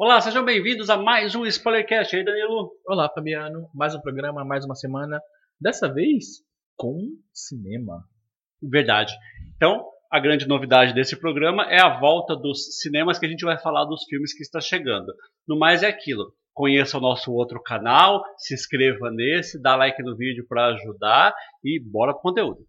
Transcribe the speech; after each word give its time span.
Olá, 0.00 0.20
sejam 0.20 0.44
bem-vindos 0.44 0.88
a 0.90 0.96
mais 0.96 1.34
um 1.34 1.44
Spoilercast. 1.44 2.14
E 2.14 2.20
aí, 2.20 2.24
Danilo? 2.24 2.70
Olá, 2.86 3.10
Fabiano. 3.12 3.68
Mais 3.74 3.96
um 3.96 4.00
programa, 4.00 4.44
mais 4.44 4.64
uma 4.64 4.76
semana. 4.76 5.20
Dessa 5.60 5.92
vez 5.92 6.40
com 6.76 7.00
cinema. 7.34 8.04
Verdade. 8.62 9.12
Então, 9.56 9.84
a 10.08 10.20
grande 10.20 10.46
novidade 10.46 10.94
desse 10.94 11.18
programa 11.18 11.64
é 11.64 11.80
a 11.80 11.98
volta 11.98 12.36
dos 12.36 12.78
cinemas 12.80 13.18
que 13.18 13.26
a 13.26 13.28
gente 13.28 13.44
vai 13.44 13.58
falar 13.58 13.86
dos 13.86 14.04
filmes 14.04 14.32
que 14.32 14.44
está 14.44 14.60
chegando. 14.60 15.12
No 15.48 15.58
mais 15.58 15.82
é 15.82 15.88
aquilo. 15.88 16.32
Conheça 16.54 16.96
o 16.96 17.00
nosso 17.00 17.32
outro 17.32 17.60
canal, 17.60 18.22
se 18.36 18.54
inscreva 18.54 19.10
nesse, 19.10 19.60
dá 19.60 19.74
like 19.74 20.00
no 20.04 20.16
vídeo 20.16 20.46
para 20.48 20.74
ajudar 20.74 21.34
e 21.64 21.82
bora 21.84 22.12
pro 22.12 22.22
conteúdo. 22.22 22.60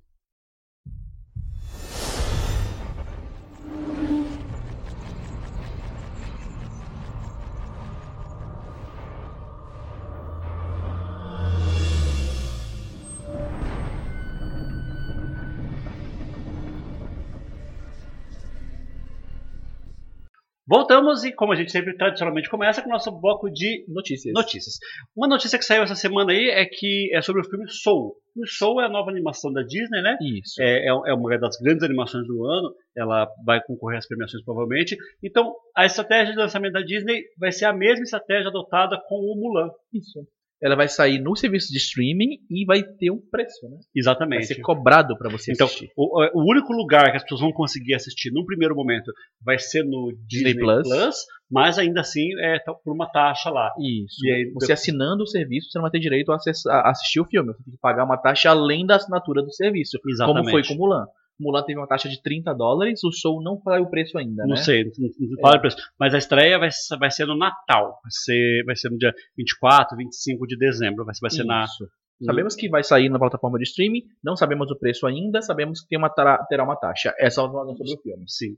Voltamos 20.69 21.23
e, 21.23 21.31
como 21.33 21.51
a 21.51 21.55
gente 21.55 21.71
sempre 21.71 21.97
tradicionalmente 21.97 22.47
começa, 22.47 22.79
com 22.79 22.89
o 22.89 22.91
nosso 22.91 23.11
bloco 23.19 23.49
de 23.49 23.83
Notícias. 23.87 24.31
notícias. 24.35 24.75
Uma 25.17 25.27
notícia 25.27 25.57
que 25.57 25.65
saiu 25.65 25.81
essa 25.81 25.95
semana 25.95 26.31
aí 26.31 26.47
é 26.47 26.63
que 26.63 27.09
é 27.11 27.21
sobre 27.21 27.41
o 27.41 27.49
filme 27.49 27.67
Soul. 27.67 28.15
O 28.37 28.45
Soul 28.45 28.79
é 28.79 28.85
a 28.85 28.89
nova 28.89 29.09
animação 29.09 29.51
da 29.51 29.63
Disney, 29.63 30.03
né? 30.03 30.15
Isso. 30.21 30.61
É, 30.61 30.85
é 30.85 30.89
é 30.89 31.13
uma 31.13 31.37
das 31.39 31.57
grandes 31.57 31.81
animações 31.81 32.27
do 32.27 32.45
ano. 32.45 32.71
Ela 32.95 33.27
vai 33.43 33.59
concorrer 33.65 33.97
às 33.97 34.07
premiações 34.07 34.43
provavelmente. 34.43 34.95
Então, 35.23 35.55
a 35.75 35.85
estratégia 35.85 36.33
de 36.33 36.39
lançamento 36.39 36.73
da 36.73 36.81
Disney 36.81 37.23
vai 37.39 37.51
ser 37.51 37.65
a 37.65 37.73
mesma 37.73 38.03
estratégia 38.03 38.49
adotada 38.49 39.01
com 39.07 39.15
o 39.15 39.35
Mulan. 39.35 39.71
Isso. 39.91 40.19
Ela 40.61 40.75
vai 40.75 40.87
sair 40.89 41.19
no 41.19 41.35
serviço 41.37 41.71
de 41.71 41.77
streaming 41.77 42.37
e 42.49 42.65
vai 42.65 42.83
ter 42.83 43.09
um 43.11 43.19
preço, 43.31 43.63
né? 43.63 43.77
Vai 43.77 43.79
Exatamente. 43.95 44.45
ser 44.47 44.59
cobrado 44.61 45.17
para 45.17 45.29
você 45.29 45.53
Então, 45.53 45.65
assistir. 45.67 45.89
o, 45.95 46.39
o 46.41 46.51
único 46.51 46.73
lugar 46.73 47.09
que 47.11 47.17
as 47.17 47.23
pessoas 47.23 47.39
vão 47.41 47.51
conseguir 47.53 47.93
assistir 47.95 48.29
num 48.33 48.43
primeiro 48.45 48.75
momento 48.75 49.11
vai 49.41 49.57
ser 49.57 49.83
no 49.85 50.11
Disney, 50.27 50.49
Disney 50.53 50.61
Plus. 50.61 50.87
Plus. 50.87 51.15
mas 51.49 51.77
ainda 51.79 52.01
assim 52.01 52.27
é 52.41 52.59
tá 52.59 52.73
por 52.73 52.93
uma 52.93 53.09
taxa 53.09 53.49
lá. 53.49 53.71
Isso. 53.79 54.25
E 54.25 54.31
aí, 54.31 54.51
você 54.53 54.73
assinando 54.73 55.23
o 55.23 55.27
serviço, 55.27 55.69
você 55.71 55.77
não 55.77 55.83
vai 55.83 55.91
ter 55.91 55.99
direito 55.99 56.31
a, 56.31 56.35
acessar- 56.35 56.85
a 56.85 56.89
assistir 56.89 57.21
o 57.21 57.25
filme. 57.25 57.53
Você 57.53 57.63
tem 57.63 57.73
que 57.73 57.79
pagar 57.79 58.03
uma 58.03 58.17
taxa 58.17 58.49
além 58.49 58.85
da 58.85 58.97
assinatura 58.97 59.41
do 59.41 59.53
serviço. 59.53 59.97
Exatamente. 60.07 60.43
Como 60.45 60.51
foi 60.51 60.63
com 60.67 60.75
Mulan. 60.75 61.05
Mulan 61.39 61.63
teve 61.63 61.79
uma 61.79 61.87
taxa 61.87 62.09
de 62.09 62.21
30 62.21 62.53
dólares, 62.53 63.03
o 63.03 63.11
Soul 63.11 63.41
não 63.41 63.59
saiu 63.61 63.83
o 63.83 63.89
preço 63.89 64.17
ainda, 64.17 64.43
Não 64.43 64.55
né? 64.55 64.57
sei, 64.57 64.83
não, 64.83 64.91
não- 64.99 65.29
não 65.29 65.39
fala 65.41 65.57
o 65.57 65.61
preço. 65.61 65.77
Mas 65.99 66.13
a 66.13 66.17
estreia 66.17 66.59
vai, 66.59 66.69
ser- 66.71 66.97
vai 66.97 67.09
ser 67.11 67.25
no 67.25 67.37
Natal. 67.37 67.99
Vai 68.03 68.11
ser, 68.11 68.63
vai 68.65 68.75
ser 68.75 68.89
no 68.89 68.97
dia 68.97 69.13
24, 69.37 69.95
25 69.97 70.45
de 70.45 70.57
dezembro. 70.57 71.05
Vai 71.05 71.13
vai 71.21 71.31
ser 71.31 71.43
na. 71.45 71.63
Isso. 71.63 71.87
Sabemos 72.25 72.53
que 72.55 72.67
vai 72.67 72.83
sair 72.83 73.07
na 73.07 73.17
plataforma 73.17 73.57
de 73.57 73.63
streaming, 73.63 74.01
não 74.21 74.35
sabemos 74.35 74.69
o 74.69 74.77
preço 74.77 75.07
ainda, 75.07 75.41
sabemos 75.41 75.79
que 75.81 75.87
tem 75.87 75.97
uma 75.97 76.09
terá 76.09 76.63
uma 76.63 76.75
taxa. 76.75 77.13
Essa 77.17 77.39
é 77.39 77.43
a 77.45 77.47
informação 77.47 77.77
sobre 77.77 77.93
o 77.93 78.01
filme. 78.01 78.23
Sim. 78.27 78.57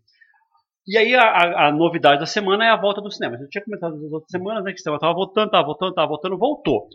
E 0.87 0.97
aí 0.97 1.13
a, 1.13 1.21
a- 1.21 1.67
a 1.67 1.71
novidade 1.71 2.19
da 2.19 2.25
semana 2.25 2.65
é 2.65 2.69
a 2.69 2.75
volta 2.81 2.99
do 3.01 3.11
cinema. 3.11 3.37
Gente 3.37 3.49
tinha 3.51 3.63
comentado 3.63 3.95
nas 4.01 4.11
outras 4.11 4.31
semanas, 4.31 4.63
né? 4.63 4.71
Que 4.71 4.79
o 4.79 4.81
cinema 4.81 4.99
tava 4.99 5.13
voltando, 5.13 5.51
tava 5.51 5.63
voltando, 5.65 5.93
tava 5.93 6.07
voltando, 6.07 6.37
voltou. 6.39 6.87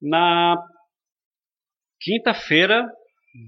Na 0.00 0.56
quinta-feira, 2.00 2.88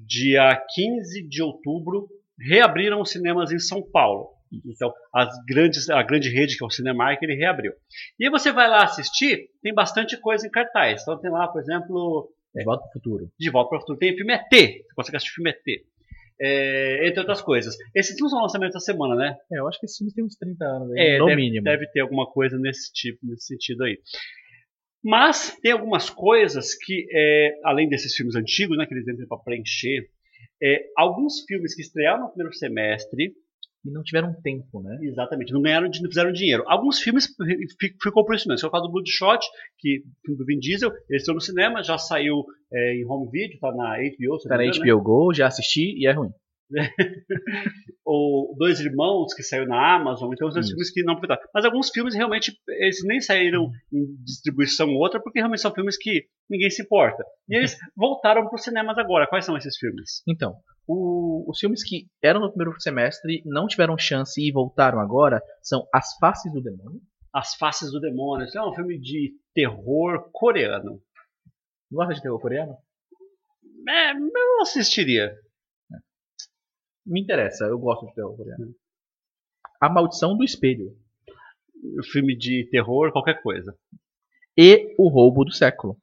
dia 0.06 0.56
15 0.74 1.28
de 1.28 1.42
outubro, 1.42 2.08
reabriram 2.38 3.00
os 3.00 3.10
cinemas 3.10 3.52
em 3.52 3.58
São 3.58 3.82
Paulo. 3.82 4.28
Então, 4.66 4.92
as 5.12 5.28
grandes, 5.48 5.90
a 5.90 6.02
grande 6.02 6.28
rede 6.30 6.56
que 6.56 6.62
é 6.62 6.66
o 6.66 6.70
Cinemark, 6.70 7.20
ele 7.22 7.34
reabriu. 7.34 7.72
E 8.20 8.24
aí 8.24 8.30
você 8.30 8.52
vai 8.52 8.68
lá 8.68 8.84
assistir, 8.84 9.48
tem 9.62 9.74
bastante 9.74 10.16
coisa 10.16 10.46
em 10.46 10.50
cartaz. 10.50 11.02
Então 11.02 11.18
tem 11.20 11.30
lá, 11.30 11.48
por 11.48 11.60
exemplo, 11.60 12.30
De 12.54 12.64
volta 12.64 12.82
pro 12.84 12.92
futuro. 12.92 13.30
De 13.38 13.50
Volta 13.50 13.68
para 13.70 13.78
o 13.78 13.80
Futuro. 13.80 13.98
Tem 13.98 14.12
o 14.12 14.16
filme 14.16 14.32
ET. 14.32 14.48
Você 14.50 14.94
consegue 14.94 15.16
assistir 15.16 15.32
o 15.32 15.34
filme 15.34 15.50
ET. 15.50 15.84
É, 16.40 17.06
entre 17.08 17.20
outras 17.20 17.40
coisas. 17.40 17.76
Esses 17.94 18.16
não 18.20 18.28
são 18.28 18.40
lançamentos 18.42 18.74
da 18.74 18.80
semana, 18.80 19.14
né? 19.16 19.36
É, 19.52 19.58
eu 19.58 19.68
acho 19.68 19.78
que 19.80 19.86
esse 19.86 19.98
filme 19.98 20.12
tem 20.12 20.24
uns 20.24 20.36
30 20.36 20.64
anos 20.64 20.92
aí, 20.92 20.98
É, 21.14 21.18
no 21.18 21.26
deve, 21.26 21.36
mínimo. 21.40 21.64
deve 21.64 21.86
ter 21.88 22.00
alguma 22.00 22.26
coisa 22.30 22.58
nesse 22.58 22.92
tipo, 22.92 23.20
nesse 23.24 23.46
sentido 23.46 23.84
aí. 23.84 23.98
Mas 25.04 25.56
tem 25.60 25.72
algumas 25.72 26.08
coisas 26.08 26.74
que, 26.74 27.06
é, 27.12 27.60
além 27.64 27.88
desses 27.88 28.14
filmes 28.14 28.34
antigos, 28.34 28.76
né, 28.78 28.86
que 28.86 28.94
eles 28.94 29.06
entram 29.06 29.28
para 29.28 29.38
preencher, 29.38 30.08
é, 30.62 30.84
alguns 30.96 31.44
filmes 31.46 31.74
que 31.74 31.82
estrearam 31.82 32.22
no 32.22 32.28
primeiro 32.30 32.54
semestre, 32.54 33.34
E 33.84 33.90
não 33.90 34.02
tiveram 34.02 34.32
tempo, 34.42 34.80
né? 34.82 34.98
exatamente, 35.02 35.52
não 35.52 35.60
ganharam, 35.60 35.86
não 35.88 36.08
fizeram 36.08 36.32
dinheiro. 36.32 36.64
Alguns 36.66 37.00
filmes 37.00 37.26
fi- 37.78 37.94
ficou 38.02 38.24
por 38.24 38.34
isso 38.34 38.48
mesmo. 38.48 38.54
Esse 38.56 38.64
é 38.64 38.68
o 38.68 38.70
caso 38.70 38.84
do 38.86 38.92
Bloodshot, 38.92 39.40
que 39.78 40.02
filme 40.24 40.38
do 40.38 40.46
Vin 40.46 40.58
Diesel, 40.58 40.90
ele 41.10 41.18
estreou 41.18 41.34
no 41.34 41.40
cinema, 41.42 41.82
já 41.82 41.98
saiu 41.98 42.44
é, 42.72 42.94
em 42.94 43.04
home 43.04 43.28
video, 43.30 43.58
tá 43.60 43.70
na 43.72 43.96
HBO, 43.96 44.38
Tá 44.48 44.56
na 44.56 44.64
engano, 44.64 44.84
né? 44.84 44.90
HBO 44.90 45.02
Go, 45.02 45.34
já 45.34 45.48
assisti 45.48 45.94
e 45.98 46.06
é 46.06 46.12
ruim. 46.12 46.30
ou 48.04 48.54
Dois 48.56 48.80
Irmãos, 48.80 49.32
que 49.34 49.42
saiu 49.42 49.66
na 49.66 49.94
Amazon, 49.96 50.32
então 50.32 50.48
os 50.48 50.56
Isso. 50.56 50.68
filmes 50.68 50.90
que 50.90 51.02
não 51.02 51.14
aproveitaram. 51.14 51.48
Mas 51.54 51.64
alguns 51.64 51.90
filmes 51.90 52.14
realmente 52.14 52.56
eles 52.68 52.98
nem 53.04 53.20
saíram 53.20 53.70
em 53.92 54.16
distribuição 54.24 54.88
outra, 54.94 55.20
porque 55.20 55.38
realmente 55.38 55.60
são 55.62 55.72
filmes 55.74 55.96
que 55.96 56.26
ninguém 56.48 56.70
se 56.70 56.82
importa. 56.82 57.24
E 57.48 57.56
eles 57.56 57.76
voltaram 57.96 58.46
para 58.46 58.54
os 58.54 58.62
cinemas 58.62 58.98
agora. 58.98 59.26
Quais 59.26 59.44
são 59.44 59.56
esses 59.56 59.76
filmes? 59.78 60.22
Então, 60.28 60.54
o- 60.86 61.44
os 61.50 61.58
filmes 61.58 61.82
que 61.82 62.06
eram 62.22 62.40
no 62.40 62.50
primeiro 62.52 62.78
semestre 62.80 63.42
não 63.46 63.66
tiveram 63.66 63.96
chance 63.98 64.40
e 64.40 64.52
voltaram 64.52 65.00
agora 65.00 65.42
são 65.62 65.86
As 65.92 66.16
Faces 66.18 66.52
do 66.52 66.60
Demônio. 66.62 67.00
As 67.32 67.54
Faces 67.56 67.90
do 67.90 68.00
Demônio. 68.00 68.46
É 68.54 68.62
um 68.62 68.74
filme 68.74 68.98
de 68.98 69.32
terror 69.54 70.28
coreano. 70.32 71.00
Gosta 71.90 72.14
de 72.14 72.22
terror 72.22 72.40
coreano? 72.40 72.76
É, 73.88 74.12
eu 74.12 74.60
assistiria. 74.62 75.34
Me 77.06 77.20
interessa, 77.20 77.64
eu 77.66 77.78
gosto 77.78 78.06
de 78.06 78.14
terror 78.14 78.36
coreano. 78.36 78.74
A 79.80 79.88
Maldição 79.88 80.36
do 80.36 80.44
Espelho 80.44 80.96
Filme 82.12 82.36
de 82.36 82.66
terror, 82.70 83.12
qualquer 83.12 83.42
coisa. 83.42 83.76
e 84.56 84.94
O 84.98 85.08
Roubo 85.08 85.44
do 85.44 85.52
Século. 85.52 85.96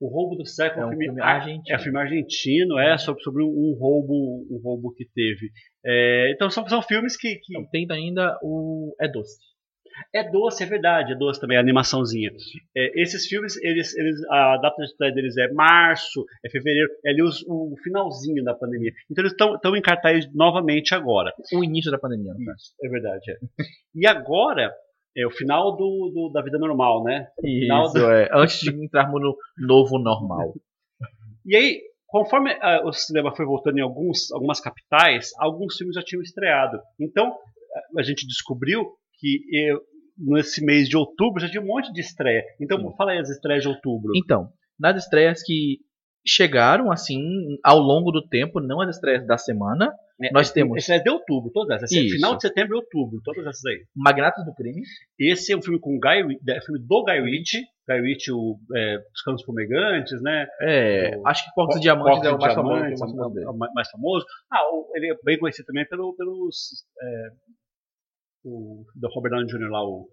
O 0.00 0.08
Roubo 0.08 0.36
do 0.36 0.46
Século 0.46 0.82
É 0.82 0.86
um 0.86 0.90
filme, 0.90 1.04
filme 1.06 1.20
ar- 1.20 1.36
argentino. 1.40 1.64
É 1.68 1.76
um 1.76 1.82
filme 1.82 1.98
argentino, 1.98 2.78
é 2.78 2.96
sobre, 2.96 3.22
sobre 3.22 3.42
um 3.42 3.74
roubo, 3.78 4.46
um 4.50 4.58
roubo 4.62 4.94
que 4.94 5.04
teve. 5.04 5.50
É, 5.84 6.30
então 6.32 6.48
são, 6.48 6.66
são 6.68 6.80
filmes 6.80 7.16
que, 7.16 7.34
que 7.36 7.52
Então, 7.58 7.68
tem 7.70 7.86
ainda 7.90 8.38
o 8.42 8.94
É 9.00 9.08
Doce. 9.08 9.36
É 10.14 10.28
doce, 10.30 10.62
é 10.62 10.66
verdade, 10.66 11.12
é 11.12 11.16
doce 11.16 11.40
também, 11.40 11.56
a 11.56 11.60
animação,zinha. 11.60 12.30
É, 12.76 13.00
esses 13.02 13.26
filmes, 13.26 13.56
eles, 13.62 13.96
eles, 13.96 14.16
a 14.30 14.56
data 14.58 14.76
de 14.78 14.84
estreia 14.88 15.12
deles 15.14 15.36
é 15.36 15.52
março, 15.52 16.24
é 16.44 16.50
fevereiro, 16.50 16.88
é 17.04 17.10
ali 17.10 17.22
os- 17.22 17.42
o 17.46 17.74
finalzinho 17.82 18.42
da 18.44 18.54
pandemia. 18.54 18.92
Então 19.10 19.22
eles 19.22 19.32
estão 19.32 19.76
em 19.76 19.82
cartaz 19.82 20.26
novamente 20.34 20.94
agora. 20.94 21.32
O 21.54 21.62
início 21.64 21.90
da 21.90 21.98
pandemia, 21.98 22.32
no 22.32 22.44
caso. 22.44 22.64
É 22.82 22.88
verdade, 22.88 23.30
é. 23.32 23.36
E 23.94 24.06
agora 24.06 24.72
é 25.16 25.26
o 25.26 25.30
final 25.30 25.76
do, 25.76 26.10
do- 26.14 26.30
da 26.32 26.42
vida 26.42 26.58
normal, 26.58 27.02
né? 27.04 27.26
Isso, 27.94 28.10
é. 28.10 28.28
Antes 28.32 28.60
de 28.60 28.70
entrarmos 28.84 29.20
no 29.20 29.36
novo 29.66 29.98
normal. 29.98 30.52
E 31.46 31.56
aí, 31.56 31.80
conforme 32.06 32.50
ah, 32.60 32.82
o 32.84 32.92
cinema 32.92 33.34
foi 33.34 33.46
voltando 33.46 33.78
em 33.78 33.80
alguns, 33.80 34.30
algumas 34.30 34.60
capitais, 34.60 35.30
alguns 35.38 35.74
filmes 35.76 35.96
já 35.96 36.02
tinham 36.02 36.22
estreado. 36.22 36.78
Então, 37.00 37.34
a 37.96 38.02
gente 38.02 38.26
descobriu 38.26 38.84
que 39.20 39.38
eh, 39.54 39.74
nesse 40.18 40.64
mês 40.64 40.88
de 40.88 40.96
outubro 40.96 41.40
já 41.40 41.48
tinha 41.48 41.62
um 41.62 41.66
monte 41.66 41.92
de 41.92 42.00
estreia. 42.00 42.42
Então, 42.60 42.78
Sim. 42.78 42.96
fala 42.96 43.12
aí 43.12 43.18
as 43.18 43.28
estreias 43.30 43.62
de 43.62 43.68
outubro. 43.68 44.12
Então, 44.16 44.48
nas 44.78 44.96
estreias 45.02 45.42
que 45.42 45.78
chegaram 46.26 46.90
assim 46.92 47.22
ao 47.64 47.78
longo 47.78 48.10
do 48.12 48.26
tempo, 48.28 48.60
não 48.60 48.80
as 48.82 48.94
estreias 48.96 49.26
da 49.26 49.38
semana, 49.38 49.90
É, 50.22 50.30
nós 50.32 50.50
é, 50.50 50.52
temos- 50.52 50.76
Estreia 50.76 51.02
de 51.02 51.08
outubro, 51.08 51.50
todas 51.50 51.76
essas. 51.82 51.90
Isso. 51.92 52.14
Final 52.16 52.36
de 52.36 52.42
setembro 52.42 52.76
e 52.76 52.80
outubro, 52.80 53.18
todas 53.24 53.46
essas 53.46 53.64
aí. 53.64 53.78
Magnatas 53.96 54.44
do 54.44 54.54
Crime, 54.54 54.82
Esse 55.18 55.52
é 55.54 55.56
um 55.56 55.62
filme 55.62 55.80
com 55.80 55.98
Guy, 55.98 56.36
é 56.46 56.58
um 56.58 56.62
filme 56.62 56.80
do 56.86 57.04
Guy 57.04 57.20
Ritchie. 57.22 57.62
Guy 57.88 58.00
Ritchie, 58.02 58.32
o, 58.32 58.58
é, 58.76 58.98
Os 58.98 59.22
Canos 59.24 59.42
Fumegantes, 59.44 60.20
né? 60.20 60.46
é, 60.60 61.16
O- 61.16 61.26
acho 61.26 61.42
que 61.46 61.54
Porcos 61.54 61.76
e 61.76 61.78
Fo- 61.78 61.82
Diamantes 61.82 62.22
é 62.22 62.30
o 62.30 62.38
mais 62.38 62.54
famoso, 62.54 62.74
Diamantes, 62.76 63.00
o 63.00 63.04
mais 63.04 63.12
famoso 63.16 63.38
é 63.40 63.48
o 63.50 63.56
mais- 63.56 63.72
mais 63.72 63.90
famoso. 63.90 64.26
Ah, 64.52 64.60
ele 64.96 65.10
é 65.10 65.16
bem 65.24 65.38
conhecido 65.38 65.64
também 65.66 65.88
pelo, 65.88 66.14
pelos. 66.14 66.84
O, 68.44 68.84
do 68.94 69.08
Robert 69.08 69.30
Downey 69.30 69.46
Jr. 69.46 69.70
lá, 69.70 69.84
o 69.84 70.08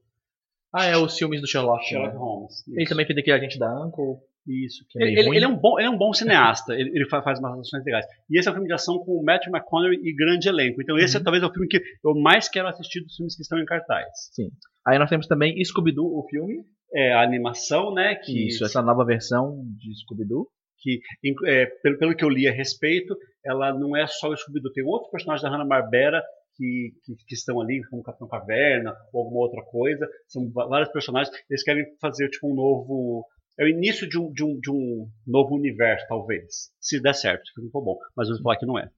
Ah, 0.73 0.85
é 0.85 0.97
os 0.97 1.17
filmes 1.17 1.39
do 1.41 1.47
Sherlock. 1.47 1.85
Sherlock 1.85 2.13
né? 2.13 2.19
Holmes. 2.19 2.67
Ele 2.67 2.83
Isso. 2.83 2.89
também 2.89 3.05
fez 3.05 3.17
aquele 3.17 3.37
agente 3.37 3.57
da 3.59 3.85
Uncle. 3.85 4.17
Isso. 4.49 4.85
que 4.89 5.01
é 5.01 5.07
Ele, 5.07 5.19
ele- 5.19 5.35
ele 5.37 5.45
é 5.45 5.47
um 5.47 5.57
bom, 5.57 5.77
ele 5.77 5.87
é 5.87 5.89
um 5.89 5.97
bom 5.97 6.13
cineasta. 6.13 6.73
ele, 6.73 6.89
ele 6.95 7.05
fa- 7.09 7.21
faz 7.21 7.37
umas 7.39 7.59
ações 7.59 7.83
legais. 7.83 8.05
E 8.29 8.39
esse 8.39 8.47
é 8.47 8.51
um 8.51 8.53
filme 8.53 8.67
de 8.69 8.73
ação 8.73 8.97
com 8.99 9.11
o 9.13 9.23
Matthew 9.23 9.51
McConaughey 9.53 9.99
e 10.01 10.15
grande 10.15 10.47
elenco. 10.47 10.81
Então 10.81 10.97
esse 10.97 11.15
é 11.15 11.19
Uhum. 11.19 11.23
talvez 11.25 11.43
é 11.43 11.47
o 11.47 11.51
filme 11.51 11.67
que 11.67 11.81
eu 12.03 12.15
mais 12.15 12.47
quero 12.47 12.67
assistir 12.69 13.01
dos 13.01 13.15
filmes 13.15 13.35
que 13.35 13.41
estão 13.41 13.59
em 13.59 13.65
cartaz. 13.65 14.07
Sim. 14.33 14.49
Aí 14.85 14.97
nós 14.97 15.09
temos 15.09 15.27
também 15.27 15.61
Scooby-Doo, 15.63 16.17
o 16.19 16.25
filme. 16.29 16.63
É 16.93 17.11
a 17.13 17.21
animação, 17.23 17.93
né? 17.93 18.15
Que, 18.15 18.47
Isso, 18.47 18.63
essa 18.63 18.81
nova 18.81 19.03
versão 19.03 19.61
de 19.77 19.93
Scooby-Doo. 20.03 20.47
que 20.79 21.01
é, 21.45 21.65
pelo, 21.83 21.97
pelo 21.97 22.15
que 22.15 22.23
eu 22.23 22.29
li 22.29 22.47
a 22.47 22.51
respeito, 22.53 23.17
ela 23.45 23.73
não 23.77 23.97
é 23.97 24.07
só 24.07 24.29
o 24.29 24.37
Scooby-Doo. 24.37 24.71
Tem 24.71 24.85
outros 24.85 25.11
personagens 25.11 25.41
da 25.43 25.49
Hanna-Barbera 25.49 26.23
que, 26.57 26.93
que, 27.03 27.15
que, 27.15 27.35
estão 27.35 27.61
ali, 27.61 27.81
como 27.89 28.03
Capitão 28.03 28.27
Caverna 28.27 28.95
ou 29.13 29.23
alguma 29.23 29.41
outra 29.41 29.63
coisa. 29.63 30.09
São 30.27 30.51
vários 30.51 30.91
personagens. 30.91 31.33
Eles 31.49 31.63
querem 31.63 31.85
fazer 32.01 32.27
tipo 32.29 32.51
um 32.51 32.55
novo. 32.55 33.25
É 33.59 33.63
o 33.63 33.67
início 33.67 34.07
de 34.09 34.19
um, 34.19 34.31
de 34.31 34.43
um, 34.43 34.59
de 34.59 34.71
um 34.71 35.09
novo 35.25 35.55
universo, 35.55 36.05
talvez. 36.07 36.71
Se 36.81 37.01
der 37.01 37.13
certo, 37.13 37.47
se 37.47 37.61
não 37.61 37.69
for 37.69 37.83
bom. 37.83 37.97
Mas 38.15 38.27
vou 38.27 38.41
falar 38.41 38.57
que 38.57 38.65
não 38.65 38.77
é. 38.77 38.89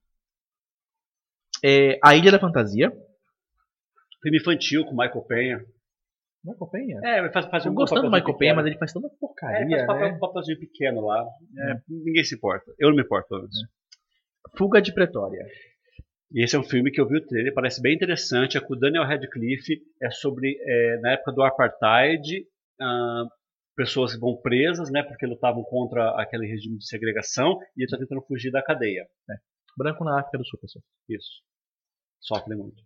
é. 1.62 1.98
A 2.02 2.16
Ilha 2.16 2.32
da 2.32 2.40
Fantasia. 2.40 2.90
Filme 4.22 4.38
infantil 4.38 4.84
com 4.84 4.92
Michael 4.92 5.22
Penha. 5.22 5.64
Michael 6.44 6.70
Penha? 6.70 7.00
É, 7.04 7.18
ele 7.18 7.30
faz, 7.30 7.46
faz 7.46 7.64
Eu 7.64 7.72
um 7.72 7.74
gostando 7.74 8.02
do 8.02 8.10
Michael 8.10 8.24
Penha, 8.36 8.54
pequeno. 8.54 8.56
mas 8.56 8.66
ele 8.66 8.78
faz 8.78 8.92
tanta 8.92 9.06
É, 9.06 9.10
porcaria, 9.18 9.76
faz 9.76 9.86
papel, 9.86 10.08
né? 10.08 10.14
um 10.14 10.18
papelzinho 10.18 10.58
pequeno 10.58 11.00
lá. 11.06 11.26
É, 11.58 11.74
Ninguém 11.88 12.24
se 12.24 12.34
importa. 12.34 12.70
Eu 12.78 12.88
não 12.90 12.96
me 12.96 13.02
importo, 13.02 13.28
pelo 13.28 13.42
menos. 13.42 13.56
Fuga 14.56 14.80
de 14.82 14.92
Pretória. 14.92 15.46
E 16.32 16.44
esse 16.44 16.54
é 16.54 16.58
um 16.58 16.64
filme 16.64 16.90
que 16.90 17.00
eu 17.00 17.08
vi 17.08 17.16
o 17.16 17.26
trailer, 17.26 17.52
parece 17.52 17.82
bem 17.82 17.94
interessante. 17.94 18.56
É 18.56 18.60
com 18.60 18.74
o 18.74 18.78
Daniel 18.78 19.04
Radcliffe. 19.04 19.82
É 20.00 20.10
sobre, 20.10 20.56
é, 20.60 21.00
na 21.00 21.12
época 21.12 21.32
do 21.32 21.42
Apartheid, 21.42 22.46
ah, 22.80 23.24
pessoas 23.76 24.18
vão 24.18 24.36
presas, 24.36 24.90
né, 24.90 25.02
porque 25.02 25.26
lutavam 25.26 25.62
contra 25.64 26.10
aquele 26.20 26.46
regime 26.46 26.78
de 26.78 26.86
segregação 26.86 27.58
e 27.76 27.80
ele 27.80 27.84
está 27.86 27.96
tentando 27.98 28.22
fugir 28.22 28.50
da 28.50 28.62
cadeia. 28.62 29.06
Branco 29.76 30.04
na 30.04 30.20
África 30.20 30.38
do 30.38 30.44
Sul, 30.44 30.58
pessoal. 30.60 30.84
Isso. 31.08 31.42
Sofre 32.20 32.54
muito. 32.54 32.82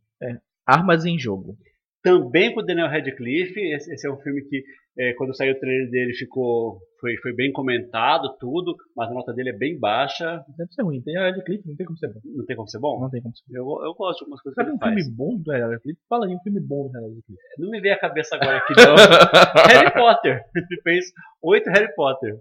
Armas 0.67 1.05
em 1.05 1.19
Jogo. 1.19 1.59
Também 2.05 2.53
com 2.53 2.61
o 2.61 2.63
Daniel 2.63 2.89
Radcliffe. 2.89 3.59
Esse, 3.59 3.95
esse 3.95 4.07
é 4.07 4.13
um 4.13 4.19
filme 4.19 4.43
que, 4.43 4.63
é, 4.99 5.15
quando 5.15 5.35
saiu 5.35 5.55
o 5.55 5.59
trailer 5.59 5.91
dele, 5.91 6.13
ficou, 6.13 6.79
foi, 7.01 7.17
foi 7.17 7.33
bem 7.35 7.51
comentado, 7.51 8.37
tudo, 8.39 8.77
mas 8.95 9.11
a 9.11 9.15
nota 9.15 9.33
dele 9.33 9.49
é 9.49 9.57
bem 9.57 9.79
baixa. 9.81 10.45
Deve 10.59 10.71
ser 10.75 10.83
ruim. 10.83 11.01
Tem 11.01 11.17
a 11.17 11.31
Radcliffe, 11.31 11.67
não 11.67 11.75
tem 11.75 11.87
como 11.87 11.97
ser 11.97 12.09
bom. 12.13 12.21
Não 12.23 12.45
tem 12.45 12.57
como 12.57 12.69
ser 12.69 12.79
bom? 12.79 13.01
Não 13.01 13.09
tem 13.09 13.23
como 13.23 13.35
ser 13.35 13.45
bom. 13.49 13.57
Eu, 13.57 13.87
eu 13.87 13.95
gosto 13.95 14.19
de 14.19 14.25
algumas 14.25 14.43
coisas 14.43 14.55
Sabe 14.55 14.69
que 14.69 14.73
um 14.73 14.75
ele 14.75 14.81
faz. 14.81 14.95
filme 15.03 15.17
bom 15.17 15.43
do 15.43 15.51
Radcliffe? 15.51 16.01
Fala 16.07 16.27
aí, 16.27 16.35
um 16.35 16.41
filme 16.41 16.61
bom 16.61 16.89
do 16.89 16.93
Radcliffe. 16.93 17.35
Não 17.59 17.71
me 17.71 17.81
veio 17.81 17.95
a 17.95 17.99
cabeça 17.99 18.37
agora 18.37 18.59
aqui, 18.59 18.75
não. 18.77 18.95
Harry 19.73 19.95
Potter. 19.95 20.45
Ele 20.55 20.83
fez 20.83 21.07
oito 21.43 21.71
Harry 21.71 21.95
Potter. 21.95 22.37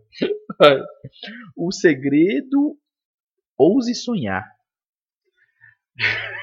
O 1.56 1.72
Segredo 1.72 2.76
Ouse 3.58 3.96
Sonhar. 3.96 4.44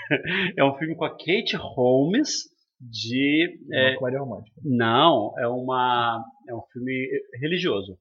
É 0.56 0.64
um 0.64 0.74
filme 0.74 0.96
com 0.96 1.04
a 1.04 1.10
Kate 1.10 1.54
Holmes 1.56 2.50
de. 2.80 3.58
É 3.72 3.88
é, 3.88 3.90
uma 3.90 3.98
comédia 3.98 4.20
romântica. 4.20 4.60
não, 4.64 5.32
é 5.38 5.46
uma. 5.46 6.24
É 6.48 6.54
um 6.54 6.62
filme 6.72 7.08
religioso. 7.40 7.98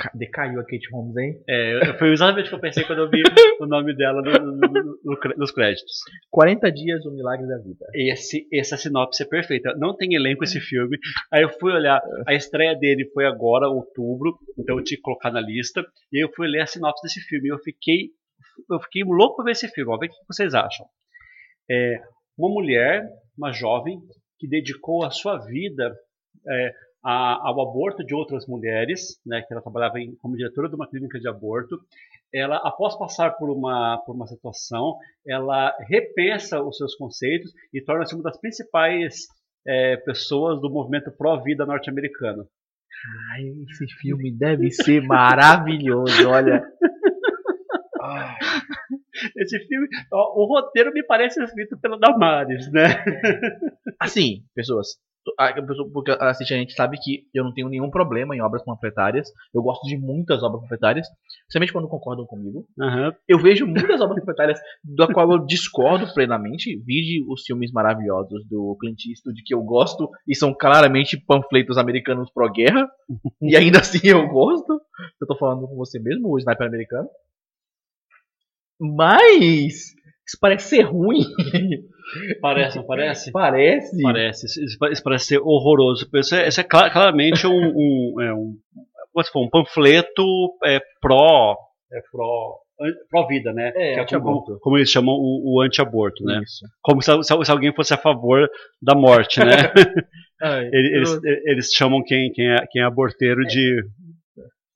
Ca- 0.00 0.12
Decaiu 0.14 0.60
a 0.60 0.64
Kate 0.64 0.88
Holmes, 0.92 1.16
hein? 1.16 1.42
É, 1.48 1.92
foi 1.98 2.12
exatamente 2.12 2.46
o 2.46 2.48
que 2.50 2.54
eu 2.54 2.60
pensei 2.60 2.84
quando 2.84 3.00
eu 3.00 3.10
vi 3.10 3.20
o 3.60 3.66
nome 3.66 3.92
dela 3.96 4.22
no- 4.22 4.52
no- 4.52 4.68
no- 5.04 5.18
nos 5.36 5.50
créditos. 5.50 5.92
40 6.30 6.70
Dias, 6.70 7.04
O 7.04 7.10
Milagre 7.10 7.48
da 7.48 7.58
Vida. 7.58 7.84
Esse, 7.94 8.46
essa 8.52 8.76
sinopse 8.76 9.24
é 9.24 9.26
perfeita. 9.26 9.74
Não 9.76 9.96
tem 9.96 10.14
elenco 10.14 10.44
esse 10.44 10.60
filme. 10.60 10.96
Aí 11.32 11.42
eu 11.42 11.50
fui 11.58 11.72
olhar, 11.72 12.00
a 12.28 12.32
estreia 12.32 12.76
dele 12.76 13.10
foi 13.12 13.26
agora, 13.26 13.68
outubro, 13.68 14.38
então 14.56 14.78
eu 14.78 14.84
tinha 14.84 14.96
que 14.96 15.02
colocar 15.02 15.32
na 15.32 15.40
lista. 15.40 15.80
E 16.12 16.18
aí 16.18 16.22
eu 16.22 16.30
fui 16.32 16.46
ler 16.46 16.60
a 16.60 16.66
sinopse 16.66 17.02
desse 17.02 17.20
filme. 17.22 17.48
E 17.48 17.52
eu 17.52 17.58
fiquei, 17.58 18.10
eu 18.70 18.78
fiquei 18.80 19.02
louco 19.02 19.34
pra 19.36 19.46
ver 19.46 19.50
esse 19.52 19.66
filme. 19.66 19.90
Ó, 19.92 19.98
ver 19.98 20.06
o 20.06 20.10
que 20.10 20.16
vocês 20.28 20.54
acham. 20.54 20.86
É 21.70 22.00
uma 22.36 22.48
mulher, 22.48 23.08
uma 23.36 23.52
jovem, 23.52 23.98
que 24.38 24.48
dedicou 24.48 25.04
a 25.04 25.10
sua 25.10 25.38
vida 25.38 25.94
é, 26.48 26.72
a- 27.04 27.48
ao 27.48 27.60
aborto 27.60 28.04
de 28.04 28.14
outras 28.14 28.46
mulheres, 28.46 29.20
né, 29.26 29.42
que 29.42 29.52
ela 29.52 29.62
trabalhava 29.62 29.98
em- 30.00 30.14
como 30.16 30.36
diretora 30.36 30.68
de 30.68 30.74
uma 30.76 30.88
clínica 30.88 31.18
de 31.18 31.28
aborto. 31.28 31.76
Ela, 32.32 32.56
após 32.58 32.96
passar 32.98 33.32
por 33.32 33.50
uma, 33.50 33.98
por 34.06 34.14
uma 34.14 34.26
situação, 34.26 34.96
ela 35.26 35.74
repensa 35.88 36.62
os 36.62 36.76
seus 36.76 36.94
conceitos 36.94 37.52
e 37.72 37.80
torna-se 37.82 38.14
uma 38.14 38.22
das 38.22 38.38
principais 38.40 39.26
é, 39.66 39.96
pessoas 39.98 40.60
do 40.60 40.70
movimento 40.70 41.10
pró-vida 41.10 41.66
norte-americano. 41.66 42.46
Ai, 43.32 43.42
esse 43.68 43.86
filme 44.00 44.30
deve 44.32 44.70
ser 44.70 45.02
maravilhoso, 45.02 46.28
olha. 46.28 46.62
Esse 49.36 49.58
filme, 49.66 49.88
ó, 50.12 50.42
o 50.42 50.46
roteiro 50.46 50.92
me 50.92 51.02
parece 51.02 51.42
escrito 51.42 51.78
pela 51.78 51.98
Damares, 51.98 52.70
né? 52.72 53.02
Assim, 54.00 54.42
pessoas. 54.54 54.88
Porque 55.92 56.10
assiste 56.20 56.54
a 56.54 56.56
gente 56.56 56.72
sabe 56.72 56.96
que 56.98 57.24
eu 57.34 57.44
não 57.44 57.52
tenho 57.52 57.68
nenhum 57.68 57.90
problema 57.90 58.34
em 58.34 58.40
obras 58.40 58.64
panfletárias. 58.64 59.28
Eu 59.54 59.62
gosto 59.62 59.86
de 59.86 59.96
muitas 59.98 60.42
obras 60.42 60.62
panfletárias, 60.62 61.06
principalmente 61.42 61.72
quando 61.72 61.88
concordam 61.88 62.26
comigo. 62.26 62.66
Aham. 62.80 63.12
Eu 63.28 63.38
vejo 63.38 63.66
muitas 63.66 64.00
obras 64.00 64.20
panfletárias 64.20 64.58
da 64.82 65.06
qual 65.06 65.30
eu 65.32 65.44
discordo 65.44 66.12
plenamente. 66.14 66.76
Vide 66.84 67.24
os 67.28 67.42
filmes 67.44 67.72
maravilhosos 67.72 68.46
do 68.48 68.76
Clint 68.80 69.04
Eastwood 69.06 69.42
que 69.44 69.54
eu 69.54 69.62
gosto 69.62 70.08
e 70.26 70.34
são 70.34 70.54
claramente 70.54 71.22
panfletos 71.26 71.76
americanos 71.76 72.30
pró-guerra. 72.32 72.88
e 73.42 73.56
ainda 73.56 73.80
assim 73.80 74.06
eu 74.08 74.26
gosto. 74.28 74.80
Eu 75.20 75.26
tô 75.26 75.36
falando 75.36 75.66
com 75.68 75.76
você 75.76 75.98
mesmo, 75.98 76.28
o 76.28 76.38
Sniper 76.38 76.66
americano. 76.66 77.08
Mas 78.80 79.74
isso 80.26 80.38
parece 80.40 80.68
ser 80.68 80.82
ruim. 80.82 81.24
Parece, 82.40 82.78
não 82.78 82.86
parece? 82.86 83.30
Parece. 83.30 84.00
Parece, 84.00 84.46
isso, 84.46 84.78
parece- 85.04 85.26
ser 85.26 85.40
horroroso. 85.42 86.08
Isso 86.14 86.34
é, 86.34 86.48
isso 86.48 86.58
é 86.58 86.64
cla- 86.64 86.88
claramente 86.88 87.46
um, 87.46 87.52
um, 87.52 88.14
é 88.22 88.32
um, 88.32 88.56
for, 89.30 89.44
um 89.44 89.50
panfleto 89.50 90.22
é, 90.64 90.80
pró, 91.02 91.54
é, 91.92 92.00
pró, 92.10 92.56
pró-vida, 93.10 93.52
né? 93.52 93.72
É, 93.76 94.04
Que 94.06 94.18
como, 94.18 94.58
como, 94.60 94.78
eles 94.78 94.90
chamam 94.90 95.14
o, 95.16 95.56
o 95.56 95.60
anti-aborto, 95.60 96.24
né? 96.24 96.40
Isso. 96.42 96.64
Como 96.80 97.02
se, 97.02 97.10
se- 97.22 97.50
alguém 97.52 97.74
fosse 97.74 97.92
a 97.92 97.98
favor 97.98 98.48
da 98.80 98.94
morte, 98.94 99.40
né? 99.40 99.52
Ai, 100.40 100.66
eles, 100.72 101.12
eu- 101.12 101.20
eles, 101.44 101.70
chamam 101.74 102.02
quem, 102.02 102.32
quem, 102.32 102.48
é, 102.54 102.64
quem 102.70 102.80
é 102.80 102.86
aborteiro 102.86 103.42
de, 103.44 103.82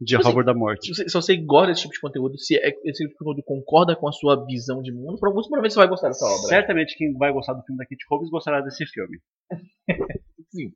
de 0.02 0.16
Tipo 0.16 0.20
assim, 0.20 0.28
favor 0.30 0.44
da 0.44 0.54
morte. 0.54 0.86
se, 0.86 0.94
você, 0.94 1.08
se 1.08 1.14
você 1.14 1.36
gosta 1.36 1.68
desse 1.68 1.82
tipo 1.82 1.94
de 1.94 2.00
conteúdo, 2.00 2.38
se 2.38 2.56
é- 2.56 2.68
esse 2.84 3.02
tipo 3.04 3.10
de 3.10 3.16
conteúdo 3.18 3.42
concorda 3.44 3.94
com 3.94 4.08
a 4.08 4.12
sua 4.12 4.44
visão 4.44 4.82
de 4.82 4.92
mundo, 4.92 5.18
momentos 5.22 5.74
você 5.74 5.78
vai 5.78 5.88
gostar 5.88 6.08
dessa 6.08 6.24
obra. 6.24 6.48
Certamente 6.48 6.96
quem 6.96 7.12
vai 7.14 7.32
gostar 7.32 7.52
do 7.54 7.62
filme 7.62 7.78
da 7.78 7.84
Kate 7.84 8.04
Holmes 8.10 8.30
gostará 8.30 8.60
desse 8.60 8.84
filme. 8.86 9.18
Sim. 10.50 10.72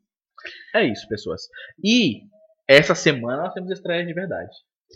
É 0.75 0.85
isso, 0.85 1.09
pessoas. 1.09 1.43
E 1.83 2.21
essa 2.69 2.95
semana 2.95 3.45
nós 3.45 3.55
temos 3.55 3.71
estreia 3.71 4.05
de 4.07 4.13
verdade. 4.15 4.51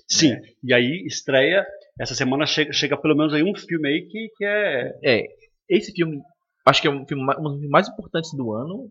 Sim, 0.08 0.36
e 0.62 0.72
aí 0.72 1.04
estreia, 1.06 1.66
essa 1.98 2.14
semana 2.14 2.46
chega, 2.46 2.72
chega 2.72 2.96
pelo 2.96 3.16
menos 3.16 3.34
aí 3.34 3.42
um 3.42 3.54
filme 3.56 3.88
aí 3.88 4.06
que, 4.08 4.28
que 4.36 4.44
é 4.44 4.92
É, 5.04 5.24
esse 5.68 5.92
filme, 5.92 6.20
acho 6.64 6.80
que 6.80 6.86
é 6.86 6.90
um, 6.90 7.04
filme, 7.06 7.22
um 7.24 7.42
dos 7.42 7.52
filmes 7.54 7.70
mais 7.70 7.88
importantes 7.88 8.30
do 8.36 8.52
ano. 8.52 8.88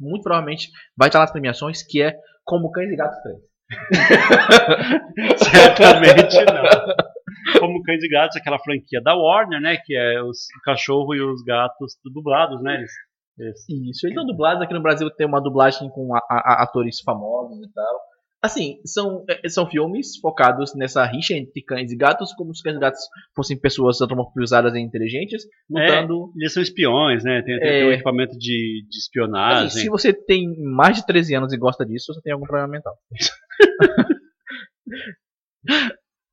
Muito 0.00 0.22
provavelmente 0.22 0.70
vai 0.96 1.08
estar 1.08 1.18
nas 1.18 1.32
premiações, 1.32 1.82
que 1.82 2.00
é 2.00 2.14
Como 2.44 2.70
Cães 2.70 2.90
e 2.90 2.96
Gatos 2.96 3.20
3. 3.22 3.36
Certamente 5.36 6.36
não. 6.44 7.60
Como 7.60 7.82
Cães 7.82 8.02
e 8.02 8.08
Gatos, 8.08 8.36
aquela 8.36 8.58
franquia 8.58 9.00
da 9.02 9.14
Warner, 9.14 9.60
né? 9.60 9.76
Que 9.84 9.96
é 9.96 10.22
os 10.22 10.46
cachorro 10.64 11.14
e 11.14 11.20
os 11.20 11.42
gatos 11.42 11.94
dublados, 12.04 12.62
né? 12.62 12.74
Eles, 12.76 12.90
eles- 13.38 13.68
Isso, 13.90 14.06
eles 14.06 14.14
são 14.14 14.26
dublados. 14.26 14.62
Aqui 14.62 14.74
no 14.74 14.82
Brasil 14.82 15.08
tem 15.10 15.26
uma 15.26 15.40
dublagem 15.40 15.88
com 15.90 16.14
a- 16.14 16.20
a- 16.30 16.62
atores 16.62 17.00
famosos 17.00 17.58
e 17.66 17.72
tal. 17.72 18.00
Assim, 18.40 18.78
são, 18.84 19.24
é, 19.28 19.48
são 19.48 19.68
filmes 19.68 20.16
focados 20.20 20.72
nessa 20.76 21.04
rixa 21.04 21.34
entre 21.34 21.60
cães 21.60 21.90
e 21.90 21.96
gatos, 21.96 22.32
como 22.34 22.54
se 22.54 22.58
os 22.58 22.62
cães 22.62 22.76
e 22.76 22.78
gatos 22.78 23.00
fossem 23.34 23.58
pessoas 23.58 24.00
antropomorfizadas 24.00 24.72
e 24.76 24.78
inteligentes, 24.78 25.42
lutando. 25.68 26.32
eles 26.36 26.52
são 26.52 26.62
espiões, 26.62 27.24
né? 27.24 27.42
Tem, 27.42 27.56
É. 27.56 27.58
tem 27.58 27.88
um 27.88 27.92
equipamento 27.92 28.38
de, 28.38 28.82
de 28.82 28.86
Assim, 28.88 28.98
espionagem. 28.98 29.70
se 29.70 29.88
você 29.88 30.12
tem 30.12 30.54
mais 30.62 30.98
de 30.98 31.06
13 31.06 31.34
anos 31.34 31.52
e 31.52 31.56
gosta 31.58 31.84
disso, 31.84 32.14
você 32.14 32.20
tem 32.22 32.32
algum 32.32 32.46
problema 32.46 32.68
mental. 32.68 32.94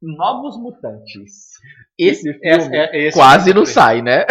Novos 0.01 0.57
Mutantes. 0.62 1.53
Esse 1.97 2.31
filme 2.33 2.39
Esse- 2.57 2.75
é- 2.75 3.07
esse 3.07 3.17
quase 3.17 3.53
não 3.53 3.65
sai, 3.65 4.01
né? 4.01 4.25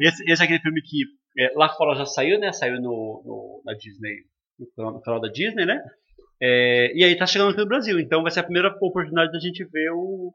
Esse, 0.00 0.22
esse 0.30 0.42
é 0.42 0.44
aquele 0.44 0.60
filme 0.60 0.82
que 0.82 0.98
é, 1.38 1.52
lá 1.56 1.68
fora 1.70 1.96
já 1.96 2.04
saiu, 2.04 2.38
né? 2.38 2.52
Saiu 2.52 2.76
no, 2.80 3.22
no- 3.24 3.62
na 3.64 3.72
Disney, 3.74 4.16
no 4.58 4.66
canal, 4.76 4.92
no 4.92 5.00
canal 5.00 5.20
da 5.20 5.28
Disney, 5.28 5.64
né? 5.64 5.80
É, 6.46 6.92
e 6.94 7.02
aí 7.02 7.16
tá 7.16 7.24
chegando 7.24 7.52
aqui 7.52 7.60
no 7.60 7.66
Brasil, 7.66 7.98
então 7.98 8.22
vai 8.22 8.30
ser 8.30 8.40
a 8.40 8.44
primeira 8.44 8.68
oportunidade 8.68 9.32
da 9.32 9.38
gente 9.38 9.64
ver 9.64 9.90
o, 9.92 10.30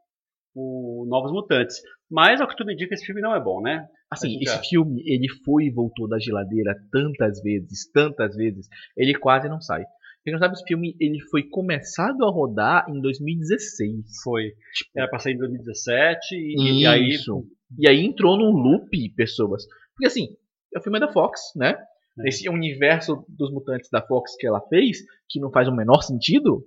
o 0.55 1.05
Novos 1.07 1.31
Mutantes. 1.31 1.79
Mas 2.09 2.41
ao 2.41 2.47
que 2.47 2.55
tudo 2.55 2.71
indica, 2.71 2.95
esse 2.95 3.05
filme 3.05 3.21
não 3.21 3.35
é 3.35 3.39
bom, 3.39 3.61
né? 3.61 3.85
Assim, 4.09 4.39
Já. 4.41 4.55
esse 4.55 4.69
filme, 4.69 5.03
ele 5.05 5.29
foi 5.45 5.65
e 5.65 5.71
voltou 5.71 6.09
da 6.09 6.17
geladeira 6.17 6.75
tantas 6.91 7.39
vezes, 7.43 7.91
tantas 7.93 8.35
vezes, 8.35 8.67
ele 8.97 9.13
quase 9.13 9.47
não 9.47 9.61
sai. 9.61 9.83
Quem 10.23 10.33
não 10.33 10.39
sabe, 10.39 10.55
esse 10.55 10.63
filme 10.63 10.95
ele 10.99 11.19
foi 11.29 11.43
começado 11.43 12.25
a 12.25 12.31
rodar 12.31 12.89
em 12.89 12.99
2016. 12.99 13.93
Foi. 14.23 14.51
Era 14.95 15.07
pra 15.07 15.19
sair 15.19 15.33
em 15.33 15.37
2017 15.37 16.35
e, 16.35 16.81
e 16.81 16.87
aí. 16.87 17.09
Isso. 17.09 17.45
E 17.77 17.87
aí 17.87 18.03
entrou 18.03 18.35
num 18.35 18.49
loop, 18.49 18.89
pessoas. 19.15 19.63
Porque 19.93 20.07
assim, 20.07 20.29
o 20.75 20.81
filme 20.81 20.97
é 20.97 21.01
da 21.01 21.13
Fox, 21.13 21.39
né? 21.55 21.75
É. 22.19 22.29
Esse 22.29 22.49
universo 22.49 23.25
dos 23.27 23.51
mutantes 23.51 23.89
da 23.89 24.01
Fox 24.01 24.35
que 24.37 24.47
ela 24.47 24.61
fez, 24.67 24.99
que 25.29 25.39
não 25.39 25.51
faz 25.51 25.67
o 25.67 25.75
menor 25.75 26.01
sentido. 26.01 26.65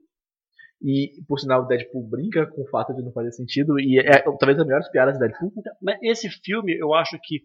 E, 0.84 1.12
por 1.28 1.38
sinal, 1.38 1.62
o 1.62 1.66
Deadpool 1.66 2.08
brinca 2.08 2.46
com 2.46 2.62
o 2.62 2.68
fato 2.68 2.92
de 2.92 3.02
não 3.02 3.12
fazer 3.12 3.30
sentido. 3.32 3.78
E 3.78 4.00
é, 4.00 4.16
é 4.16 4.22
talvez 4.22 4.58
as 4.58 4.66
melhores 4.66 4.90
piadas 4.90 5.14
do 5.14 5.20
Deadpool. 5.20 5.52
Mas 5.80 5.98
esse 6.02 6.28
filme, 6.44 6.76
eu 6.76 6.92
acho 6.92 7.16
que, 7.22 7.42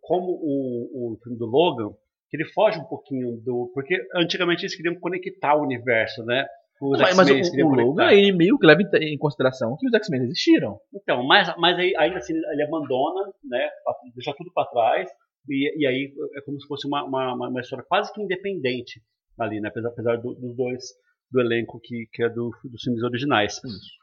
como 0.00 0.32
o, 0.32 1.12
o 1.12 1.18
filme 1.22 1.38
do 1.38 1.46
Logan, 1.46 1.94
ele 2.32 2.46
foge 2.46 2.78
um 2.78 2.84
pouquinho 2.84 3.36
do. 3.44 3.70
Porque 3.74 3.94
antigamente 4.16 4.62
eles 4.62 4.74
queriam 4.74 4.98
conectar 4.98 5.54
o 5.54 5.62
universo, 5.62 6.24
né? 6.24 6.46
Os 6.80 6.98
mas, 6.98 7.14
mas 7.14 7.30
o, 7.30 7.66
o 7.66 7.74
Logan, 7.74 8.10
ele 8.10 8.32
meio 8.32 8.58
que 8.58 8.66
leva 8.66 8.80
em 9.00 9.16
consideração 9.16 9.76
que 9.78 9.86
os 9.86 9.94
X-Men 9.94 10.22
existiram. 10.22 10.80
Então, 10.92 11.22
mas, 11.22 11.54
mas 11.56 11.78
aí, 11.78 11.94
ainda 11.96 12.18
assim 12.18 12.34
ele 12.34 12.62
abandona, 12.64 13.32
né? 13.44 13.68
Deixa 14.14 14.34
tudo 14.36 14.50
para 14.52 14.68
trás. 14.68 15.10
E, 15.48 15.82
e, 15.82 15.86
aí 15.86 16.12
é 16.36 16.40
como 16.42 16.60
se 16.60 16.66
fosse 16.66 16.86
uma, 16.86 17.04
uma, 17.04 17.48
uma 17.48 17.60
história 17.60 17.84
quase 17.88 18.12
que 18.12 18.22
independente 18.22 19.02
ali, 19.38 19.60
né? 19.60 19.68
Apesar, 19.68 19.88
apesar 19.88 20.16
do, 20.16 20.34
dos 20.34 20.56
dois 20.56 20.84
do 21.30 21.40
elenco 21.40 21.80
que, 21.82 22.06
que 22.12 22.22
é 22.22 22.28
do, 22.28 22.50
dos 22.64 22.82
filmes 22.82 23.02
originais. 23.02 23.54
Isso. 23.64 24.02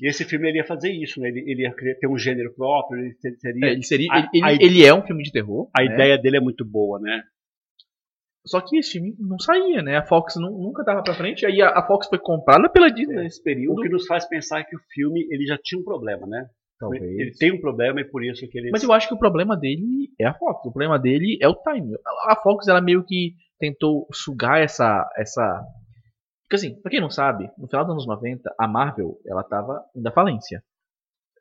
E 0.00 0.08
esse 0.08 0.24
filme 0.24 0.48
ele 0.48 0.58
ia 0.58 0.66
fazer 0.66 0.90
isso, 0.90 1.20
né? 1.20 1.28
Ele, 1.28 1.44
ele 1.46 1.62
ia 1.62 1.74
ter 1.74 2.06
um 2.08 2.18
gênero 2.18 2.52
próprio, 2.54 3.00
ele 3.00 3.14
seria. 3.38 3.66
É, 3.66 3.72
ele, 3.72 3.82
seria 3.82 4.12
a, 4.12 4.30
ele, 4.32 4.44
a, 4.44 4.52
ele, 4.52 4.84
é 4.84 4.94
um 4.94 5.02
filme 5.02 5.22
de 5.22 5.32
terror. 5.32 5.68
A 5.74 5.82
né? 5.82 5.94
ideia 5.94 6.18
dele 6.18 6.36
é 6.36 6.40
muito 6.40 6.64
boa, 6.64 7.00
né? 7.00 7.22
Só 8.46 8.60
que 8.60 8.76
esse 8.76 8.92
filme 8.92 9.14
não 9.18 9.38
saía, 9.38 9.82
né? 9.82 9.96
A 9.96 10.04
Fox 10.04 10.34
não, 10.36 10.50
nunca 10.50 10.84
dava 10.84 11.02
pra 11.02 11.14
frente. 11.14 11.46
Aí 11.46 11.62
a, 11.62 11.68
a, 11.68 11.86
Fox 11.86 12.08
foi 12.08 12.18
comprada 12.18 12.68
pela 12.68 12.90
Disney 12.90 13.16
é. 13.16 13.22
nesse 13.22 13.42
período. 13.42 13.78
O 13.78 13.82
que 13.82 13.88
nos 13.88 14.06
faz 14.06 14.28
pensar 14.28 14.64
que 14.64 14.76
o 14.76 14.80
filme 14.92 15.26
ele 15.30 15.46
já 15.46 15.56
tinha 15.56 15.80
um 15.80 15.84
problema, 15.84 16.26
né? 16.26 16.46
Talvez. 16.78 17.02
Ele 17.02 17.32
tem 17.38 17.52
um 17.52 17.60
problema 17.60 18.00
e 18.00 18.04
por 18.04 18.24
isso 18.24 18.48
que 18.48 18.58
ele. 18.58 18.70
Mas 18.70 18.82
eu 18.82 18.92
acho 18.92 19.08
que 19.08 19.14
o 19.14 19.18
problema 19.18 19.56
dele 19.56 20.10
é 20.18 20.26
a 20.26 20.34
Fox. 20.34 20.60
O 20.66 20.72
problema 20.72 20.98
dele 20.98 21.38
é 21.40 21.48
o 21.48 21.54
time. 21.54 21.96
A 22.26 22.36
Fox 22.36 22.66
ela 22.68 22.80
meio 22.80 23.04
que 23.04 23.34
tentou 23.58 24.06
sugar 24.12 24.60
essa 24.60 25.08
essa 25.16 25.64
porque 26.44 26.56
assim, 26.56 26.80
pra 26.80 26.90
quem 26.90 27.00
não 27.00 27.10
sabe, 27.10 27.50
no 27.58 27.66
final 27.66 27.84
dos 27.84 27.92
anos 27.92 28.06
90, 28.06 28.54
a 28.58 28.68
Marvel, 28.68 29.18
ela 29.26 29.42
tava 29.42 29.82
indo 29.96 30.06
à 30.06 30.12
falência. 30.12 30.62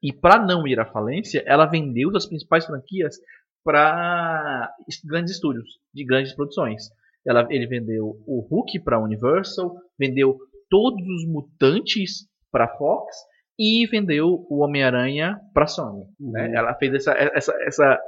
E 0.02 0.12
para 0.12 0.44
não 0.44 0.68
ir 0.68 0.80
à 0.80 0.86
falência, 0.86 1.44
ela 1.46 1.66
vendeu 1.66 2.10
as 2.16 2.26
principais 2.26 2.66
franquias 2.66 3.18
para 3.64 4.74
grandes 5.06 5.34
estúdios, 5.34 5.80
de 5.94 6.04
grandes 6.06 6.34
produções. 6.34 6.90
Ela, 7.26 7.48
ele 7.50 7.68
vendeu 7.68 8.22
o 8.26 8.42
Hulk 8.50 8.80
para 8.82 9.00
Universal, 9.00 9.76
vendeu 9.98 10.38
todos 10.70 11.06
os 11.06 11.26
mutantes 11.28 12.28
para 12.52 12.68
Fox 12.68 13.16
e 13.58 13.86
vendeu 13.88 14.46
o 14.50 14.64
Homem-Aranha 14.64 15.40
para 15.54 15.68
Sony. 15.68 16.02
Né? 16.02 16.08
Uhum. 16.20 16.32
Né? 16.32 16.56
Ela 16.56 16.74
fez 16.76 16.94
essa, 16.94 17.12
essa, 17.14 17.54
essa, 17.66 18.00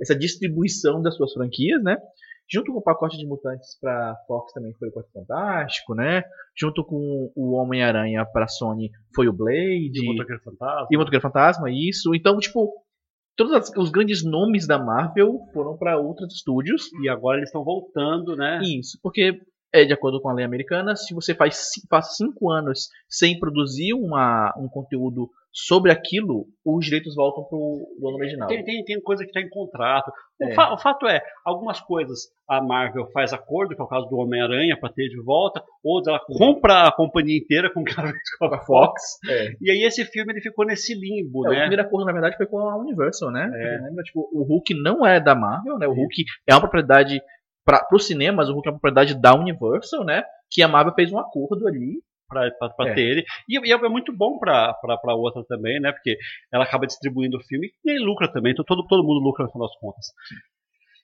essa 0.00 0.14
distribuição 0.16 1.02
das 1.02 1.16
suas 1.16 1.32
franquias, 1.32 1.82
né? 1.82 1.96
Junto 2.50 2.72
com 2.72 2.78
o 2.78 2.82
pacote 2.82 3.16
de 3.16 3.26
mutantes 3.26 3.78
para 3.80 4.14
Fox 4.26 4.52
também 4.52 4.74
foi 4.74 4.88
o 4.88 4.92
Quarto 4.92 5.10
Fantástico, 5.12 5.94
né? 5.94 6.22
Junto 6.58 6.84
com 6.84 7.32
o 7.34 7.52
Homem-Aranha 7.52 8.26
para 8.26 8.46
Sony 8.46 8.90
foi 9.14 9.26
o 9.26 9.32
Blade. 9.32 9.92
E 9.94 10.00
o 10.00 10.12
Motoqueiro 10.12 10.42
Fantasma. 10.42 10.88
E 10.90 10.96
o 10.96 10.98
Motoqueiro 10.98 11.22
Fantasma, 11.22 11.70
isso. 11.70 12.14
Então, 12.14 12.38
tipo, 12.38 12.70
todos 13.36 13.70
os 13.76 13.90
grandes 13.90 14.22
nomes 14.22 14.66
da 14.66 14.78
Marvel 14.78 15.38
foram 15.54 15.78
para 15.78 15.98
outros 15.98 16.34
estúdios. 16.34 16.90
E 17.02 17.08
agora 17.08 17.38
eles 17.38 17.48
estão 17.48 17.64
voltando, 17.64 18.36
né? 18.36 18.60
Isso, 18.62 18.98
porque 19.02 19.40
é 19.72 19.84
de 19.84 19.92
acordo 19.92 20.20
com 20.20 20.28
a 20.28 20.34
lei 20.34 20.44
americana, 20.44 20.94
se 20.94 21.14
você 21.14 21.34
faz, 21.34 21.70
faz 21.88 22.16
cinco 22.16 22.50
anos 22.50 22.88
sem 23.08 23.38
produzir 23.38 23.94
uma, 23.94 24.52
um 24.56 24.68
conteúdo 24.68 25.30
sobre 25.52 25.92
aquilo, 25.92 26.46
os 26.64 26.84
direitos 26.84 27.14
voltam 27.14 27.44
para 27.44 27.58
o 27.58 27.86
dono 28.00 28.16
original. 28.16 28.48
Tem, 28.48 28.64
tem, 28.64 28.82
tem 28.84 29.00
coisa 29.02 29.22
que 29.22 29.28
está 29.28 29.40
em 29.40 29.50
contrato. 29.50 30.10
O, 30.40 30.48
é. 30.48 30.54
fa 30.54 30.72
o, 30.72 30.78
fato 30.78 31.06
é, 31.06 31.20
algumas 31.44 31.78
coisas 31.78 32.30
a 32.48 32.62
Marvel 32.62 33.06
faz 33.12 33.34
acordo, 33.34 33.74
que 33.74 33.80
é 33.80 33.84
o 33.84 33.88
caso 33.88 34.08
do 34.08 34.16
Homem-Aranha, 34.16 34.78
para 34.80 34.92
ter 34.92 35.08
de 35.08 35.20
volta, 35.22 35.62
outras 35.84 36.14
ela 36.14 36.24
compra 36.26 36.88
a 36.88 36.92
companhia 36.92 37.36
inteira 37.36 37.70
com, 37.70 37.84
com 37.84 38.44
a 38.46 38.58
Fox. 38.64 39.18
É. 39.28 39.52
E 39.60 39.70
aí 39.70 39.82
esse 39.84 40.04
filme 40.06 40.32
ele 40.32 40.40
ficou 40.40 40.64
nesse 40.64 40.94
limbo, 40.94 41.46
é, 41.46 41.50
né? 41.50 41.56
O 41.56 41.60
primeiro 41.60 41.82
acordo, 41.82 42.06
na 42.06 42.12
verdade, 42.12 42.36
foi 42.38 42.46
com 42.46 42.58
a 42.58 42.76
Universal, 42.78 43.30
né? 43.30 43.50
É. 43.54 43.86
Lembra, 43.86 44.02
tipo, 44.04 44.30
o 44.32 44.42
Hulk 44.44 44.74
não 44.82 45.06
é 45.06 45.20
da 45.20 45.34
Marvel, 45.34 45.78
né? 45.78 45.86
O 45.86 45.92
Hulk 45.92 46.24
é 46.46 46.54
uma 46.54 46.60
propriedade 46.60 47.20
para 47.64 47.86
os 47.92 48.06
cinemas, 48.06 48.48
o 48.48 48.54
Hulk 48.54 48.68
é 48.68 48.70
uma 48.70 48.78
propriedade 48.78 49.20
da 49.20 49.34
Universal, 49.34 50.04
né? 50.04 50.24
Que 50.50 50.62
a 50.62 50.68
Marvel 50.68 50.94
fez 50.94 51.12
um 51.12 51.18
acordo 51.18 51.66
ali 51.66 52.02
para 52.28 52.90
é. 52.90 52.94
ter 52.94 53.02
ele. 53.02 53.24
E, 53.48 53.58
e, 53.68 53.72
é 53.72 53.88
muito 53.88 54.12
bom 54.12 54.38
para 54.38 54.74
a 54.82 55.14
outra 55.14 55.44
também, 55.44 55.80
né? 55.80 55.92
Porque 55.92 56.16
ela 56.52 56.64
acaba 56.64 56.86
distribuindo 56.86 57.36
o 57.36 57.42
filme 57.42 57.70
e 57.84 57.98
lucra 57.98 58.32
também. 58.32 58.52
Então 58.52 58.64
todo, 58.64 58.86
todo 58.86 59.04
mundo 59.04 59.22
lucra 59.22 59.44
no 59.44 59.52
final 59.52 59.68
das 59.68 59.76
contas. 59.78 60.06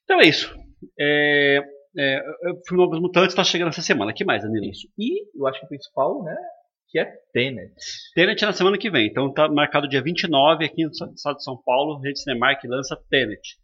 Então 0.05 0.21
é 0.21 0.27
isso. 0.27 0.55
É, 0.99 1.61
é, 1.97 2.21
o 2.50 2.67
filme 2.67 2.85
Novos 2.85 3.00
Mutantes 3.00 3.33
está 3.33 3.45
chegando 3.45 3.69
essa 3.69 3.83
semana. 3.83 4.12
que 4.12 4.25
mais, 4.25 4.43
Danilo? 4.43 4.67
Isso. 4.67 4.88
E 4.99 5.27
eu 5.38 5.47
acho 5.47 5.61
que 5.61 5.67
o 5.67 5.69
principal, 5.69 6.25
né? 6.25 6.37
Que 6.91 6.99
é 6.99 7.05
Tenet. 7.33 7.75
Tenet 8.15 8.43
é 8.43 8.47
na 8.47 8.53
semana 8.53 8.79
que 8.79 8.91
vem. 8.91 9.07
Então 9.09 9.33
tá 9.33 9.49
marcado 9.49 9.88
dia 9.88 10.03
29 10.03 10.65
aqui 10.65 10.85
no 10.85 10.91
estado 10.91 11.37
de 11.37 11.45
São 11.45 11.61
Paulo. 11.62 12.00
Rede 12.00 12.21
Cinemark 12.21 12.65
lança 12.65 12.99
Tenet. 13.11 13.59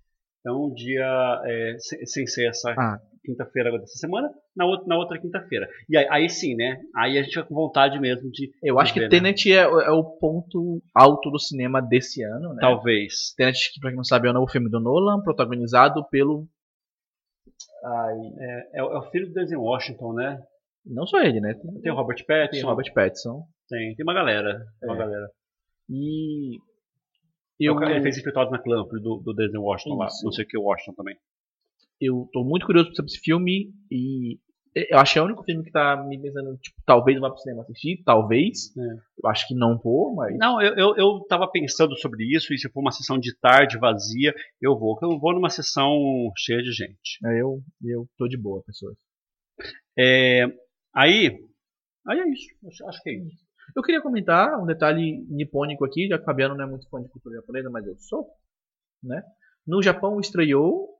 Então, 0.45 0.71
dia 0.75 1.41
é, 1.47 1.77
sem, 2.05 2.27
ser 2.27 2.51
essa 2.51 2.73
ah. 2.73 2.99
quinta-feira 3.25 3.73
dessa 3.79 3.97
semana, 3.97 4.29
na 4.55 4.67
outra, 4.67 4.87
na 4.87 4.99
outra 4.99 5.19
quinta-feira. 5.19 5.67
E 5.89 5.97
aí, 5.97 6.07
aí, 6.11 6.29
sim, 6.29 6.55
né? 6.55 6.83
Aí 6.95 7.19
a 7.19 7.23
gente 7.23 7.37
vai 7.37 7.45
com 7.45 7.55
vontade 7.55 7.99
mesmo 7.99 8.31
de. 8.31 8.53
Eu 8.63 8.79
acho 8.79 8.93
de 8.93 9.01
que 9.01 9.01
ver, 9.01 9.07
né? 9.07 9.11
Tenet 9.11 9.49
né? 9.49 9.57
é, 9.57 9.63
é, 9.63 9.91
o 9.91 10.05
ponto 10.05 10.83
alto 10.95 11.31
do 11.31 11.39
cinema 11.39 11.81
desse 11.81 12.23
ano, 12.23 12.53
né? 12.53 12.59
Talvez. 12.61 13.33
Tenet, 13.35 13.73
que 13.73 13.81
pra 13.81 13.89
quem 13.89 13.97
não 13.97 14.05
sabe, 14.05 14.29
é 14.29 14.33
o 14.33 14.35
novo 14.35 14.53
filme 14.53 14.69
do 14.69 14.79
Nolan, 14.79 15.23
protagonizado 15.23 16.07
pelo. 16.11 16.47
Ai, 17.83 18.19
é, 18.39 18.81
é, 18.81 18.83
o 18.83 19.11
filho 19.11 19.29
do 19.29 19.33
Denzel 19.33 19.63
Washington, 19.63 20.13
né? 20.13 20.43
Não 20.85 21.07
só 21.07 21.23
ele, 21.23 21.41
né? 21.41 21.55
Tem, 21.55 21.81
tem 21.81 21.91
o 21.91 21.95
Robert 21.95 22.23
Pattinson. 22.27 22.51
Tem 22.51 22.65
o 22.65 22.69
Robert 22.69 22.93
Pattinson. 22.93 23.47
Tem, 23.67 23.95
tem 23.95 24.05
uma 24.05 24.13
galera. 24.13 24.63
Tem 24.79 24.91
uma 24.91 24.99
galera. 24.99 25.27
E 25.89 26.59
eu, 27.61 27.81
ele 27.83 28.03
fez 28.03 28.19
infiltrados 28.19 28.53
na 28.53 28.59
Clamp 28.59 28.91
do, 28.91 29.19
do 29.19 29.33
Denzel 29.33 29.63
Washington 29.63 29.97
lá. 29.97 30.09
Não 30.23 30.33
sei 30.33 30.45
o 30.45 30.49
que 30.49 30.59
o 30.59 30.63
Washington 30.63 30.95
também. 30.95 31.17
Eu 32.01 32.29
tô 32.33 32.45
muito 32.45 32.67
curioso 32.67 32.95
sobre 32.95 33.11
esse 33.11 33.21
filme 33.21 33.73
e 33.91 34.39
eu 34.75 34.99
acho 34.99 35.13
que 35.13 35.19
é 35.21 35.23
o 35.23 35.25
único 35.27 35.45
filme 35.45 35.63
que 35.63 35.71
tá 35.71 35.97
me 36.05 36.21
pensando, 36.21 36.57
tipo, 36.57 36.77
talvez 36.85 37.21
vá 37.21 37.31
pro 37.31 37.39
cinema 37.39 37.63
assistir, 37.63 38.03
talvez. 38.05 38.77
É. 38.77 38.83
Eu 39.23 39.31
acho 39.31 39.47
que 39.47 39.55
não 39.55 39.79
vou, 39.79 40.13
mas. 40.17 40.37
Não, 40.37 40.61
eu, 40.61 40.75
eu, 40.75 40.97
eu 40.97 41.21
tava 41.29 41.49
pensando 41.49 41.97
sobre 41.97 42.25
isso, 42.25 42.53
e 42.53 42.59
se 42.59 42.69
for 42.69 42.81
uma 42.81 42.91
sessão 42.91 43.17
de 43.17 43.33
tarde 43.39 43.79
vazia, 43.79 44.35
eu 44.61 44.77
vou. 44.77 44.99
Eu 45.01 45.19
vou 45.21 45.33
numa 45.33 45.49
sessão 45.49 45.97
cheia 46.37 46.61
de 46.61 46.73
gente. 46.73 47.25
É, 47.25 47.41
eu, 47.41 47.63
eu 47.85 48.09
tô 48.19 48.27
de 48.27 48.37
boa, 48.37 48.65
pessoas. 48.65 48.97
É, 49.97 50.47
aí. 50.93 51.39
Aí 52.07 52.19
é 52.19 52.29
isso. 52.29 52.49
Acho, 52.67 52.89
acho 52.89 53.03
que 53.03 53.11
é 53.11 53.15
isso. 53.15 53.44
Eu 53.75 53.83
queria 53.83 54.01
comentar 54.01 54.61
um 54.61 54.67
detalhe 54.67 55.25
nipônico 55.29 55.85
aqui, 55.85 56.07
já 56.07 56.17
que 56.17 56.23
o 56.23 56.27
Fabiano 56.27 56.55
não 56.55 56.65
é 56.65 56.69
muito 56.69 56.89
fã 56.89 57.03
de 57.03 57.09
cultura 57.09 57.37
japonesa, 57.37 57.69
mas 57.71 57.87
eu 57.87 57.97
sou. 57.97 58.29
Né? 59.03 59.23
No 59.67 59.83
Japão 59.83 60.21
estreou 60.21 60.91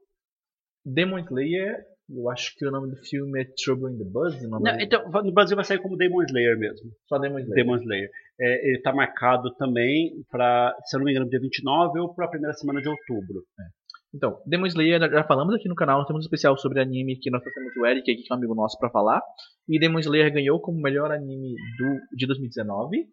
Demon 0.85 1.21
Slayer, 1.21 1.85
eu 2.11 2.29
acho 2.31 2.55
que 2.57 2.67
o 2.67 2.71
nome 2.71 2.91
do 2.91 2.97
filme 2.97 3.41
é 3.41 3.47
Trouble 3.65 3.93
in 3.93 3.99
the 3.99 4.05
Buzz. 4.05 4.43
Não, 4.43 4.81
então, 4.81 5.09
no 5.23 5.33
Brasil 5.33 5.57
vai 5.57 5.65
sair 5.65 5.79
como 5.79 5.97
Demon 5.97 6.23
Slayer 6.25 6.59
mesmo. 6.59 6.91
Só 7.07 7.19
Demon 7.19 7.39
Slayer. 7.39 7.65
Demon 7.65 7.77
Slayer. 7.77 8.11
É, 8.41 8.69
ele 8.69 8.77
está 8.79 8.93
marcado 8.93 9.55
também 9.55 10.25
para, 10.31 10.77
se 10.85 10.97
eu 10.97 10.99
não 10.99 11.05
me 11.05 11.13
engano, 11.13 11.31
dia 11.31 11.41
29 11.41 12.01
ou 12.01 12.15
para 12.15 12.27
a 12.27 12.31
primeira 12.31 12.55
semana 12.55 12.83
de 12.83 12.89
outubro. 12.89 13.45
É. 13.61 13.84
Então, 14.15 14.41
Demon 14.47 14.67
Slayer, 14.67 15.01
já 15.01 15.25
falamos 15.25 15.55
aqui 15.57 15.69
no 15.69 15.75
canal, 15.75 16.07
temos 16.07 16.21
um 16.21 16.27
especial 16.27 16.57
sobre 16.57 16.81
anime 16.81 17.19
que 17.19 17.31
nós 17.31 17.43
temos 17.43 17.77
o 17.77 17.85
Eric 17.85 18.11
aqui, 18.13 18.23
que 18.23 18.33
é 18.33 18.35
um 18.35 18.39
amigo 18.39 18.55
nosso, 18.55 18.79
para 18.79 18.89
falar. 18.89 19.21
E 19.69 19.79
Demon 19.79 19.99
Slayer 19.99 20.33
ganhou 20.33 20.61
como 20.61 20.81
melhor 20.81 21.11
anime 21.11 21.57
do, 21.77 22.17
de 22.17 22.25
2019, 22.27 23.09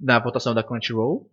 na 0.00 0.18
votação 0.18 0.54
da 0.54 0.62
Crunchyroll. 0.62 1.28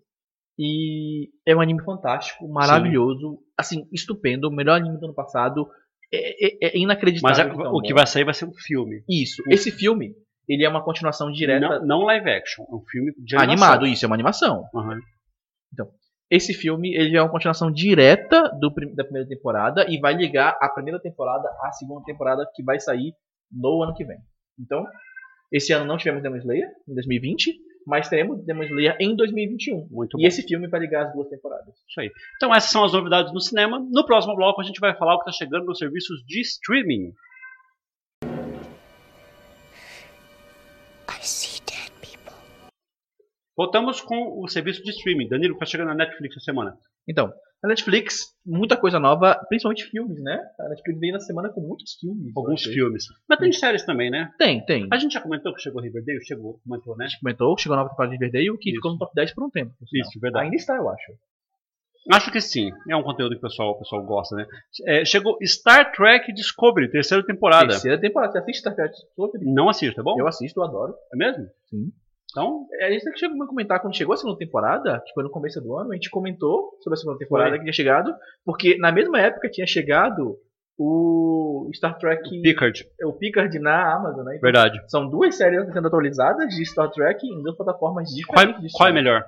E 0.60 1.30
é 1.48 1.56
um 1.56 1.62
anime 1.62 1.82
fantástico, 1.82 2.46
maravilhoso, 2.50 3.38
Sim. 3.38 3.44
assim, 3.58 3.90
estupendo, 3.94 4.50
o 4.50 4.52
melhor 4.54 4.76
anime 4.76 5.00
do 5.00 5.06
ano 5.06 5.16
passado. 5.16 5.70
É, 6.14 6.68
é, 6.68 6.78
é 6.78 6.78
inacreditável. 6.78 7.56
Mas 7.56 7.68
a, 7.68 7.72
o 7.72 7.82
que 7.82 7.94
vai 7.94 8.06
sair 8.06 8.26
vai 8.26 8.34
ser 8.34 8.44
um 8.44 8.54
filme. 8.54 9.06
Isso. 9.10 9.42
Esse 9.50 9.72
filme, 9.72 10.14
ele 10.50 10.66
é 10.66 10.70
uma 10.70 10.84
continuação 10.84 11.32
direta. 11.32 11.80
Não, 11.80 11.88
não 11.88 12.06
live 12.08 12.30
action, 12.30 12.66
é 12.70 12.76
um 12.76 12.84
filme 12.86 13.14
de 13.18 13.38
animação. 13.38 13.68
Animado, 13.68 13.88
isso, 13.88 14.04
é 14.04 14.08
uma 14.08 14.16
animação. 14.16 14.66
Uhum. 14.74 15.00
Então, 15.72 15.90
esse 16.32 16.54
filme 16.54 16.96
ele 16.96 17.18
é 17.18 17.22
uma 17.22 17.30
continuação 17.30 17.70
direta 17.70 18.44
do, 18.58 18.74
da 18.96 19.04
primeira 19.04 19.28
temporada 19.28 19.86
e 19.90 20.00
vai 20.00 20.14
ligar 20.14 20.58
a 20.62 20.70
primeira 20.70 20.98
temporada 20.98 21.50
à 21.62 21.74
segunda 21.74 22.02
temporada 22.06 22.50
que 22.56 22.64
vai 22.64 22.80
sair 22.80 23.14
no 23.52 23.84
ano 23.84 23.94
que 23.94 24.06
vem. 24.06 24.18
Então, 24.58 24.86
esse 25.52 25.74
ano 25.74 25.84
não 25.84 25.98
tivemos 25.98 26.24
Demon 26.24 26.38
Slayer, 26.38 26.70
em 26.88 26.94
2020, 26.94 27.60
mas 27.86 28.08
teremos 28.08 28.46
Demon 28.46 28.64
Slayer 28.64 28.96
em 29.02 29.14
2021. 29.14 29.90
Muito 29.92 30.18
e 30.18 30.26
esse 30.26 30.42
filme 30.44 30.70
vai 30.70 30.80
ligar 30.80 31.08
as 31.08 31.14
duas 31.14 31.28
temporadas. 31.28 31.76
Isso 31.90 32.00
aí. 32.00 32.10
Então 32.38 32.56
essas 32.56 32.72
são 32.72 32.86
as 32.86 32.94
novidades 32.94 33.34
no 33.34 33.42
cinema. 33.42 33.86
No 33.92 34.06
próximo 34.06 34.34
bloco 34.34 34.62
a 34.62 34.64
gente 34.64 34.80
vai 34.80 34.96
falar 34.96 35.16
o 35.16 35.20
que 35.20 35.30
está 35.30 35.46
chegando 35.46 35.66
nos 35.66 35.80
serviços 35.80 36.24
de 36.26 36.40
streaming. 36.40 37.12
Voltamos 43.56 44.02
com 44.02 44.42
o 44.42 44.48
serviço 44.48 44.84
de 44.84 44.92
streaming. 44.92 45.28
Danilo, 45.28 45.54
que 45.54 45.60
tá 45.60 45.66
chegando 45.66 45.90
na 45.90 45.96
Netflix 45.96 46.36
essa 46.36 46.46
semana. 46.46 46.78
Então, 47.08 47.34
a 47.64 47.68
Netflix, 47.68 48.34
muita 48.46 48.76
coisa 48.76 49.00
nova, 49.00 49.36
principalmente 49.48 49.86
filmes, 49.86 50.22
né? 50.24 50.42
A 50.60 50.70
Netflix 50.70 51.00
veio 51.00 51.14
na 51.14 51.20
semana 51.20 51.50
com 51.50 51.62
muitos 51.62 51.94
filmes. 51.94 52.32
Alguns 52.36 52.64
filmes. 52.64 53.06
Mas 53.30 53.40
tem 53.40 53.52
séries 53.52 53.86
também, 53.86 54.10
né? 54.10 54.32
Tem, 54.38 54.66
tem. 54.66 54.88
A 54.92 54.98
gente 54.98 55.14
já 55.14 55.22
comentou 55.22 55.54
que 55.54 55.62
chegou 55.62 55.82
Riverdale? 55.82 56.26
Chegou, 56.26 56.60
comentou, 56.64 56.98
né? 56.98 57.06
A 57.06 57.08
gente 57.08 57.20
comentou, 57.20 57.58
chegou 57.58 57.76
a 57.76 57.78
nova 57.78 57.90
temporada 57.90 58.18
de 58.18 58.24
Riverdale, 58.24 58.58
que 58.58 58.70
Isso. 58.70 58.78
ficou 58.78 58.94
no 58.94 58.98
top 58.98 59.14
10 59.14 59.34
por 59.34 59.44
um 59.44 59.50
tempo. 59.50 59.74
por. 59.78 59.86
Isso, 59.94 60.20
verdade. 60.20 60.46
Ainda 60.46 60.56
está, 60.56 60.76
eu 60.76 60.90
acho. 60.90 61.14
Acho 62.10 62.32
que 62.32 62.42
sim. 62.42 62.72
É 62.90 62.96
um 62.96 63.04
conteúdo 63.04 63.34
que 63.34 63.38
o 63.38 63.42
pessoal, 63.42 63.72
o 63.72 63.78
pessoal 63.78 64.04
gosta, 64.04 64.36
né? 64.36 64.48
É, 64.88 65.06
chegou 65.06 65.38
Star 65.46 65.92
Trek 65.92 66.34
Discovery, 66.34 66.90
terceira 66.90 67.24
temporada. 67.24 67.68
Terceira 67.68 68.00
temporada. 68.00 68.32
Você 68.32 68.40
assiste 68.40 68.62
Star 68.62 68.74
Trek 68.74 68.92
Discovery? 68.92 69.46
Não 69.46 69.70
assista, 69.70 69.98
tá 69.98 70.04
bom? 70.04 70.16
Eu 70.18 70.28
assisto, 70.28 70.60
eu 70.60 70.64
adoro. 70.64 70.96
É 71.14 71.18
mesmo? 71.18 71.48
Sim. 71.70 71.92
Então, 72.32 72.66
É, 72.80 72.88
A 72.88 72.92
gente 72.92 73.04
tem 73.04 73.14
que 73.14 73.20
chegou 73.20 73.44
a 73.44 73.48
comentar 73.48 73.80
quando 73.82 73.96
chegou 73.96 74.14
a 74.14 74.18
segunda 74.18 74.38
temporada, 74.38 75.02
que 75.06 75.14
foi 75.14 75.24
no 75.24 75.30
começo 75.30 75.60
do 75.62 75.78
ano, 75.78 75.92
a 75.92 75.96
gente 75.96 76.10
comentou 76.10 76.78
sobre 76.82 76.96
a 76.96 77.00
segunda 77.00 77.18
temporada 77.20 77.50
Foi. 77.52 77.58
que 77.60 77.64
tinha 77.66 77.74
chegado, 77.74 78.14
porque 78.46 78.78
na 78.78 78.92
mesma 78.92 79.20
época 79.20 79.50
tinha 79.50 79.68
chegado 79.68 80.38
o 80.78 81.70
Star 81.76 81.98
Trek, 82.00 82.42
Picard. 82.42 82.84
o 83.04 83.14
Picard 83.14 83.60
na 83.60 83.94
Amazon, 83.96 84.24
né? 84.26 84.32
Então, 84.38 84.42
Verdade. 84.42 84.82
São 84.90 85.08
duas 85.10 85.36
séries 85.36 85.72
sendo 85.72 85.88
atualizadas 85.88 86.48
de 86.56 86.66
Star 86.66 86.90
Trek 86.90 87.26
em 87.28 87.42
duas 87.44 87.56
plataformas 87.56 88.10
Qual, 88.10 88.16
diferentes. 88.46 88.62
de 88.72 88.78
qual 88.78 88.88
é 88.88 88.92
streaming. 88.92 88.94
melhor? 88.94 89.24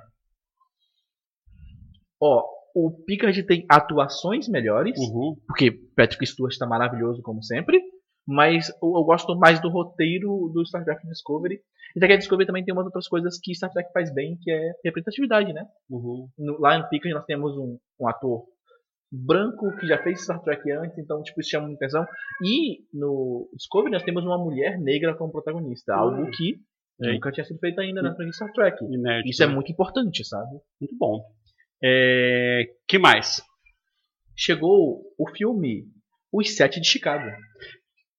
Ó, 2.20 2.42
o 2.74 2.90
Picard 3.04 3.40
tem 3.44 3.64
atuações 3.68 4.48
melhores, 4.48 4.98
Uhum. 4.98 5.36
porque 5.46 5.70
Patrick 5.96 6.26
Stewart 6.26 6.52
está 6.52 6.66
maravilhoso 6.66 7.22
como 7.22 7.42
sempre, 7.42 7.80
mas 8.26 8.68
eu, 8.82 8.94
eu 8.96 9.04
gosto 9.04 9.36
mais 9.36 9.60
do 9.60 9.68
roteiro 9.68 10.50
do 10.52 10.64
Star 10.64 10.84
Trek 10.84 11.06
Discovery. 11.06 11.60
E 11.96 12.00
Trek 12.00 12.16
Discovery 12.18 12.46
também 12.46 12.64
tem 12.64 12.74
umas 12.74 12.86
outras 12.86 13.06
coisas 13.06 13.38
que 13.40 13.54
Star 13.54 13.70
Trek 13.72 13.92
faz 13.92 14.12
bem, 14.12 14.36
que 14.40 14.50
é 14.50 14.72
representatividade, 14.84 15.52
né? 15.52 15.64
Uhum. 15.90 16.28
No, 16.38 16.58
lá 16.60 16.78
no 16.78 16.88
Picard 16.88 17.14
nós 17.14 17.24
temos 17.24 17.56
um, 17.56 17.78
um 18.00 18.08
ator 18.08 18.44
branco 19.12 19.70
que 19.78 19.86
já 19.86 20.02
fez 20.02 20.22
Star 20.22 20.40
Trek 20.42 20.68
antes, 20.72 20.98
então 20.98 21.22
tipo, 21.22 21.40
isso 21.40 21.50
chama 21.50 21.68
muita 21.68 21.84
atenção. 21.84 22.04
E 22.42 22.78
no 22.92 23.48
Discovery 23.54 23.92
nós 23.92 24.02
temos 24.02 24.24
uma 24.24 24.38
mulher 24.38 24.78
negra 24.80 25.14
como 25.16 25.30
protagonista, 25.30 25.94
algo 25.94 26.30
que 26.32 26.56
É. 27.02 27.12
nunca 27.12 27.30
tinha 27.30 27.44
sido 27.44 27.58
feito 27.60 27.80
ainda 27.80 28.02
na 28.02 28.14
franquia 28.14 28.32
Star 28.32 28.52
Trek. 28.52 28.76
Isso 29.28 29.42
é 29.42 29.46
muito 29.46 29.70
importante, 29.70 30.24
sabe? 30.24 30.50
muito 30.80 30.96
bom. 30.98 31.24
É... 31.82 32.62
que 32.88 32.98
mais? 32.98 33.40
Chegou 34.36 35.02
o 35.18 35.28
filme 35.30 35.84
Os 36.32 36.56
Sete 36.56 36.80
de 36.80 36.88
Chicago. 36.88 37.30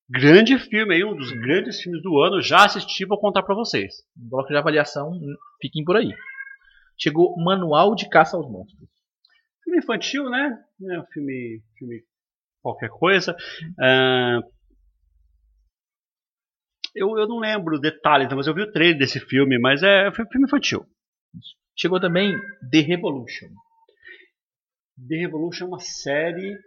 Grande 0.10 0.60
filme 0.60 0.94
aí, 0.94 1.04
um 1.04 1.16
dos 1.16 1.32
grandes 1.32 1.82
filmes 1.82 2.02
do 2.04 2.20
ano. 2.20 2.42
Já 2.42 2.66
assisti, 2.66 3.06
vou 3.06 3.20
contar 3.20 3.42
pra 3.42 3.56
vocês. 3.56 4.04
Um 4.18 4.30
bloco 4.30 4.50
de 4.50 4.58
avaliação, 4.58 5.20
fiquem 5.60 5.84
por 5.84 5.98
aí. 5.98 6.14
Chegou 6.98 7.36
Manual 7.38 7.96
de 7.96 8.08
Caça 8.08 8.38
aos 8.38 8.50
Monstros. 8.50 8.88
Filme 9.64 9.80
infantil, 9.80 10.30
né? 10.30 10.64
É 10.92 11.00
um 11.00 11.06
filme, 11.08 11.62
filme 11.78 12.04
qualquer 12.62 12.90
coisa. 12.90 13.36
Ah, 13.80 14.42
eu, 16.96 17.18
eu 17.18 17.28
não 17.28 17.40
lembro 17.40 17.80
detalhes, 17.80 18.32
mas 18.32 18.48
eu 18.48 18.54
vi 18.54 18.62
o 18.62 18.72
trailer 18.72 18.98
desse 18.98 19.20
filme, 19.20 19.60
mas 19.60 19.84
é 19.84 20.08
um 20.08 20.14
filme 20.14 20.46
infantil. 20.46 20.86
Chegou 21.76 22.00
também 22.00 22.40
The 22.72 22.80
Revolution. 22.80 23.50
The 25.10 25.16
Revolution 25.18 25.66
é 25.66 25.68
uma 25.68 25.80
série 25.80 26.58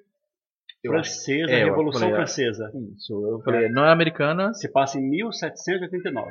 Eu 0.83 0.93
francesa, 0.93 1.53
É, 1.53 1.65
Revolução 1.65 2.01
falei, 2.03 2.15
é. 2.15 2.17
Francesa. 2.17 2.73
Isso, 2.97 3.13
eu 3.13 3.41
falei, 3.43 3.69
não 3.69 3.85
é 3.85 3.91
americana, 3.93 4.53
Se 4.55 4.71
passa 4.71 4.99
em 4.99 5.09
1789. 5.09 6.31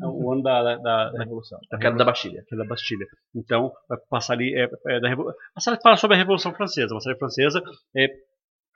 É 0.00 0.06
Uhum. 0.06 0.24
o 0.24 0.32
ano 0.32 0.42
da, 0.42 0.62
da, 0.62 0.76
da 0.78 1.10
da, 1.10 1.18
Revolução. 1.24 1.58
A 1.70 1.76
queda 1.78 1.94
da 1.96 2.04
Bastilha. 2.06 2.42
da 2.50 2.64
Bastilha. 2.64 3.04
Então, 3.36 3.70
vai 3.86 3.98
passar 4.08 4.32
ali. 4.32 4.54
É, 4.54 4.66
é 4.88 5.00
da 5.00 5.08
Revo- 5.10 5.30
a 5.54 5.60
série 5.60 5.78
fala 5.82 5.96
sobre 5.98 6.16
a 6.16 6.18
Revolução 6.18 6.54
Francesa. 6.54 6.94
Uma 6.94 7.00
série 7.02 7.18
francesa. 7.18 7.62
É, 7.94 8.08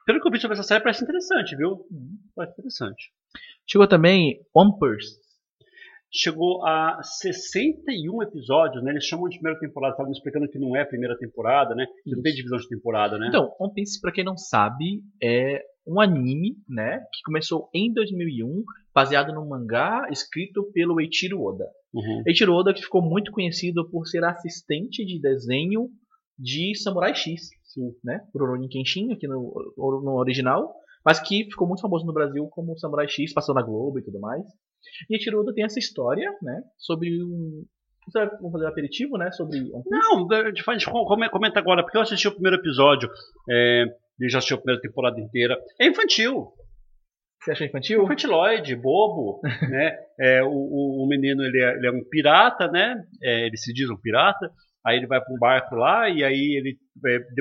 pelo 0.04 0.20
que 0.20 0.28
eu 0.28 0.32
vi 0.32 0.38
sobre 0.38 0.54
essa 0.58 0.62
série, 0.62 0.82
parece 0.82 1.02
interessante, 1.04 1.56
viu? 1.56 1.78
Parece 2.36 2.52
interessante. 2.52 3.10
Chegou 3.66 3.86
também 3.88 4.38
Ompers. 4.54 5.16
Chegou 6.10 6.64
a 6.64 7.00
61 7.02 8.22
episódios, 8.22 8.82
né? 8.82 8.92
Eles 8.92 9.04
chamam 9.04 9.28
de 9.28 9.36
primeira 9.36 9.60
temporada, 9.60 9.92
estavam 9.92 10.12
explicando 10.12 10.48
que 10.48 10.58
não 10.58 10.74
é 10.74 10.82
a 10.82 10.86
primeira 10.86 11.16
temporada, 11.18 11.74
né? 11.74 11.86
Que 12.02 12.14
não 12.14 12.22
tem 12.22 12.34
divisão 12.34 12.58
de 12.58 12.68
temporada, 12.68 13.18
né? 13.18 13.28
Então, 13.28 13.54
One 13.60 13.74
Piece, 13.74 14.00
pra 14.00 14.12
quem 14.12 14.24
não 14.24 14.36
sabe, 14.36 15.02
é 15.22 15.62
um 15.88 16.00
anime, 16.00 16.56
né, 16.68 17.00
que 17.12 17.22
começou 17.24 17.70
em 17.72 17.92
2001, 17.92 18.62
baseado 18.94 19.32
num 19.32 19.48
mangá 19.48 20.06
escrito 20.10 20.70
pelo 20.72 21.00
Eiichiro 21.00 21.42
Oda. 21.42 21.64
Uhum. 21.94 22.22
Eiichiro 22.26 22.52
Oda 22.52 22.74
que 22.74 22.82
ficou 22.82 23.00
muito 23.00 23.32
conhecido 23.32 23.88
por 23.88 24.06
ser 24.06 24.22
assistente 24.22 25.04
de 25.04 25.18
desenho 25.18 25.88
de 26.38 26.74
Samurai 26.76 27.14
X, 27.14 27.48
Sim. 27.64 27.94
né, 28.04 28.20
Rurouni 28.34 28.68
Kenshin 28.68 29.12
aqui 29.12 29.26
no, 29.26 29.54
no 29.76 30.16
original, 30.16 30.74
mas 31.04 31.18
que 31.18 31.44
ficou 31.44 31.66
muito 31.66 31.80
famoso 31.80 32.04
no 32.04 32.12
Brasil 32.12 32.46
como 32.48 32.78
Samurai 32.78 33.08
X, 33.08 33.32
passou 33.32 33.54
na 33.54 33.62
Globo 33.62 33.98
e 33.98 34.04
tudo 34.04 34.20
mais. 34.20 34.44
E 35.10 35.14
Eiichiro 35.14 35.40
Oda 35.40 35.52
tem 35.54 35.64
essa 35.64 35.78
história, 35.78 36.30
né, 36.42 36.62
sobre 36.78 37.22
um 37.22 37.64
você 38.10 38.20
vai- 38.20 38.36
vamos 38.38 38.52
fazer 38.52 38.64
um 38.64 38.68
aperitivo, 38.68 39.18
né? 39.18 39.30
Sobre? 39.32 39.60
Não, 39.86 40.26
a 40.32 40.46
gente 40.48 40.62
faz- 40.62 40.82
come- 40.86 41.28
comenta 41.28 41.58
agora, 41.58 41.82
porque 41.82 41.98
eu 41.98 42.00
assisti 42.00 42.26
o 42.26 42.32
primeiro 42.32 42.56
episódio. 42.56 43.06
É, 43.50 43.84
e 44.18 44.28
já 44.30 44.38
assisti 44.38 44.54
a 44.54 44.56
primeira 44.56 44.80
temporada 44.80 45.20
inteira. 45.20 45.54
É 45.78 45.86
infantil. 45.86 46.48
Você 47.42 47.52
achou 47.52 47.66
infantil? 47.66 48.02
Infantiloide, 48.04 48.74
bobo, 48.76 49.40
né? 49.70 49.94
É, 50.18 50.42
o, 50.42 50.48
o, 50.48 51.04
o 51.04 51.06
menino, 51.06 51.42
ele 51.44 51.62
é, 51.62 51.76
ele 51.76 51.86
é 51.86 51.90
um 51.90 52.02
pirata, 52.08 52.66
né? 52.68 52.96
É, 53.22 53.46
ele 53.46 53.58
se 53.58 53.74
diz 53.74 53.90
um 53.90 53.96
pirata. 54.00 54.50
Aí 54.86 54.96
ele 54.96 55.06
vai 55.06 55.20
para 55.20 55.34
um 55.34 55.38
barco 55.38 55.74
lá 55.74 56.08
e 56.08 56.24
aí 56.24 56.56
ele 56.56 56.78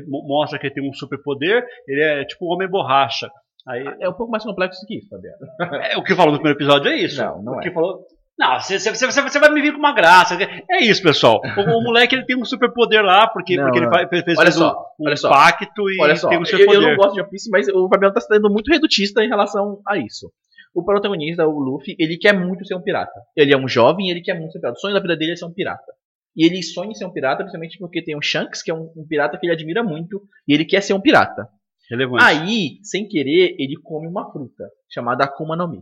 mo- 0.05 0.27
mostra 0.27 0.59
que 0.59 0.67
ele 0.67 0.73
tem 0.73 0.89
um 0.89 0.93
superpoder. 0.93 1.65
Ele 1.87 2.01
é 2.03 2.25
tipo 2.25 2.45
um 2.45 2.49
homem 2.53 2.67
borracha. 2.69 3.29
Aí, 3.67 3.83
É 3.99 4.09
um 4.09 4.13
pouco 4.13 4.31
mais 4.31 4.43
complexo 4.43 4.85
que 4.87 4.97
isso, 4.97 5.09
Fabiano. 5.09 5.37
é, 5.83 5.97
o 5.97 6.03
que 6.03 6.15
falou 6.15 6.31
no 6.31 6.39
primeiro 6.39 6.57
episódio 6.57 6.91
é 6.91 6.95
isso. 6.97 7.21
Não, 7.21 7.41
não 7.41 7.53
o 7.53 7.59
é. 7.59 7.63
que 7.63 7.71
falou... 7.71 8.05
Não, 8.39 8.59
você, 8.59 8.79
você, 8.79 8.91
você, 8.91 9.21
você 9.21 9.39
vai 9.39 9.49
me 9.49 9.61
vir 9.61 9.73
com 9.73 9.79
uma 9.79 9.95
graça. 9.95 10.37
É 10.69 10.83
isso, 10.83 11.01
pessoal. 11.01 11.41
O, 11.57 11.79
o 11.79 11.83
moleque 11.83 12.13
ele 12.13 12.23
tem 12.23 12.37
um 12.39 12.45
superpoder 12.45 13.03
lá 13.03 13.27
porque, 13.27 13.57
Não, 13.57 13.63
porque 13.63 13.79
ele 13.79 13.85
não. 13.87 13.91
faz, 13.91 14.07
fez, 14.09 14.23
fez 14.23 14.37
um, 14.37 14.51
só, 14.51 14.85
um 14.99 15.15
só. 15.15 15.29
pacto 15.29 15.89
e 15.89 15.99
Olha 15.99 16.15
só, 16.15 16.29
tem 16.29 16.37
um 16.37 16.41
eu, 16.41 16.45
superpoder. 16.45 16.81
eu 16.83 16.89
não 16.89 16.95
gosto 16.97 17.15
de 17.15 17.21
One 17.21 17.29
Piece, 17.31 17.49
mas 17.49 17.67
o 17.67 17.89
Fabiano 17.89 18.13
tá 18.13 18.21
sendo 18.21 18.47
muito 18.51 18.71
redutista 18.71 19.23
em 19.23 19.27
relação 19.27 19.81
a 19.87 19.97
isso. 19.97 20.31
O 20.71 20.85
protagonista, 20.85 21.47
o 21.47 21.59
Luffy, 21.59 21.95
ele 21.97 22.15
quer 22.19 22.33
muito 22.33 22.63
ser 22.63 22.75
um 22.75 22.81
pirata. 22.81 23.19
Ele 23.35 23.51
é 23.51 23.57
um 23.57 23.67
jovem 23.67 24.07
e 24.07 24.11
ele 24.11 24.21
quer 24.21 24.35
muito 24.35 24.51
ser 24.51 24.59
um 24.59 24.61
pirata. 24.61 24.77
O 24.77 24.81
sonho 24.81 24.93
da 24.93 24.99
vida 25.01 25.17
dele 25.17 25.31
é 25.31 25.35
ser 25.35 25.45
um 25.45 25.51
pirata. 25.53 25.91
E 26.35 26.45
ele 26.45 26.61
sonha 26.61 26.91
em 26.91 26.93
ser 26.93 27.05
um 27.05 27.11
pirata 27.11 27.37
principalmente 27.37 27.79
porque 27.79 28.03
tem 28.03 28.15
o 28.15 28.21
Shanks, 28.21 28.61
que 28.61 28.69
é 28.69 28.73
um, 28.75 28.91
um 28.95 29.07
pirata 29.09 29.35
que 29.39 29.47
ele 29.47 29.53
admira 29.53 29.81
muito, 29.81 30.21
e 30.47 30.53
ele 30.53 30.63
quer 30.63 30.81
ser 30.81 30.93
um 30.93 31.01
pirata. 31.01 31.47
Relevante. 31.89 32.23
Aí, 32.23 32.79
sem 32.83 33.07
querer, 33.07 33.55
ele 33.57 33.75
come 33.81 34.07
uma 34.07 34.31
fruta 34.31 34.69
chamada 34.89 35.23
Akuma 35.23 35.55
no 35.55 35.67
Mi. 35.67 35.81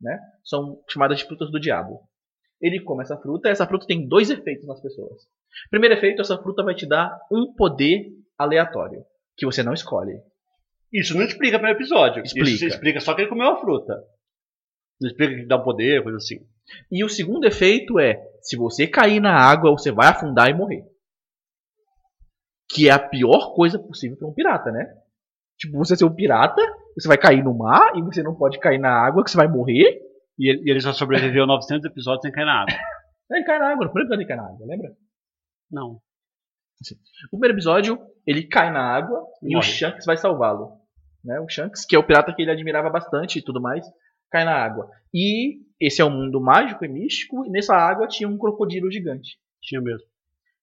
Né? 0.00 0.18
São 0.44 0.82
chamadas 0.88 1.18
de 1.18 1.24
frutas 1.24 1.50
do 1.50 1.60
diabo. 1.60 2.00
Ele 2.60 2.80
come 2.80 3.02
essa 3.02 3.16
fruta 3.16 3.48
e 3.48 3.52
essa 3.52 3.66
fruta 3.66 3.86
tem 3.86 4.06
dois 4.06 4.30
efeitos 4.30 4.66
nas 4.66 4.80
pessoas. 4.80 5.22
Primeiro 5.70 5.94
efeito, 5.94 6.20
essa 6.20 6.38
fruta 6.38 6.62
vai 6.62 6.74
te 6.74 6.86
dar 6.86 7.18
um 7.32 7.54
poder 7.54 8.06
aleatório, 8.38 9.04
que 9.36 9.46
você 9.46 9.62
não 9.62 9.72
escolhe. 9.72 10.20
Isso 10.92 11.16
não 11.16 11.24
explica 11.24 11.58
no 11.58 11.68
episódio. 11.68 12.22
Explica. 12.22 12.50
Isso 12.50 12.66
explica 12.66 13.00
só 13.00 13.14
que 13.14 13.22
ele 13.22 13.30
comeu 13.30 13.48
a 13.48 13.60
fruta. 13.60 13.94
Não 15.00 15.08
explica 15.08 15.34
que 15.34 15.46
dá 15.46 15.56
um 15.56 15.64
poder, 15.64 16.02
coisa 16.02 16.18
assim. 16.18 16.46
E 16.90 17.04
o 17.04 17.08
segundo 17.08 17.46
efeito 17.46 17.98
é, 17.98 18.20
se 18.42 18.56
você 18.56 18.86
cair 18.86 19.20
na 19.20 19.34
água, 19.34 19.70
você 19.70 19.90
vai 19.90 20.08
afundar 20.08 20.50
e 20.50 20.54
morrer. 20.54 20.84
Que 22.68 22.88
é 22.88 22.92
a 22.92 22.98
pior 22.98 23.54
coisa 23.54 23.78
possível 23.78 24.16
para 24.16 24.28
um 24.28 24.34
pirata, 24.34 24.70
né? 24.70 24.94
Tipo, 25.60 25.76
você 25.76 25.94
ser 25.94 26.06
um 26.06 26.14
pirata, 26.14 26.60
você 26.96 27.06
vai 27.06 27.18
cair 27.18 27.44
no 27.44 27.56
mar 27.56 27.92
e 27.94 28.02
você 28.02 28.22
não 28.22 28.34
pode 28.34 28.58
cair 28.58 28.78
na 28.78 28.90
água, 28.90 29.22
que 29.22 29.30
você 29.30 29.36
vai 29.36 29.46
morrer. 29.46 30.00
E 30.38 30.48
ele, 30.48 30.62
e 30.64 30.70
ele 30.70 30.80
só 30.80 30.92
sobreviveu 30.94 31.46
900 31.46 31.84
episódios 31.84 32.22
sem 32.22 32.32
cair 32.32 32.46
na 32.46 32.62
água. 32.62 32.74
Ele 33.32 33.44
cai 33.44 33.60
na 33.60 33.70
água, 33.70 33.84
no 33.84 33.92
primeiro 33.92 34.08
episódio 34.08 34.22
ele 34.22 34.26
cai 34.26 34.36
na 34.36 34.42
água, 34.42 34.66
lembra? 34.66 34.92
Não. 35.70 36.00
No 37.22 37.38
primeiro 37.38 37.54
episódio, 37.54 37.96
ele 38.26 38.42
cai 38.42 38.72
na 38.72 38.80
água 38.80 39.24
e 39.40 39.56
o. 39.56 39.62
Shanks 39.62 40.04
vai 40.04 40.16
salvá-lo. 40.16 40.72
Né? 41.24 41.38
O 41.38 41.48
Shanks, 41.48 41.84
que 41.84 41.94
é 41.94 41.98
o 42.00 42.04
pirata 42.04 42.34
que 42.34 42.42
ele 42.42 42.50
admirava 42.50 42.90
bastante 42.90 43.38
e 43.38 43.42
tudo 43.42 43.60
mais, 43.60 43.86
cai 44.32 44.44
na 44.44 44.52
água. 44.52 44.90
E 45.14 45.60
esse 45.78 46.02
é 46.02 46.04
um 46.04 46.10
mundo 46.10 46.40
mágico 46.40 46.84
e 46.84 46.88
místico, 46.88 47.46
e 47.46 47.50
nessa 47.50 47.76
água 47.76 48.08
tinha 48.08 48.28
um 48.28 48.36
crocodilo 48.36 48.90
gigante. 48.90 49.38
Tinha 49.62 49.80
mesmo. 49.80 50.08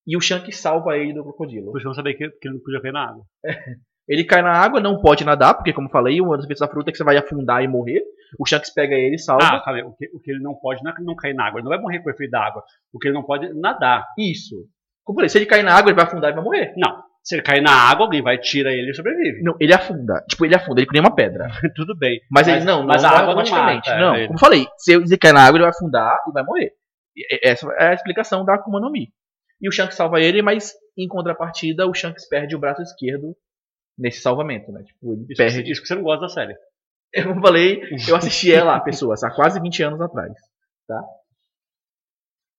E 0.06 0.18
o 0.18 0.20
Shanks 0.20 0.58
salva 0.58 0.98
ele 0.98 1.14
do 1.14 1.24
crocodilo. 1.24 1.72
Por 1.72 1.78
isso 1.78 1.88
eu 1.88 1.92
não 1.92 1.96
sabia 1.96 2.18
que, 2.18 2.30
que 2.30 2.48
ele 2.50 2.56
não 2.56 2.62
podia 2.62 2.82
cair 2.82 2.92
na 2.92 3.10
água. 3.10 3.26
Ele 4.08 4.24
cai 4.24 4.42
na 4.42 4.52
água, 4.52 4.80
não 4.80 5.02
pode 5.02 5.26
nadar, 5.26 5.54
porque, 5.54 5.74
como 5.74 5.88
eu 5.88 5.92
falei, 5.92 6.22
uma 6.22 6.36
das 6.38 6.46
efeitos 6.46 6.62
da 6.66 6.72
fruta 6.72 6.90
é 6.90 6.92
que 6.92 6.98
você 6.98 7.04
vai 7.04 7.18
afundar 7.18 7.62
e 7.64 7.68
morrer. 7.68 8.02
O 8.40 8.46
Shanks 8.46 8.74
pega 8.74 8.96
ele 8.96 9.16
e 9.16 9.20
salva. 9.20 9.44
Ah, 9.44 9.64
aí. 9.72 9.84
O 9.84 9.92
que, 9.94 10.10
o 10.14 10.20
que 10.20 10.32
ele 10.32 10.40
não 10.42 10.54
pode 10.56 10.84
não 10.84 10.92
é 10.92 10.96
não 11.02 11.16
cair 11.16 11.34
na 11.34 11.46
água. 11.48 11.60
Ele 11.60 11.66
não 11.66 11.72
vai 11.72 11.80
morrer 11.82 12.00
com 12.00 12.10
o 12.10 12.12
efeito 12.12 12.32
da 12.32 12.42
água. 12.46 12.64
O 12.94 13.00
que 13.00 13.08
ele 13.08 13.16
não 13.16 13.24
pode 13.24 13.46
é 13.48 13.54
nadar. 13.54 14.06
Isso. 14.18 14.56
Como 15.04 15.16
eu 15.18 15.22
falei, 15.22 15.30
se 15.30 15.38
ele 15.38 15.46
cair 15.46 15.64
na 15.64 15.74
água, 15.74 15.90
ele 15.90 15.96
vai 15.96 16.06
afundar 16.06 16.32
e 16.32 16.36
vai 16.36 16.44
morrer. 16.44 16.74
Não. 16.78 17.04
Se 17.24 17.36
ele 17.36 17.42
cair 17.42 17.62
na 17.62 17.72
água, 17.72 18.06
alguém 18.06 18.22
vai, 18.22 18.38
tira 18.38 18.72
ele 18.72 18.92
e 18.92 18.94
sobrevive. 18.94 19.42
Não, 19.44 19.56
ele 19.60 19.74
afunda. 19.74 20.24
Tipo, 20.30 20.46
ele 20.46 20.56
afunda, 20.56 20.80
ele 20.80 20.88
nem 20.94 21.02
uma 21.02 21.14
pedra. 21.14 21.48
Tudo 21.76 21.94
bem. 21.98 22.22
Mas, 22.32 22.48
Mas- 22.48 22.56
ele 22.58 22.66
não, 22.66 22.84
mas 22.86 23.04
não 23.04 23.10
a 23.10 23.14
água 23.14 23.34
não 23.34 23.40
automaticamente. 23.42 23.90
mata 23.90 24.00
Não, 24.02 24.16
ele. 24.16 24.28
como 24.28 24.38
eu 24.38 24.40
falei, 24.40 24.66
se 24.78 24.94
ele 24.94 25.18
cair 25.18 25.34
na 25.34 25.42
água, 25.42 25.58
ele 25.58 25.64
vai 25.64 25.72
afundar 25.72 26.18
e 26.28 26.32
vai 26.32 26.44
morrer. 26.44 26.72
essa 27.44 27.68
é 27.80 27.90
a 27.90 27.94
explicação 27.94 28.46
da 28.46 28.56
Akuma 28.56 28.80
no 28.80 28.90
Mi. 28.92 29.10
E 29.62 29.68
o 29.68 29.72
Shanks 29.72 29.96
salva 29.98 30.22
ele, 30.22 30.42
mas 30.42 30.74
em 30.98 31.08
contrapartida 31.08 31.86
o 31.88 31.94
Shanks 31.94 32.28
perde 32.30 32.56
o 32.56 32.60
braço 32.60 32.82
esquerdo 32.82 33.36
nesse 33.98 34.22
salvamento, 34.22 34.72
né? 34.72 34.84
Tipo, 34.84 35.14
ele 35.14 35.26
Isso, 35.30 35.38
perde. 35.38 35.72
isso 35.72 35.82
que 35.82 35.88
você 35.88 35.96
não 35.96 36.04
gosta 36.04 36.22
da 36.22 36.30
série. 36.30 36.56
Eu 37.14 37.40
falei, 37.42 37.82
eu 38.08 38.16
assisti 38.16 38.52
ela, 38.54 38.80
pessoas, 38.80 39.24
há 39.24 39.32
quase 39.34 39.60
20 39.62 39.84
anos 39.84 40.02
atrás, 40.02 40.34
tá? 40.88 41.02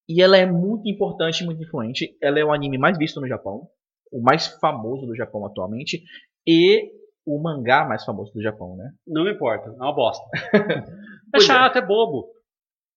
E 0.08 0.22
ela 0.22 0.38
é 0.38 0.46
muito 0.46 0.88
importante, 0.88 1.44
muito 1.44 1.62
influente. 1.62 2.16
Ela 2.22 2.40
é 2.40 2.44
o 2.44 2.52
anime 2.52 2.78
mais 2.78 2.96
visto 2.96 3.20
no 3.20 3.28
Japão, 3.28 3.68
o 4.10 4.22
mais 4.22 4.46
famoso 4.46 5.06
do 5.06 5.14
Japão 5.14 5.44
atualmente 5.44 6.02
e 6.46 6.90
o 7.26 7.38
mangá 7.42 7.84
mais 7.86 8.04
famoso 8.04 8.32
do 8.32 8.42
Japão, 8.42 8.74
né? 8.74 8.90
Não 9.06 9.24
me 9.24 9.32
importa, 9.32 9.68
é 9.68 9.72
uma 9.72 9.94
bosta. 9.94 10.24
é 11.34 11.36
é. 11.36 11.40
chato, 11.40 11.76
é 11.76 11.82
bobo. 11.86 12.26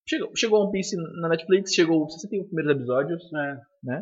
Chegou, 0.07 0.31
chegou 0.35 0.61
One 0.61 0.71
Piece 0.71 0.95
na 1.19 1.27
Netflix, 1.27 1.73
chegou 1.73 2.09
61 2.09 2.45
primeiros 2.45 2.77
episódios, 2.77 3.23
É. 3.89 4.01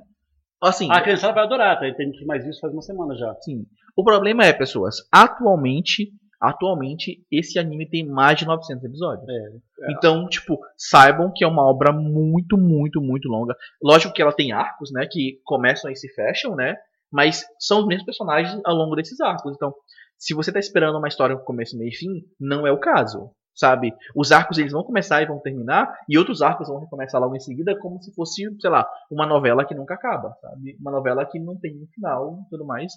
assim, 0.62 0.88
A 0.92 1.02
criançada 1.02 1.34
vai 1.34 1.44
adorar, 1.46 1.80
tá? 1.80 1.92
Tem 1.96 2.12
mais 2.28 2.46
isso 2.46 2.60
faz 2.60 2.72
uma 2.72 2.82
semana 2.84 3.16
já. 3.16 3.34
Sim. 3.42 3.66
O 4.00 4.04
problema 4.04 4.46
é, 4.46 4.54
pessoas, 4.54 5.06
atualmente, 5.12 6.14
atualmente 6.40 7.22
esse 7.30 7.60
anime 7.60 7.86
tem 7.86 8.08
mais 8.08 8.40
de 8.40 8.46
900 8.46 8.82
episódios. 8.86 9.28
É. 9.28 9.92
Então, 9.92 10.26
tipo, 10.30 10.58
saibam 10.78 11.30
que 11.36 11.44
é 11.44 11.48
uma 11.48 11.70
obra 11.70 11.92
muito, 11.92 12.58
muito, 12.58 13.02
muito 13.02 13.28
longa. 13.28 13.54
Lógico 13.84 14.14
que 14.14 14.22
ela 14.22 14.32
tem 14.32 14.54
arcos, 14.54 14.90
né, 14.94 15.06
que 15.06 15.42
começam 15.44 15.92
e 15.92 15.98
se 15.98 16.08
fecham, 16.14 16.56
né? 16.56 16.78
Mas 17.12 17.44
são 17.60 17.82
os 17.82 17.88
mesmos 17.88 18.06
personagens 18.06 18.62
ao 18.64 18.74
longo 18.74 18.96
desses 18.96 19.20
arcos. 19.20 19.54
Então, 19.54 19.74
se 20.18 20.34
você 20.34 20.50
tá 20.50 20.60
esperando 20.60 20.98
uma 20.98 21.10
história 21.10 21.36
com 21.36 21.44
começo, 21.44 21.78
meio 21.78 21.90
e 21.90 21.94
fim, 21.94 22.24
não 22.40 22.66
é 22.66 22.72
o 22.72 22.80
caso. 22.80 23.30
Sabe? 23.54 23.94
Os 24.16 24.32
arcos 24.32 24.58
eles 24.58 24.72
vão 24.72 24.82
começar 24.82 25.22
e 25.22 25.26
vão 25.26 25.40
terminar, 25.40 25.94
e 26.08 26.18
outros 26.18 26.42
arcos 26.42 26.70
vão 26.70 26.80
recomeçar 26.80 27.20
logo 27.20 27.36
em 27.36 27.42
seguida, 27.42 27.78
como 27.78 28.02
se 28.02 28.16
fosse, 28.16 28.44
sei 28.62 28.70
lá, 28.70 28.88
uma 29.12 29.26
novela 29.26 29.66
que 29.66 29.76
nunca 29.76 29.96
acaba, 29.96 30.34
sabe? 30.40 30.78
Uma 30.80 30.92
novela 30.92 31.26
que 31.26 31.38
não 31.38 31.60
tem 31.60 31.76
um 31.76 31.88
final 31.94 32.40
e 32.46 32.50
tudo 32.50 32.66
mais. 32.66 32.94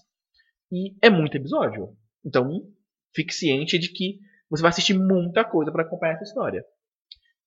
E 0.73 0.97
é 1.03 1.11
muito 1.11 1.37
episódio. 1.37 1.95
Então, 2.25 2.63
fique 3.15 3.35
ciente 3.35 3.79
de 3.79 3.93
que 3.93 4.19
você 4.49 4.63
vai 4.63 4.71
assistir 4.71 4.95
muita 4.95 5.45
coisa 5.45 5.71
para 5.71 5.83
acompanhar 5.83 6.15
essa 6.15 6.25
história. 6.25 6.65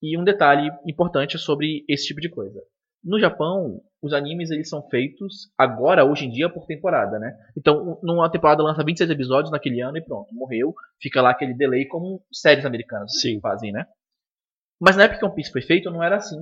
E 0.01 0.15
um 0.15 0.23
detalhe 0.23 0.69
importante 0.85 1.39
sobre 1.39 1.83
esse 1.89 2.05
tipo 2.05 2.21
de 2.21 2.29
coisa. 2.29 2.61
No 3.03 3.19
Japão, 3.19 3.81
os 4.01 4.13
animes 4.13 4.51
eles 4.51 4.69
são 4.69 4.87
feitos 4.89 5.51
agora, 5.57 6.05
hoje 6.05 6.25
em 6.25 6.29
dia, 6.29 6.49
por 6.49 6.67
temporada, 6.67 7.17
né? 7.17 7.35
Então, 7.57 7.99
numa 8.03 8.29
temporada 8.29 8.61
lança 8.61 8.83
26 8.83 9.09
episódios 9.09 9.51
naquele 9.51 9.81
ano 9.81 9.97
e 9.97 10.03
pronto, 10.03 10.33
morreu. 10.33 10.75
Fica 11.01 11.19
lá 11.19 11.31
aquele 11.31 11.55
delay 11.55 11.87
como 11.87 12.23
séries 12.31 12.65
americanas 12.65 13.19
Sim. 13.19 13.39
fazem, 13.39 13.71
né? 13.71 13.87
Mas 14.79 14.95
na 14.95 15.03
época 15.03 15.19
que 15.19 15.25
One 15.25 15.33
Piece 15.33 15.51
foi 15.51 15.61
feito, 15.63 15.89
não 15.89 16.03
era 16.03 16.17
assim, 16.17 16.37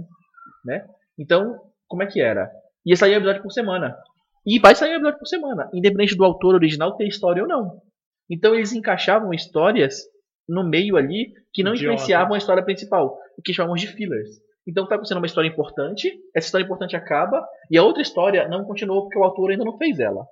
né? 0.65 0.85
Então, 1.17 1.61
como 1.87 2.03
é 2.03 2.07
que 2.07 2.19
era? 2.19 2.51
Ia 2.85 2.97
sair 2.97 3.13
um 3.13 3.17
episódio 3.17 3.41
por 3.41 3.51
semana. 3.51 3.97
E 4.45 4.59
vai 4.59 4.75
sair 4.75 4.91
um 4.91 4.95
episódio 4.95 5.19
por 5.19 5.27
semana, 5.27 5.69
independente 5.73 6.15
do 6.15 6.23
autor 6.23 6.55
original 6.55 6.95
ter 6.95 7.07
história 7.07 7.41
ou 7.43 7.47
não. 7.47 7.81
Então 8.29 8.53
eles 8.55 8.73
encaixavam 8.73 9.33
histórias 9.33 10.01
no 10.47 10.67
meio 10.67 10.97
ali 10.97 11.31
que 11.53 11.63
não 11.63 11.73
Idiota. 11.73 11.93
influenciavam 11.93 12.33
a 12.33 12.37
história 12.37 12.63
principal, 12.63 13.17
o 13.37 13.41
que 13.41 13.53
chamamos 13.53 13.79
de 13.81 13.87
fillers. 13.87 14.29
Então 14.67 14.87
tá 14.87 14.95
acontecendo 14.95 15.17
uma 15.17 15.25
história 15.27 15.47
importante, 15.47 16.09
essa 16.35 16.47
história 16.47 16.63
importante 16.65 16.95
acaba, 16.95 17.45
e 17.69 17.77
a 17.77 17.83
outra 17.83 18.01
história 18.01 18.47
não 18.47 18.63
continuou 18.65 19.03
porque 19.03 19.19
o 19.19 19.23
autor 19.23 19.51
ainda 19.51 19.63
não 19.65 19.77
fez 19.77 19.99
ela. 19.99 20.25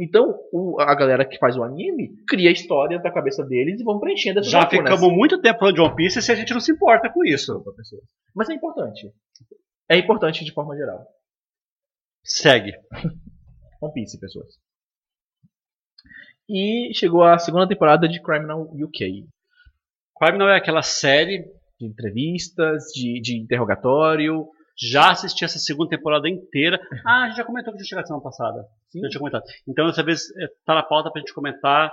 Então 0.00 0.38
o- 0.52 0.80
a 0.80 0.94
galera 0.94 1.24
que 1.26 1.38
faz 1.38 1.56
o 1.56 1.62
anime 1.64 2.10
cria 2.28 2.50
histórias 2.52 3.02
da 3.02 3.10
cabeça 3.10 3.44
deles 3.44 3.80
e 3.80 3.84
vão 3.84 3.98
preenchendo 3.98 4.38
essas 4.40 4.52
Já 4.52 4.60
lacunas. 4.60 4.92
ficamos 4.94 5.12
muito 5.16 5.40
tempo 5.40 5.58
falando 5.58 5.74
de 5.74 5.80
One 5.80 5.96
Piece 5.96 6.22
se 6.22 6.30
a 6.30 6.34
gente 6.34 6.52
não 6.54 6.60
se 6.60 6.70
importa 6.72 7.10
com 7.12 7.24
isso. 7.24 7.60
Pessoas. 7.76 8.02
Mas 8.34 8.48
é 8.48 8.54
importante. 8.54 9.10
É 9.90 9.96
importante 9.98 10.44
de 10.44 10.52
forma 10.52 10.76
geral. 10.76 11.04
Segue. 12.24 12.72
One 13.80 13.92
Piece, 13.92 14.18
pessoas. 14.18 14.58
E 16.48 16.92
chegou 16.94 17.22
a 17.22 17.38
segunda 17.38 17.68
temporada 17.68 18.08
de 18.08 18.22
Criminal 18.22 18.62
UK. 18.62 19.26
Crime 20.18 20.38
não 20.38 20.48
é 20.48 20.56
aquela 20.56 20.82
série. 20.82 21.44
De 21.78 21.86
entrevistas, 21.86 22.86
de, 22.92 23.20
de 23.20 23.38
interrogatório. 23.38 24.48
Já 24.76 25.10
assisti 25.10 25.44
essa 25.44 25.58
segunda 25.58 25.90
temporada 25.90 26.28
inteira. 26.28 26.80
Ah, 27.06 27.24
a 27.24 27.28
gente 27.28 27.36
já 27.36 27.44
comentou 27.44 27.72
que 27.72 27.78
a 27.78 27.82
gente 27.82 27.88
chegou 27.88 28.04
semana 28.06 28.22
passada. 28.22 28.64
Sim. 28.90 29.00
Já 29.00 29.08
tinha 29.10 29.18
comentado. 29.20 29.44
Então, 29.68 29.86
dessa 29.86 30.02
vez, 30.02 30.22
é, 30.38 30.46
tá 30.64 30.74
na 30.74 30.82
pauta 30.82 31.10
pra 31.10 31.20
gente 31.20 31.34
comentar. 31.34 31.92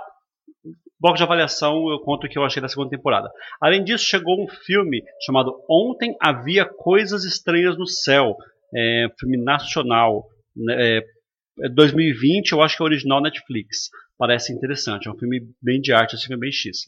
Bloco 0.98 1.16
de 1.16 1.22
avaliação, 1.22 1.88
eu 1.90 2.00
conto 2.00 2.26
o 2.26 2.30
que 2.30 2.38
eu 2.38 2.44
achei 2.44 2.62
da 2.62 2.68
segunda 2.68 2.90
temporada. 2.90 3.30
Além 3.60 3.84
disso, 3.84 4.04
chegou 4.04 4.42
um 4.42 4.48
filme 4.48 5.02
chamado 5.24 5.52
Ontem 5.68 6.16
Havia 6.20 6.64
Coisas 6.64 7.24
Estranhas 7.24 7.76
no 7.76 7.86
Céu. 7.86 8.34
É, 8.74 9.06
filme 9.20 9.36
nacional. 9.36 10.24
né, 10.56 10.98
é 10.98 11.15
2020, 11.74 12.52
eu 12.52 12.62
acho 12.62 12.76
que 12.76 12.82
é 12.82 12.86
original 12.86 13.22
Netflix. 13.22 13.88
Parece 14.18 14.52
interessante. 14.52 15.08
É 15.08 15.10
um 15.10 15.18
filme 15.18 15.40
bem 15.62 15.80
de 15.80 15.92
arte, 15.92 16.14
assim, 16.14 16.36
bem 16.38 16.52
X. 16.52 16.78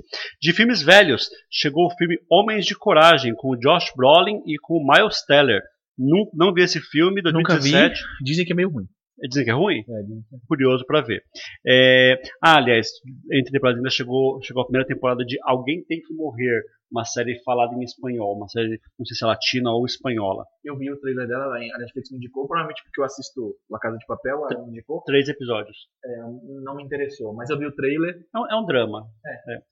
De 0.41 0.53
filmes 0.53 0.83
velhos, 0.83 1.29
chegou 1.51 1.87
o 1.87 1.97
filme 1.97 2.19
Homens 2.31 2.67
de 2.67 2.75
Coragem, 2.75 3.35
com 3.35 3.51
o 3.51 3.57
Josh 3.57 3.93
Brolin 3.97 4.41
e 4.47 4.57
com 4.61 4.75
o 4.75 4.87
Miles 4.87 5.23
Teller. 5.27 5.63
Não, 5.99 6.31
não 6.33 6.55
vi 6.55 6.63
esse 6.63 6.81
filme, 6.81 7.21
Nunca 7.23 7.55
vi. 7.55 7.73
2017. 7.73 8.03
Dizem 8.23 8.45
que 8.47 8.53
é 8.53 8.57
meio 8.57 8.71
ruim. 8.71 8.87
Dizem 9.29 9.45
que 9.45 9.51
é 9.51 9.55
ruim? 9.55 9.81
É, 9.81 10.03
dizem 10.03 10.25
é. 10.33 10.37
Curioso 10.47 10.85
pra 10.87 11.01
ver. 11.01 11.23
É, 11.67 12.21
ah, 12.43 12.57
aliás, 12.57 12.89
entre 13.33 13.51
temporadas 13.51 13.79
ainda 13.79 13.91
chegou, 13.91 14.41
chegou 14.43 14.63
a 14.63 14.67
primeira 14.67 14.87
temporada 14.87 15.25
de 15.25 15.37
Alguém 15.43 15.85
Tem 15.85 16.01
Que 16.01 16.15
Morrer, 16.15 16.63
uma 16.91 17.05
série 17.05 17.39
falada 17.43 17.75
em 17.75 17.83
espanhol, 17.83 18.37
uma 18.37 18.49
série, 18.49 18.81
não 18.99 19.05
sei 19.05 19.17
se 19.17 19.25
é 19.25 19.27
latina 19.27 19.71
ou 19.73 19.85
espanhola. 19.85 20.45
Eu 20.65 20.77
vi 20.77 20.91
o 20.91 20.99
trailer 20.99 21.29
dela, 21.29 21.57
a 21.57 21.79
Netflix 21.79 22.11
me 22.11 22.17
indicou, 22.17 22.47
provavelmente 22.47 22.83
porque 22.85 23.01
eu 23.01 23.05
assisto 23.05 23.57
La 23.71 23.79
Casa 23.79 23.99
de 23.99 24.07
Papel, 24.07 24.47
ela 24.51 24.65
me 24.65 24.71
indicou. 24.71 25.03
Três 25.05 25.29
episódios. 25.29 25.77
É, 26.05 26.19
não 26.63 26.75
me 26.77 26.85
interessou, 26.85 27.35
mas 27.35 27.51
eu 27.51 27.59
vi 27.59 27.67
o 27.67 27.75
trailer. 27.75 28.15
É 28.35 28.39
um, 28.39 28.47
é 28.51 28.57
um 28.57 28.67
drama. 28.67 29.07
É. 29.27 29.63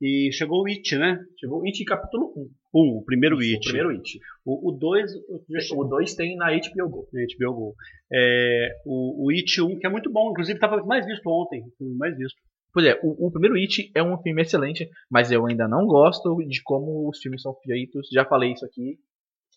E 0.00 0.30
chegou 0.32 0.62
o 0.62 0.66
It, 0.66 0.96
né? 0.98 1.18
Chegou 1.40 1.64
It 1.64 1.82
capítulo 1.84 2.32
1. 2.36 2.50
Um, 2.74 2.98
o 2.98 3.04
primeiro 3.04 3.40
Isso, 3.40 3.54
It. 3.54 3.58
O 3.58 3.72
primeiro 3.72 3.90
It. 3.90 4.20
O 4.44 4.72
2, 4.72 5.10
já 5.48 5.60
chegou 5.60 5.84
O 5.86 5.88
2 5.88 6.14
tem 6.14 6.36
na 6.36 6.50
HBO 6.50 6.88
Go. 6.90 7.08
na 7.12 7.22
HBO 7.22 7.54
Go. 7.54 7.74
É, 8.12 8.68
o, 8.84 9.26
o 9.26 9.30
It 9.30 9.60
1, 9.60 9.78
que 9.78 9.86
é 9.86 9.90
muito 9.90 10.12
bom, 10.12 10.30
inclusive 10.30 10.58
estava 10.58 10.84
mais 10.84 11.06
visto 11.06 11.26
ontem. 11.26 11.64
o 11.80 11.96
Mais 11.96 12.14
visto. 12.16 12.38
Pois 12.76 12.84
é, 12.84 13.00
o, 13.02 13.28
o 13.28 13.30
primeiro 13.30 13.56
It 13.56 13.90
é 13.94 14.02
um 14.02 14.18
filme 14.18 14.42
excelente, 14.42 14.90
mas 15.10 15.32
eu 15.32 15.46
ainda 15.46 15.66
não 15.66 15.86
gosto 15.86 16.36
de 16.46 16.62
como 16.62 17.08
os 17.08 17.18
filmes 17.20 17.40
são 17.40 17.54
feitos. 17.54 18.06
Já 18.12 18.22
falei 18.26 18.52
isso 18.52 18.66
aqui. 18.66 18.98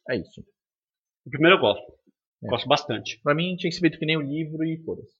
É 0.10 0.15
isso. 0.15 0.39
O 1.25 1.29
primeiro 1.29 1.58
eu 1.58 1.60
gosto. 1.60 1.84
É. 2.41 2.47
Gosto 2.47 2.65
bastante. 2.69 3.19
Pra 3.21 3.36
mim 3.36 3.58
tinha 3.58 3.69
que 3.69 3.75
ser 3.75 3.82
feito 3.82 3.99
que 3.99 4.05
nem 4.05 4.15
o 4.15 4.21
livro 4.21 4.63
e 4.63 4.82
foda-se. 4.86 5.12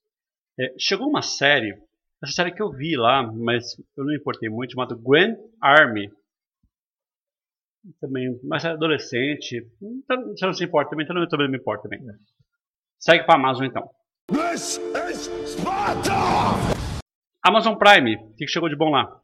É, 0.58 0.74
chegou 0.80 1.10
uma 1.10 1.22
série, 1.22 1.78
essa 2.24 2.32
série 2.32 2.54
que 2.54 2.62
eu 2.62 2.72
vi 2.72 2.96
lá, 2.96 3.22
mas 3.22 3.78
eu 3.98 4.06
não 4.06 4.14
me 4.14 4.18
importei 4.18 4.48
muito, 4.48 4.72
chamada 4.72 4.96
Grand 4.96 5.36
Army. 5.62 6.10
Também, 8.00 8.40
mas 8.46 8.64
é 8.64 8.70
adolescente. 8.70 9.58
Então, 9.82 10.24
Você 10.30 10.46
não 10.46 10.54
se 10.54 10.64
importa 10.64 10.92
também, 10.92 11.04
então 11.04 11.18
eu 11.18 11.28
também 11.28 11.48
não 11.48 11.52
me 11.52 11.60
importo 11.60 11.84
também. 11.84 12.00
Segue 12.98 13.26
pra 13.26 13.36
Amazon 13.36 13.66
então. 13.66 13.90
This 14.32 14.78
is 14.78 15.30
Sparta! 15.50 16.69
Amazon 17.44 17.76
Prime, 17.76 18.16
o 18.18 18.36
que 18.36 18.48
chegou 18.48 18.70
de 18.70 18.76
bom 18.76 18.90
lá? 18.90 19.20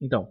Então, 0.00 0.28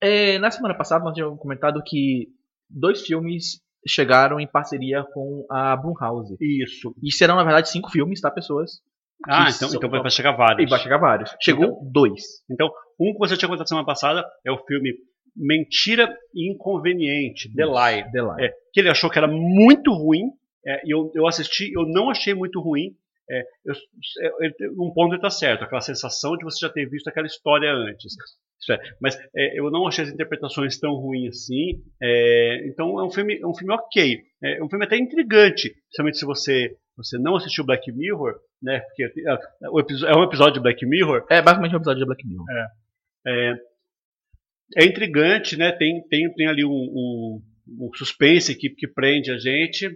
é, 0.00 0.38
na 0.38 0.50
semana 0.50 0.74
passada 0.74 1.04
nós 1.04 1.14
tínhamos 1.14 1.38
comentado 1.38 1.82
que 1.84 2.28
dois 2.68 3.02
filmes 3.02 3.60
chegaram 3.86 4.38
em 4.38 4.46
parceria 4.46 5.04
com 5.12 5.46
a 5.50 5.76
Blumhouse. 5.76 6.36
Isso. 6.40 6.94
E 7.02 7.12
serão, 7.12 7.36
na 7.36 7.44
verdade, 7.44 7.70
cinco 7.70 7.90
filmes, 7.90 8.20
tá, 8.20 8.30
pessoas? 8.30 8.82
Ah, 9.26 9.48
então, 9.50 9.68
então 9.74 9.90
vai 9.90 10.00
vai 10.00 10.10
chegar 10.10 10.32
vários. 10.32 10.66
E 10.66 10.70
vai 10.70 10.78
chegar 10.78 10.98
vários. 10.98 11.34
Chegou 11.40 11.80
dois. 11.90 12.44
Então, 12.50 12.70
um 13.00 13.12
que 13.12 13.18
você 13.18 13.36
tinha 13.36 13.48
comentado 13.48 13.68
semana 13.68 13.86
passada 13.86 14.24
é 14.44 14.52
o 14.52 14.58
filme 14.58 14.94
Mentira 15.34 16.12
Inconveniente, 16.34 17.52
The 17.54 17.64
Lie. 17.64 18.10
The 18.12 18.22
Lie. 18.22 18.44
É, 18.44 18.52
que 18.72 18.80
ele 18.80 18.90
achou 18.90 19.10
que 19.10 19.18
era 19.18 19.28
muito 19.28 19.92
ruim, 19.92 20.30
é, 20.66 20.82
e 20.84 20.92
eu, 20.92 21.10
eu 21.14 21.26
assisti, 21.26 21.72
eu 21.72 21.86
não 21.86 22.10
achei 22.10 22.34
muito 22.34 22.60
ruim. 22.60 22.96
É, 23.30 23.42
eu- 23.64 23.74
é, 24.22 24.46
é, 24.46 24.70
um 24.78 24.90
ponto 24.92 25.14
está 25.14 25.30
certo, 25.30 25.64
aquela 25.64 25.80
sensação 25.80 26.36
de 26.36 26.44
você 26.44 26.60
já 26.66 26.72
ter 26.72 26.88
visto 26.88 27.08
aquela 27.08 27.26
história 27.26 27.72
antes. 27.72 28.14
É, 28.70 28.78
mas 29.00 29.16
é, 29.34 29.58
eu 29.58 29.70
não 29.70 29.86
achei 29.86 30.04
as 30.04 30.10
interpretações 30.10 30.78
tão 30.78 30.94
ruins 30.94 31.36
assim. 31.36 31.82
é, 32.02 32.66
então 32.68 32.98
é 33.00 33.04
um 33.04 33.10
filme, 33.10 33.38
é 33.38 33.46
um 33.46 33.54
filme 33.54 33.72
ok. 33.72 34.22
É 34.42 34.62
um 34.62 34.68
filme 34.68 34.84
até 34.84 34.96
intrigante, 34.96 35.70
principalmente 35.70 36.18
se 36.18 36.24
você, 36.24 36.76
você 36.96 37.18
não 37.18 37.36
assistiu 37.36 37.64
Black 37.64 37.90
Mirror, 37.92 38.34
né? 38.62 38.80
Porque 38.80 39.04
é, 39.04 39.38
é 39.62 40.16
um 40.16 40.22
episódio 40.24 40.54
de 40.54 40.60
Black 40.60 40.84
Mirror. 40.84 41.24
É 41.30 41.40
basicamente 41.40 41.72
um 41.74 41.78
episódio 41.78 42.00
de 42.00 42.06
Black 42.06 42.26
Mirror. 42.26 42.46
É, 43.26 43.54
é 44.76 44.84
intrigante, 44.84 45.56
né? 45.56 45.72
Tem, 45.72 46.02
tem, 46.08 46.32
tem 46.34 46.46
ali 46.46 46.64
um, 46.64 46.70
um, 46.70 47.42
um 47.68 47.90
suspense 47.94 48.54
que, 48.54 48.70
que 48.70 48.86
prende 48.86 49.30
a 49.30 49.38
gente, 49.38 49.88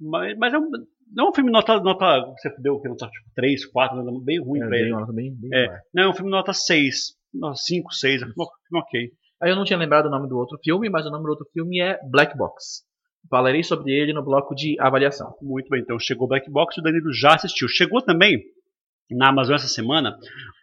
mas, 0.00 0.36
mas 0.36 0.52
é 0.52 0.58
um, 0.58 0.70
não 1.12 1.26
é 1.26 1.30
um 1.30 1.34
filme 1.34 1.50
nota, 1.50 1.80
nota 1.80 2.20
você 2.38 2.50
deu 2.58 2.80
que 2.80 2.88
nota 2.88 3.06
tipo, 3.06 3.30
3, 3.34 3.66
4, 3.66 4.02
né, 4.02 4.12
bem 4.24 4.40
ruim 4.40 4.60
É, 4.60 4.66
pra 4.66 4.78
ele. 4.78 4.90
nota 4.90 5.12
bem, 5.12 5.34
bem 5.34 5.50
É, 5.52 5.80
não, 5.94 6.02
é 6.04 6.08
um 6.08 6.14
filme 6.14 6.30
nota 6.30 6.52
6, 6.52 7.14
nota 7.34 7.56
5, 7.56 7.92
6, 7.92 8.22
é 8.22 8.24
um 8.24 8.28
filme 8.28 8.46
ok. 8.74 9.10
Aí 9.42 9.50
eu 9.50 9.56
não 9.56 9.64
tinha 9.64 9.78
lembrado 9.78 10.06
o 10.06 10.10
nome 10.10 10.28
do 10.28 10.36
outro 10.36 10.58
filme, 10.64 10.88
mas 10.88 11.06
o 11.06 11.10
nome 11.10 11.24
do 11.24 11.30
outro 11.30 11.46
filme 11.52 11.80
é 11.80 11.98
Black 12.10 12.36
Box. 12.36 12.84
Falarei 13.28 13.62
sobre 13.62 13.92
ele 13.92 14.12
no 14.12 14.24
bloco 14.24 14.54
de 14.54 14.76
avaliação. 14.80 15.34
Muito 15.42 15.68
bem, 15.68 15.80
então 15.82 15.98
chegou 15.98 16.28
Black 16.28 16.50
Box 16.50 16.76
e 16.76 16.80
o 16.80 16.82
Danilo 16.82 17.12
já 17.12 17.34
assistiu. 17.34 17.68
Chegou 17.68 18.00
também 18.00 18.40
na 19.10 19.28
Amazon 19.28 19.54
essa 19.56 19.68
semana 19.68 20.16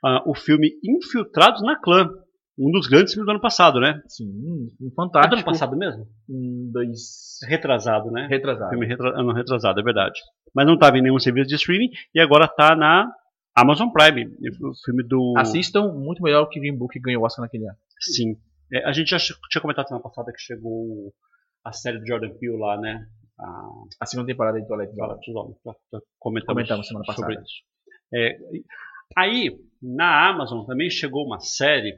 uh, 0.04 0.30
o 0.30 0.34
filme 0.34 0.72
Infiltrados 0.84 1.62
na 1.62 1.80
Clã. 1.80 2.10
Um 2.58 2.72
dos 2.72 2.88
grandes 2.88 3.14
filmes 3.14 3.26
do 3.26 3.32
ano 3.32 3.42
passado, 3.42 3.80
né? 3.80 4.02
Sim, 4.08 4.26
um 4.28 4.68
É 4.82 4.90
do 4.90 4.92
fantástico. 4.96 5.36
ano 5.36 5.44
passado 5.46 5.76
mesmo? 5.78 6.08
Um, 6.30 6.70
dois. 6.72 7.40
Retrasado, 7.48 8.12
né? 8.12 8.28
Retrasado. 8.30 8.70
Filme 8.70 8.86
retra... 8.86 9.10
ano 9.20 9.34
retrasado, 9.34 9.80
é 9.80 9.84
verdade. 9.84 10.20
Mas 10.54 10.68
não 10.68 10.76
estava 10.76 10.98
em 10.98 11.02
nenhum 11.02 11.18
serviço 11.20 11.48
de 11.50 11.56
streaming 11.56 11.90
e 12.14 12.20
agora 12.20 12.46
está 12.46 12.76
na 12.76 13.12
Amazon 13.56 13.90
Prime. 13.90 14.26
O 14.62 14.74
filme 14.86 15.04
do. 15.04 15.34
Assistam, 15.38 15.92
muito 15.94 16.22
melhor 16.22 16.46
que 16.48 16.60
Green 16.60 16.78
Book 16.78 17.00
ganhou 17.00 17.24
o 17.24 17.26
Oscar 17.26 17.44
naquele 17.44 17.68
ano. 17.68 17.78
Sim. 18.00 18.38
É, 18.72 18.86
a 18.88 18.92
gente 18.92 19.10
já 19.10 19.18
tinha 19.18 19.62
comentado 19.62 19.88
semana 19.88 20.04
passada 20.04 20.32
que 20.32 20.40
chegou 20.42 21.12
a 21.66 21.72
série 21.72 21.98
do 22.00 22.06
Jordan 22.08 22.30
Peele 22.40 22.58
lá, 22.58 22.80
né? 22.80 23.06
A 23.40 23.70
A 24.02 24.06
segunda 24.06 24.28
temporada 24.28 24.62
de 24.62 24.68
Twilight 24.68 24.94
Zone. 24.96 25.56
Já- 25.66 25.72
já 25.92 26.00
Comentamos, 26.20 26.54
Comentamos 26.54 26.88
semana 26.88 27.06
sobre 27.06 27.36
passada. 27.36 27.42
isso. 27.44 27.64
É, 28.14 28.38
aí, 29.18 29.58
na 29.82 30.30
Amazon 30.30 30.66
também 30.66 30.90
chegou 30.90 31.26
uma 31.26 31.40
série 31.40 31.98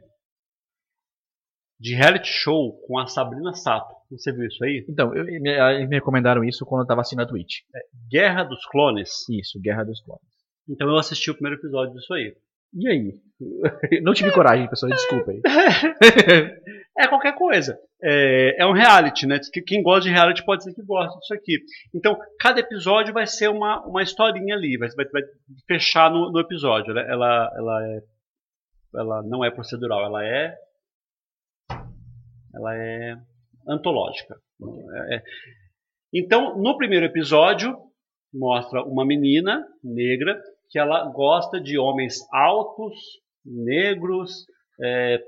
de 1.80 1.94
reality 1.96 2.28
show 2.28 2.74
com 2.88 2.98
a 2.98 3.08
Sabrina 3.08 3.54
Sato. 3.54 3.94
Você 4.12 4.32
viu 4.32 4.46
isso 4.46 4.64
aí? 4.64 4.86
Então, 4.88 5.14
eu, 5.16 5.26
me, 5.26 5.40
me 5.88 5.96
recomendaram 5.96 6.44
isso 6.44 6.66
quando 6.66 6.82
eu 6.82 6.88
tava 6.88 7.02
assistindo 7.02 7.22
a 7.22 7.28
Twitch. 7.28 7.62
Guerra 8.10 8.44
dos 8.44 8.66
Clones. 8.68 9.28
Isso, 9.30 9.60
Guerra 9.60 9.84
dos 9.84 10.02
Clones. 10.02 10.24
Então 10.70 10.88
eu 10.88 10.98
assisti 10.98 11.30
o 11.30 11.34
primeiro 11.34 11.60
episódio 11.60 11.94
disso 11.94 12.14
aí. 12.14 12.36
E 12.74 12.88
aí? 12.88 13.14
Não 14.02 14.14
tive 14.14 14.32
coragem, 14.32 14.68
pessoal, 14.70 14.92
desculpa 14.92 15.32
aí. 15.32 15.42
É 16.98 17.08
qualquer 17.10 17.36
coisa. 17.36 17.78
É, 18.02 18.62
é 18.64 18.66
um 18.66 18.72
reality, 18.72 19.28
né? 19.28 19.38
Que- 19.52 19.62
Quem 19.62 19.84
gosta 19.84 20.08
de 20.08 20.12
reality 20.16 20.46
pode 20.46 20.64
ser 20.64 20.74
que 20.74 20.82
goste 20.82 21.20
disso 21.20 21.34
aqui. 21.34 21.58
Então, 21.94 22.18
cada 22.40 22.62
episódio 22.62 23.14
vai 23.14 23.28
ser 23.28 23.50
uma, 23.50 23.86
uma 23.86 24.02
historinha 24.02 24.56
ali, 24.56 24.78
vai, 24.78 24.88
vai, 24.96 25.06
vai 25.12 25.22
fechar 25.68 26.10
no, 26.10 26.32
no 26.32 26.40
episódio. 26.40 26.94
Né? 26.94 27.06
Ela, 27.10 27.52
ela, 27.58 27.86
é, 27.86 28.00
ela 28.96 29.24
não 29.24 29.44
é 29.44 29.52
procedural, 29.52 30.06
ela 30.06 30.26
é. 30.26 30.56
Ela 32.56 32.76
é 32.76 33.16
antológica. 33.68 34.36
É- 35.12 35.16
é- 35.16 35.24
Então, 36.14 36.58
no 36.58 36.78
primeiro 36.78 37.06
episódio, 37.06 37.78
mostra 38.34 38.84
uma 38.84 39.06
menina 39.06 39.66
negra 39.84 40.40
que 40.70 40.80
ela 40.80 41.06
gosta 41.12 41.60
de 41.60 41.78
homens 41.78 42.18
altos, 42.32 42.96
negros, 43.46 44.46
é, 44.82 45.20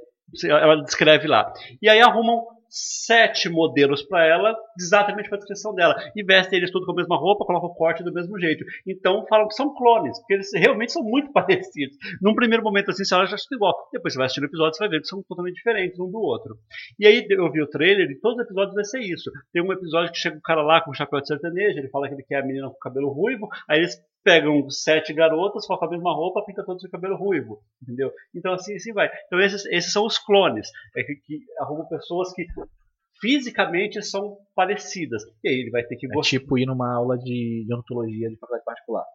ela 0.50 0.82
descreve 0.84 1.28
lá. 1.28 1.52
E 1.82 1.90
aí 1.90 2.02
arrumam 2.02 2.46
sete 2.70 3.50
modelos 3.50 4.04
para 4.04 4.26
ela, 4.26 4.56
exatamente 4.78 5.30
para 5.30 5.38
a 5.38 5.40
descrição 5.40 5.74
dela. 5.74 5.96
E 6.16 6.24
vestem 6.24 6.60
eles 6.60 6.72
tudo 6.72 6.86
com 6.86 6.92
a 6.92 6.96
mesma 6.96 7.18
roupa, 7.18 7.46
colocam 7.46 7.70
o 7.70 7.76
corte 7.76 8.04
do 8.04 8.14
mesmo 8.14 8.40
jeito. 8.40 8.64
Então 8.86 9.26
falam 9.28 9.48
que 9.48 9.56
são 9.56 9.74
clones, 9.74 10.18
porque 10.20 10.36
eles 10.36 10.50
realmente 10.54 10.92
são 10.92 11.04
muito 11.04 11.32
parecidos. 11.34 11.98
Num 12.22 12.36
primeiro 12.36 12.64
momento 12.64 12.92
assim, 12.92 13.04
você 13.04 13.16
acha 13.16 13.36
tudo 13.36 13.58
igual. 13.58 13.90
Depois 13.92 14.14
você 14.14 14.18
vai 14.18 14.26
assistir 14.26 14.42
o 14.42 14.48
episódio, 14.48 14.76
você 14.76 14.84
vai 14.84 14.90
ver 14.90 15.02
que 15.02 15.08
são 15.08 15.24
totalmente 15.24 15.56
diferentes 15.56 16.00
um 16.00 16.10
do 16.10 16.20
outro. 16.20 16.58
E 17.00 17.08
aí 17.08 17.26
eu 17.30 17.52
vi 17.52 17.62
o 17.62 17.68
trailer 17.68 18.10
e 18.10 18.20
todos 18.20 18.38
os 18.38 18.46
episódios 18.46 18.76
vai 18.76 18.86
ser 18.86 19.00
isso. 19.02 19.32
Tem 19.52 19.62
um 19.62 19.72
episódio 19.72 20.12
que 20.12 20.18
chega 20.18 20.38
um 20.38 20.42
cara 20.42 20.62
lá 20.62 20.82
com 20.82 20.92
um 20.92 20.94
chapéu 20.94 21.22
de 21.22 21.28
sertanejo, 21.28 21.80
ele 21.80 21.90
fala 21.90 22.08
que 22.08 22.16
ele 22.16 22.24
quer 22.24 22.42
a 22.42 22.46
menina 22.46 22.70
com 22.70 22.78
cabelo 22.80 23.10
ruivo, 23.10 23.48
aí 23.70 23.80
eles 23.80 23.98
pegam 24.24 24.70
sete 24.70 25.14
garotas, 25.14 25.66
colocam 25.66 25.88
a 25.88 25.92
mesma 25.92 26.14
roupa, 26.14 26.44
pinta 26.46 26.66
todos 26.66 26.82
de 26.82 26.90
cabelo 26.90 27.16
ruivo, 27.16 27.62
entendeu? 27.82 28.12
Então 28.36 28.54
assim, 28.54 28.76
assim 28.76 28.92
vai. 28.92 29.10
Então 29.26 29.40
esses, 29.40 29.66
esses 29.68 29.94
são 29.94 30.06
os 30.06 30.18
clones, 30.18 30.70
é 30.96 31.04
que, 31.04 31.16
que 31.16 31.40
arrumam 31.60 31.88
pessoas 31.88 32.34
que 32.34 32.46
fisicamente 33.22 34.02
são 34.04 34.38
parecidas. 34.56 35.24
E 35.44 35.50
aí 35.50 35.56
ele 35.62 35.72
vai 35.72 35.84
ter 35.84 35.96
que 35.96 36.06
É 36.06 36.10
gostar. 36.10 36.38
tipo 36.40 36.58
ir 36.58 36.66
numa 36.66 36.94
aula 36.96 37.18
de, 37.18 37.66
de 37.68 37.76
ontologia 37.76 38.30
de 38.30 38.38
faculdade 38.38 38.66
particular. 38.66 39.06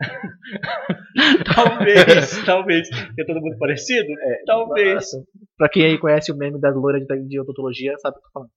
talvez, 1.54 2.44
talvez. 2.44 2.88
Porque 2.88 3.22
é 3.22 3.24
todo 3.24 3.40
mundo 3.40 3.58
parecido? 3.58 4.08
É, 4.12 4.42
talvez. 4.46 4.94
Nossa. 4.94 5.24
Pra 5.56 5.68
quem 5.68 5.84
aí 5.86 5.98
conhece 5.98 6.30
o 6.32 6.36
meme 6.36 6.60
da 6.60 6.70
loira 6.70 7.00
de, 7.00 7.26
de 7.26 7.40
odontologia, 7.40 7.94
sabe 7.98 8.16
o 8.16 8.20
que 8.20 8.26
eu 8.26 8.28
tô 8.28 8.32
falando. 8.32 8.50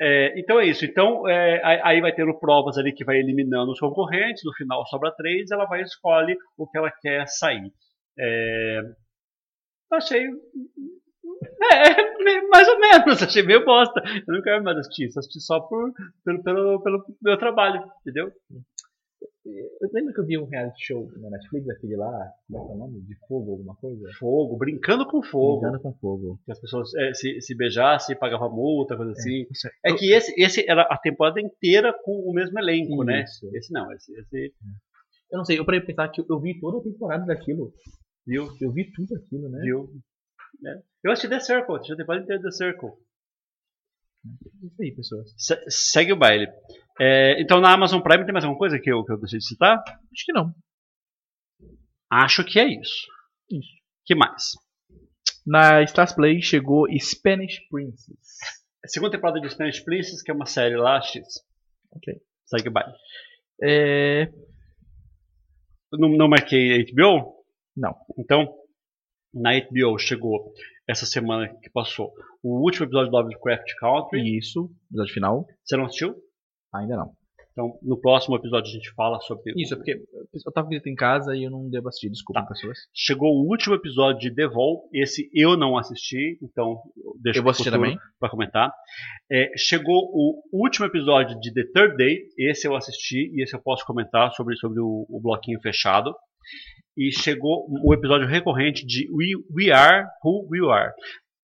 É, 0.00 0.40
então 0.40 0.58
é 0.58 0.66
isso. 0.66 0.84
Então 0.84 1.28
é, 1.28 1.60
aí 1.84 2.00
vai 2.00 2.12
tendo 2.12 2.36
provas 2.38 2.76
ali 2.78 2.92
que 2.92 3.04
vai 3.04 3.18
eliminando 3.18 3.70
os 3.70 3.78
concorrentes. 3.78 4.42
No 4.44 4.52
final 4.54 4.84
sobra 4.86 5.12
três. 5.16 5.50
Ela 5.50 5.66
vai 5.66 5.82
escolhe 5.82 6.36
o 6.58 6.68
que 6.68 6.78
ela 6.78 6.90
quer 7.00 7.26
sair. 7.28 7.70
É, 8.18 8.80
achei. 9.92 10.26
É, 11.72 12.22
me- 12.24 12.48
mais 12.48 12.68
ou 12.68 12.78
menos. 12.78 13.22
Achei 13.22 13.42
meio 13.42 13.64
bosta. 13.64 14.00
Eu 14.26 14.34
não 14.34 14.42
quero 14.42 14.62
mais 14.64 14.78
assistir. 14.78 15.10
Só 15.12 15.20
assisti 15.20 15.40
só 15.40 15.60
por, 15.60 15.92
pelo, 16.24 16.42
pelo, 16.42 16.82
pelo 16.82 17.04
meu 17.22 17.38
trabalho. 17.38 17.82
Entendeu? 18.00 18.30
Eu 19.46 19.90
lembro 19.92 20.14
que 20.14 20.20
eu 20.20 20.24
vi 20.26 20.38
um 20.38 20.46
reality 20.46 20.86
show 20.86 21.06
na 21.18 21.28
Netflix, 21.28 21.68
aquele 21.68 21.96
lá, 21.96 22.30
como 22.48 22.58
é 22.62 22.64
que 22.66 22.72
é 22.72 22.74
o 22.74 22.78
nome? 22.78 23.00
De 23.02 23.14
fogo, 23.28 23.50
alguma 23.52 23.74
coisa? 23.76 24.08
Fogo, 24.18 24.56
brincando 24.56 25.06
com 25.06 25.22
fogo. 25.22 25.60
Brincando 25.60 25.82
com 25.82 25.92
fogo. 25.98 26.40
Que 26.46 26.52
as 26.52 26.58
pessoas 26.58 26.94
é, 26.94 27.12
se, 27.12 27.40
se 27.42 27.54
beijassem, 27.54 28.16
pagavam 28.18 28.50
multa, 28.50 28.96
coisa 28.96 29.12
assim. 29.12 29.46
Isso 29.50 29.68
É 29.84 29.92
que 29.92 30.10
esse, 30.12 30.32
esse 30.42 30.64
era 30.68 30.82
a 30.82 30.96
temporada 30.96 31.40
inteira 31.42 31.94
com 32.04 32.12
o 32.26 32.32
mesmo 32.32 32.58
elenco, 32.58 33.04
né? 33.04 33.24
Isso. 33.24 33.50
Esse 33.54 33.70
não, 33.70 33.92
esse, 33.92 34.18
esse 34.18 34.52
Eu 35.30 35.38
não 35.38 35.44
sei, 35.44 35.58
eu 35.58 35.64
parei 35.66 35.82
pensar 35.82 36.08
que 36.08 36.22
eu, 36.22 36.26
eu 36.30 36.40
vi 36.40 36.58
toda 36.58 36.78
a 36.78 36.82
temporada 36.82 37.26
daquilo. 37.26 37.70
viu? 38.26 38.48
Eu 38.62 38.72
vi 38.72 38.90
tudo 38.92 39.14
aquilo, 39.14 39.50
né? 39.50 39.60
Viu? 39.60 39.90
Né? 40.60 40.82
Eu 41.02 41.12
assisti 41.12 41.28
The 41.28 41.40
Circle, 41.40 41.74
assisti 41.76 41.92
a 41.92 41.96
temporada 41.96 42.24
inteira 42.24 42.40
de 42.42 42.48
The 42.48 42.52
Circle. 42.52 42.90
Isso 44.62 44.82
aí, 44.82 44.92
pessoas. 44.94 45.34
Se- 45.36 45.64
segue 45.68 46.12
o 46.12 46.16
baile. 46.16 46.46
É, 47.00 47.40
então 47.40 47.60
na 47.60 47.72
Amazon 47.72 48.00
Prime 48.00 48.24
tem 48.24 48.32
mais 48.32 48.44
alguma 48.44 48.58
coisa 48.58 48.78
que 48.78 48.90
eu, 48.90 49.04
que 49.04 49.12
eu 49.12 49.18
deixei 49.18 49.38
de 49.38 49.46
citar? 49.46 49.78
Acho 49.84 50.24
que 50.24 50.32
não. 50.32 50.54
Acho 52.10 52.44
que 52.44 52.58
é 52.58 52.66
isso. 52.66 53.06
Isso. 53.50 53.68
que 54.06 54.14
mais? 54.14 54.52
Na 55.46 55.82
Stars 55.82 56.12
Play 56.14 56.40
chegou 56.40 56.86
Spanish 56.98 57.60
Princess. 57.68 58.38
A 58.82 58.88
segunda 58.88 59.10
temporada 59.12 59.40
de 59.40 59.50
Spanish 59.50 59.80
Princess, 59.80 60.22
que 60.22 60.30
é 60.30 60.34
uma 60.34 60.46
série 60.46 60.76
lá, 60.76 61.00
X. 61.02 61.22
Ok. 61.92 62.14
Segue 62.46 62.68
o 62.68 62.72
baile. 62.72 62.92
É. 63.62 64.32
Não, 65.92 66.08
não 66.10 66.28
marquei 66.28 66.84
HBO? 66.92 67.44
Não. 67.76 67.94
Então, 68.18 68.54
na 69.34 69.50
HBO 69.58 69.98
chegou 69.98 70.52
essa 70.88 71.06
semana 71.06 71.48
que 71.62 71.70
passou 71.70 72.12
o 72.42 72.62
último 72.62 72.86
episódio 72.86 73.10
do 73.10 73.16
Lovecraft 73.16 73.74
Country. 73.80 74.36
Isso, 74.38 74.70
episódio 74.90 75.12
final. 75.14 75.46
Você 75.64 75.76
não 75.76 75.86
assistiu? 75.86 76.14
Ainda 76.74 76.96
não. 76.96 77.12
Então, 77.52 77.78
no 77.82 77.96
próximo 78.00 78.34
episódio 78.34 78.68
a 78.68 78.72
gente 78.74 78.92
fala 78.94 79.20
sobre. 79.20 79.52
Isso, 79.56 79.74
é 79.74 79.76
porque 79.76 79.92
eu 79.92 80.52
tava 80.52 80.68
visita 80.68 80.90
em 80.90 80.94
casa 80.96 81.36
e 81.36 81.44
eu 81.44 81.50
não 81.52 81.70
devo 81.70 81.88
assistir, 81.88 82.10
desculpa, 82.10 82.40
Tá. 82.40 82.48
pessoas. 82.48 82.76
Chegou 82.92 83.28
o 83.30 83.48
último 83.48 83.76
episódio 83.76 84.18
de 84.18 84.34
The 84.34 84.48
Vol. 84.48 84.88
Esse 84.92 85.30
eu 85.32 85.56
não 85.56 85.78
assisti, 85.78 86.36
então 86.42 86.82
deixa 87.22 87.38
Eu 87.38 87.44
vou 87.44 87.50
assistir 87.52 87.70
também. 87.70 87.96
para 88.18 88.28
comentar. 88.28 88.72
É, 89.30 89.52
chegou 89.56 89.94
o 90.12 90.42
último 90.52 90.86
episódio 90.86 91.38
de 91.38 91.54
The 91.54 91.62
Third 91.72 91.96
Day. 91.96 92.18
Esse 92.36 92.66
eu 92.66 92.74
assisti 92.74 93.30
e 93.32 93.44
esse 93.44 93.54
eu 93.54 93.62
posso 93.62 93.86
comentar 93.86 94.32
sobre, 94.32 94.56
sobre 94.56 94.80
o, 94.80 95.06
o 95.08 95.20
bloquinho 95.22 95.60
fechado. 95.60 96.12
E 96.96 97.10
chegou 97.12 97.66
o 97.68 97.92
episódio 97.92 98.26
recorrente 98.26 98.86
de 98.86 99.08
We, 99.10 99.42
We 99.50 99.72
Are 99.72 100.06
Who 100.24 100.48
We 100.50 100.72
Are. 100.72 100.92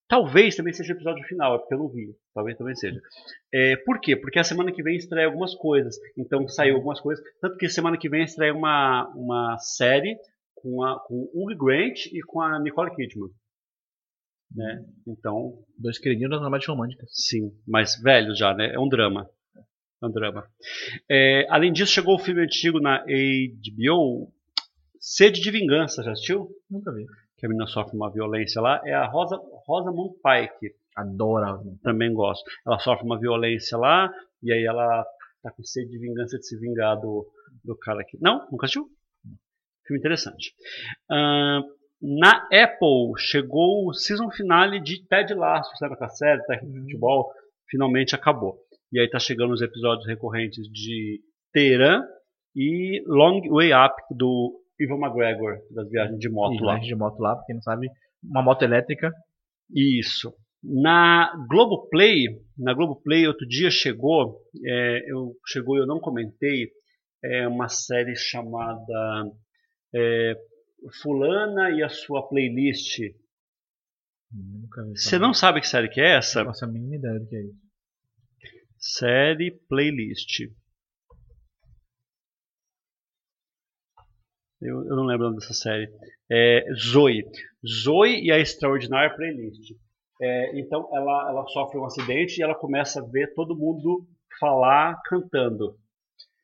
Talvez 0.09 0.57
também 0.57 0.73
seja 0.73 0.93
o 0.93 0.97
episódio 0.97 1.25
final, 1.25 1.55
é 1.55 1.59
porque 1.59 1.75
eu 1.75 1.79
não 1.79 1.89
vi. 1.89 2.13
Talvez 2.35 2.57
também 2.59 2.75
seja. 2.75 3.01
É, 3.55 3.77
por 3.77 4.01
quê? 4.01 4.17
Porque 4.17 4.41
a 4.41 4.45
semana 4.45 4.73
que 4.73 4.83
vem 4.83 4.97
estreia 4.97 5.27
algumas 5.27 5.55
coisas. 5.55 5.97
Então 6.19 6.49
saiu 6.49 6.75
algumas 6.77 7.01
coisas. 7.01 7.25
Tanto 7.41 7.57
que 7.57 7.69
semana 7.69 7.97
que 7.97 8.09
vem 8.09 8.25
estreia 8.25 8.53
uma, 8.53 9.09
uma 9.15 9.57
série 9.59 10.17
com, 10.55 10.83
a, 10.83 10.99
com 11.01 11.31
o 11.33 11.45
Hugh 11.45 11.57
Grant 11.57 12.07
e 12.07 12.21
com 12.23 12.41
a 12.41 12.61
Nicole 12.61 12.95
Kidman. 12.95 13.31
Né? 14.55 14.85
Então, 15.07 15.63
Dois 15.79 15.99
queridinhos 15.99 16.31
das 16.31 16.41
dramáticas 16.41 16.75
românticas. 16.75 17.09
sim, 17.13 17.53
mas 17.67 18.01
velhos 18.03 18.37
já, 18.37 18.53
né? 18.53 18.73
É 18.75 18.81
um 18.81 18.89
drama. 18.89 19.29
É 20.03 20.07
um 20.07 20.11
drama. 20.11 20.45
É, 21.09 21.47
além 21.49 21.73
disso, 21.73 21.93
chegou 21.93 22.17
o 22.17 22.19
filme 22.19 22.43
antigo 22.43 22.81
na 22.81 23.05
HBO, 23.05 24.33
Sede 25.01 25.41
de 25.41 25.51
Vingança, 25.51 26.03
já 26.03 26.13
assistiu? 26.13 26.51
Nunca 26.71 26.93
vi. 26.93 27.07
Que 27.39 27.47
a 27.47 27.49
menina 27.49 27.67
sofre 27.67 27.97
uma 27.97 28.13
violência 28.13 28.61
lá. 28.61 28.83
É 28.85 28.93
a 28.93 29.07
Rosa, 29.07 29.41
Rosamund 29.67 30.15
Pike. 30.23 30.75
Adoro. 30.95 31.79
também 31.83 32.13
gosto. 32.13 32.45
Ela 32.67 32.79
sofre 32.79 33.07
uma 33.07 33.19
violência 33.19 33.79
lá, 33.79 34.13
e 34.43 34.53
aí 34.53 34.65
ela 34.65 35.05
tá 35.43 35.51
com 35.51 35.63
sede 35.63 35.91
de 35.91 35.99
vingança 35.99 36.39
de 36.39 36.47
se 36.47 36.59
vingar 36.59 37.01
do, 37.01 37.27
do 37.65 37.77
cara 37.77 38.03
aqui. 38.03 38.19
Não? 38.21 38.47
Nunca 38.51 38.67
assistiu? 38.67 38.89
Filme 39.87 39.99
interessante. 39.99 40.55
Ahn, 41.11 41.63
na 42.03 42.47
Apple 42.53 43.19
chegou 43.19 43.89
o 43.89 43.95
season 43.95 44.31
finale 44.31 44.81
de 44.81 45.07
Ted 45.07 45.33
Lasso, 45.35 45.77
sabe 45.77 45.95
aquela 45.95 46.11
série, 46.11 46.45
técnica 46.45 46.75
de 46.75 46.81
futebol, 46.81 47.33
finalmente 47.69 48.15
acabou. 48.15 48.59
E 48.93 49.01
aí 49.01 49.09
tá 49.09 49.19
chegando 49.19 49.53
os 49.53 49.63
episódios 49.63 50.07
recorrentes 50.07 50.67
de 50.71 51.21
Teheran 51.53 52.03
e 52.55 53.03
Long 53.07 53.41
Way 53.49 53.73
Up 53.73 54.03
do 54.11 54.60
Ivan 54.81 54.99
McGregor, 54.99 55.59
das 55.71 55.89
viagens 55.91 56.19
de 56.19 56.29
moto 56.29 56.55
E 56.55 56.65
lá. 56.65 56.73
viagem 56.73 56.89
de 56.89 56.97
moto 56.97 57.19
lá, 57.21 57.37
pra 57.37 57.45
quem 57.45 57.55
não 57.57 57.63
sabe, 57.63 57.89
uma 58.23 58.43
moto 58.43 58.63
elétrica. 58.63 59.13
Isso. 59.73 60.35
Na 60.63 61.33
Globoplay, 61.49 62.27
na 62.59 62.75
Globoplay 62.75 63.27
outro 63.27 63.47
dia 63.47 63.71
chegou, 63.71 64.41
é, 64.65 65.11
eu, 65.11 65.35
chegou 65.47 65.77
e 65.77 65.81
eu 65.81 65.87
não 65.87 66.01
comentei, 66.01 66.71
é 67.23 67.47
uma 67.47 67.69
série 67.69 68.15
chamada 68.17 69.31
é, 69.95 70.35
Fulana 71.03 71.71
e 71.71 71.83
a 71.83 71.89
sua 71.89 72.27
playlist. 72.29 72.99
Vi 74.33 74.69
Você 74.95 75.19
não 75.19 75.35
sabe 75.35 75.61
que 75.61 75.67
série 75.67 75.89
que 75.89 76.01
é 76.01 76.17
essa? 76.17 76.45
Faço 76.45 76.65
a 76.65 76.69
mínima 76.69 76.97
ideia 76.97 77.19
do 77.19 77.27
que 77.27 77.37
é 77.37 77.43
isso. 77.43 77.71
Série 78.79 79.51
Playlist. 79.69 80.41
Eu, 84.61 84.85
eu 84.87 84.97
não 84.97 85.05
lembro 85.05 85.27
o 85.27 85.31
nome 85.31 85.41
dessa 85.41 85.55
série. 85.55 85.91
É 86.31 86.65
Zoe. 86.75 87.25
Zoe 87.67 88.25
e 88.25 88.31
a 88.31 88.39
Extraordinária 88.39 89.15
Playlist. 89.15 89.75
É, 90.21 90.59
então 90.59 90.89
ela, 90.93 91.31
ela 91.31 91.47
sofre 91.47 91.79
um 91.79 91.85
acidente 91.87 92.39
e 92.39 92.43
ela 92.43 92.55
começa 92.55 93.01
a 93.01 93.07
ver 93.07 93.33
todo 93.35 93.57
mundo 93.57 94.07
falar 94.39 95.01
cantando. 95.07 95.77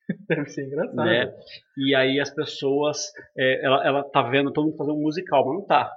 Deve 0.28 0.48
ser 0.48 0.66
engraçado. 0.66 0.96
né? 0.96 1.30
E 1.76 1.94
aí 1.94 2.18
as 2.18 2.30
pessoas, 2.30 3.12
é, 3.36 3.64
ela, 3.64 3.86
ela 3.86 4.04
tá 4.04 4.22
vendo 4.22 4.52
todo 4.52 4.66
mundo 4.66 4.78
fazer 4.78 4.92
um 4.92 5.02
musical, 5.02 5.44
mas 5.46 5.54
não 5.58 5.66
tá. 5.66 5.92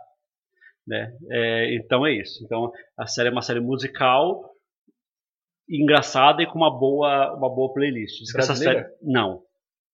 Né? 0.86 1.16
É, 1.30 1.76
então 1.76 2.06
é 2.06 2.14
isso. 2.14 2.44
Então 2.44 2.72
a 2.98 3.08
série 3.08 3.30
é 3.30 3.32
uma 3.32 3.42
série 3.42 3.62
musical, 3.62 4.52
engraçada 5.70 6.42
e 6.42 6.48
com 6.48 6.58
uma 6.58 6.78
boa, 6.78 7.34
uma 7.36 7.50
boa 7.50 7.72
playlist. 7.74 8.24
Essa 8.36 8.56
série, 8.56 8.86
não, 9.02 9.42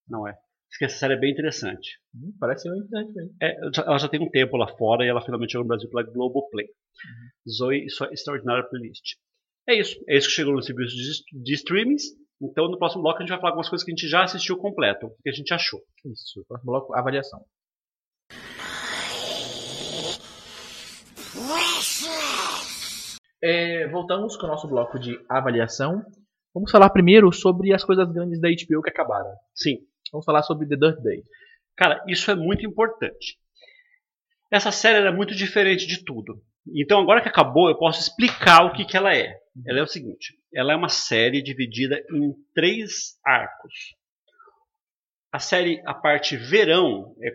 não 0.08 0.26
é. 0.26 0.36
Diz 0.68 0.78
que 0.78 0.84
essa 0.84 0.98
série 0.98 1.14
é 1.14 1.18
bem 1.18 1.32
interessante. 1.32 1.98
Hum, 2.14 2.34
parece 2.40 2.62
ser 2.62 2.76
interessante 2.76 3.14
mesmo. 3.14 3.36
É, 3.40 3.56
ela 3.86 3.98
já 3.98 4.08
tem 4.08 4.20
um 4.20 4.30
tempo 4.30 4.56
lá 4.56 4.68
fora 4.76 5.04
e 5.04 5.08
ela 5.08 5.22
finalmente 5.22 5.52
chegou 5.52 5.64
no 5.64 5.68
Brasil 5.68 5.88
pela 5.88 6.02
Globoplay. 6.02 6.66
Zoe 7.48 7.84
e 7.84 7.90
sua 7.90 8.12
extraordinária 8.12 8.68
playlist. 8.68 9.14
É 9.68 9.74
isso. 9.74 9.98
É 10.08 10.16
isso 10.16 10.28
que 10.28 10.34
chegou 10.34 10.54
no 10.54 10.62
serviço 10.62 10.94
de, 10.94 11.42
de 11.42 11.54
streamings. 11.54 12.04
Então 12.42 12.68
no 12.68 12.78
próximo 12.78 13.02
bloco 13.02 13.18
a 13.18 13.20
gente 13.20 13.30
vai 13.30 13.38
falar 13.38 13.50
algumas 13.50 13.68
coisas 13.68 13.84
que 13.84 13.92
a 13.92 13.94
gente 13.94 14.08
já 14.08 14.24
assistiu 14.24 14.56
completo. 14.56 15.06
O 15.06 15.22
que 15.22 15.30
a 15.30 15.32
gente 15.32 15.52
achou. 15.54 15.80
Isso. 16.04 16.44
Próximo 16.46 16.72
bloco, 16.72 16.94
avaliação. 16.94 17.44
É, 23.42 23.86
voltamos 23.88 24.36
com 24.36 24.46
o 24.46 24.48
nosso 24.48 24.66
bloco 24.66 24.98
de 24.98 25.18
avaliação. 25.28 26.04
Vamos 26.54 26.70
falar 26.70 26.90
primeiro 26.90 27.30
sobre 27.32 27.72
as 27.72 27.84
coisas 27.84 28.10
grandes 28.10 28.40
da 28.40 28.48
HBO 28.48 28.82
que 28.82 28.90
acabaram. 28.90 29.30
Sim. 29.54 29.76
Vamos 30.12 30.24
falar 30.24 30.42
sobre 30.42 30.68
The 30.68 30.76
Dirt 30.76 31.02
Day. 31.02 31.22
Cara, 31.76 32.02
isso 32.06 32.30
é 32.30 32.34
muito 32.34 32.64
importante. 32.66 33.38
Essa 34.50 34.70
série 34.70 35.06
é 35.06 35.12
muito 35.12 35.34
diferente 35.34 35.86
de 35.86 36.04
tudo. 36.04 36.42
Então, 36.74 37.00
agora 37.00 37.20
que 37.20 37.28
acabou, 37.28 37.68
eu 37.68 37.76
posso 37.76 38.00
explicar 38.00 38.64
o 38.64 38.72
que, 38.72 38.84
que 38.84 38.96
ela 38.96 39.14
é. 39.14 39.38
Ela 39.66 39.80
é 39.80 39.82
o 39.82 39.86
seguinte: 39.86 40.34
ela 40.52 40.72
é 40.72 40.76
uma 40.76 40.88
série 40.88 41.42
dividida 41.42 42.02
em 42.12 42.34
três 42.54 43.18
arcos. 43.24 43.72
A 45.32 45.38
série, 45.38 45.82
a 45.86 45.94
parte 45.94 46.36
verão, 46.36 47.14
é 47.20 47.30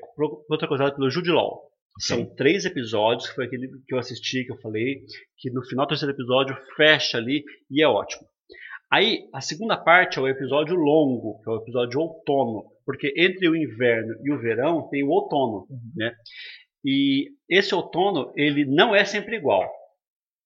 protagonizada 0.47 0.95
pelo 0.95 1.09
Jude 1.09 1.29
Law. 1.29 1.71
São 1.99 2.25
três 2.35 2.65
episódios, 2.65 3.29
que 3.29 3.35
foi 3.35 3.45
aquele 3.45 3.67
que 3.85 3.93
eu 3.93 3.99
assisti, 3.99 4.45
que 4.45 4.51
eu 4.51 4.59
falei, 4.61 5.03
que 5.37 5.51
no 5.51 5.63
final 5.63 5.85
do 5.85 5.89
terceiro 5.89 6.13
episódio 6.13 6.57
fecha 6.75 7.17
ali 7.17 7.43
e 7.69 7.83
é 7.83 7.87
ótimo. 7.87 8.25
Aí, 8.91 9.29
a 9.33 9.39
segunda 9.39 9.77
parte 9.77 10.19
é 10.19 10.21
o 10.21 10.27
episódio 10.27 10.75
longo, 10.75 11.41
que 11.41 11.49
é 11.49 11.53
o 11.53 11.61
episódio 11.61 12.01
outono, 12.01 12.65
porque 12.85 13.13
entre 13.15 13.47
o 13.47 13.55
inverno 13.55 14.15
e 14.21 14.33
o 14.33 14.37
verão 14.37 14.89
tem 14.89 15.01
o 15.01 15.09
outono, 15.09 15.65
né? 15.95 16.13
E 16.83 17.29
esse 17.49 17.73
outono, 17.73 18.33
ele 18.35 18.65
não 18.65 18.93
é 18.93 19.05
sempre 19.05 19.37
igual, 19.37 19.65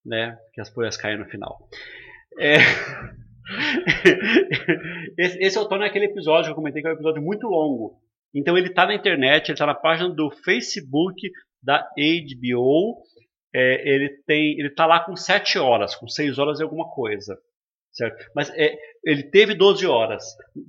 né? 0.04 0.38
Que 0.52 0.60
as 0.60 0.68
folhas 0.68 0.96
caem 0.96 1.18
no 1.18 1.24
final. 1.24 1.68
É... 2.38 2.58
esse, 5.18 5.42
esse 5.42 5.58
outono 5.58 5.82
é 5.82 5.88
aquele 5.88 6.04
episódio 6.04 6.44
que 6.44 6.52
eu 6.52 6.56
comentei 6.56 6.82
que 6.82 6.86
é 6.86 6.92
um 6.92 6.94
episódio 6.94 7.22
muito 7.22 7.48
longo. 7.48 8.00
Então 8.32 8.56
ele 8.56 8.68
está 8.68 8.86
na 8.86 8.94
internet, 8.94 9.48
ele 9.48 9.54
está 9.54 9.66
na 9.66 9.74
página 9.74 10.10
do 10.10 10.30
Facebook 10.30 11.28
da 11.60 11.82
HBO. 11.98 13.02
É, 13.52 13.88
ele 13.88 14.10
tem, 14.26 14.52
ele 14.58 14.68
está 14.68 14.86
lá 14.86 15.00
com 15.00 15.16
7 15.16 15.58
horas, 15.58 15.96
com 15.96 16.06
6 16.06 16.38
horas 16.38 16.60
e 16.60 16.62
alguma 16.62 16.88
coisa. 16.90 17.36
Certo? 17.96 18.30
Mas 18.34 18.50
é, 18.50 18.76
ele 19.02 19.22
teve 19.22 19.54
12 19.54 19.86
horas. 19.86 20.22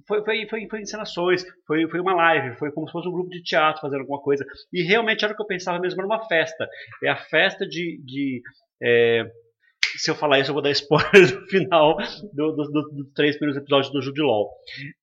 Foi, 0.08 0.24
foi, 0.24 0.48
foi, 0.48 0.68
foi 0.70 0.82
encenações, 0.82 1.44
foi, 1.66 1.86
foi 1.90 2.00
uma 2.00 2.16
live, 2.16 2.56
foi 2.56 2.72
como 2.72 2.88
se 2.88 2.94
fosse 2.94 3.10
um 3.10 3.12
grupo 3.12 3.30
de 3.30 3.44
teatro 3.44 3.82
fazendo 3.82 4.00
alguma 4.00 4.22
coisa. 4.22 4.46
E 4.72 4.82
realmente 4.82 5.26
era 5.26 5.34
o 5.34 5.36
que 5.36 5.42
eu 5.42 5.48
pensava 5.48 5.78
mesmo, 5.78 6.00
era 6.00 6.08
uma 6.08 6.26
festa. 6.26 6.66
É 7.04 7.10
a 7.10 7.18
festa 7.18 7.68
de. 7.68 8.02
de 8.06 8.42
é, 8.82 9.30
se 9.98 10.10
eu 10.10 10.16
falar 10.16 10.40
isso, 10.40 10.52
eu 10.52 10.54
vou 10.54 10.62
dar 10.62 10.72
spoiler 10.72 11.12
no 11.36 11.48
final 11.48 11.98
dos 11.98 12.32
do, 12.34 12.52
do, 12.56 12.82
do 12.92 13.12
três 13.14 13.36
primeiros 13.36 13.62
episódios 13.62 13.92
do 13.92 14.02
Jude 14.02 14.22
Law. 14.22 14.50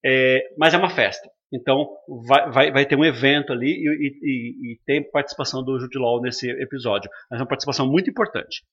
É, 0.02 0.48
mas 0.56 0.72
é 0.72 0.78
uma 0.78 0.90
festa. 0.90 1.28
Então 1.52 1.86
vai, 2.26 2.50
vai, 2.50 2.72
vai 2.72 2.86
ter 2.86 2.96
um 2.96 3.04
evento 3.04 3.52
ali 3.52 3.70
e, 3.70 4.08
e, 4.22 4.72
e, 4.72 4.78
tem 4.86 5.08
participação 5.10 5.62
do 5.62 5.78
Jude 5.78 5.98
Law 5.98 6.22
nesse 6.22 6.50
episódio. 6.50 7.10
Mas 7.30 7.38
é 7.38 7.42
uma 7.42 7.48
participação 7.48 7.86
muito 7.86 8.08
importante. 8.08 8.64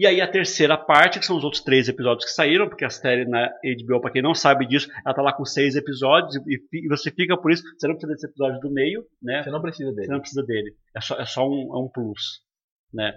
E 0.00 0.06
aí 0.06 0.18
a 0.18 0.26
terceira 0.26 0.78
parte, 0.78 1.18
que 1.18 1.26
são 1.26 1.36
os 1.36 1.44
outros 1.44 1.62
três 1.62 1.86
episódios 1.86 2.24
que 2.24 2.30
saíram, 2.30 2.66
porque 2.66 2.86
a 2.86 2.88
série 2.88 3.26
na 3.26 3.50
HBO, 3.84 4.00
para 4.00 4.10
quem 4.10 4.22
não 4.22 4.34
sabe 4.34 4.66
disso, 4.66 4.88
ela 5.04 5.14
tá 5.14 5.20
lá 5.20 5.30
com 5.30 5.44
seis 5.44 5.76
episódios 5.76 6.36
e, 6.46 6.58
e, 6.72 6.88
você 6.88 7.10
fica 7.10 7.36
por 7.36 7.52
isso, 7.52 7.62
você 7.78 7.86
não 7.86 7.96
precisa 7.96 8.14
desse 8.14 8.26
episódio 8.26 8.60
do 8.60 8.70
meio, 8.70 9.04
né? 9.22 9.42
Você 9.42 9.50
não 9.50 9.60
precisa 9.60 9.92
dele. 9.92 10.06
Você 10.06 10.12
não 10.12 10.20
precisa 10.20 10.42
dele. 10.42 10.74
É 10.96 11.02
só, 11.02 11.20
é 11.20 11.26
só 11.26 11.46
um, 11.46 11.76
é 11.76 11.78
um 11.84 11.86
plus, 11.86 12.40
né? 12.94 13.12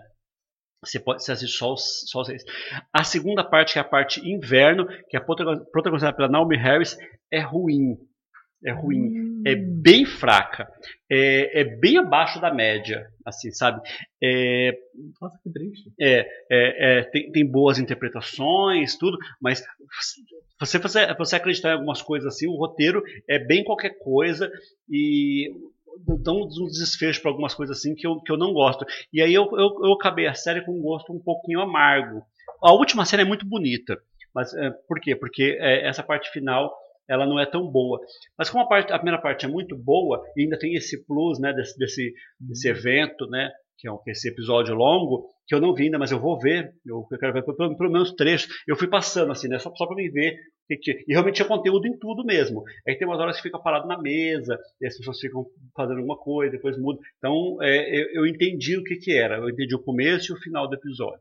Você 0.83 0.99
pode 0.99 1.23
você 1.23 1.31
assiste 1.31 1.57
só 1.57 1.71
os, 1.71 2.03
só 2.11 2.19
os 2.19 2.27
seis. 2.27 2.43
A 2.91 3.05
segunda 3.05 3.45
parte, 3.45 3.71
que 3.71 3.79
é 3.79 3.81
a 3.81 3.85
parte 3.85 4.19
inverno, 4.19 4.85
que 5.07 5.15
é 5.15 5.21
protagonizada 5.21 6.13
pela 6.13 6.27
Naomi 6.27 6.57
Harris, 6.57 6.97
é 7.31 7.39
ruim. 7.39 7.95
É 8.65 8.71
ruim. 8.71 9.19
Hum. 9.19 9.43
É 9.45 9.55
bem 9.55 10.05
fraca. 10.05 10.67
É, 11.09 11.61
é 11.61 11.63
bem 11.63 11.97
abaixo 11.97 12.39
da 12.39 12.53
média, 12.53 13.07
assim, 13.25 13.51
sabe? 13.51 13.81
É, 14.21 14.71
Nossa, 15.21 15.37
que 15.43 15.51
triste. 15.51 15.91
é, 15.99 16.19
é, 16.49 16.99
é, 16.99 17.03
tem, 17.03 17.31
tem 17.31 17.45
boas 17.45 17.77
interpretações, 17.77 18.97
tudo, 18.97 19.17
mas 19.41 19.63
você, 20.59 20.79
você, 20.79 21.13
você 21.13 21.35
acreditar 21.35 21.69
em 21.69 21.73
algumas 21.73 22.01
coisas 22.01 22.33
assim, 22.33 22.47
o 22.47 22.55
roteiro 22.55 23.03
é 23.27 23.37
bem 23.37 23.63
qualquer 23.63 23.97
coisa 23.99 24.49
e 24.89 25.51
dão 26.19 26.41
um 26.41 26.67
desfecho 26.67 27.21
para 27.21 27.31
algumas 27.31 27.53
coisas 27.53 27.77
assim 27.77 27.93
que 27.93 28.07
eu, 28.07 28.19
que 28.21 28.31
eu 28.31 28.37
não 28.37 28.53
gosto. 28.53 28.85
E 29.11 29.21
aí 29.21 29.33
eu, 29.33 29.43
eu, 29.53 29.85
eu 29.85 29.93
acabei 29.93 30.27
a 30.27 30.33
série 30.33 30.63
com 30.65 30.71
um 30.71 30.81
gosto 30.81 31.13
um 31.13 31.19
pouquinho 31.19 31.61
amargo. 31.61 32.23
A 32.63 32.71
última 32.71 33.05
série 33.05 33.23
é 33.23 33.25
muito 33.25 33.45
bonita, 33.45 33.97
mas 34.33 34.53
é, 34.53 34.71
por 34.87 34.99
quê? 34.99 35.15
Porque 35.15 35.57
é, 35.59 35.87
essa 35.87 36.01
parte 36.01 36.31
final 36.31 36.73
ela 37.09 37.25
não 37.25 37.39
é 37.39 37.45
tão 37.45 37.67
boa. 37.69 37.99
Mas 38.37 38.49
como 38.49 38.63
a, 38.63 38.67
parte, 38.67 38.91
a 38.93 38.97
primeira 38.97 39.21
parte 39.21 39.45
é 39.45 39.49
muito 39.49 39.75
boa 39.77 40.21
e 40.37 40.43
ainda 40.43 40.57
tem 40.57 40.73
esse 40.75 41.05
plus 41.05 41.39
né, 41.39 41.53
desse, 41.53 41.77
desse, 41.77 42.13
desse 42.39 42.67
evento, 42.69 43.27
né, 43.27 43.49
que 43.77 43.87
é 43.87 43.91
um- 43.91 43.99
esse 44.07 44.29
episódio 44.29 44.73
longo, 44.75 45.27
que 45.45 45.53
eu 45.53 45.59
não 45.59 45.73
vi 45.73 45.83
ainda, 45.85 45.99
mas 45.99 46.11
eu 46.11 46.19
vou 46.19 46.39
ver. 46.39 46.71
Eu, 46.85 47.05
eu 47.11 47.17
quero 47.19 47.33
ver 47.33 47.43
pelo, 47.43 47.75
pelo 47.77 47.91
menos 47.91 48.13
trechos. 48.13 48.47
Eu 48.67 48.77
fui 48.77 48.87
passando 48.87 49.31
assim, 49.31 49.47
né, 49.49 49.59
só, 49.59 49.73
só 49.75 49.85
para 49.85 49.95
me 49.95 50.09
ver. 50.09 50.33
o 50.35 50.67
que 50.67 50.77
que- 50.77 51.03
E 51.07 51.11
realmente 51.13 51.35
tinha 51.35 51.47
conteúdo 51.47 51.85
em 51.85 51.97
tudo 51.99 52.23
mesmo. 52.23 52.63
Aí 52.87 52.97
tem 52.97 53.05
umas 53.05 53.19
horas 53.19 53.35
que 53.35 53.41
fica 53.43 53.59
parado 53.59 53.85
na 53.87 54.01
mesa, 54.01 54.57
e 54.79 54.87
as 54.87 54.97
pessoas 54.97 55.19
ficam 55.19 55.45
fazendo 55.75 55.97
alguma 55.97 56.17
coisa, 56.17 56.53
depois 56.53 56.77
muda. 56.79 56.99
Então 57.17 57.57
é, 57.61 57.99
eu, 57.99 58.21
eu 58.23 58.27
entendi 58.27 58.77
o 58.77 58.83
que, 58.83 58.95
que 58.95 59.11
era. 59.11 59.37
Eu 59.39 59.49
entendi 59.49 59.75
o 59.75 59.83
começo 59.83 60.31
e 60.31 60.35
o 60.35 60.39
final 60.39 60.69
do 60.69 60.75
episódio. 60.75 61.19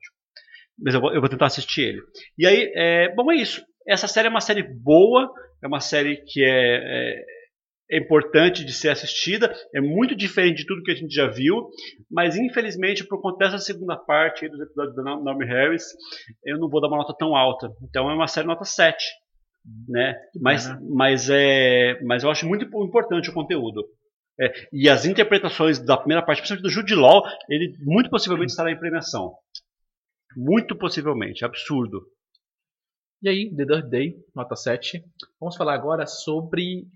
Mas 0.79 0.95
eu 0.95 1.01
vou, 1.01 1.13
eu 1.13 1.21
vou 1.21 1.29
tentar 1.29 1.47
assistir 1.47 1.83
ele. 1.83 2.03
E 2.39 2.47
aí, 2.47 2.73
é, 2.77 3.13
bom, 3.15 3.31
é 3.33 3.37
isso. 3.37 3.65
Essa 3.87 4.07
série 4.07 4.29
é 4.29 4.31
uma 4.31 4.41
série 4.41 4.63
boa, 4.63 5.29
é 5.63 5.67
uma 5.67 5.81
série 5.81 6.17
que 6.17 6.45
é, 6.45 6.49
é, 6.49 7.25
é 7.93 7.99
importante 7.99 8.65
de 8.65 8.73
ser 8.73 8.89
assistida, 8.89 9.55
é 9.75 9.81
muito 9.81 10.17
diferente 10.17 10.59
de 10.59 10.67
tudo 10.67 10.83
que 10.83 10.91
a 10.91 10.95
gente 10.95 11.15
já 11.15 11.29
viu, 11.29 11.69
mas 12.11 12.37
infelizmente, 12.37 13.07
por 13.07 13.21
conta 13.21 13.45
dessa 13.45 13.59
segunda 13.59 13.97
parte 13.97 14.49
dos 14.49 14.61
episódios 14.61 14.97
da 14.97 15.03
Naomi 15.03 15.47
Harris, 15.47 15.85
eu 16.45 16.59
não 16.59 16.69
vou 16.69 16.81
dar 16.81 16.89
uma 16.89 16.99
nota 16.99 17.15
tão 17.17 17.37
alta. 17.37 17.71
Então 17.83 18.11
é 18.11 18.15
uma 18.15 18.27
série 18.27 18.47
nota 18.47 18.65
7. 18.65 18.97
Né? 19.89 20.17
Mas, 20.41 20.69
mas, 20.91 21.31
é, 21.31 22.01
mas 22.03 22.25
eu 22.25 22.31
acho 22.31 22.49
muito 22.49 22.65
importante 22.65 23.31
o 23.31 23.35
conteúdo. 23.35 23.85
É, 24.41 24.53
e 24.73 24.89
as 24.89 25.05
interpretações 25.05 25.79
da 25.79 25.97
primeira 25.97 26.25
parte, 26.25 26.39
principalmente 26.39 26.65
do 26.65 26.71
Jude 26.71 26.95
Law, 26.95 27.23
ele 27.49 27.77
muito 27.81 28.11
possivelmente 28.11 28.51
estará 28.51 28.73
em 28.73 28.79
premiação. 28.79 29.35
Muito 30.37 30.77
possivelmente, 30.77 31.45
absurdo. 31.45 32.01
E 33.23 33.29
aí, 33.29 33.55
The 33.55 33.65
Dirt 33.65 33.87
Day, 33.87 34.17
nota 34.35 34.57
7. 34.57 35.01
Vamos 35.39 35.55
falar 35.55 35.75
agora 35.75 36.07
sobre 36.07 36.89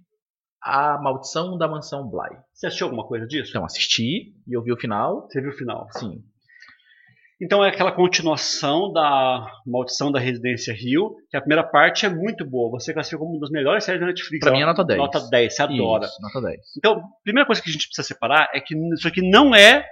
a 0.60 0.98
maldição 1.00 1.56
da 1.56 1.68
mansão 1.68 2.10
Bly. 2.10 2.36
Você 2.52 2.66
assistiu 2.66 2.88
alguma 2.88 3.06
coisa 3.06 3.28
disso? 3.28 3.50
Então, 3.50 3.64
assisti 3.64 4.34
e 4.44 4.56
ouvi 4.56 4.72
o 4.72 4.76
final. 4.76 5.28
Você 5.28 5.40
viu 5.40 5.50
o 5.50 5.56
final? 5.56 5.86
Sim. 5.92 6.24
Então 7.40 7.64
é 7.64 7.68
aquela 7.68 7.92
continuação 7.92 8.92
da 8.92 9.46
Maldição 9.64 10.10
da 10.10 10.18
Residência 10.18 10.74
Rio, 10.74 11.14
que 11.30 11.36
a 11.36 11.40
primeira 11.40 11.62
parte 11.62 12.06
é 12.06 12.08
muito 12.08 12.44
boa. 12.44 12.70
Você 12.70 12.92
classifica 12.92 13.20
como 13.20 13.32
uma 13.34 13.40
das 13.40 13.50
melhores 13.50 13.84
séries 13.84 14.00
da 14.00 14.08
Netflix. 14.08 14.40
Pra 14.40 14.50
mim 14.50 14.62
é 14.62 14.66
nota 14.66 14.82
10. 14.84 14.98
Nota 14.98 15.20
10, 15.30 15.54
você 15.54 15.62
adora. 15.62 16.06
Isso, 16.06 16.22
nota 16.22 16.40
10. 16.40 16.60
Então, 16.76 16.92
a 16.94 17.22
primeira 17.22 17.46
coisa 17.46 17.62
que 17.62 17.70
a 17.70 17.72
gente 17.72 17.86
precisa 17.86 18.08
separar 18.08 18.48
é 18.52 18.60
que 18.60 18.74
isso 18.94 19.06
aqui 19.06 19.22
não 19.22 19.54
é 19.54 19.86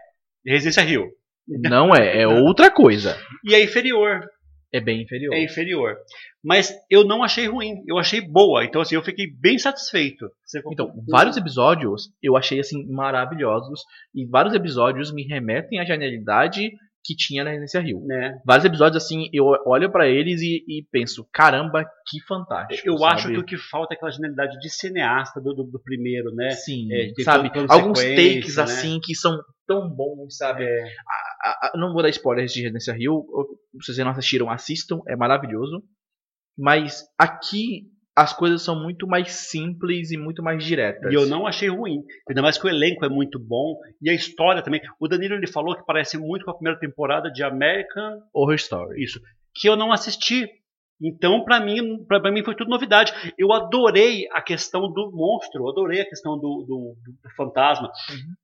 Residência 0.45 0.83
Rio. 0.83 1.13
Não 1.47 1.95
é, 1.95 2.23
é 2.23 2.27
outra 2.27 2.73
coisa. 2.73 3.17
E 3.45 3.55
é 3.55 3.63
inferior. 3.63 4.27
É 4.75 4.81
bem 4.81 5.03
inferior. 5.03 5.33
é 5.35 5.45
inferior. 5.45 5.97
Mas 6.43 6.75
eu 6.91 7.05
não 7.05 7.23
achei 7.23 7.47
ruim, 7.47 7.83
eu 7.87 7.97
achei 7.97 8.21
boa. 8.21 8.65
Então, 8.65 8.81
assim, 8.81 8.97
eu 8.97 9.05
fiquei 9.05 9.27
bem 9.41 9.57
satisfeito. 9.57 10.29
Então, 10.73 10.93
vários 11.09 11.37
episódios 11.37 12.11
eu 12.21 12.37
achei 12.37 12.59
assim 12.59 12.85
maravilhosos 12.91 13.83
e 14.13 14.27
vários 14.27 14.53
episódios 14.53 15.15
me 15.15 15.23
remetem 15.23 15.79
à 15.79 15.85
genialidade 15.85 16.73
que 17.05 17.15
tinha 17.15 17.45
na 17.45 17.51
Residência 17.51 17.81
Rio. 17.81 18.01
Né? 18.07 18.41
Vários 18.47 18.65
episódios 18.65 19.03
assim, 19.05 19.29
eu 19.33 19.45
olho 19.67 19.93
pra 19.93 20.09
eles 20.09 20.41
e, 20.41 20.65
e 20.67 20.87
penso, 20.91 21.29
caramba, 21.33 21.85
que 22.07 22.19
fantástico. 22.27 22.89
Eu 22.89 22.97
sabe? 22.99 23.13
acho 23.15 23.29
que 23.29 23.39
o 23.39 23.45
que 23.45 23.57
falta 23.59 23.93
é 23.93 23.97
aquela 23.97 24.11
genialidade 24.11 24.59
de 24.59 24.71
cineasta 24.71 25.41
do, 25.41 25.53
do, 25.55 25.65
do 25.65 25.81
primeiro, 25.81 26.35
né? 26.35 26.51
Sim, 26.51 26.89
É, 26.93 27.13
sabe? 27.23 27.51
Alguns 27.69 28.01
takes 28.01 28.57
né? 28.57 28.63
assim 28.63 29.01
que 29.03 29.15
são 29.15 29.39
tão 29.67 29.89
bons, 29.89 30.37
sabe? 30.37 30.65
É, 30.65 30.85
A- 31.43 31.69
a- 31.69 31.73
não 31.77 31.93
vou 31.93 32.03
dar 32.03 32.09
spoilers 32.09 32.53
de 32.53 32.63
Residência 32.63 32.95
Rio. 32.95 33.25
Se 33.83 33.93
vocês 33.93 33.99
não 33.99 34.11
assistiram, 34.13 34.51
assistam, 34.51 35.01
é 35.07 35.15
maravilhoso. 35.15 35.83
Mas 36.57 37.05
aqui 37.19 37.83
as 38.17 38.33
coisas 38.33 38.63
são 38.63 38.81
muito 38.81 39.07
mais 39.07 39.33
simples 39.33 40.13
e 40.13 40.17
muito 40.17 40.43
mais 40.43 40.65
diretas. 40.65 41.13
E 41.13 41.15
eu 41.15 41.27
não 41.27 41.47
achei 41.47 41.69
ruim. 41.69 42.03
Ainda 42.29 42.43
mais 42.43 42.57
que 42.57 42.67
o 42.67 42.71
elenco 42.71 43.05
é 43.05 43.09
muito 43.09 43.39
bom. 43.39 43.77
E 44.01 44.09
a 44.09 44.15
história 44.15 44.63
também. 44.63 44.81
O 45.01 45.09
Danilo 45.09 45.35
ele 45.35 45.49
falou 45.49 45.75
que 45.75 45.85
parece 45.85 46.17
muito 46.17 46.45
com 46.45 46.53
a 46.53 46.55
primeira 46.55 46.79
temporada 46.79 47.31
de 47.31 47.43
American. 47.43 48.21
Horror 48.33 48.55
Story. 48.55 49.03
Isso. 49.03 49.21
Que 49.55 49.69
eu 49.69 49.75
não 49.75 49.93
assisti. 49.93 50.49
Então, 51.05 51.45
pra 51.45 51.61
mim, 51.61 52.05
pra 52.07 52.31
mim 52.33 52.43
foi 52.45 52.55
tudo 52.55 52.71
novidade. 52.71 53.13
Eu 53.39 53.53
adorei 53.53 54.27
a 54.33 54.41
questão 54.41 54.91
do 54.93 55.11
monstro, 55.13 55.69
adorei 55.69 56.01
a 56.01 56.09
questão 56.09 56.35
do, 56.37 56.65
do, 56.67 56.95
do 57.23 57.31
fantasma, 57.37 57.91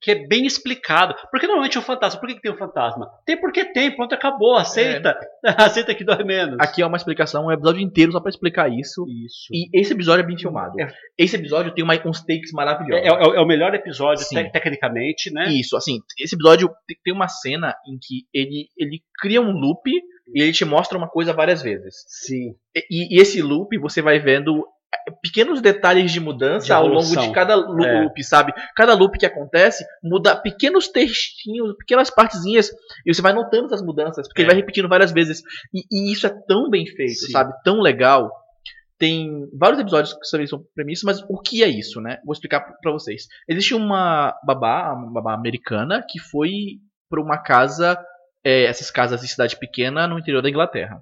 que 0.00 0.10
é 0.10 0.26
bem 0.26 0.44
explicado. 0.46 1.14
Porque 1.30 1.46
normalmente 1.46 1.78
o 1.78 1.82
fantasma, 1.82 2.20
por 2.20 2.28
que, 2.28 2.34
que 2.36 2.42
tem 2.42 2.52
o 2.52 2.56
fantasma? 2.58 3.10
Tem 3.24 3.40
porque 3.40 3.64
tem, 3.72 3.94
pronto, 3.94 4.14
acabou, 4.14 4.56
aceita. 4.56 5.18
aceita 5.56 5.94
que 5.94 6.04
dói 6.04 6.22
menos. 6.24 6.56
Aqui 6.60 6.82
é 6.82 6.86
uma 6.86 6.96
explicação, 6.96 7.46
um 7.46 7.52
episódio 7.52 7.80
inteiro 7.80 8.12
só 8.12 8.20
pra 8.20 8.30
explicar 8.30 8.68
isso. 8.70 9.04
Isso. 9.08 9.48
E 9.52 9.68
esse 9.80 9.92
episódio 9.92 10.22
é 10.22 10.26
bem 10.26 10.36
filmado. 10.38 10.78
É. 10.80 10.92
Esse 11.18 11.36
episódio 11.36 11.72
tem 11.74 11.82
uma, 11.84 11.94
uns 12.06 12.20
takes 12.24 12.52
É, 12.52 12.56
maravilhosos. 12.56 13.06
é- 13.06 13.36
é 13.36 13.40
o 13.40 13.46
melhor 13.46 13.74
episódio, 13.74 14.26
te- 14.26 14.50
tecnicamente, 14.50 15.32
né? 15.32 15.48
Isso, 15.48 15.76
assim, 15.76 15.98
esse 16.18 16.34
episódio 16.34 16.68
te- 16.86 16.98
tem 17.02 17.14
uma 17.14 17.28
cena 17.28 17.74
em 17.86 17.98
que 18.00 18.24
ele, 18.34 18.68
ele 18.78 19.00
cria 19.20 19.40
um 19.40 19.52
loop 19.52 19.90
e 20.34 20.42
ele 20.42 20.52
te 20.52 20.64
mostra 20.64 20.96
uma 20.96 21.08
coisa 21.08 21.32
várias 21.32 21.62
vezes. 21.62 21.94
Sim. 22.06 22.54
E, 22.90 23.16
e 23.16 23.20
esse 23.20 23.40
loop 23.42 23.76
você 23.78 24.00
vai 24.02 24.18
vendo 24.18 24.64
eh, 24.94 25.12
pequenos 25.22 25.60
detalhes 25.60 26.10
de 26.12 26.20
mudança 26.20 26.66
De 26.66 26.72
ao 26.72 26.86
longo 26.86 27.16
de 27.16 27.32
cada 27.32 27.54
É. 27.54 27.56
loop, 27.56 28.22
sabe? 28.24 28.52
Cada 28.76 28.94
loop 28.94 29.18
que 29.18 29.26
acontece 29.26 29.84
muda 30.02 30.34
pequenos 30.36 30.88
textinhos, 30.88 31.74
pequenas 31.78 32.10
partezinhas, 32.10 32.70
e 33.06 33.14
você 33.14 33.22
vai 33.22 33.32
notando 33.32 33.66
essas 33.66 33.82
mudanças, 33.82 34.26
porque 34.28 34.40
É. 34.40 34.44
ele 34.44 34.50
vai 34.50 34.60
repetindo 34.60 34.88
várias 34.88 35.12
vezes. 35.12 35.42
E, 35.74 35.82
e 35.90 36.12
isso 36.12 36.26
é 36.26 36.34
tão 36.48 36.68
bem 36.70 36.86
feito, 36.86 37.12
Sim. 37.26 37.32
sabe? 37.32 37.52
Tão 37.64 37.80
legal. 37.80 38.30
Tem 38.98 39.48
vários 39.58 39.80
episódios 39.80 40.12
que 40.12 40.30
também 40.30 40.46
são 40.46 40.62
premissas, 40.74 41.04
mas 41.04 41.22
o 41.26 41.40
que 41.40 41.62
é 41.64 41.68
isso, 41.68 42.02
né? 42.02 42.18
Vou 42.22 42.34
explicar 42.34 42.60
pra 42.82 42.92
vocês. 42.92 43.22
Existe 43.48 43.74
uma 43.74 44.34
babá, 44.44 44.92
uma 44.92 45.10
babá 45.10 45.32
americana, 45.34 46.04
que 46.06 46.18
foi 46.18 46.50
pra 47.08 47.20
uma 47.22 47.38
casa, 47.38 47.98
é, 48.44 48.64
essas 48.64 48.90
casas 48.90 49.20
de 49.20 49.28
cidade 49.28 49.58
pequena 49.58 50.06
no 50.06 50.18
interior 50.18 50.42
da 50.42 50.50
Inglaterra. 50.50 51.00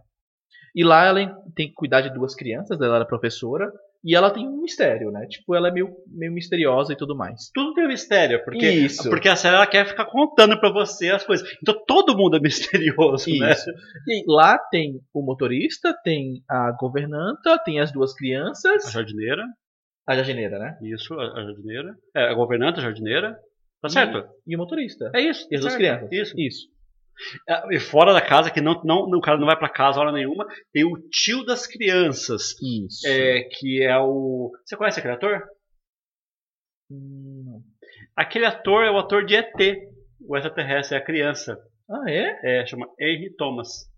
E 0.75 0.85
lá 0.85 1.05
ela 1.05 1.21
tem 1.55 1.69
que 1.69 1.75
cuidar 1.75 2.01
de 2.01 2.13
duas 2.13 2.35
crianças, 2.35 2.81
ela 2.81 2.97
era 2.97 3.05
professora, 3.05 3.71
e 4.05 4.15
ela 4.15 4.31
tem 4.31 4.47
um 4.47 4.61
mistério, 4.61 5.11
né? 5.11 5.27
Tipo, 5.27 5.57
ela 5.57 5.69
é 5.69 5.73
meio, 5.73 5.91
meio 6.07 6.33
misteriosa 6.33 6.93
e 6.93 6.97
tudo 6.97 7.17
mais. 7.17 7.51
Tudo 7.53 7.75
tem 7.75 7.85
um 7.85 7.89
mistério, 7.89 8.45
porque, 8.45 8.71
Isso. 8.71 9.09
porque 9.11 9.29
a 9.29 9.35
série 9.35 9.57
ela 9.57 9.67
quer 9.67 9.87
ficar 9.87 10.05
contando 10.05 10.59
pra 10.61 10.71
você 10.71 11.11
as 11.11 11.25
coisas. 11.25 11.49
Então 11.61 11.75
todo 11.85 12.17
mundo 12.17 12.37
é 12.37 12.41
misterioso, 12.41 13.29
né? 13.39 13.53
Isso. 13.53 13.71
E 14.07 14.25
lá 14.27 14.57
tem 14.71 15.01
o 15.13 15.23
motorista, 15.23 15.93
tem 16.05 16.43
a 16.49 16.71
governanta, 16.79 17.59
tem 17.65 17.81
as 17.81 17.91
duas 17.91 18.13
A 18.13 18.17
crianças, 18.17 18.93
jardineira, 18.93 19.45
a 20.07 20.15
jardineira, 20.15 20.59
né? 20.59 20.79
isso, 20.83 21.15
a, 21.15 21.41
a 21.41 21.45
jardineira. 21.45 21.95
É, 22.15 22.31
a 22.31 22.35
governanta, 22.35 22.81
a 22.81 22.85
jardineira. 22.85 23.37
Tá 23.81 23.89
certo? 23.89 24.29
E 24.47 24.57
o 24.57 24.59
motorista. 24.59 25.11
É 25.15 25.21
isso. 25.21 25.47
E 25.51 25.57
as 25.57 25.61
tá 25.61 25.69
duas 25.69 25.73
certo. 25.75 26.09
crianças. 26.09 26.29
Isso. 26.29 26.41
Isso. 26.41 26.78
É, 27.49 27.75
E 27.77 27.81
fora 27.81 28.13
da 28.13 28.21
casa, 28.21 28.51
que 28.51 28.61
não, 28.61 28.81
não, 28.85 29.05
o 29.07 29.21
cara 29.21 29.39
não 29.39 29.47
vai 29.47 29.57
pra 29.59 29.69
casa 29.69 30.01
hora 30.01 30.13
nenhuma, 30.13 30.47
tem 30.73 30.85
o 30.85 30.99
tio 31.11 31.45
das 31.45 31.67
crianças, 31.67 32.55
Isso. 32.63 33.07
é, 33.07 33.43
que 33.45 33.83
é 33.83 33.99
o. 33.99 34.53
Você 34.65 34.77
conhece 34.77 34.99
aquele 35.01 35.15
ator? 35.15 35.43
Hum, 36.91 37.63
Aquele 38.17 38.47
ator 38.47 38.85
é 38.85 38.91
o 38.91 38.99
ator 38.99 39.25
de 39.25 39.35
ET. 39.37 39.55
O 40.21 40.37
extraterrestre 40.37 40.97
é 40.97 41.01
a 41.01 41.05
criança. 41.05 41.59
Ah, 41.89 42.11
é? 42.11 42.61
É, 42.61 42.67
chama 42.67 42.87
Henry 42.99 43.35
Thomas. 43.37 43.89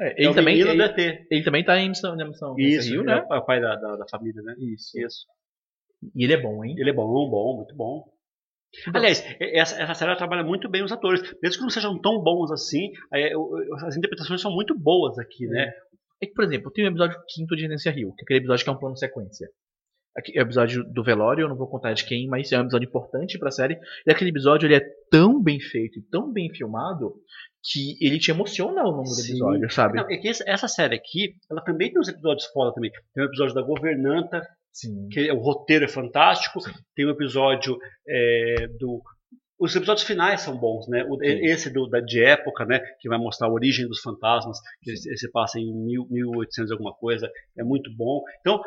É, 0.00 0.10
É 0.10 0.14
ele, 0.18 0.28
o 0.28 0.34
também, 0.34 0.58
ele, 0.60 0.82
ET. 0.82 1.26
ele 1.30 1.44
também 1.44 1.64
tá 1.64 1.78
em 1.78 1.88
missão, 1.88 2.14
na 2.16 2.26
missão 2.26 2.54
Isso, 2.58 2.90
Rio, 2.90 3.02
é 3.02 3.04
né? 3.04 3.26
é 3.30 3.34
o 3.36 3.44
pai 3.44 3.60
da, 3.60 3.74
da, 3.76 3.96
da 3.96 4.04
família, 4.10 4.42
né? 4.42 4.54
Isso. 4.58 4.98
Isso. 4.98 5.26
E 6.14 6.24
ele 6.24 6.32
é 6.32 6.40
bom, 6.40 6.64
hein? 6.64 6.74
Ele 6.78 6.90
é 6.90 6.92
bom, 6.92 7.06
bom, 7.28 7.56
muito 7.56 7.74
bom. 7.74 8.04
Aliás, 8.94 9.24
e- 9.40 9.58
essa, 9.58 9.80
essa 9.80 9.94
série 9.94 10.16
trabalha 10.16 10.42
muito 10.44 10.68
bem 10.68 10.82
os 10.82 10.92
atores. 10.92 11.22
Mesmo 11.42 11.58
que 11.58 11.62
não 11.62 11.70
sejam 11.70 11.98
tão 12.00 12.22
bons 12.22 12.50
assim, 12.50 12.90
é, 13.12 13.32
as 13.86 13.96
interpretações 13.96 14.40
são 14.40 14.52
muito 14.52 14.78
boas 14.78 15.18
aqui, 15.18 15.46
né? 15.46 15.72
É 16.22 16.26
que, 16.26 16.32
por 16.32 16.44
exemplo, 16.44 16.70
tem 16.72 16.84
o 16.84 16.88
episódio 16.88 17.16
quinto 17.28 17.54
de 17.54 17.62
Residência 17.62 17.92
Rio, 17.92 18.12
que 18.14 18.22
é 18.22 18.24
aquele 18.24 18.40
episódio 18.40 18.64
que 18.64 18.70
é 18.70 18.72
um 18.72 18.78
plano 18.78 18.96
sequência. 18.96 19.48
Aqui 20.16 20.36
é 20.36 20.42
o 20.42 20.46
episódio 20.46 20.82
do 20.92 21.04
velório, 21.04 21.44
eu 21.44 21.48
não 21.48 21.56
vou 21.56 21.68
contar 21.68 21.92
de 21.92 22.04
quem, 22.04 22.26
mas 22.26 22.50
é 22.50 22.58
um 22.58 22.62
episódio 22.62 22.88
importante 22.88 23.38
pra 23.38 23.52
série. 23.52 23.78
E 24.04 24.10
aquele 24.10 24.30
episódio 24.30 24.66
ele 24.66 24.74
é 24.74 24.82
tão 25.10 25.40
bem 25.40 25.60
feito 25.60 26.00
e 26.00 26.02
tão 26.10 26.32
bem 26.32 26.52
filmado 26.52 27.14
que 27.62 27.96
ele 28.04 28.18
te 28.18 28.32
emociona 28.32 28.80
ao 28.82 28.90
longo 28.90 29.04
do 29.04 29.14
Sim. 29.14 29.30
episódio, 29.32 29.70
sabe? 29.70 29.96
Não, 29.96 30.10
é 30.10 30.16
que 30.16 30.28
essa 30.28 30.66
série 30.66 30.96
aqui, 30.96 31.34
ela 31.48 31.62
também 31.62 31.92
tem 31.92 32.00
uns 32.00 32.08
episódios 32.08 32.46
foda 32.46 32.74
também. 32.74 32.90
Tem 33.14 33.22
um 33.22 33.26
episódio 33.28 33.54
da 33.54 33.62
governanta, 33.62 34.42
Sim. 34.80 35.08
que 35.10 35.28
é- 35.28 35.32
o 35.32 35.38
roteiro 35.38 35.84
é 35.84 35.88
fantástico. 35.88 36.60
Tem 36.94 37.06
um 37.06 37.10
episódio 37.10 37.76
é, 38.08 38.66
do. 38.78 39.02
Os 39.60 39.74
episódios 39.74 40.06
finais 40.06 40.40
são 40.42 40.56
bons, 40.56 40.86
né? 40.88 41.04
O- 41.04 41.16
Sim. 41.18 41.44
esse 41.44 41.68
do, 41.72 41.88
da, 41.88 41.98
de 42.00 42.22
época, 42.24 42.64
né? 42.64 42.80
Que 43.00 43.08
vai 43.08 43.18
mostrar 43.18 43.48
a 43.48 43.52
origem 43.52 43.88
dos 43.88 44.00
fantasmas, 44.00 44.56
que 44.82 44.92
esse, 44.92 45.12
esse 45.12 45.30
passa 45.32 45.58
em 45.58 45.72
mil, 45.74 46.06
1800 46.10 46.70
e 46.70 46.72
alguma 46.74 46.94
coisa, 46.94 47.28
é 47.58 47.64
muito 47.64 47.90
bom. 47.96 48.22
Então, 48.40 48.60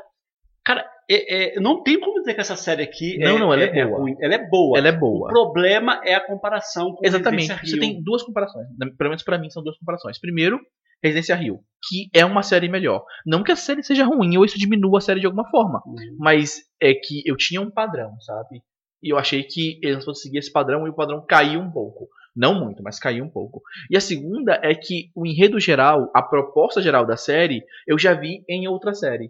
cara, 0.65 0.85
é- 1.09 1.55
é, 1.55 1.59
não 1.61 1.81
tem 1.81 1.97
como 1.97 2.19
dizer 2.19 2.33
que 2.33 2.41
essa 2.41 2.57
série 2.57 2.83
aqui 2.83 3.17
Não, 3.19 3.37
é, 3.37 3.39
não, 3.39 3.53
ela 3.53 3.63
é 3.63 3.85
boa. 3.85 3.99
ruim. 3.99 4.15
Ela 4.19 4.35
é 4.35 4.47
boa. 4.49 4.77
Ela 4.77 4.87
é 4.89 4.91
O 4.91 4.99
boa. 4.99 5.29
problema 5.29 6.01
é 6.03 6.13
a 6.13 6.25
comparação 6.27 6.93
com 6.93 7.05
Exatamente. 7.05 7.47
Você 7.65 7.79
tem 7.79 8.03
duas 8.03 8.21
comparações. 8.23 8.67
Pelo 8.97 9.09
menos 9.11 9.23
pra 9.23 9.37
mim 9.39 9.49
são 9.49 9.63
duas 9.63 9.77
comparações. 9.77 10.19
Primeiro, 10.19 10.59
Residência 11.03 11.35
Rio, 11.35 11.59
que 11.87 12.09
é 12.13 12.23
uma 12.25 12.43
série 12.43 12.69
melhor. 12.69 13.03
Não 13.25 13.43
que 13.43 13.51
a 13.51 13.55
série 13.55 13.83
seja 13.83 14.05
ruim 14.05 14.37
ou 14.37 14.45
isso 14.45 14.59
diminua 14.59 14.99
a 14.99 15.01
série 15.01 15.19
de 15.19 15.25
alguma 15.25 15.49
forma, 15.49 15.81
Uhum. 15.85 16.15
mas 16.19 16.61
é 16.81 16.93
que 16.93 17.21
eu 17.25 17.35
tinha 17.35 17.61
um 17.61 17.71
padrão, 17.71 18.19
sabe? 18.21 18.61
E 19.03 19.11
eu 19.11 19.17
achei 19.17 19.43
que 19.43 19.79
eles 19.81 20.05
fossem 20.05 20.23
seguir 20.23 20.37
esse 20.37 20.51
padrão 20.51 20.85
e 20.85 20.89
o 20.89 20.95
padrão 20.95 21.25
caiu 21.27 21.59
um 21.59 21.71
pouco. 21.71 22.07
Não 22.35 22.57
muito, 22.59 22.81
mas 22.83 22.99
caiu 22.99 23.25
um 23.25 23.29
pouco. 23.29 23.61
E 23.89 23.97
a 23.97 23.99
segunda 23.99 24.59
é 24.63 24.73
que 24.75 25.09
o 25.15 25.25
enredo 25.25 25.59
geral, 25.59 26.09
a 26.15 26.21
proposta 26.21 26.81
geral 26.81 27.05
da 27.05 27.17
série, 27.17 27.63
eu 27.87 27.97
já 27.99 28.13
vi 28.13 28.45
em 28.47 28.67
outra 28.67 28.93
série. 28.93 29.29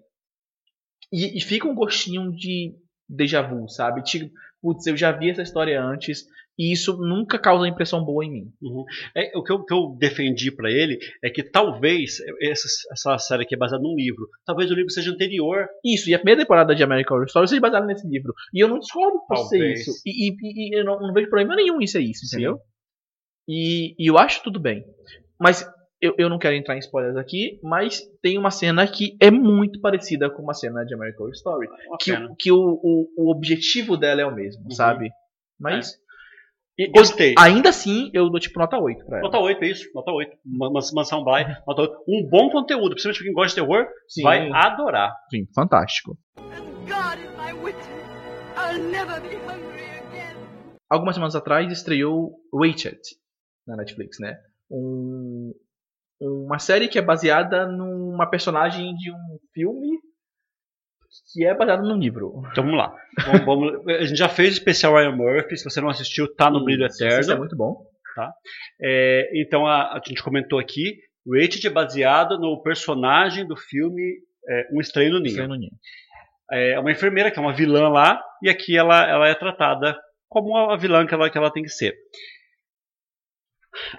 E, 1.11 1.37
e 1.37 1.41
fica 1.41 1.67
um 1.67 1.75
gostinho 1.75 2.31
de 2.31 2.75
déjà 3.09 3.41
vu, 3.41 3.67
sabe? 3.69 4.03
Tipo, 4.03 4.31
putz, 4.61 4.85
eu 4.87 4.95
já 4.95 5.11
vi 5.11 5.29
essa 5.29 5.41
história 5.41 5.81
antes 5.81 6.25
e 6.59 6.71
isso 6.73 6.97
nunca 6.97 7.39
causa 7.39 7.67
impressão 7.67 8.03
boa 8.03 8.23
em 8.25 8.31
mim. 8.31 8.53
É, 9.15 9.35
o 9.37 9.43
que 9.43 9.51
eu, 9.51 9.63
que 9.63 9.73
eu 9.73 9.95
defendi 9.97 10.51
pra 10.51 10.69
ele 10.69 10.99
é 11.23 11.29
que 11.29 11.41
talvez 11.43 12.17
essa, 12.41 12.67
essa 12.91 13.17
série 13.17 13.43
aqui 13.43 13.55
é 13.55 13.57
baseada 13.57 13.83
num 13.83 13.95
livro. 13.95 14.27
Talvez 14.45 14.69
o 14.69 14.75
livro 14.75 14.91
seja 14.91 15.11
anterior. 15.11 15.67
Isso, 15.83 16.09
e 16.09 16.13
a 16.13 16.19
primeira 16.19 16.41
temporada 16.41 16.75
de 16.75 16.83
American 16.83 17.15
Horror 17.15 17.27
Story 17.27 17.47
seja 17.47 17.61
baseada 17.61 17.85
nesse 17.87 18.07
livro. 18.07 18.33
E 18.53 18.59
eu 18.63 18.67
não 18.67 18.79
discordo 18.79 19.19
por 19.27 19.37
ser 19.47 19.73
isso. 19.73 19.91
E, 20.05 20.29
e- 20.29 20.35
e 20.75 20.79
eu 20.79 20.85
não, 20.85 20.99
não 20.99 21.13
vejo 21.13 21.29
problema 21.29 21.55
nenhum 21.55 21.81
em 21.81 21.87
ser 21.87 22.01
isso, 22.01 22.25
Sim. 22.27 22.37
entendeu? 22.37 22.59
E, 23.47 23.95
e 23.97 24.07
eu 24.09 24.17
acho 24.17 24.43
tudo 24.43 24.59
bem. 24.59 24.83
Mas 25.39 25.67
eu, 25.99 26.13
eu 26.17 26.29
não 26.29 26.37
quero 26.39 26.55
entrar 26.55 26.75
em 26.75 26.79
spoilers 26.79 27.15
aqui, 27.17 27.59
mas 27.63 28.01
tem 28.21 28.37
uma 28.37 28.51
cena 28.51 28.87
que 28.87 29.15
é 29.19 29.31
muito 29.31 29.79
parecida 29.81 30.29
com 30.29 30.41
uma 30.41 30.53
cena 30.53 30.83
de 30.83 30.93
American 30.93 31.23
Horror 31.23 31.33
Story. 31.35 31.67
Uma 31.87 31.97
Que, 31.97 32.11
que 32.39 32.51
o, 32.51 32.57
o, 32.83 33.07
o 33.17 33.31
objetivo 33.31 33.97
dela 33.97 34.21
é 34.21 34.25
o 34.25 34.33
mesmo, 34.35 34.63
Uhum. 34.63 34.71
sabe? 34.71 35.09
Mas 35.59 35.95
E 36.83 36.91
Gostei. 36.91 37.35
ainda 37.37 37.69
assim 37.69 38.09
eu 38.13 38.29
dou 38.29 38.39
tipo 38.39 38.57
nota 38.59 38.77
8 38.79 39.05
pra 39.05 39.17
ela. 39.19 39.25
Nota 39.27 39.37
8, 39.39 39.63
é 39.63 39.67
isso. 39.67 39.87
Nota 39.93 40.11
8. 40.11 40.35
Ma- 40.45 40.71
Mas- 40.71 40.91
Mansão 40.91 41.23
Bly, 41.23 41.45
nota 41.67 41.81
8. 41.83 41.93
Um 42.07 42.27
bom 42.29 42.49
conteúdo, 42.49 42.91
principalmente 42.91 43.17
pra 43.17 43.25
quem 43.25 43.33
gosta 43.33 43.61
de 43.61 43.67
terror, 43.67 43.85
Sim. 44.07 44.23
vai 44.23 44.49
adorar. 44.51 45.13
Sim, 45.29 45.45
fantástico. 45.53 46.17
Algumas 50.89 51.15
semanas 51.15 51.35
atrás 51.35 51.71
estreou 51.71 52.33
Rachel 52.53 52.93
na 53.65 53.77
Netflix, 53.77 54.17
né? 54.19 54.35
Um, 54.69 55.53
uma 56.19 56.59
série 56.59 56.87
que 56.87 56.99
é 56.99 57.01
baseada 57.01 57.65
numa 57.65 58.29
personagem 58.29 58.93
de 58.95 59.11
um 59.11 59.37
filme 59.53 59.99
que 61.33 61.45
é 61.45 61.53
baseado 61.55 61.83
num 61.83 61.97
livro. 61.97 62.41
Então 62.51 62.63
vamos 62.63 62.77
lá. 62.77 62.93
Vamos- 63.25 63.45
vamos- 63.45 63.87
a 63.87 64.03
gente 64.03 64.17
já 64.17 64.29
fez 64.29 64.49
o 64.49 64.57
especial 64.57 64.93
Ryan 64.95 65.15
Murphy. 65.15 65.57
Se 65.57 65.63
você 65.63 65.79
não 65.81 65.89
assistiu, 65.89 66.33
tá 66.35 66.49
no 66.49 66.63
Brilho 66.63 66.85
Eterno. 66.85 67.19
Isso 67.21 67.31
é 67.31 67.37
muito 67.37 67.55
bom. 67.55 67.85
É, 68.81 69.29
então 69.35 69.65
a, 69.65 69.93
a 69.93 70.01
gente 70.05 70.21
comentou 70.23 70.59
aqui 70.59 70.97
Rated 71.27 71.65
é 71.65 71.69
baseado 71.69 72.37
no 72.39 72.61
personagem 72.61 73.45
do 73.45 73.55
filme 73.55 74.15
é, 74.49 74.67
Um 74.73 74.81
Estranho 74.81 75.11
no 75.13 75.19
Ninho. 75.19 75.27
Estranho 75.29 75.49
no 75.49 75.55
Ninho. 75.55 75.71
É 76.51 76.79
uma 76.79 76.91
enfermeira 76.91 77.31
que 77.31 77.39
é 77.39 77.41
uma 77.41 77.53
vilã 77.53 77.87
lá, 77.87 78.21
e 78.43 78.49
aqui 78.49 78.75
ela, 78.77 79.07
ela 79.09 79.27
é 79.27 79.33
tratada 79.35 79.97
como 80.27 80.57
a 80.57 80.75
vilã 80.75 81.05
que 81.07 81.13
ela, 81.13 81.29
que 81.29 81.37
ela 81.37 81.51
tem 81.51 81.63
que 81.63 81.69
ser. 81.69 81.95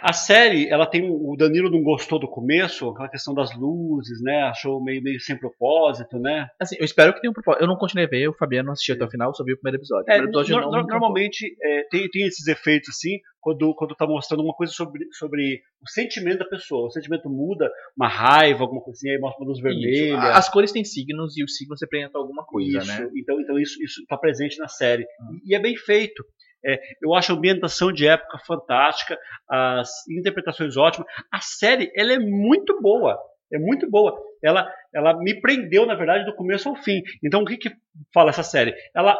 A 0.00 0.12
série, 0.12 0.68
ela 0.68 0.86
tem 0.86 1.02
o 1.10 1.34
Danilo 1.36 1.70
não 1.70 1.82
gostou 1.82 2.18
do 2.18 2.28
começo, 2.28 2.88
aquela 2.90 3.08
questão 3.08 3.32
das 3.34 3.56
luzes, 3.56 4.20
né? 4.22 4.42
Achou 4.44 4.82
meio, 4.82 5.02
meio 5.02 5.18
sem 5.20 5.36
propósito, 5.36 6.18
né? 6.18 6.46
Assim, 6.60 6.76
eu 6.78 6.84
espero 6.84 7.14
que 7.14 7.20
tenha 7.20 7.30
um 7.30 7.34
propósito. 7.34 7.62
Eu 7.62 7.68
não 7.68 7.76
continuei 7.76 8.06
a 8.06 8.10
ver, 8.10 8.28
o 8.28 8.34
Fabiano 8.34 8.66
não 8.66 8.72
assistiu 8.72 8.94
até 8.94 9.04
o 9.04 9.10
final, 9.10 9.34
só 9.34 9.42
viu 9.42 9.54
o 9.54 9.58
primeiro 9.58 9.78
episódio. 9.80 10.04
É, 10.10 10.16
o 10.16 10.22
primeiro 10.22 10.40
episódio 10.40 10.60
nor- 10.60 10.72
não 10.72 10.86
normalmente 10.86 11.56
é, 11.62 11.84
tem, 11.90 12.08
tem 12.10 12.26
esses 12.26 12.46
efeitos 12.46 12.90
assim, 12.90 13.18
quando, 13.40 13.74
quando 13.74 13.94
tá 13.94 14.06
mostrando 14.06 14.42
uma 14.42 14.54
coisa 14.54 14.72
sobre, 14.72 15.06
sobre 15.12 15.62
o 15.82 15.88
sentimento 15.88 16.40
da 16.40 16.44
pessoa. 16.44 16.88
O 16.88 16.90
sentimento 16.90 17.30
muda, 17.30 17.70
uma 17.96 18.08
raiva, 18.08 18.62
alguma 18.62 18.82
coisa 18.82 18.98
assim, 18.98 19.10
aí 19.10 19.18
mostra 19.18 19.42
uma 19.42 19.48
luz 19.48 19.58
Isso. 19.58 19.66
vermelha. 19.66 20.18
As 20.34 20.48
cores 20.48 20.70
têm 20.70 20.84
signos 20.84 21.36
e 21.38 21.42
os 21.42 21.56
signos 21.56 21.80
representam 21.80 22.20
alguma 22.20 22.44
coisa, 22.44 22.78
isso, 22.78 22.86
né? 22.86 23.08
Então, 23.16 23.40
então 23.40 23.58
isso 23.58 23.80
está 24.02 24.16
presente 24.18 24.58
na 24.58 24.68
série. 24.68 25.04
E, 25.44 25.52
e 25.52 25.54
é 25.54 25.58
bem 25.60 25.76
feito. 25.76 26.22
É, 26.64 26.78
eu 27.02 27.14
acho 27.14 27.32
a 27.32 27.36
ambientação 27.36 27.92
de 27.92 28.06
época 28.06 28.38
fantástica, 28.46 29.18
as 29.48 29.88
interpretações 30.08 30.76
ótimas. 30.76 31.06
A 31.32 31.40
série 31.40 31.90
ela 31.96 32.12
é 32.12 32.18
muito 32.18 32.80
boa. 32.80 33.18
É 33.52 33.58
muito 33.58 33.88
boa. 33.90 34.18
Ela, 34.42 34.66
ela 34.94 35.14
me 35.18 35.38
prendeu, 35.40 35.84
na 35.84 35.94
verdade, 35.94 36.24
do 36.24 36.34
começo 36.34 36.68
ao 36.70 36.76
fim. 36.76 37.02
Então, 37.22 37.42
o 37.42 37.44
que, 37.44 37.58
que 37.58 37.70
fala 38.12 38.30
essa 38.30 38.42
série? 38.42 38.74
Ela 38.96 39.14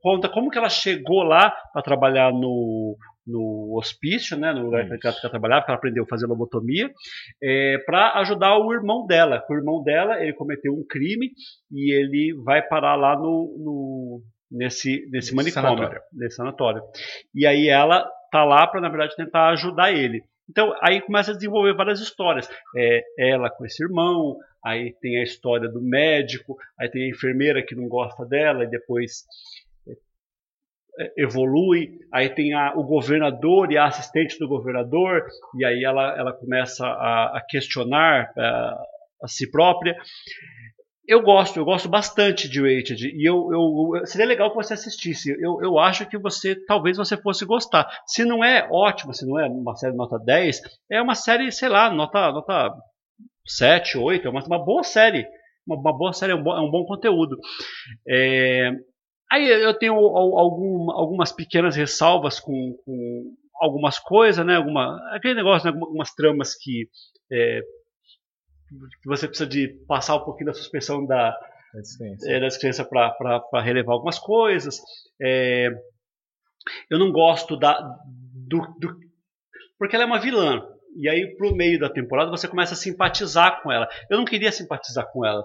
conta 0.00 0.28
como 0.28 0.50
que 0.50 0.56
ela 0.56 0.70
chegou 0.70 1.22
lá 1.22 1.50
para 1.72 1.82
trabalhar 1.82 2.32
no, 2.32 2.96
no 3.26 3.76
hospício, 3.76 4.38
né, 4.38 4.54
no 4.54 4.62
lugar 4.64 4.86
que 4.86 5.06
ela, 5.06 5.14
que 5.14 5.20
ela 5.22 5.30
trabalhava, 5.30 5.64
que 5.66 5.70
ela 5.70 5.76
aprendeu 5.78 6.04
a 6.04 6.08
fazer 6.08 6.26
lobotomia, 6.26 6.90
para 7.84 8.14
ajudar 8.20 8.58
o 8.58 8.72
irmão 8.72 9.06
dela. 9.06 9.44
O 9.50 9.54
irmão 9.54 9.82
dela 9.82 10.22
ele 10.22 10.32
cometeu 10.32 10.72
um 10.72 10.84
crime 10.88 11.30
e 11.70 11.92
ele 11.94 12.34
vai 12.42 12.62
parar 12.66 12.96
lá 12.96 13.16
no, 13.16 13.54
no- 13.58 14.22
nesse, 14.50 15.06
nesse 15.10 15.34
manicômio, 15.34 15.68
Sanatório. 15.76 16.00
nesse 16.12 16.36
sanatório. 16.36 16.82
E 17.34 17.46
aí 17.46 17.68
ela 17.68 18.08
tá 18.30 18.44
lá 18.44 18.66
para, 18.66 18.80
na 18.80 18.88
verdade, 18.88 19.16
tentar 19.16 19.48
ajudar 19.50 19.92
ele. 19.92 20.22
Então, 20.50 20.74
aí 20.82 21.00
começa 21.02 21.30
a 21.32 21.34
desenvolver 21.34 21.74
várias 21.74 22.00
histórias. 22.00 22.48
É, 22.76 23.02
ela 23.18 23.50
com 23.50 23.66
esse 23.66 23.82
irmão, 23.82 24.36
aí 24.64 24.94
tem 25.00 25.18
a 25.18 25.22
história 25.22 25.68
do 25.68 25.80
médico, 25.82 26.56
aí 26.78 26.88
tem 26.90 27.04
a 27.04 27.08
enfermeira 27.10 27.62
que 27.62 27.74
não 27.74 27.86
gosta 27.88 28.24
dela 28.24 28.64
e 28.64 28.66
depois 28.70 29.24
é, 30.98 31.12
evolui, 31.18 31.98
aí 32.12 32.28
tem 32.30 32.54
a- 32.54 32.72
o 32.74 32.82
governador 32.82 33.70
e 33.70 33.76
a 33.78 33.84
assistente 33.86 34.38
do 34.38 34.48
governador, 34.48 35.24
e 35.58 35.64
aí 35.64 35.84
ela, 35.84 36.16
ela 36.18 36.32
começa 36.32 36.86
a, 36.86 37.38
a 37.38 37.40
questionar 37.48 38.32
a, 38.36 38.82
a 39.22 39.28
si 39.28 39.50
própria. 39.50 39.96
Eu 41.08 41.22
gosto, 41.22 41.58
eu 41.58 41.64
gosto 41.64 41.88
bastante 41.88 42.48
de 42.48 42.60
Rated, 42.60 43.02
e 43.16 43.28
eu, 43.28 43.48
eu- 43.50 44.06
seria 44.06 44.26
legal 44.26 44.50
que 44.50 44.56
você 44.56 44.74
assistisse. 44.74 45.30
Eu, 45.40 45.58
eu 45.62 45.78
acho 45.78 46.06
que 46.06 46.18
você, 46.18 46.54
talvez 46.66 46.98
você 46.98 47.16
fosse 47.16 47.46
gostar. 47.46 47.88
Se 48.06 48.24
não 48.26 48.44
é 48.44 48.68
ótimo, 48.70 49.14
se 49.14 49.26
não 49.26 49.38
é 49.40 49.46
uma 49.48 49.74
série 49.74 49.96
nota 49.96 50.18
10, 50.18 50.60
é 50.90 51.00
uma 51.00 51.14
série, 51.14 51.50
sei 51.50 51.70
lá, 51.70 51.90
nota, 51.90 52.30
nota 52.30 52.74
7, 53.46 53.98
8, 53.98 54.28
é 54.28 54.30
uma, 54.30 54.44
uma 54.44 54.64
boa 54.64 54.82
série. 54.84 55.26
Uma, 55.66 55.76
uma 55.76 55.96
boa 55.96 56.12
série, 56.12 56.32
é 56.32 56.36
um 56.36 56.42
bom, 56.42 56.56
é 56.56 56.60
um 56.60 56.70
bom 56.70 56.84
conteúdo. 56.84 57.38
É, 58.08 58.70
Aí 59.30 59.46
eu 59.48 59.74
tenho 59.78 59.94
al- 59.94 60.38
algum- 60.38 60.90
algumas 60.92 61.32
pequenas 61.32 61.76
ressalvas 61.76 62.40
com, 62.40 62.76
com 62.84 63.24
algumas 63.60 63.98
coisas, 63.98 64.44
né? 64.46 64.56
Alguma, 64.56 64.98
aquele 65.14 65.34
negócio, 65.34 65.66
né? 65.66 65.70
alguma- 65.72 65.86
algumas 65.88 66.14
tramas 66.14 66.54
que, 66.54 66.88
é, 67.32 67.60
que 69.02 69.08
você 69.08 69.26
precisa 69.28 69.48
de 69.48 69.68
passar 69.86 70.16
um 70.16 70.24
pouquinho 70.24 70.46
da 70.46 70.54
suspensão 70.54 71.04
da, 71.06 71.36
é, 72.26 72.40
da 72.40 72.46
descrença 72.46 72.84
para 72.84 73.60
relevar 73.62 73.92
algumas 73.94 74.18
coisas. 74.18 74.80
É, 75.20 75.68
eu 76.90 76.98
não 76.98 77.10
gosto 77.12 77.56
da, 77.56 77.80
do, 78.46 78.58
do- 78.78 78.98
Porque 79.78 79.94
ela 79.96 80.04
é 80.04 80.06
uma 80.06 80.20
vilã. 80.20 80.62
E 80.96 81.08
aí, 81.08 81.36
pro 81.36 81.54
meio 81.54 81.78
da 81.78 81.88
temporada, 81.88 82.30
você 82.30 82.48
começa 82.48 82.74
a 82.74 82.76
simpatizar 82.76 83.62
com 83.62 83.70
ela. 83.70 83.88
Eu 84.10 84.16
não 84.18 84.24
queria 84.24 84.50
simpatizar 84.50 85.06
com 85.12 85.24
ela. 85.24 85.44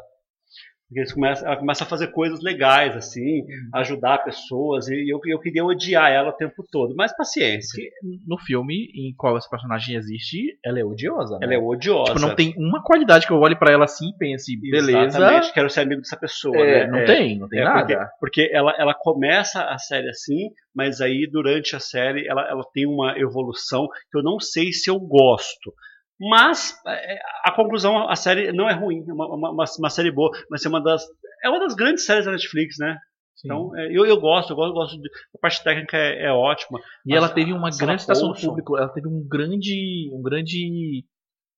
Porque 0.94 1.00
eles 1.00 1.14
começam, 1.14 1.48
ela 1.48 1.58
começa 1.58 1.84
a 1.84 1.88
fazer 1.88 2.08
coisas 2.08 2.41
legais, 2.41 2.96
assim, 2.96 3.44
ajudar 3.74 4.20
pessoas, 4.20 4.88
e 4.88 5.12
eu, 5.12 5.20
eu 5.26 5.39
queria 5.39 5.66
odiar 5.66 6.12
ela 6.12 6.30
o 6.30 6.34
tempo 6.34 6.64
todo. 6.72 6.94
Mas 6.96 7.16
paciência. 7.18 7.84
No 8.28 8.38
filme 8.38 8.91
em 8.94 9.12
qual 9.16 9.36
esse 9.36 9.50
personagem 9.50 9.96
existe, 9.96 10.56
ela 10.64 10.80
é 10.80 10.86
odiosa, 10.86 11.39
né? 11.39 11.46
Ela 11.46 11.56
é 11.56 11.58
odiosa. 11.58 12.14
Tipo, 12.14 12.28
não 12.28 12.36
tem 12.36 12.54
uma 12.58 12.84
qualidade 12.84 13.26
que 13.26 13.34
eu 13.34 13.39
olhe 13.39 13.56
pra 13.56 13.72
ela 13.72 13.86
assim 13.86 14.10
e 14.10 14.18
pense, 14.18 14.56
beleza. 14.56 15.18
Exatamente, 15.18 15.54
quero 15.54 15.70
ser 15.70 15.82
amigo 15.82 16.02
dessa 16.02 16.18
pessoa. 16.18 16.56
É, 16.58 16.86
né? 16.86 16.91
não 16.91 17.00
É. 17.00 17.06
tem, 17.06 17.39
não 17.39 17.50
tem 17.50 17.60
É, 17.60 17.64
nada. 17.64 18.12
Porque, 18.20 18.44
porque 18.44 18.50
ela, 18.54 18.76
ela 18.78 18.94
começa 18.94 19.64
a 19.64 19.80
série 19.80 20.10
assim, 20.10 20.52
mas 20.76 21.02
aí 21.02 21.28
durante 21.28 21.76
a 21.76 21.80
série 21.80 22.28
ela, 22.28 22.48
ela 22.48 22.64
tem 22.72 22.86
uma 22.86 23.18
evolução 23.18 23.88
que 24.12 24.18
eu 24.18 24.22
não 24.22 24.39
sei 24.39 24.72
se 24.72 24.91
eu 24.91 25.00
gosto. 25.00 25.74
Mas 26.20 26.74
é, 26.88 27.20
a 27.45 27.51
conclusão, 27.51 28.09
a 28.09 28.16
série 28.16 28.51
não 28.51 28.70
é 28.70 28.74
ruim, 28.74 29.03
é 29.07 29.14
uma, 29.14 29.28
uma, 29.28 29.66
uma- 29.78 29.89
série 29.89 30.11
boa, 30.11 30.32
mas 30.49 30.66
é 30.66 30.70
uma 30.70 30.82
das 30.82 31.03
é 31.43 31.49
uma 31.49 31.59
das 31.59 31.76
grandes 31.76 32.05
séries 32.05 32.26
da 32.26 32.32
Netflix, 32.32 32.78
né? 32.80 32.97
Sim. 33.36 33.47
Então 33.47 33.76
é, 33.78 33.88
eu, 33.91 34.05
eu 34.05 34.20
gosto, 34.20 34.51
eu 34.51 34.55
gosto, 34.55 34.74
gosto 34.74 35.01
de, 35.01 35.09
a 35.36 35.39
parte 35.39 35.64
técnica 35.64 35.97
é, 35.97 36.28
é 36.28 36.32
ótima. 36.32 36.80
e 37.05 37.16
ela 37.16 37.28
teve 37.30 37.51
uma 37.51 37.70
grande 37.70 38.01
estação 38.01 38.32
do 38.32 38.39
público, 38.39 38.78
ela 38.78 38.89
teve 38.89 39.07
um 39.07 39.26
grande. 39.28 40.09
um 40.14 40.22
grande. 40.22 41.03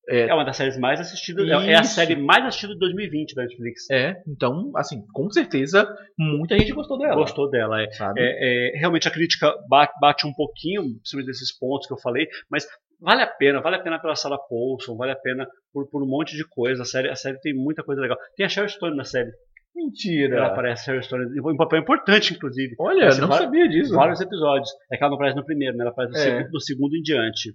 É 0.07 0.31
uma 0.31 0.45
das 0.45 0.55
séries 0.55 0.77
mais 0.77 0.99
assistidas, 0.99 1.47
é, 1.47 1.71
é 1.71 1.75
a 1.75 1.81
Isso. 1.81 1.95
série 1.95 2.15
mais 2.15 2.45
assistida 2.45 2.73
de 2.73 2.79
2020 2.79 3.33
da 3.33 3.41
Netflix. 3.41 3.89
É, 3.89 4.21
então, 4.27 4.71
assim, 4.75 5.03
com 5.11 5.27
certeza, 5.31 5.91
muita 6.15 6.55
gente 6.59 6.71
gostou 6.73 6.99
dela. 6.99 7.15
Gostou 7.15 7.49
dela, 7.49 7.81
é. 7.81 7.89
Sabe? 7.89 8.21
É, 8.21 8.75
é, 8.75 8.77
realmente 8.77 9.07
a 9.07 9.11
crítica 9.11 9.51
bate, 9.67 9.93
bate 9.99 10.27
um 10.27 10.33
pouquinho, 10.33 10.83
principalmente 10.99 11.25
desses 11.25 11.57
pontos 11.57 11.87
que 11.87 11.93
eu 11.93 11.97
falei, 11.97 12.27
mas 12.51 12.67
vale 12.99 13.21
a 13.23 13.27
pena, 13.27 13.61
vale 13.61 13.75
a 13.77 13.79
pena 13.83 13.99
pela 13.99 14.15
Sarah 14.15 14.37
Paulson, 14.37 14.95
vale 14.97 15.11
a 15.11 15.15
pena 15.15 15.47
por, 15.73 15.87
por 15.89 16.03
um 16.03 16.07
monte 16.07 16.35
de 16.35 16.47
coisa. 16.47 16.83
A 16.83 16.85
série, 16.85 17.09
a 17.09 17.15
série 17.15 17.39
tem 17.39 17.53
muita 17.53 17.83
coisa 17.83 18.01
legal. 18.01 18.17
Tem 18.35 18.45
a 18.45 18.49
Sharon 18.49 18.67
Stone 18.69 18.95
na 18.95 19.03
série. 19.03 19.31
Mentira. 19.75 20.37
Ela 20.37 20.47
aparece, 20.47 20.83
a 20.83 20.85
Sharon 20.85 21.01
Stone, 21.03 21.37
em 21.37 21.41
um 21.41 21.57
papel 21.57 21.79
importante, 21.79 22.33
inclusive. 22.33 22.75
Olha, 22.79 23.09
não 23.17 23.31
sabia 23.31 23.67
disso. 23.67 23.93
Vários 23.93 24.21
episódios. 24.21 24.69
É 24.91 24.97
que 24.97 25.03
ela 25.03 25.09
não 25.11 25.15
aparece 25.17 25.35
no 25.37 25.45
primeiro, 25.45 25.75
né? 25.75 25.83
Ela 25.83 25.91
aparece 25.91 26.13
no, 26.13 26.19
É. 26.19 26.23
segundo, 26.37 26.51
do 26.51 26.61
segundo 26.61 26.95
em 26.95 27.01
diante. 27.01 27.53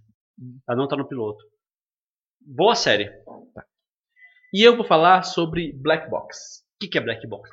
Ela 0.69 0.79
não 0.79 0.89
tá 0.89 0.97
no 0.97 1.09
piloto. 1.09 1.43
Boa 2.47 2.75
série. 2.75 3.11
O 3.27 3.47
E 4.53 4.63
eu 4.63 4.77
vou 4.77 4.85
falar 4.85 5.23
sobre 5.23 5.73
Black 5.81 6.11
Box. 6.11 6.61
que, 6.81 6.89
que 6.89 6.97
é 6.99 7.01
Black 7.01 7.27
Box? 7.29 7.51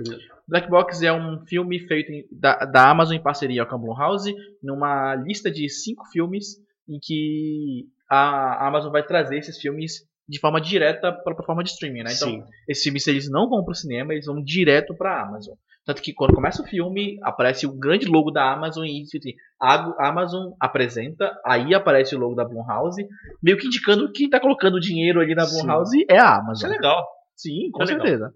Black 0.48 0.70
Box 0.70 1.04
é 1.04 1.12
um 1.12 1.46
filme 1.46 1.80
feito 1.88 2.10
em- 2.12 2.26
da, 2.32 2.60
da 2.66 2.90
Amazon 2.90 3.16
em 3.18 3.22
parceria 3.22 3.66
com 3.66 3.76
a 3.76 3.78
Blumhouse, 3.78 4.34
numa 4.64 5.16
lista 5.16 5.52
de 5.52 5.70
cinco 5.70 6.06
filmes 6.12 6.56
em 6.88 7.00
que 7.02 7.86
a 8.10 8.68
Amazon 8.68 8.92
vai 8.92 9.04
trazer 9.04 9.38
esses 9.38 9.58
filmes 9.60 10.06
de 10.28 10.40
forma 10.40 10.60
direta 10.60 11.12
para 11.12 11.32
a 11.32 11.36
plataforma 11.36 11.64
de 11.64 11.70
streaming, 11.70 12.04
né? 12.04 12.14
Então, 12.14 12.30
Sim. 12.30 12.44
esses 12.68 12.84
filmes 12.84 13.08
eles 13.08 13.30
não 13.30 13.50
vão 13.50 13.64
para 13.64 13.72
o 13.72 13.76
cinema, 13.76 14.14
eles 14.14 14.26
vão 14.26 14.42
direto 14.44 14.94
para 14.96 15.12
a 15.14 15.24
Amazon. 15.28 15.56
Tanto 15.86 16.02
que 16.02 16.14
quando 16.14 16.34
começa 16.36 16.62
o 16.62 16.66
filme, 16.66 17.18
aparece 17.24 17.66
o 17.66 17.72
grande 17.72 18.08
logo 18.08 18.30
da 18.30 18.52
Amazon 18.52 18.84
e 18.86 19.04
assim, 19.04 19.34
a 19.62 20.10
Amazon 20.10 20.52
apresenta, 20.60 21.32
aí 21.46 21.74
aparece 21.74 22.14
o 22.14 22.20
logo 22.20 22.36
da 22.36 22.44
Blumhouse, 22.44 23.08
meio 23.42 23.58
que 23.58 23.68
indicando 23.68 24.08
que 24.08 24.18
quem 24.20 24.26
está 24.26 24.38
colocando 24.38 24.82
dinheiro 24.82 25.22
ali 25.22 25.34
na 25.34 25.46
Sim. 25.46 25.60
Blumhouse 25.60 26.06
é 26.10 26.20
a 26.20 26.24
Isso 26.26 26.42
Amazon. 26.42 26.70
é 26.70 26.74
legal. 26.74 27.08
Sim, 27.38 27.72
com 27.72 27.84
Isso 27.84 27.92
é 27.94 27.96
legal. 27.96 28.08
certeza. 28.08 28.34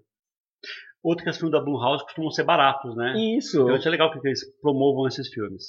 Outro 1.02 1.24
que 1.24 1.30
os 1.30 1.36
filmes 1.36 1.52
da 1.52 1.60
Blumhouse 1.62 2.04
costumam 2.04 2.30
ser 2.30 2.44
baratos, 2.44 2.96
né? 2.96 3.14
Isso. 3.36 3.60
Então 3.60 3.76
isso 3.76 3.88
é 3.88 3.90
legal 3.90 4.10
que 4.10 4.26
eles 4.26 4.40
promovam 4.62 5.06
esses 5.06 5.28
filmes. 5.28 5.64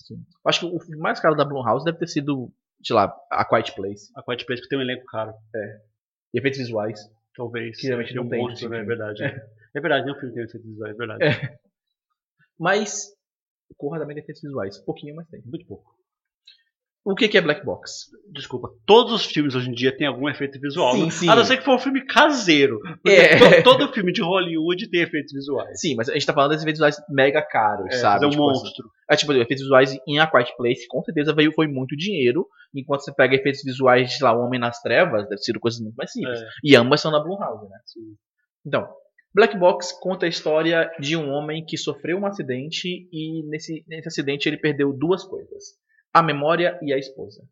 Acho 0.45 0.59
que 0.61 0.65
o 0.67 0.79
filme 0.79 1.01
mais 1.01 1.19
caro 1.19 1.35
da 1.35 1.43
Blumhouse 1.43 1.83
deve 1.83 1.97
ter 1.97 2.07
sido, 2.07 2.49
sei 2.83 2.95
lá, 2.95 3.15
A 3.31 3.45
Quiet 3.45 3.73
Place. 3.75 4.11
A 4.15 4.23
Quiet 4.23 4.45
Place 4.45 4.61
que 4.61 4.69
tem 4.69 4.77
um 4.77 4.81
elenco 4.81 5.05
caro. 5.05 5.33
E 6.33 6.37
efeitos 6.37 6.59
visuais. 6.59 6.99
Talvez. 7.35 7.79
Que 7.79 7.87
realmente 7.87 8.09
seja 8.09 8.19
não 8.19 8.27
um 8.27 8.29
tem 8.29 8.41
monstro, 8.41 8.67
esse 8.67 8.69
né? 8.69 8.81
É 8.81 8.83
verdade. 8.83 9.23
É, 9.75 9.81
verdade, 9.81 10.05
nenhum 10.05 10.19
filme 10.19 10.35
tem 10.35 10.43
efeitos 10.43 10.69
visuais, 10.69 10.93
é 10.93 10.97
verdade. 10.97 11.23
É. 11.23 11.57
Mas 12.59 13.11
o 13.69 13.75
Corra 13.75 13.99
também 13.99 14.15
tem 14.15 14.23
efeitos 14.23 14.43
visuais. 14.43 14.77
Pouquinho, 14.79 15.15
mas 15.15 15.27
tem. 15.29 15.41
Muito 15.45 15.65
pouco. 15.65 15.95
O 17.05 17.15
que 17.15 17.27
que 17.27 17.37
é 17.37 17.41
Black 17.41 17.65
Box? 17.65 18.05
Desculpa, 18.31 18.69
todos 18.85 19.11
os 19.11 19.25
filmes 19.25 19.53
hoje 19.55 19.69
em 19.69 19.73
dia 19.73 19.91
têm 19.95 20.07
algum 20.07 20.29
efeito 20.29 20.57
visual. 20.57 20.93
Sim, 20.93 21.01
não- 21.01 21.09
sim. 21.11 21.29
A 21.29 21.35
não 21.35 21.43
ser 21.43 21.57
que 21.57 21.65
for 21.65 21.75
um 21.75 21.79
filme 21.79 22.05
caseiro. 22.05 22.79
Porque 22.79 23.09
É. 23.09 23.37
to- 23.61 23.63
todo 23.63 23.91
filme 23.93 24.13
de 24.13 24.21
Hollywood 24.21 24.89
tem 24.89 25.01
efeitos 25.01 25.33
visuais. 25.33 25.81
Sim, 25.81 25.95
mas 25.95 26.07
a 26.07 26.13
gente 26.13 26.25
tá 26.25 26.33
falando 26.33 26.51
desses 26.51 26.63
efeitos 26.63 26.79
visuais 26.79 26.95
mega 27.09 27.41
caros, 27.41 27.87
É, 27.93 27.97
sabe? 27.97 28.23
é 28.23 28.27
um 28.27 28.31
Tipo 28.31 28.49
assim, 28.49 28.61
monstro. 28.63 28.89
É 29.11 29.15
tipo, 29.17 29.33
efeitos 29.33 29.63
visuais 29.63 29.97
em 30.07 30.19
A 30.19 30.27
Quiet 30.27 30.55
Place, 30.55 30.87
com 30.87 31.03
certeza 31.03 31.35
veio, 31.35 31.51
foi 31.51 31.67
muito 31.67 31.93
dinheiro. 31.97 32.47
Enquanto 32.73 33.01
você 33.03 33.13
pega 33.13 33.35
efeitos 33.35 33.61
visuais 33.63 34.11
de, 34.11 34.23
lá, 34.23 34.33
O 34.33 34.45
Homem 34.45 34.59
nas 34.59 34.81
Trevas, 34.81 35.27
deve 35.27 35.41
ser 35.41 35.59
coisas 35.59 35.81
muito 35.81 35.95
mais 35.95 36.09
simples. 36.11 36.39
É. 36.39 36.45
E 36.63 36.73
ambas 36.75 37.01
são 37.01 37.11
da 37.11 37.19
Blumhouse, 37.19 37.67
né? 37.69 37.77
Então, 38.65 38.87
Black 39.35 39.57
Box 39.57 39.91
conta 39.99 40.25
a 40.25 40.29
história 40.29 40.89
de 40.99 41.17
um 41.17 41.29
homem 41.31 41.65
que 41.65 41.77
sofreu 41.77 42.17
um 42.17 42.25
acidente 42.25 42.87
e 43.11 43.43
nesse, 43.49 43.83
nesse 43.87 44.07
acidente 44.07 44.47
ele 44.47 44.57
perdeu 44.57 44.93
duas 44.93 45.23
coisas: 45.23 45.73
a 46.13 46.21
memória 46.21 46.77
e 46.81 46.93
a 46.93 46.97
esposa. 46.97 47.43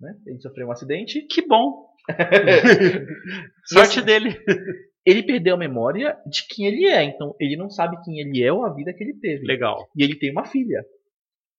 né? 0.00 0.16
Ele 0.26 0.40
sofreu 0.40 0.66
um 0.68 0.72
acidente. 0.72 1.22
Que 1.22 1.46
bom. 1.46 1.86
Sorte 3.66 4.00
dele. 4.02 4.36
Ele 5.04 5.22
perdeu 5.22 5.54
a 5.54 5.58
memória 5.58 6.16
de 6.26 6.46
quem 6.48 6.66
ele 6.66 6.86
é, 6.86 7.02
então 7.02 7.34
ele 7.40 7.56
não 7.56 7.68
sabe 7.68 7.96
quem 8.04 8.20
ele 8.20 8.42
é 8.42 8.52
ou 8.52 8.64
a 8.64 8.72
vida 8.72 8.92
que 8.92 9.02
ele 9.02 9.14
teve. 9.14 9.44
Legal. 9.46 9.88
E 9.96 10.02
ele 10.02 10.16
tem 10.16 10.30
uma 10.30 10.44
filha. 10.44 10.84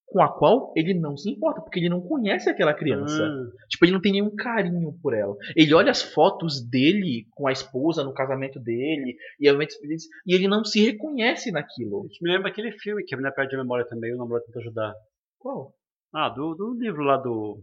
Com 0.06 0.22
a 0.22 0.28
qual 0.28 0.72
ele 0.76 0.94
não 0.94 1.16
se 1.16 1.28
importa, 1.30 1.60
porque 1.60 1.80
ele 1.80 1.88
não 1.88 2.00
conhece 2.00 2.48
aquela 2.48 2.72
criança. 2.72 3.24
Ah, 3.24 3.66
Tipo, 3.68 3.84
ele 3.84 3.92
não 3.92 4.00
tem 4.00 4.12
nenhum 4.12 4.34
carinho 4.36 4.92
por 5.02 5.12
ela. 5.12 5.34
Ele 5.56 5.74
olha 5.74 5.90
as 5.90 6.02
fotos 6.02 6.62
dele 6.62 7.26
com 7.32 7.48
a 7.48 7.52
esposa 7.52 8.04
no 8.04 8.14
casamento 8.14 8.60
dele 8.60 9.16
e 9.40 9.48
e 9.48 10.34
ele 10.34 10.46
não 10.46 10.64
se 10.64 10.84
reconhece 10.84 11.50
naquilo. 11.50 12.06
isso 12.06 12.22
me 12.22 12.30
lembra 12.30 12.48
aquele 12.48 12.70
filme 12.72 13.02
que 13.04 13.14
a 13.14 13.18
menina 13.18 13.34
perde 13.34 13.56
a 13.56 13.58
memória 13.58 13.86
também, 13.88 14.14
o 14.14 14.18
namorado 14.18 14.44
tenta 14.46 14.60
ajudar. 14.60 14.94
Qual? 15.38 15.74
Ah, 16.14 16.28
do, 16.28 16.54
do 16.54 16.74
livro 16.74 17.02
lá 17.02 17.16
do. 17.16 17.62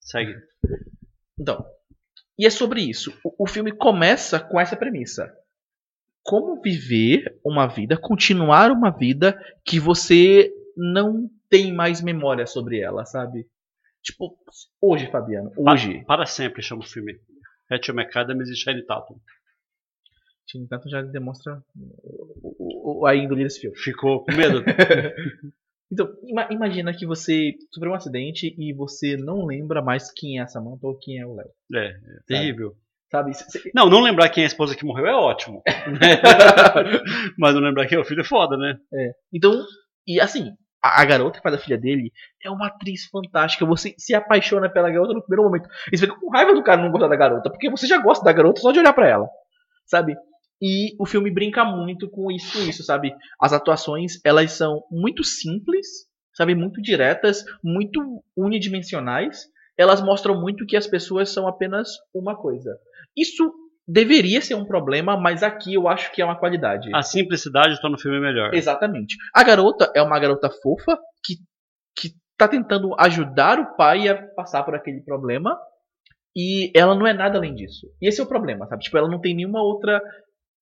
Segue. 0.00 0.34
Então, 1.38 1.64
e 2.38 2.46
é 2.46 2.50
sobre 2.50 2.80
isso. 2.82 3.16
O, 3.24 3.44
o 3.44 3.46
filme 3.46 3.72
começa 3.72 4.40
com 4.40 4.58
essa 4.60 4.76
premissa. 4.76 5.32
Como 6.22 6.60
viver 6.60 7.38
uma 7.44 7.66
vida, 7.68 7.96
continuar 7.96 8.72
uma 8.72 8.90
vida 8.90 9.40
que 9.64 9.78
você 9.78 10.52
não 10.76 11.30
tem 11.48 11.72
mais 11.72 12.02
memória 12.02 12.46
sobre 12.46 12.80
ela, 12.80 13.04
sabe? 13.04 13.46
Tipo, 14.02 14.36
hoje, 14.80 15.08
Fabiano, 15.10 15.52
hoje. 15.56 16.04
Para 16.04 16.26
sempre 16.26 16.62
chama 16.62 16.82
o 16.82 16.86
filme. 16.86 17.18
Rachel 17.70 17.94
McAdams 17.94 18.50
e 18.50 18.56
Shane 18.56 18.84
Tatum. 18.84 19.18
Tim 20.46 20.66
Tatum 20.66 20.88
já 20.88 21.02
demonstra 21.02 21.62
o- 22.42 23.00
o- 23.02 23.06
a 23.06 23.14
índole 23.14 23.42
desse 23.44 23.60
filme. 23.60 23.76
Ficou 23.76 24.24
com 24.24 24.32
medo? 24.32 24.62
Então, 25.90 26.08
ima- 26.24 26.48
imagina 26.50 26.92
que 26.92 27.06
você 27.06 27.52
sofreu 27.72 27.92
um 27.92 27.94
acidente 27.94 28.54
e 28.58 28.72
você 28.72 29.16
não 29.16 29.46
lembra 29.46 29.80
mais 29.80 30.10
quem 30.12 30.38
é 30.38 30.42
a 30.42 30.46
Samantha 30.46 30.86
ou 30.86 30.98
quem 30.98 31.18
é 31.20 31.26
o 31.26 31.34
Léo. 31.34 31.48
é, 31.74 31.86
é 31.86 31.92
terrível. 32.26 32.74
Sabe? 33.10 33.32
C- 33.34 33.48
c- 33.48 33.70
Não, 33.72 33.88
não 33.88 34.00
lembrar 34.02 34.28
quem 34.28 34.42
é 34.42 34.46
a 34.46 34.48
esposa 34.48 34.74
que 34.74 34.84
morreu 34.84 35.06
é 35.06 35.14
ótimo. 35.14 35.62
Mas 37.38 37.54
não 37.54 37.60
lembrar 37.62 37.86
quem 37.86 37.96
é 37.98 38.00
o 38.00 38.04
filho 38.04 38.20
é 38.20 38.24
foda, 38.24 38.56
né? 38.56 38.76
Então, 39.32 39.52
e 40.06 40.20
assim, 40.20 40.50
a, 40.82 41.00
a 41.02 41.04
garota 41.04 41.38
que 41.38 41.42
faz 41.42 41.54
a 41.54 41.58
filha 41.58 41.78
dele 41.78 42.10
é 42.44 42.50
uma 42.50 42.66
atriz 42.66 43.04
fantástica. 43.06 43.64
Você 43.66 43.94
se 43.98 44.14
apaixona 44.14 44.68
pela 44.68 44.90
garota 44.90 45.12
no 45.14 45.22
primeiro 45.22 45.44
momento. 45.44 45.68
E 45.92 45.96
você 45.96 46.06
fica 46.06 46.18
com 46.18 46.30
raiva 46.30 46.52
do 46.54 46.62
cara 46.64 46.82
não 46.82 46.90
gostar 46.90 47.08
da 47.08 47.16
garota, 47.16 47.50
porque 47.50 47.70
você 47.70 47.86
já 47.86 47.98
gosta 47.98 48.24
da 48.24 48.32
garota 48.32 48.60
só 48.60 48.72
de 48.72 48.78
olhar 48.80 48.92
pra 48.92 49.08
ela. 49.08 49.28
Sabe? 49.86 50.16
E 50.60 50.96
o 50.98 51.06
filme 51.06 51.30
brinca 51.30 51.64
muito 51.64 52.08
com 52.08 52.30
isso, 52.30 52.58
isso, 52.68 52.82
sabe? 52.82 53.14
As 53.40 53.52
atuações, 53.52 54.18
elas 54.24 54.52
são 54.52 54.82
muito 54.90 55.22
simples, 55.22 55.86
sabe? 56.34 56.54
Muito 56.54 56.80
diretas, 56.80 57.44
muito 57.62 58.22
unidimensionais. 58.36 59.44
Elas 59.76 60.02
mostram 60.02 60.40
muito 60.40 60.64
que 60.64 60.76
as 60.76 60.86
pessoas 60.86 61.30
são 61.30 61.46
apenas 61.46 61.90
uma 62.14 62.34
coisa. 62.34 62.78
Isso 63.16 63.52
deveria 63.86 64.40
ser 64.40 64.54
um 64.54 64.64
problema, 64.64 65.16
mas 65.16 65.42
aqui 65.42 65.74
eu 65.74 65.86
acho 65.86 66.10
que 66.12 66.20
é 66.20 66.24
uma 66.24 66.38
qualidade. 66.38 66.88
A 66.94 67.02
simplicidade 67.02 67.80
torna 67.80 67.96
o 67.96 68.00
filme 68.00 68.18
melhor. 68.18 68.54
Exatamente. 68.54 69.16
A 69.34 69.44
garota 69.44 69.92
é 69.94 70.02
uma 70.02 70.18
garota 70.18 70.50
fofa 70.50 70.98
que, 71.22 71.34
que 71.96 72.14
tá 72.36 72.48
tentando 72.48 72.94
ajudar 72.98 73.60
o 73.60 73.76
pai 73.76 74.08
a 74.08 74.26
passar 74.34 74.64
por 74.64 74.74
aquele 74.74 75.02
problema. 75.02 75.56
E 76.38 76.70
ela 76.78 76.94
não 76.94 77.06
é 77.06 77.14
nada 77.14 77.38
além 77.38 77.54
disso. 77.54 77.86
E 78.00 78.06
esse 78.06 78.20
é 78.20 78.24
o 78.24 78.28
problema, 78.28 78.66
sabe? 78.66 78.82
Tipo, 78.82 78.98
ela 78.98 79.08
não 79.08 79.20
tem 79.20 79.34
nenhuma 79.34 79.62
outra 79.62 80.02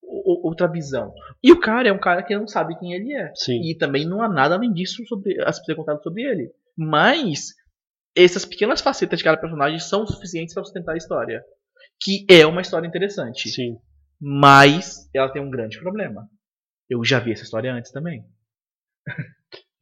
outra 0.06 0.66
visão. 0.66 1.12
E 1.42 1.52
o 1.52 1.60
cara 1.60 1.88
é 1.88 1.92
um 1.92 2.00
cara 2.00 2.22
que 2.22 2.36
não 2.36 2.46
sabe 2.46 2.78
quem 2.78 2.92
ele 2.92 3.14
é. 3.14 3.32
Sim. 3.34 3.60
E 3.62 3.76
também 3.76 4.06
não 4.06 4.22
há 4.22 4.28
nada 4.28 4.54
além 4.54 4.72
disso 4.72 5.04
sobre, 5.06 5.40
a 5.42 5.52
ser 5.52 5.74
contado 5.74 6.02
sobre 6.02 6.22
ele. 6.22 6.50
Mas 6.76 7.54
essas 8.16 8.44
pequenas 8.44 8.80
facetas 8.80 9.18
de 9.18 9.24
cada 9.24 9.40
personagem 9.40 9.78
são 9.78 10.06
suficientes 10.06 10.54
para 10.54 10.64
sustentar 10.64 10.92
a 10.92 10.96
história. 10.96 11.44
Que 12.00 12.26
é 12.30 12.46
uma 12.46 12.60
história 12.60 12.86
interessante. 12.86 13.48
Sim. 13.48 13.76
Mas 14.20 15.08
ela 15.14 15.32
tem 15.32 15.42
um 15.42 15.50
grande 15.50 15.78
problema. 15.80 16.28
Eu 16.88 17.04
já 17.04 17.18
vi 17.18 17.32
essa 17.32 17.42
história 17.42 17.72
antes 17.72 17.90
também. 17.90 18.24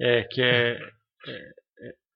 É, 0.00 0.24
que 0.24 0.42
é. 0.42 0.72
É, 1.28 1.52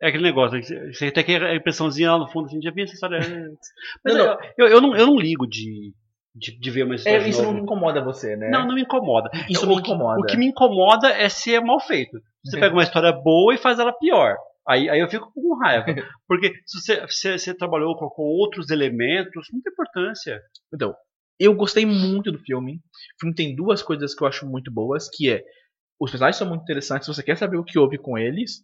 é 0.02 0.08
aquele 0.08 0.24
negócio, 0.24 0.60
que 0.60 0.92
você 0.92 1.10
tem 1.10 1.22
aquela 1.22 1.54
impressãozinha 1.54 2.12
lá 2.12 2.18
no 2.18 2.28
fundo, 2.28 2.46
assim, 2.46 2.60
já 2.60 2.70
vi 2.70 2.82
essa 2.82 2.94
história 2.94 3.18
antes. 3.18 3.68
Mas 4.04 4.14
Não, 4.14 4.24
eu, 4.24 4.38
eu, 4.58 4.68
eu 4.68 4.80
não, 4.80 4.96
eu 4.96 5.06
não 5.06 5.16
ligo 5.16 5.46
de, 5.46 5.94
de, 6.36 6.58
de 6.58 6.70
ver 6.70 6.84
uma 6.84 6.94
história. 6.94 7.18
É, 7.18 7.28
isso 7.28 7.42
novo. 7.42 7.54
não 7.54 7.62
incomoda 7.64 8.04
você, 8.04 8.36
né? 8.36 8.50
Não, 8.50 8.66
não 8.66 8.74
me 8.74 8.82
incomoda. 8.82 9.30
Isso 9.48 9.64
o 9.64 9.68
me 9.68 9.76
que- 9.76 9.80
incomoda. 9.90 10.20
O 10.20 10.24
que 10.24 10.36
me 10.36 10.46
incomoda 10.46 11.08
é 11.08 11.28
se 11.28 11.54
é 11.54 11.60
mal 11.60 11.80
feito. 11.80 12.18
Você 12.44 12.60
pega 12.60 12.74
uma 12.74 12.82
história 12.82 13.12
boa 13.12 13.54
e 13.54 13.58
faz 13.58 13.78
ela 13.78 13.92
pior. 13.92 14.36
Aí, 14.68 14.88
aí 14.90 15.00
eu 15.00 15.08
fico 15.08 15.32
com 15.32 15.58
raiva. 15.58 15.86
Porque 16.28 16.52
se 16.66 16.80
você, 16.80 17.06
se 17.08 17.38
você 17.38 17.54
trabalhou, 17.54 17.96
colocou 17.96 18.24
outros 18.26 18.70
elementos, 18.70 19.46
não 19.52 19.60
tem 19.62 19.72
importância. 19.72 20.40
Então, 20.74 20.94
eu 21.38 21.54
gostei 21.54 21.86
muito 21.86 22.30
do 22.32 22.38
filme. 22.38 22.74
O 22.74 23.20
filme 23.20 23.34
tem 23.34 23.54
duas 23.54 23.82
coisas 23.82 24.14
que 24.14 24.22
eu 24.22 24.28
acho 24.28 24.46
muito 24.46 24.70
boas, 24.72 25.08
que 25.08 25.30
é 25.30 25.42
os 25.98 26.10
personagens 26.10 26.36
são 26.36 26.48
muito 26.48 26.62
interessantes, 26.62 27.08
você 27.08 27.22
quer 27.22 27.36
saber 27.38 27.56
o 27.56 27.64
que 27.64 27.78
houve 27.78 27.96
com 27.96 28.18
eles, 28.18 28.56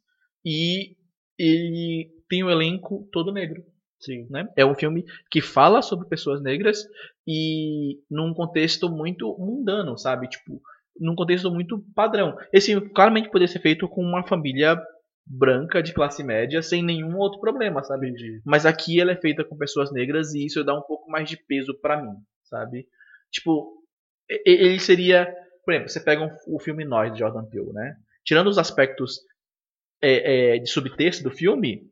e 0.45 0.97
ele 1.39 2.11
tem 2.29 2.43
o 2.45 2.51
elenco 2.51 3.09
todo 3.11 3.33
negro. 3.33 3.63
Sim. 4.03 4.27
Né? 4.31 4.49
É 4.57 4.65
um 4.67 4.75
filme 4.75 5.05
que 5.31 5.41
fala 5.41 5.81
sobre 5.81 6.09
pessoas 6.09 6.43
negras 6.43 6.85
e 7.27 8.01
num 8.11 8.35
contexto 8.35 8.89
muito 8.91 9.37
mundano, 9.39 9.97
sabe? 9.97 10.29
Tipo, 10.29 10.61
num 10.99 11.15
contexto 11.15 11.51
muito 11.51 11.85
padrão. 11.95 12.37
Esse 12.53 12.73
filme 12.73 12.89
claramente 12.91 13.29
poderia 13.31 13.49
ser 13.49 13.61
feito 13.61 13.89
com 13.89 14.03
uma 14.03 14.27
família 14.27 14.77
branca 15.25 15.81
de 15.81 15.93
classe 15.95 16.25
média 16.25 16.61
sem 16.63 16.83
nenhum 16.83 17.17
outro 17.17 17.41
problema, 17.41 17.83
sabe? 17.85 18.09
Entendi. 18.09 18.41
Mas 18.45 18.67
aqui 18.67 19.01
ela 19.01 19.13
é 19.13 19.17
feita 19.21 19.45
com 19.45 19.57
pessoas 19.57 19.93
negras 19.93 20.35
e 20.35 20.45
isso 20.47 20.65
dá 20.65 20.77
um 20.77 20.83
pouco 20.83 21.09
mais 21.11 21.29
de 21.29 21.37
peso 21.37 21.73
pra 21.81 22.03
mim, 22.03 22.15
sabe? 22.43 22.87
Tipo, 23.31 23.73
ele 24.45 24.81
seria, 24.81 25.33
por 25.65 25.73
exemplo, 25.75 25.91
você 25.91 26.01
pega 26.01 26.25
um- 26.25 26.55
o 26.57 26.59
filme 26.59 26.85
Nós 26.85 27.13
de 27.13 27.21
Jordan 27.21 27.45
Peele, 27.45 27.73
né? 27.73 27.95
Tirando 28.25 28.49
os 28.49 28.59
aspectos 28.59 29.21
é, 30.03 30.57
é, 30.57 30.59
de 30.59 30.69
subtexto 30.69 31.23
do 31.23 31.31
filme, 31.31 31.89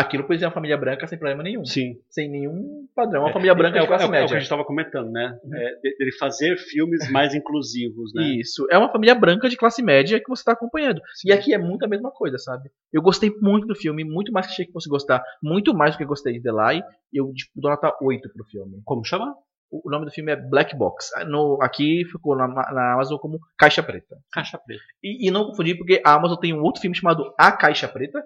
aquilo 0.00 0.26
ser 0.38 0.44
uma 0.44 0.52
família 0.52 0.76
branca 0.76 1.06
sem 1.06 1.18
problema 1.18 1.42
nenhum, 1.42 1.64
Sim. 1.64 1.98
sem 2.10 2.28
nenhum 2.30 2.86
padrão, 2.94 3.22
uma 3.22 3.32
família 3.32 3.54
branca 3.54 3.78
é, 3.78 3.80
de 3.80 3.86
classe 3.86 4.04
é 4.04 4.06
o- 4.06 4.08
é 4.08 4.10
o 4.10 4.12
que 4.12 4.16
a 4.16 4.20
média. 4.22 4.34
gente 4.36 4.42
estava 4.44 4.64
comentando, 4.64 5.10
né? 5.10 5.38
É, 5.52 5.74
de- 5.82 5.96
dele 5.98 6.12
fazer 6.18 6.56
filmes 6.58 7.00
mais 7.10 7.34
inclusivos, 7.34 8.12
né? 8.14 8.22
Isso, 8.38 8.66
é 8.70 8.76
uma 8.78 8.90
família 8.90 9.14
branca 9.14 9.48
de 9.48 9.56
classe 9.56 9.82
média 9.82 10.18
que 10.20 10.28
você 10.28 10.44
tá 10.44 10.52
acompanhando. 10.52 11.00
E 11.24 11.32
aqui 11.32 11.54
é 11.54 11.58
muito 11.58 11.84
a 11.84 11.88
mesma 11.88 12.10
coisa, 12.10 12.38
sabe? 12.38 12.68
Eu 12.92 13.02
gostei 13.02 13.32
muito 13.40 13.66
do 13.66 13.74
filme, 13.74 14.04
muito 14.04 14.32
mais 14.32 14.46
que 14.46 14.52
achei 14.52 14.66
que 14.66 14.72
fosse 14.72 14.88
gostar, 14.88 15.22
muito 15.42 15.74
mais 15.74 15.94
do 15.94 15.98
que 15.98 16.04
gostei 16.04 16.34
de 16.34 16.42
The 16.42 16.50
Lie. 16.52 16.82
Eu 17.12 17.32
tipo, 17.32 17.50
dou 17.56 17.70
nota 17.70 17.92
8 18.02 18.28
pro 18.32 18.44
filme. 18.44 18.80
Como 18.84 19.04
chama? 19.04 19.34
O 19.70 19.90
nome 19.90 20.04
do 20.04 20.12
filme 20.12 20.30
é 20.30 20.36
Black 20.36 20.76
Box. 20.76 21.10
No, 21.26 21.58
aqui 21.60 22.04
ficou 22.04 22.36
na, 22.36 22.46
na 22.46 22.92
Amazon 22.94 23.18
como 23.18 23.40
Caixa 23.58 23.82
Preta. 23.82 24.16
Caixa 24.32 24.56
Preta. 24.64 24.80
E, 25.02 25.26
e 25.26 25.30
não 25.30 25.44
confundir, 25.46 25.76
porque 25.76 26.00
a 26.04 26.14
Amazon 26.14 26.36
tem 26.38 26.54
um 26.54 26.62
outro 26.62 26.80
filme 26.80 26.96
chamado 26.96 27.34
A 27.36 27.50
Caixa 27.50 27.88
Preta. 27.88 28.22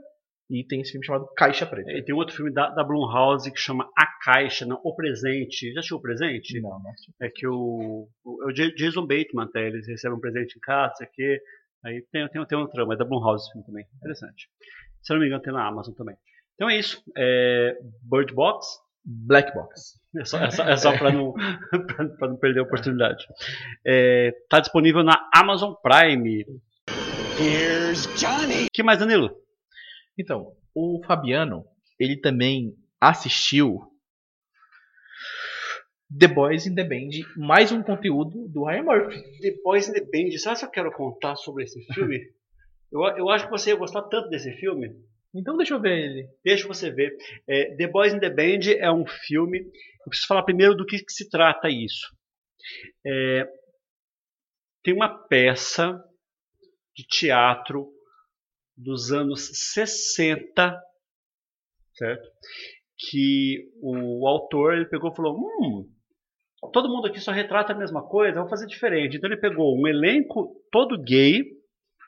E 0.51 0.65
tem 0.65 0.81
esse 0.81 0.91
filme 0.91 1.07
chamado 1.07 1.29
Caixa 1.37 1.65
Preta. 1.65 1.93
E 1.93 2.03
tem 2.03 2.13
outro 2.13 2.35
filme 2.35 2.53
da, 2.53 2.71
da 2.71 2.83
Blumhouse 2.83 3.53
que 3.53 3.61
chama 3.61 3.89
A 3.97 4.05
Caixa, 4.25 4.67
não, 4.67 4.81
O 4.83 4.97
Presente. 4.97 5.73
Já 5.73 5.79
assistiu 5.79 5.99
O 5.99 6.03
Presente? 6.03 6.61
Não, 6.61 6.71
não. 6.71 6.93
É 7.23 7.31
que 7.31 7.47
o, 7.47 8.09
o, 8.25 8.43
é 8.43 8.47
o 8.47 8.75
Jason 8.75 9.07
Bateman 9.07 9.45
até, 9.45 9.69
eles 9.69 9.87
recebem 9.87 10.19
um 10.19 10.21
presente 10.21 10.57
em 10.57 10.61
casa, 10.61 11.05
aqui. 11.05 11.41
Aí 11.85 12.05
tem, 12.11 12.29
tem, 12.29 12.45
tem 12.45 12.59
um 12.59 12.67
trama, 12.67 12.95
é 12.95 12.97
da 12.97 13.05
Blumhouse 13.05 13.45
esse 13.45 13.53
filme 13.53 13.65
também. 13.65 13.87
Interessante. 13.97 14.49
Se 15.01 15.13
eu 15.13 15.15
não 15.15 15.21
me 15.21 15.29
engano, 15.29 15.43
tem 15.43 15.53
na 15.53 15.67
Amazon 15.69 15.95
também. 15.95 16.17
Então 16.57 16.69
é 16.69 16.77
isso. 16.77 17.01
É, 17.17 17.79
Bird 18.03 18.35
Box. 18.35 18.67
Black 19.05 19.55
Box. 19.55 19.99
É 20.19 20.25
só, 20.25 20.39
é 20.39 20.51
só, 20.51 20.65
é 20.65 20.77
só 20.77 20.99
para 20.99 21.13
não, 21.13 21.33
pra, 22.19 22.29
não 22.29 22.37
perder 22.37 22.61
a 22.61 22.65
oportunidade. 22.65 23.25
Está 23.85 24.61
disponível 24.61 25.05
na 25.05 25.17
Amazon 25.35 25.73
Prime. 25.81 26.45
Here's 27.39 28.07
Johnny. 28.21 28.67
que 28.71 28.83
mais, 28.83 28.99
Danilo? 28.99 29.35
Então, 30.21 30.55
o 30.75 31.03
Fabiano, 31.07 31.65
ele 31.99 32.15
também 32.15 32.77
assistiu 33.01 33.81
The 36.15 36.29
Boys 36.29 36.67
in 36.67 36.75
the 36.75 36.85
Band, 36.85 37.09
mais 37.39 37.73
um 37.73 37.83
conteúdo 37.83 38.47
do 38.49 38.65
Ryan 38.65 38.83
Murphy. 38.83 39.23
The 39.41 39.63
Boys 39.65 39.89
in 39.89 39.95
the 39.95 40.01
Band. 40.01 40.37
Sabe 40.37 40.59
se 40.59 40.65
eu 40.67 40.71
quero 40.71 40.93
contar 40.93 41.37
sobre 41.37 41.65
esse 41.65 41.83
filme? 41.95 42.19
eu, 42.93 43.01
eu 43.17 43.31
acho 43.31 43.47
que 43.47 43.51
você 43.51 43.71
ia 43.71 43.77
gostar 43.77 44.03
tanto 44.03 44.29
desse 44.29 44.53
filme. 44.57 44.95
Então 45.35 45.57
deixa 45.57 45.73
eu 45.73 45.81
ver 45.81 45.97
ele. 45.97 46.29
Deixa 46.45 46.69
você 46.69 46.91
ver. 46.91 47.17
É, 47.49 47.75
the 47.77 47.87
Boys 47.87 48.13
in 48.13 48.21
the 48.21 48.29
Band 48.29 48.71
é 48.79 48.93
um 48.93 49.07
filme. 49.07 49.61
Eu 49.61 50.11
preciso 50.11 50.29
falar 50.29 50.43
primeiro 50.43 50.75
do 50.75 50.85
que, 50.85 50.99
que 50.99 51.13
se 51.13 51.31
trata 51.31 51.71
isso. 51.71 52.15
É, 53.07 53.49
tem 54.83 54.93
uma 54.93 55.27
peça 55.29 55.99
de 56.95 57.07
teatro 57.07 57.91
dos 58.83 59.13
anos 59.13 59.51
60, 59.75 60.81
certo? 61.95 62.29
Que 62.99 63.69
o 63.83 64.27
autor 64.27 64.75
ele 64.75 64.87
pegou 64.87 65.11
e 65.11 65.17
falou: 65.17 65.37
Hum, 65.39 65.87
todo 66.73 66.89
mundo 66.89 67.07
aqui 67.07 67.21
só 67.21 67.33
retrata 67.33 67.73
a 67.73 67.77
mesma 67.79 68.03
coisa, 68.07 68.35
vamos 68.37 68.51
fazer 68.51 68.67
diferente. 68.67 69.17
Então 69.17 69.29
ele 69.31 69.41
pegou 69.41 69.79
um 69.79 69.87
elenco 69.87 70.55
todo 70.71 71.01
gay 71.03 71.43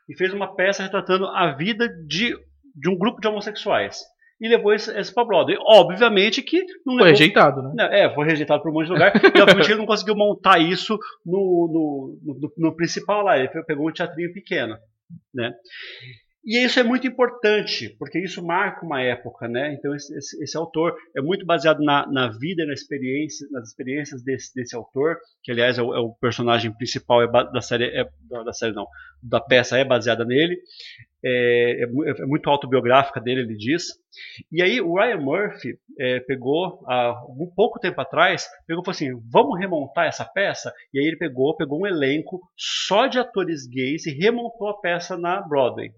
e 0.08 0.16
fez 0.16 0.32
uma 0.34 0.54
peça 0.54 0.82
retratando 0.82 1.26
a 1.26 1.52
vida 1.54 1.88
de 2.06 2.36
de 2.74 2.88
um 2.88 2.96
grupo 2.96 3.20
de 3.20 3.28
homossexuais. 3.28 4.00
e 4.40 4.48
levou 4.48 4.72
esse, 4.72 4.90
esse 4.98 5.12
pra 5.14 5.24
Broadway. 5.26 5.56
Obviamente 5.60 6.40
que 6.42 6.58
não 6.86 6.94
Foi 6.96 7.04
levou, 7.04 7.10
rejeitado, 7.10 7.62
né? 7.62 7.70
não, 7.76 7.84
É, 7.84 8.14
foi 8.14 8.26
rejeitado 8.26 8.62
por 8.62 8.70
um 8.70 8.74
monte 8.74 8.86
de 8.86 8.92
lugar. 8.92 9.12
e 9.14 9.40
obviamente 9.40 9.70
ele 9.70 9.78
não 9.78 9.86
conseguiu 9.86 10.16
montar 10.16 10.58
isso 10.58 10.98
no, 11.24 12.18
no, 12.24 12.34
no, 12.40 12.52
no 12.56 12.74
principal 12.76 13.22
lá. 13.22 13.38
Ele 13.38 13.48
pegou 13.64 13.88
um 13.88 13.92
teatrinho 13.92 14.32
pequeno. 14.32 14.74
Né? 15.34 15.52
E 16.44 16.58
isso 16.58 16.80
é 16.80 16.82
muito 16.82 17.06
importante, 17.06 17.94
porque 18.00 18.18
isso 18.18 18.44
marca 18.44 18.84
uma 18.84 19.00
época, 19.00 19.46
né? 19.46 19.74
Então 19.74 19.94
esse, 19.94 20.12
esse, 20.16 20.42
esse 20.42 20.56
autor 20.56 20.96
é 21.16 21.22
muito 21.22 21.46
baseado 21.46 21.78
na, 21.78 22.04
na 22.10 22.28
vida, 22.30 22.66
na 22.66 22.72
experiência, 22.72 23.46
nas 23.52 23.68
experiências 23.68 24.24
desse, 24.24 24.52
desse 24.52 24.74
autor, 24.74 25.18
que 25.40 25.52
aliás 25.52 25.78
é 25.78 25.82
o, 25.82 25.94
é 25.94 26.00
o 26.00 26.10
personagem 26.14 26.72
principal 26.72 27.22
é 27.22 27.28
da 27.28 27.60
série, 27.60 27.84
é, 27.84 28.04
da 28.44 28.52
série 28.52 28.72
não, 28.72 28.88
da 29.22 29.40
peça 29.40 29.78
é 29.78 29.84
baseada 29.84 30.24
nele. 30.24 30.58
É, 31.24 31.84
é 31.84 32.22
é 32.22 32.26
muito 32.26 32.50
autobiográfica 32.50 33.20
dele, 33.20 33.42
ele 33.42 33.56
diz. 33.56 33.84
E 34.50 34.60
aí 34.60 34.80
o 34.80 34.96
Ryan 34.96 35.18
Murphy 35.18 35.78
é, 35.96 36.18
pegou, 36.18 36.84
há 36.88 37.24
um 37.28 37.48
pouco 37.54 37.78
tempo 37.78 38.00
atrás, 38.00 38.48
pegou 38.66 38.82
falou 38.82 38.96
assim, 38.96 39.12
vamos 39.30 39.60
remontar 39.60 40.06
essa 40.06 40.24
peça? 40.24 40.72
E 40.92 40.98
aí 40.98 41.06
ele 41.06 41.16
pegou, 41.16 41.56
pegou 41.56 41.80
um 41.80 41.86
elenco 41.86 42.40
só 42.56 43.06
de 43.06 43.20
atores 43.20 43.64
gays 43.68 44.06
e 44.06 44.12
remontou 44.12 44.68
a 44.68 44.80
peça 44.80 45.16
na 45.16 45.40
Broadway. 45.40 45.92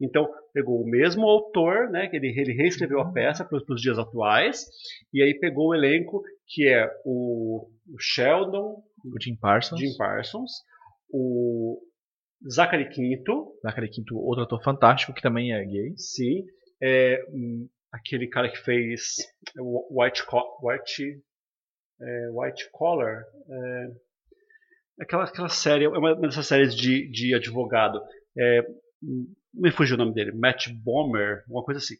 Então, 0.00 0.28
pegou 0.52 0.80
o 0.80 0.88
mesmo 0.88 1.26
autor, 1.26 1.90
né, 1.90 2.08
que 2.08 2.16
ele, 2.16 2.28
ele 2.28 2.52
reescreveu 2.52 3.00
a 3.00 3.12
peça 3.12 3.44
para 3.44 3.58
os 3.58 3.80
dias 3.80 3.98
atuais, 3.98 4.66
e 5.12 5.22
aí 5.22 5.34
pegou 5.38 5.68
o 5.68 5.74
elenco 5.74 6.22
que 6.46 6.66
é 6.66 6.88
o, 7.04 7.68
o 7.88 7.98
Sheldon, 7.98 8.82
O 9.04 9.20
Jim 9.20 9.36
Parsons. 9.36 9.80
Jim 9.80 9.96
Parsons, 9.96 10.50
o 11.12 11.80
Zachary 12.48 12.88
Quinto, 12.88 13.52
Zachary 13.62 13.90
Quinto, 13.90 14.16
outro 14.16 14.44
ator 14.44 14.62
fantástico 14.62 15.12
que 15.12 15.22
também 15.22 15.52
é 15.52 15.64
gay. 15.64 15.94
sim, 15.96 16.44
é, 16.80 17.24
hum, 17.30 17.68
aquele 17.92 18.28
cara 18.28 18.48
que 18.48 18.58
fez 18.58 19.16
White, 19.90 20.22
White, 20.62 21.20
é, 22.00 22.30
White 22.32 22.70
Collar, 22.70 23.24
é, 23.50 23.88
aquela, 25.00 25.24
aquela 25.24 25.48
série, 25.48 25.84
é 25.84 25.88
uma 25.88 26.14
dessas 26.14 26.46
séries 26.46 26.74
de, 26.74 27.10
de 27.10 27.34
advogado, 27.34 28.00
é, 28.36 28.60
hum, 29.02 29.34
me 29.54 29.70
fugiu 29.70 29.94
o 29.96 29.98
nome 29.98 30.14
dele, 30.14 30.32
Matt 30.32 30.68
Bomer, 30.84 31.42
uma 31.48 31.62
coisa 31.62 31.78
assim. 31.78 31.94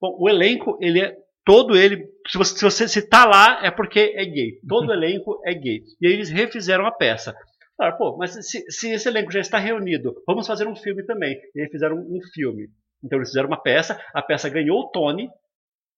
Bom, 0.00 0.16
o 0.20 0.28
elenco, 0.28 0.78
ele 0.80 1.00
é 1.00 1.16
todo 1.44 1.76
ele, 1.76 2.06
se 2.28 2.36
você, 2.36 2.54
se 2.58 2.62
você 2.64 2.88
se 2.88 3.08
tá 3.08 3.24
lá, 3.24 3.60
é 3.64 3.70
porque 3.70 4.12
é 4.16 4.24
gay. 4.24 4.60
Todo 4.68 4.92
elenco 4.92 5.40
é 5.46 5.54
gay. 5.54 5.82
E 6.00 6.06
aí 6.06 6.12
eles 6.12 6.28
refizeram 6.30 6.86
a 6.86 6.92
peça. 6.92 7.34
Claro, 7.76 7.96
pô, 7.96 8.16
mas 8.16 8.32
se, 8.46 8.64
se 8.70 8.90
esse 8.90 9.08
elenco 9.08 9.30
já 9.32 9.40
está 9.40 9.58
reunido, 9.58 10.14
vamos 10.26 10.46
fazer 10.46 10.66
um 10.66 10.76
filme 10.76 11.04
também. 11.04 11.38
E 11.54 11.60
aí 11.62 11.68
fizeram 11.70 11.96
um 11.96 12.18
filme. 12.34 12.68
Então 13.02 13.18
eles 13.18 13.28
fizeram 13.28 13.48
uma 13.48 13.60
peça, 13.62 13.98
a 14.12 14.20
peça 14.20 14.48
ganhou 14.48 14.80
o 14.80 14.90
Tony, 14.90 15.30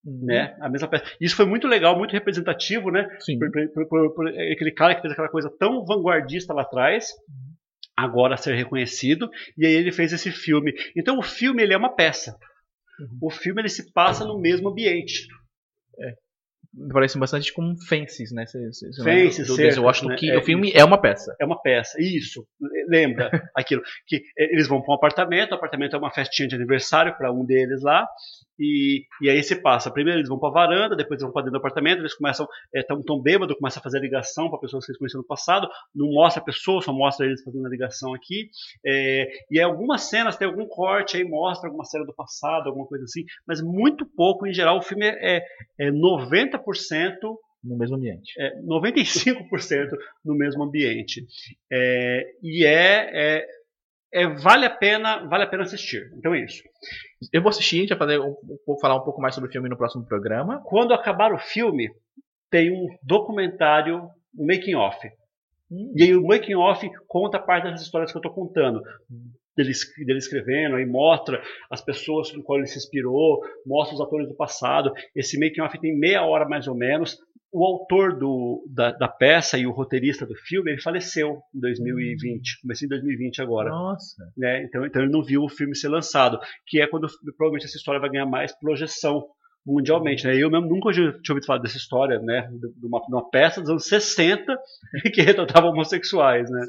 né? 0.05 0.55
A 0.61 0.69
mesma 0.69 0.87
peça. 0.87 1.05
Isso 1.19 1.35
foi 1.35 1.45
muito 1.45 1.67
legal, 1.67 1.97
muito 1.97 2.11
representativo, 2.11 2.89
né? 2.91 3.07
Sim. 3.19 3.37
por, 3.39 3.51
por- 3.73 3.87
por- 3.87 4.13
por 4.15 4.27
aquele 4.27 4.71
cara 4.71 4.95
que 4.95 5.01
fez 5.01 5.11
aquela 5.11 5.29
coisa 5.29 5.51
tão 5.59 5.83
vanguardista 5.85 6.53
lá 6.53 6.61
atrás, 6.61 7.07
agora 8.03 8.37
ser 8.37 8.55
reconhecido, 8.55 9.29
e 9.57 9.65
aí 9.65 9.73
ele 9.73 9.91
fez 9.91 10.13
esse 10.13 10.31
filme. 10.31 10.73
Então 10.95 11.17
o 11.17 11.23
filme 11.23 11.61
ele 11.61 11.73
é 11.73 11.77
uma 11.77 11.95
peça. 11.95 12.37
O 13.21 13.29
filme 13.29 13.61
ele 13.61 13.69
se 13.69 13.91
passa 13.91 14.25
no 14.25 14.39
mesmo 14.39 14.69
ambiente. 14.69 15.27
Parece 16.93 17.19
bastante 17.19 17.51
com 17.51 17.75
Fences, 17.87 18.31
né? 18.31 18.45
Cê, 18.45 18.71
cê, 18.71 18.93
cê 18.93 19.03
Fences, 19.03 19.39
lembra 19.39 19.45
do 19.45 19.55
certo, 19.55 19.57
Denzel 19.57 19.83
Washington, 19.83 20.09
né? 20.09 20.15
que 20.15 20.31
É, 20.31 20.37
o 20.37 20.41
filme 20.41 20.71
é 20.73 20.83
uma 20.85 20.97
peça. 20.97 21.35
É 21.39 21.45
uma 21.45 21.61
peça, 21.61 22.01
isso. 22.01 22.47
Lembra 22.91 23.31
aquilo 23.55 23.81
que 24.05 24.17
eh, 24.37 24.53
eles 24.53 24.67
vão 24.67 24.81
para 24.81 24.91
um 24.91 24.95
apartamento, 24.95 25.51
o 25.53 25.55
apartamento 25.55 25.95
é 25.95 25.99
uma 25.99 26.11
festinha 26.11 26.47
de 26.47 26.55
aniversário 26.55 27.15
para 27.17 27.31
um 27.31 27.45
deles 27.45 27.81
lá, 27.81 28.05
e, 28.59 29.05
e 29.21 29.29
aí 29.29 29.41
se 29.41 29.55
passa. 29.55 29.89
Primeiro 29.89 30.19
eles 30.19 30.29
vão 30.29 30.37
para 30.37 30.49
a 30.49 30.51
varanda, 30.51 30.95
depois 30.95 31.19
eles 31.19 31.23
vão 31.23 31.31
para 31.31 31.43
dentro 31.43 31.53
do 31.53 31.57
apartamento, 31.57 31.99
eles 31.99 32.13
começam, 32.13 32.47
estão 32.75 33.01
tão 33.01 33.19
bêbados, 33.19 33.55
começam 33.57 33.79
a 33.79 33.83
fazer 33.83 33.99
ligação 33.99 34.49
para 34.49 34.59
pessoas 34.59 34.85
que 34.85 34.91
eles 34.91 34.99
conheceram 34.99 35.21
no 35.21 35.27
passado, 35.27 35.69
não 35.95 36.11
mostra 36.11 36.41
a 36.41 36.45
pessoa, 36.45 36.81
só 36.81 36.91
mostra 36.91 37.25
eles 37.25 37.41
fazendo 37.43 37.65
a 37.65 37.69
ligação 37.69 38.13
aqui. 38.13 38.49
É, 38.85 39.27
e 39.49 39.57
aí 39.57 39.63
algumas 39.63 40.03
cenas, 40.03 40.37
tem 40.37 40.47
algum 40.47 40.67
corte 40.67 41.17
aí, 41.17 41.23
mostra 41.23 41.69
alguma 41.69 41.85
cena 41.85 42.05
do 42.05 42.13
passado, 42.13 42.67
alguma 42.67 42.85
coisa 42.85 43.05
assim, 43.05 43.23
mas 43.47 43.61
muito 43.61 44.05
pouco, 44.05 44.45
em 44.45 44.53
geral, 44.53 44.77
o 44.77 44.81
filme 44.81 45.05
é, 45.05 45.37
é, 45.37 45.87
é 45.87 45.91
90% 45.91 46.59
No 47.63 47.77
mesmo 47.77 47.95
ambiente. 47.95 48.33
é, 48.39 48.59
95% 48.61 49.89
no 50.25 50.35
mesmo 50.35 50.63
ambiente. 50.63 51.25
É, 51.71 52.23
e 52.41 52.65
é, 52.65 53.09
é, 53.39 53.47
é- 54.13 54.27
vale 54.27 54.65
a 54.65 54.69
pena 54.69 55.27
vale 55.27 55.43
a 55.43 55.47
pena 55.47 55.63
assistir. 55.63 56.11
Então 56.17 56.33
é 56.33 56.43
isso. 56.43 56.63
Eu 57.31 57.41
vou 57.41 57.49
assistir, 57.49 57.77
a 57.77 57.79
gente 57.81 57.89
vai 57.89 57.97
fazer 57.99 58.19
pouco- 58.65 58.81
falar 58.81 58.95
um 58.95 59.03
pouco 59.03 59.21
mais 59.21 59.35
sobre 59.35 59.49
o 59.49 59.51
filme 59.53 59.69
no 59.69 59.77
próximo 59.77 60.05
programa. 60.05 60.61
Quando 60.65 60.93
acabar 60.93 61.31
o 61.33 61.37
filme, 61.39 61.89
tem 62.49 62.71
um 62.71 62.87
documentário, 63.03 64.09
um 64.37 64.45
making 64.45 64.75
off. 64.75 64.97
E 65.95 66.03
aí 66.03 66.15
o 66.15 66.25
making 66.27 66.55
off 66.55 66.89
conta 67.07 67.39
parte 67.39 67.69
das 67.71 67.81
histórias 67.81 68.11
que 68.11 68.17
eu 68.17 68.19
estou 68.21 68.33
contando. 68.33 68.81
Dele, 69.63 69.73
dele 70.05 70.19
escrevendo, 70.19 70.75
aí 70.75 70.85
mostra 70.85 71.41
as 71.69 71.81
pessoas 71.81 72.31
com 72.31 72.41
qual 72.41 72.59
ele 72.59 72.67
se 72.67 72.77
inspirou, 72.77 73.41
mostra 73.65 73.95
os 73.95 74.01
atores 74.01 74.27
do 74.27 74.35
passado. 74.35 74.91
Esse 75.15 75.39
making 75.39 75.61
off 75.61 75.79
tem 75.79 75.97
meia 75.97 76.23
hora 76.23 76.47
mais 76.47 76.67
ou 76.67 76.75
menos. 76.75 77.17
O 77.53 77.65
autor 77.65 78.17
do, 78.17 78.65
da, 78.69 78.93
da 78.93 79.09
peça 79.09 79.57
e 79.57 79.67
o 79.67 79.71
roteirista 79.71 80.25
do 80.25 80.35
filme, 80.35 80.71
ele 80.71 80.81
faleceu 80.81 81.41
em 81.53 81.59
2020, 81.59 82.61
comecei 82.61 82.85
em 82.85 82.89
2020 82.89 83.41
agora. 83.41 83.69
Nossa. 83.69 84.23
né? 84.37 84.63
Então, 84.63 84.85
então 84.85 85.01
ele 85.01 85.11
não 85.11 85.21
viu 85.21 85.43
o 85.43 85.49
filme 85.49 85.75
ser 85.75 85.89
lançado, 85.89 86.39
que 86.65 86.81
é 86.81 86.87
quando 86.87 87.07
provavelmente 87.37 87.65
essa 87.65 87.75
história 87.75 87.99
vai 87.99 88.09
ganhar 88.09 88.25
mais 88.25 88.57
projeção 88.57 89.27
mundialmente, 89.65 90.25
né? 90.25 90.35
Eu 90.35 90.49
mesmo 90.49 90.67
nunca 90.67 90.91
tinha 90.91 91.13
ouvido 91.29 91.45
falar 91.45 91.59
dessa 91.59 91.77
história, 91.77 92.19
né? 92.19 92.49
De 92.51 92.85
uma, 92.85 92.99
de 92.99 93.13
uma 93.13 93.29
peça 93.29 93.61
dos 93.61 93.69
anos 93.69 93.85
60 93.85 94.57
que 95.13 95.21
retratava 95.21 95.67
homossexuais, 95.67 96.49
né? 96.49 96.65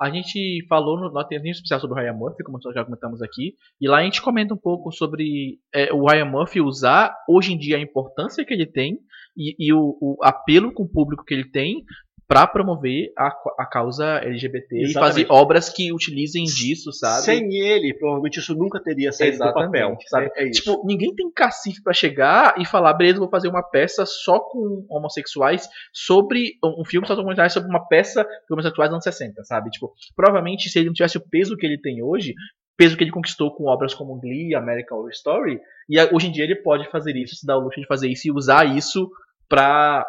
A 0.00 0.10
gente 0.10 0.64
falou 0.68 0.98
no 0.98 1.10
nós 1.10 1.52
especial 1.52 1.80
sobre 1.80 1.98
o 1.98 2.02
Ryan 2.02 2.12
Murphy, 2.12 2.44
como 2.44 2.58
nós 2.62 2.74
já 2.74 2.84
comentamos 2.84 3.22
aqui, 3.22 3.54
e 3.80 3.88
lá 3.88 3.98
a 3.98 4.02
gente 4.02 4.20
comenta 4.20 4.52
um 4.52 4.58
pouco 4.58 4.92
sobre 4.92 5.58
é, 5.74 5.92
o 5.92 6.06
Ryan 6.06 6.26
Murphy 6.26 6.60
usar 6.60 7.14
hoje 7.28 7.54
em 7.54 7.58
dia 7.58 7.76
a 7.76 7.80
importância 7.80 8.44
que 8.44 8.52
ele 8.52 8.66
tem 8.66 8.98
e, 9.36 9.54
e 9.58 9.72
o, 9.72 9.96
o 10.00 10.18
apelo 10.22 10.72
com 10.72 10.82
o 10.82 10.88
público 10.88 11.24
que 11.24 11.32
ele 11.32 11.50
tem 11.50 11.82
para 12.28 12.44
promover 12.46 13.12
a, 13.16 13.28
a 13.58 13.66
causa 13.66 14.18
LGBT 14.18 14.76
e 14.76 14.82
Exatamente. 14.84 14.94
fazer 14.94 15.26
obras 15.30 15.68
que 15.68 15.92
utilizem 15.92 16.44
disso, 16.44 16.92
sabe? 16.92 17.22
Sem 17.22 17.54
ele, 17.54 17.94
provavelmente 17.94 18.40
isso 18.40 18.54
nunca 18.54 18.82
teria 18.82 19.12
saído 19.12 19.38
do 19.38 19.52
papel. 19.52 19.96
sabe? 20.06 20.30
É, 20.34 20.42
é 20.42 20.48
isso. 20.48 20.62
Tipo, 20.62 20.84
ninguém 20.84 21.14
tem 21.14 21.30
cacife 21.30 21.80
pra 21.82 21.92
chegar 21.92 22.54
e 22.58 22.66
falar, 22.66 22.94
beleza, 22.94 23.20
vou 23.20 23.28
fazer 23.28 23.48
uma 23.48 23.62
peça 23.62 24.04
só 24.04 24.40
com 24.40 24.84
homossexuais 24.90 25.68
sobre 25.92 26.54
um 26.64 26.84
filme 26.84 27.06
só 27.06 27.14
com 27.14 27.20
homossexuais 27.20 27.52
sobre 27.52 27.68
uma 27.68 27.86
peça 27.86 28.24
de 28.24 28.52
homossexuais 28.52 28.90
dos 28.90 28.94
anos 28.94 29.04
60, 29.04 29.44
sabe? 29.44 29.70
Tipo, 29.70 29.92
provavelmente 30.16 30.68
se 30.68 30.78
ele 30.78 30.86
não 30.86 30.94
tivesse 30.94 31.18
o 31.18 31.28
peso 31.30 31.56
que 31.56 31.64
ele 31.64 31.80
tem 31.80 32.02
hoje, 32.02 32.34
peso 32.76 32.96
que 32.96 33.04
ele 33.04 33.12
conquistou 33.12 33.54
com 33.54 33.66
obras 33.66 33.94
como 33.94 34.18
Glee, 34.20 34.54
American 34.54 34.98
Horror 34.98 35.10
Story, 35.10 35.60
e 35.88 36.00
hoje 36.12 36.26
em 36.26 36.32
dia 36.32 36.42
ele 36.42 36.56
pode 36.56 36.90
fazer 36.90 37.16
isso, 37.16 37.36
se 37.36 37.46
dar 37.46 37.56
o 37.56 37.60
luxo 37.60 37.80
de 37.80 37.86
fazer 37.86 38.08
isso 38.08 38.26
e 38.26 38.32
usar 38.32 38.64
isso 38.76 39.08
pra 39.48 40.04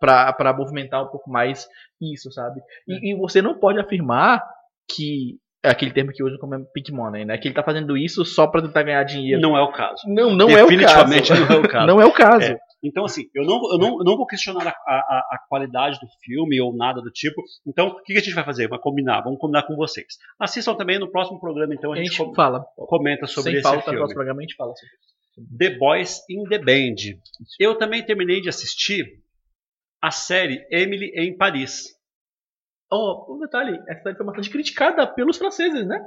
pra 0.00 0.54
movimentar 0.56 1.02
um 1.04 1.08
pouco 1.08 1.30
mais 1.30 1.66
isso, 2.00 2.30
sabe? 2.32 2.60
E, 2.88 3.12
e 3.12 3.16
você 3.16 3.40
não 3.40 3.58
pode 3.58 3.78
afirmar 3.78 4.42
que 4.88 5.38
é 5.64 5.70
aquele 5.70 5.92
termo 5.92 6.12
que 6.12 6.22
usam 6.22 6.38
como 6.38 6.54
é 6.54 6.58
pink 6.74 6.92
money, 6.92 7.24
né? 7.24 7.38
Que 7.38 7.48
ele 7.48 7.54
tá 7.54 7.62
fazendo 7.62 7.96
isso 7.96 8.22
só 8.22 8.46
pra 8.46 8.60
tentar 8.60 8.82
ganhar 8.82 9.02
dinheiro. 9.02 9.40
não 9.40 9.56
é 9.56 9.62
o 9.62 9.72
caso. 9.72 10.02
Não, 10.06 10.30
não 10.36 10.50
é 10.50 10.62
o 10.62 10.66
caso. 10.66 10.68
Definitivamente 10.68 11.32
não 11.32 11.56
é 11.56 11.58
o 11.58 11.62
caso. 11.68 11.86
Não 11.86 12.00
é 12.02 12.04
o 12.04 12.12
caso. 12.12 12.52
É. 12.52 12.58
Então, 12.82 13.06
assim, 13.06 13.22
eu 13.34 13.44
não, 13.46 13.72
eu 13.72 13.78
não, 13.78 13.88
eu 13.98 14.04
não 14.04 14.14
vou 14.14 14.26
questionar 14.26 14.66
a, 14.66 14.70
a, 14.70 15.18
a 15.32 15.38
qualidade 15.48 15.98
do 15.98 16.06
filme 16.22 16.60
ou 16.60 16.76
nada 16.76 17.00
do 17.00 17.10
tipo. 17.10 17.40
Então, 17.66 17.88
o 17.88 18.02
que 18.02 18.12
que 18.12 18.18
a 18.18 18.22
gente 18.22 18.34
vai 18.34 18.44
fazer? 18.44 18.68
Vai 18.68 18.78
combinar, 18.78 19.22
vamos 19.22 19.38
combinar 19.38 19.62
com 19.62 19.74
vocês. 19.74 20.18
Assistam 20.38 20.74
também 20.74 20.98
no 20.98 21.10
próximo 21.10 21.40
programa, 21.40 21.74
então 21.74 21.92
a 21.92 21.94
a 21.94 21.96
gente, 21.96 22.14
gente 22.14 22.34
fala. 22.34 22.62
comenta 22.76 23.26
sobre 23.26 23.52
Sem 23.52 23.60
esse 23.60 23.62
falta, 23.62 23.78
no 23.78 23.82
filme. 23.84 23.98
próximo 24.00 24.16
programa 24.16 24.40
a 24.40 24.42
gente 24.42 24.54
fala 24.54 24.74
sobre 24.74 24.94
isso. 24.96 25.14
The 25.58 25.78
Boys 25.78 26.20
in 26.28 26.44
the 26.44 26.58
Band. 26.58 27.18
Eu 27.58 27.74
também 27.78 28.04
terminei 28.04 28.42
de 28.42 28.50
assistir 28.50 29.06
a 30.04 30.10
série 30.10 30.66
Emily 30.70 31.10
em 31.14 31.34
Paris. 31.34 31.84
Oh, 32.92 33.34
um 33.34 33.38
detalhe, 33.38 33.78
essa 33.88 34.02
série 34.02 34.16
foi 34.16 34.26
bastante 34.26 34.50
criticada 34.50 35.06
pelos 35.06 35.38
franceses, 35.38 35.86
né? 35.86 35.98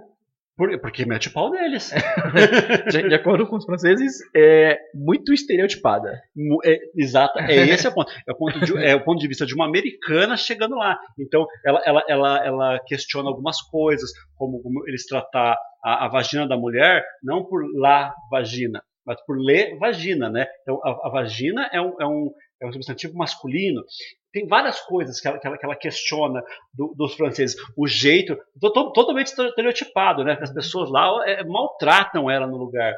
Por- 0.55 0.79
porque 0.79 1.03
mete 1.03 1.29
o 1.29 1.33
pau 1.33 1.49
neles. 1.49 1.91
De, 2.91 3.09
de 3.09 3.15
acordo 3.15 3.47
com 3.47 3.55
os 3.57 3.65
franceses, 3.65 4.13
é 4.35 4.77
muito 4.93 5.33
estereotipada. 5.33 6.21
É, 6.63 6.79
exato, 6.95 7.39
é 7.39 7.55
esse 7.67 7.87
é 7.87 7.89
o 7.89 7.93
ponto. 7.93 8.11
É 8.27 8.31
o 8.31 8.35
ponto, 8.35 8.59
de, 8.59 8.77
é 8.85 8.95
o 8.95 9.03
ponto 9.03 9.19
de 9.19 9.27
vista 9.27 9.45
de 9.47 9.55
uma 9.55 9.65
americana 9.65 10.37
chegando 10.37 10.75
lá. 10.75 10.99
Então, 11.19 11.47
ela, 11.65 11.81
ela, 11.83 12.03
ela, 12.07 12.45
ela 12.45 12.79
questiona 12.85 13.29
algumas 13.29 13.59
coisas, 13.63 14.11
como, 14.35 14.61
como 14.61 14.87
eles 14.87 15.07
tratar 15.07 15.57
a, 15.83 16.05
a 16.05 16.07
vagina 16.07 16.47
da 16.47 16.55
mulher, 16.57 17.03
não 17.23 17.43
por 17.43 17.63
lá 17.75 18.13
vagina, 18.31 18.81
mas 19.05 19.19
por 19.25 19.37
lê 19.39 19.75
vagina, 19.77 20.29
né? 20.29 20.45
Então, 20.61 20.79
a, 20.83 21.07
a 21.07 21.09
vagina 21.11 21.69
é 21.71 21.79
um, 21.81 21.95
é, 22.01 22.05
um, 22.05 22.31
é 22.61 22.65
um 22.67 22.71
substantivo 22.73 23.15
masculino. 23.17 23.83
Tem 24.31 24.47
várias 24.47 24.79
coisas 24.81 25.19
que 25.19 25.27
ela, 25.27 25.39
que 25.39 25.47
ela, 25.47 25.57
que 25.57 25.65
ela 25.65 25.75
questiona 25.75 26.43
do- 26.73 26.93
dos 26.95 27.15
franceses. 27.15 27.55
O 27.75 27.87
jeito, 27.87 28.35
to- 28.59 28.71
to- 28.71 28.91
totalmente 28.93 29.27
estereotipado, 29.27 30.23
né? 30.23 30.37
As 30.41 30.51
pessoas 30.53 30.89
lá 30.91 31.09
é, 31.27 31.43
maltratam 31.43 32.29
ela 32.29 32.45
no 32.47 32.57
lugar. 32.57 32.93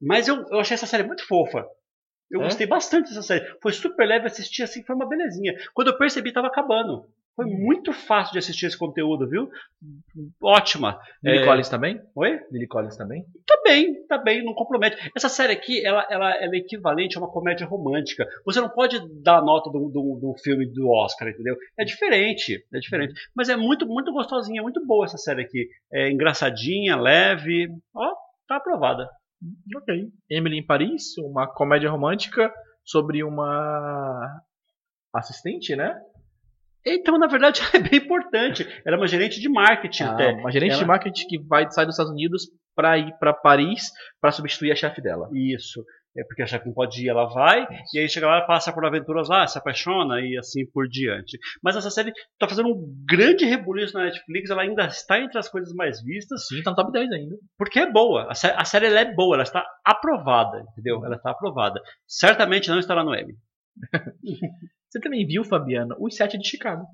Mas 0.00 0.28
eu, 0.28 0.36
eu 0.50 0.60
achei 0.60 0.74
essa 0.74 0.86
série 0.86 1.02
muito 1.04 1.26
fofa. 1.26 1.66
Eu 2.30 2.40
É? 2.40 2.44
gostei 2.44 2.66
bastante 2.66 3.08
dessa 3.08 3.22
série. 3.22 3.44
Foi 3.62 3.72
super 3.72 4.06
leve 4.06 4.26
assistir 4.26 4.62
assim, 4.62 4.82
foi 4.84 4.96
uma 4.96 5.08
belezinha. 5.08 5.54
Quando 5.74 5.88
eu 5.88 5.98
percebi, 5.98 6.32
tava 6.32 6.46
acabando. 6.48 7.06
Foi 7.34 7.46
Hum. 7.46 7.58
muito 7.64 7.92
fácil 7.94 8.32
de 8.32 8.38
assistir 8.40 8.66
esse 8.66 8.76
conteúdo, 8.78 9.26
viu? 9.28 9.48
Ótima. 10.42 10.98
Lily 11.24 11.38
É, 11.38 11.44
Collins 11.46 11.68
também? 11.68 12.00
Oi? 12.14 12.38
Lily 12.50 12.66
Collins 12.66 12.96
também? 12.96 13.24
Tá 13.46 13.58
bem, 13.64 14.06
tá 14.06 14.18
bem, 14.18 14.44
não 14.44 14.52
compromete. 14.54 14.96
Essa 15.16 15.28
série 15.30 15.52
aqui, 15.54 15.84
ela, 15.84 16.06
ela, 16.10 16.30
ela 16.36 16.54
é 16.54 16.58
equivalente 16.58 17.16
a 17.16 17.20
uma 17.20 17.30
comédia 17.30 17.66
romântica. 17.66 18.26
Você 18.44 18.60
não 18.60 18.68
pode 18.68 19.00
dar 19.22 19.38
a 19.38 19.42
nota 19.44 19.70
do, 19.70 19.88
do, 19.88 20.18
do 20.20 20.34
filme 20.42 20.66
do 20.70 20.90
Oscar, 20.90 21.28
entendeu? 21.28 21.56
É 21.78 21.84
diferente, 21.84 22.62
é 22.72 22.78
diferente. 22.78 23.14
Mas 23.34 23.48
é 23.48 23.56
muito, 23.56 23.86
muito 23.86 24.12
gostosinha, 24.12 24.60
muito 24.62 24.84
boa 24.86 25.06
essa 25.06 25.16
série 25.16 25.42
aqui. 25.42 25.68
É 25.90 26.10
engraçadinha, 26.10 26.96
leve. 26.96 27.68
Ó, 27.94 28.14
tá 28.46 28.56
aprovada. 28.56 29.08
Ok. 29.74 30.04
Emily 30.30 30.58
em 30.58 30.66
Paris, 30.66 31.16
uma 31.18 31.46
comédia 31.46 31.90
romântica 31.90 32.52
sobre 32.84 33.24
uma 33.24 34.40
assistente, 35.14 35.74
né? 35.74 35.94
Então, 36.84 37.18
na 37.18 37.26
verdade, 37.26 37.60
é 37.74 37.78
bem 37.78 37.98
importante. 38.00 38.66
Ela 38.84 38.96
é 38.96 38.98
uma 38.98 39.06
gerente 39.08 39.40
de 39.40 39.48
marketing 39.48 40.04
Ah, 40.04 40.12
até. 40.12 40.32
uma 40.32 40.50
gerente 40.50 40.72
de 40.72 40.78
Ela- 40.78 40.86
marketing 40.86 41.26
que 41.26 41.38
vai 41.40 41.70
sair 41.70 41.86
dos 41.86 41.94
Estados 41.94 42.12
Unidos 42.12 42.48
para 42.74 42.96
ir 42.98 43.12
para 43.18 43.32
Paris 43.34 43.90
para 44.20 44.32
substituir 44.32 44.72
a 44.72 44.76
chefe 44.76 45.00
dela. 45.02 45.28
Isso. 45.32 45.84
É 46.14 46.22
porque 46.24 46.42
a 46.42 46.46
chefe 46.46 46.66
não 46.66 46.74
pode 46.74 47.02
ir, 47.02 47.08
ela 47.08 47.24
vai, 47.24 47.66
e 47.94 47.98
aí 47.98 48.06
chega 48.06 48.26
lá, 48.26 48.42
passa 48.42 48.70
por 48.70 48.84
aventuras 48.84 49.30
lá, 49.30 49.46
se 49.46 49.56
apaixona 49.56 50.20
e 50.20 50.36
assim 50.36 50.66
por 50.70 50.86
diante. 50.86 51.38
Mas 51.62 51.74
essa 51.74 51.90
série 51.90 52.12
tá 52.38 52.46
fazendo 52.46 52.68
um 52.68 52.84
grande 53.08 53.46
rebuliço 53.46 53.94
na 53.96 54.04
Netflix, 54.04 54.50
ela 54.50 54.60
ainda 54.60 54.84
está 54.84 55.18
entre 55.18 55.38
as 55.38 55.48
coisas 55.48 55.72
mais 55.74 56.02
vistas, 56.04 56.46
Sim, 56.48 56.62
tá 56.62 56.68
no 56.72 56.76
top 56.76 56.92
10 56.92 57.10
ainda. 57.12 57.34
porque 57.56 57.78
é 57.78 57.90
boa. 57.90 58.30
A, 58.30 58.34
sé- 58.34 58.54
a 58.54 58.62
série 58.66 58.88
é 58.88 59.14
boa, 59.14 59.36
ela 59.36 59.42
está 59.42 59.64
aprovada, 59.82 60.62
entendeu? 60.72 61.02
Ela 61.02 61.16
está 61.16 61.30
aprovada. 61.30 61.80
Certamente 62.06 62.68
não 62.68 62.78
estará 62.78 63.02
no 63.02 63.14
Emmy. 63.14 63.34
Você 64.92 65.00
também 65.00 65.26
viu, 65.26 65.42
Fabiano, 65.42 65.96
os 65.98 66.14
sete 66.14 66.36
de 66.36 66.46
Chicago. 66.46 66.84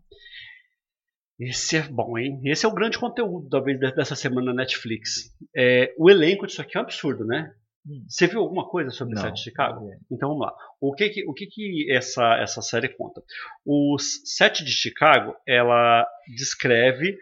Esse 1.41 1.77
é 1.77 1.83
bom, 1.83 2.17
hein? 2.17 2.41
Esse 2.45 2.65
é 2.65 2.69
o 2.69 2.75
grande 2.75 2.97
conteúdo, 2.99 3.49
talvez, 3.49 3.79
de- 3.79 3.93
dessa 3.93 4.15
semana 4.15 4.47
na 4.53 4.63
Netflix. 4.63 5.35
É, 5.57 5.93
o 5.99 6.09
elenco 6.09 6.47
disso 6.47 6.63
aqui 6.63 6.77
é 6.77 6.81
um 6.81 6.85
absurdo, 6.85 7.25
né? 7.25 7.53
Hum. 7.87 8.05
Você 8.09 8.27
viu 8.29 8.41
alguma 8.41 8.69
coisa 8.69 8.91
sobre 8.91 9.15
o 9.15 9.17
set 9.23 9.35
de 9.35 9.43
Chicago? 9.43 9.89
Então 10.11 10.29
vamos 10.31 10.47
lá. 10.47 10.55
O 10.81 10.95
que 10.95 11.09
que, 11.11 11.29
o 11.29 11.33
que, 11.35 11.47
que 11.47 11.91
essa, 11.93 12.37
essa 12.39 12.63
série 12.63 12.89
conta? 12.89 13.21
O 13.65 13.97
set 13.99 14.65
de 14.65 14.71
Chicago, 14.71 15.35
ela 15.47 16.07
descreve 16.37 17.17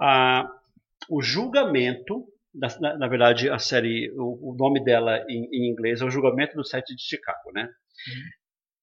a, 0.00 0.48
o 1.10 1.20
julgamento, 1.22 2.26
da- 2.54 2.78
na, 2.80 2.98
na 2.98 3.08
verdade 3.08 3.48
a 3.50 3.58
série, 3.58 4.10
o, 4.16 4.52
o 4.52 4.56
nome 4.56 4.82
dela 4.84 5.24
em, 5.28 5.48
em 5.52 5.70
inglês 5.72 6.00
é 6.00 6.04
o 6.04 6.10
julgamento 6.10 6.54
do 6.56 6.64
set 6.64 6.84
de 6.94 7.02
Chicago, 7.02 7.52
né? 7.52 7.68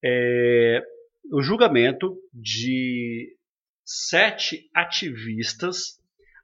É, 0.04 0.82
o 1.32 1.42
julgamento 1.42 2.18
de 2.34 3.36
sete 3.86 4.70
ativistas 4.74 6.00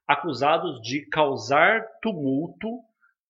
acusados 0.07 0.81
de 0.81 1.05
causar 1.07 1.85
tumulto 2.01 2.79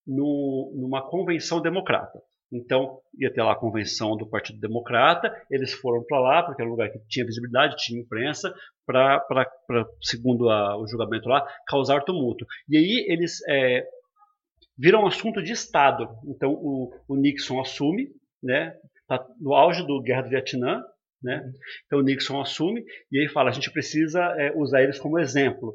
no- 0.08 0.72
numa 0.76 1.08
convenção 1.08 1.62
democrata. 1.62 2.22
Então, 2.52 3.00
ia 3.20 3.32
ter 3.32 3.44
lá 3.44 3.52
a 3.52 3.60
convenção 3.60 4.18
do 4.18 4.28
Partido 4.28 4.60
Democrata, 4.60 5.32
eles 5.52 5.72
foram 5.72 6.04
para 6.04 6.20
lá, 6.20 6.44
porque 6.44 6.62
era 6.62 6.68
um 6.68 6.74
lugar 6.74 6.90
que 6.90 6.98
tinha 7.08 7.26
visibilidade, 7.26 7.76
tinha 7.78 8.02
imprensa, 8.02 8.52
para, 8.88 9.24
segundo 10.02 10.50
a- 10.50 10.76
o 10.78 10.88
julgamento 10.88 11.30
lá, 11.30 11.46
causar 11.68 12.04
tumulto. 12.04 12.46
E 12.68 12.76
aí 12.76 13.06
eles 13.08 13.40
é, 13.48 13.86
viram 14.76 15.04
um 15.04 15.08
assunto 15.08 15.44
de 15.44 15.52
Estado. 15.52 16.10
Então, 16.26 16.52
o, 16.54 16.92
o 17.08 17.16
Nixon 17.16 17.60
assume, 17.60 18.10
né, 18.42 18.76
tá 19.08 19.24
no 19.40 19.54
auge 19.54 19.86
do 19.86 20.02
Guerra 20.02 20.24
do 20.24 20.30
Vietnã, 20.30 20.84
né, 21.22 21.52
então 21.86 22.00
o 22.00 22.04
Nixon 22.04 22.40
assume, 22.42 22.84
e 23.12 23.20
aí 23.20 23.28
fala, 23.28 23.50
a 23.50 23.54
gente 23.54 23.72
precisa 23.72 24.22
é, 24.40 24.52
usar 24.56 24.82
eles 24.84 25.00
como 25.00 25.20
exemplo. 25.20 25.74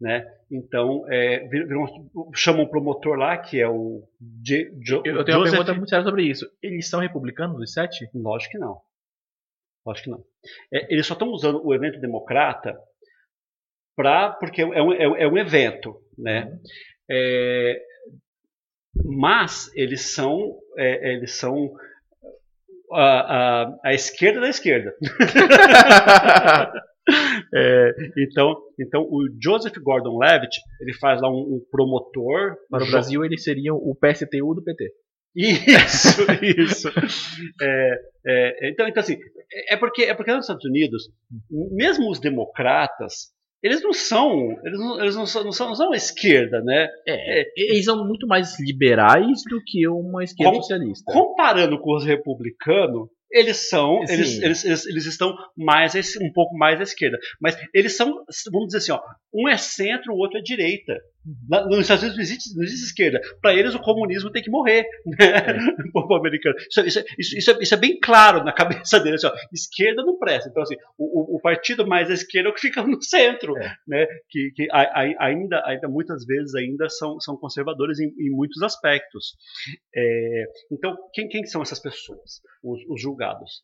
Né? 0.00 0.24
Então, 0.48 1.04
é, 1.10 1.40
vir- 1.48 1.66
viram- 1.66 2.08
chamam 2.32 2.62
um 2.62 2.68
promotor 2.68 3.16
lá, 3.18 3.36
que 3.36 3.60
é 3.60 3.68
o 3.68 4.08
J- 4.44 4.70
Jo- 4.80 5.02
Eu, 5.04 5.24
tenho 5.24 5.38
uma 5.38 5.44
Joseph 5.46 5.50
pergunta 5.58 5.74
muito 5.74 5.88
séria 5.90 6.04
sobre 6.04 6.22
isso. 6.22 6.48
Eles 6.62 6.88
são 6.88 7.00
republicanos, 7.00 7.60
os 7.60 7.72
sete? 7.72 8.08
Lógico 8.14 8.52
que 8.52 8.58
não. 8.58 8.80
Lógico 9.84 10.04
que 10.04 10.10
não. 10.10 10.24
É, 10.72 10.92
eles 10.94 11.04
só 11.04 11.14
estão 11.14 11.30
usando 11.30 11.60
o 11.66 11.74
evento 11.74 11.98
democrata 12.00 12.78
pra, 13.96 14.30
porque 14.34 14.62
é 14.62 14.66
um, 14.82 14.92
é 14.92 15.22
é 15.24 15.26
um 15.28 15.36
evento, 15.36 16.00
né? 16.16 16.56
É, 17.10 17.82
mas 19.04 19.70
eles 19.74 20.12
são, 20.14 20.58
é, 20.76 21.14
eles 21.14 21.36
são 21.36 21.72
a, 22.92 23.62
a, 23.62 23.74
a 23.84 23.94
esquerda 23.94 24.40
da 24.40 24.48
esquerda. 24.48 24.92
É, 27.54 27.92
então, 28.18 28.56
então 28.78 29.02
o 29.02 29.28
Joseph 29.42 29.76
Gordon-Levitt 29.78 30.60
ele 30.80 30.92
faz 30.94 31.20
lá 31.20 31.30
um, 31.30 31.56
um 31.56 31.66
promotor 31.70 32.56
Para 32.70 32.84
o 32.84 32.90
Brasil, 32.90 33.24
eles 33.24 33.42
seriam 33.42 33.76
o 33.76 33.94
PSTU 33.94 34.54
do 34.54 34.62
PT. 34.62 34.92
isso, 35.34 36.22
isso. 36.42 36.88
É, 37.62 38.00
é, 38.26 38.70
então, 38.70 38.86
então, 38.86 39.00
assim, 39.00 39.16
é 39.68 39.76
porque, 39.76 40.02
é 40.02 40.14
porque 40.14 40.32
nos 40.32 40.44
Estados 40.44 40.64
Unidos, 40.64 41.10
mesmo 41.50 42.10
os 42.10 42.20
democratas, 42.20 43.32
eles 43.62 43.82
não 43.82 43.92
são, 43.92 44.56
eles 44.64 44.78
não, 44.78 45.00
eles 45.00 45.16
não 45.16 45.26
são, 45.26 45.44
não 45.44 45.52
são, 45.52 45.68
não 45.68 45.74
são 45.74 45.94
esquerda, 45.94 46.60
né? 46.62 46.88
É, 47.06 47.44
eles 47.56 47.84
são 47.84 48.06
muito 48.06 48.26
mais 48.26 48.58
liberais 48.60 49.42
do 49.48 49.60
que 49.64 49.86
uma 49.88 50.22
esquerda 50.22 50.52
Com- 50.52 50.62
socialista. 50.62 51.12
Comparando 51.12 51.78
com 51.80 51.96
os 51.96 52.04
republicanos, 52.04 53.08
eles 53.30 53.68
são, 53.68 54.02
eles, 54.08 54.40
eles, 54.40 54.64
eles, 54.64 54.86
eles 54.86 55.06
estão 55.06 55.34
mais 55.56 55.94
um 56.20 56.32
pouco 56.32 56.56
mais 56.56 56.80
à 56.80 56.82
esquerda, 56.82 57.18
mas 57.40 57.58
eles 57.74 57.94
são, 57.96 58.24
vamos 58.50 58.68
dizer 58.68 58.78
assim, 58.78 58.92
ó, 58.92 59.00
um 59.34 59.48
é 59.48 59.56
centro, 59.56 60.14
o 60.14 60.18
outro 60.18 60.38
é 60.38 60.42
direita. 60.42 60.94
Na- 61.48 61.66
Nos 61.66 61.80
Estados 61.80 62.02
Unidos 62.04 62.16
não 62.16 62.22
existe, 62.22 62.56
não 62.56 62.62
existe 62.62 62.84
esquerda. 62.86 63.20
Para 63.42 63.52
eles 63.54 63.74
o 63.74 63.80
comunismo 63.80 64.30
tem 64.30 64.42
que 64.42 64.50
morrer, 64.50 64.84
né? 65.04 65.16
O 65.88 65.92
povo 65.92 66.14
americano. 66.14 66.54
Isso, 66.58 66.80
isso, 66.86 67.04
isso, 67.18 67.50
é, 67.50 67.58
isso 67.62 67.74
é 67.74 67.76
bem 67.76 67.98
claro 68.00 68.42
na 68.44 68.52
cabeça 68.52 68.98
deles. 69.00 69.22
Assim, 69.24 69.34
ó, 69.36 69.38
esquerda 69.52 70.02
não 70.04 70.18
presta. 70.18 70.48
Então 70.48 70.62
assim, 70.62 70.76
o, 70.96 71.34
o- 71.34 71.36
o 71.36 71.40
partido 71.40 71.86
mais 71.86 72.10
à 72.10 72.14
esquerda 72.14 72.48
é 72.48 72.52
o 72.52 72.54
que 72.54 72.60
fica 72.60 72.82
no 72.82 73.02
centro, 73.02 73.56
É. 73.58 73.74
né? 73.86 74.06
Que, 74.30 74.50
que 74.54 74.68
a- 74.70 74.82
a- 75.02 75.26
ainda, 75.26 75.62
ainda 75.66 75.88
muitas 75.88 76.24
vezes 76.24 76.54
ainda 76.54 76.88
são, 76.88 77.20
são 77.20 77.36
conservadores 77.36 77.98
em, 78.00 78.06
em 78.18 78.30
muitos 78.30 78.62
aspectos. 78.62 79.34
É, 79.94 80.44
então, 80.72 80.96
quem, 81.12 81.28
quem 81.28 81.44
são 81.44 81.60
essas 81.62 81.80
pessoas, 81.80 82.40
os, 82.62 82.80
os 82.88 83.00
julgados? 83.02 83.60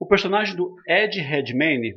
O 0.00 0.06
personagem 0.06 0.56
do 0.56 0.74
Ed 0.88 1.20
Redmayne, 1.20 1.94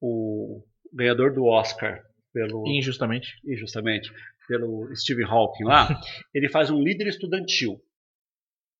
o 0.00 0.62
ganhador 0.92 1.32
do 1.32 1.44
Oscar 1.44 2.02
pelo 2.32 2.64
Injustamente. 2.66 3.28
injustamente 3.44 4.10
pelo 4.48 4.94
Stephen 4.96 5.24
Hawking 5.26 5.64
lá, 5.64 5.88
ele 6.34 6.48
faz 6.48 6.70
um 6.70 6.82
líder 6.82 7.06
estudantil. 7.08 7.80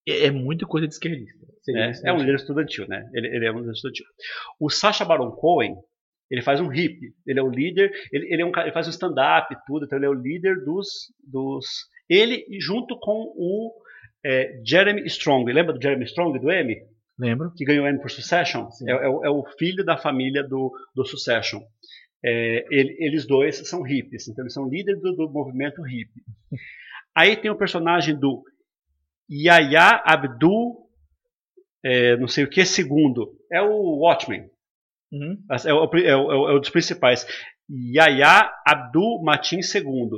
É, 0.09 0.27
é 0.27 0.31
muito 0.31 0.67
coisa 0.67 0.87
de 0.89 0.95
esquerdista. 0.95 1.47
Né? 1.69 1.91
isso, 1.91 2.07
É 2.07 2.13
um 2.13 2.17
né? 2.17 2.21
líder 2.23 2.37
estudantil, 2.37 2.89
né? 2.89 3.09
Ele, 3.13 3.29
ele 3.29 3.47
é 3.47 3.53
um 3.53 3.59
líder 3.61 3.73
estudantil. 3.73 4.07
O 4.59 4.69
Sacha 4.71 5.05
Baron 5.05 5.31
Cohen, 5.33 5.77
ele 6.31 6.43
faz 6.43 6.61
um 6.61 6.69
hippie. 6.69 7.13
Ele 7.27 7.39
é 7.39 7.43
o 7.43 7.51
líder, 7.51 7.93
ele, 8.13 8.33
ele 8.33 8.43
é 8.43 8.45
um 8.47 8.53
ele 8.57 8.73
faz 8.73 8.87
um 8.87 8.91
stand-up 8.91 9.53
e 9.53 9.59
tudo, 9.67 9.85
então 9.85 9.99
ele 9.99 10.07
é 10.07 10.11
o 10.11 10.15
líder 10.15 10.65
dos. 10.65 11.13
dos 11.25 11.67
ele 12.09 12.45
junto 12.61 12.99
com 12.99 13.33
o 13.37 13.73
é, 14.25 14.61
Jeremy 14.65 15.03
Strong. 15.07 15.53
Lembra 15.53 15.73
do 15.75 15.83
Jeremy 15.83 16.05
Strong 16.05 16.39
do 16.41 16.51
Emmy? 16.51 16.77
Lembro. 17.19 17.53
que 17.55 17.65
ganhou 17.67 17.85
o 17.85 17.89
Emmy 17.89 18.01
por 18.01 18.11
Succession, 18.11 18.67
é, 18.89 18.93
é 18.93 19.09
o- 19.09 19.25
é 19.27 19.29
o 19.31 19.45
filho 19.59 19.85
da 19.85 19.97
família 19.99 20.43
do, 20.43 20.73
do 20.95 21.05
Succession. 21.05 21.61
É, 22.25 22.67
ele- 22.71 22.97
eles 23.01 23.27
dois 23.27 23.57
são 23.69 23.83
hippies, 23.83 24.29
então 24.29 24.45
eles 24.45 24.53
são 24.53 24.69
líderes 24.69 25.01
do, 25.01 25.15
do 25.17 25.31
movimento 25.31 25.81
hippie. 25.83 26.23
Aí 27.15 27.37
tem 27.37 27.51
o 27.51 27.57
personagem 27.57 28.15
do 28.19 28.43
Yahya 29.31 30.03
Abdul, 30.05 30.89
é, 31.85 32.17
não 32.17 32.29
sei 32.29 32.45
o 32.45 32.51
que, 32.51 32.65
segundo, 32.65 33.33
é 33.51 33.63
o 33.63 33.99
Watchmen, 34.01 34.49
Uhum. 35.13 35.37
é 35.67 35.73
o, 35.73 35.85
é 35.85 36.17
o- 36.17 36.33
é 36.33 36.37
o- 36.37 36.57
é 36.57 36.61
dos 36.61 36.71
principais. 36.71 37.27
Yahya 37.69 38.51
Abdul 38.67 39.23
Matin 39.23 39.61
II. 39.61 40.11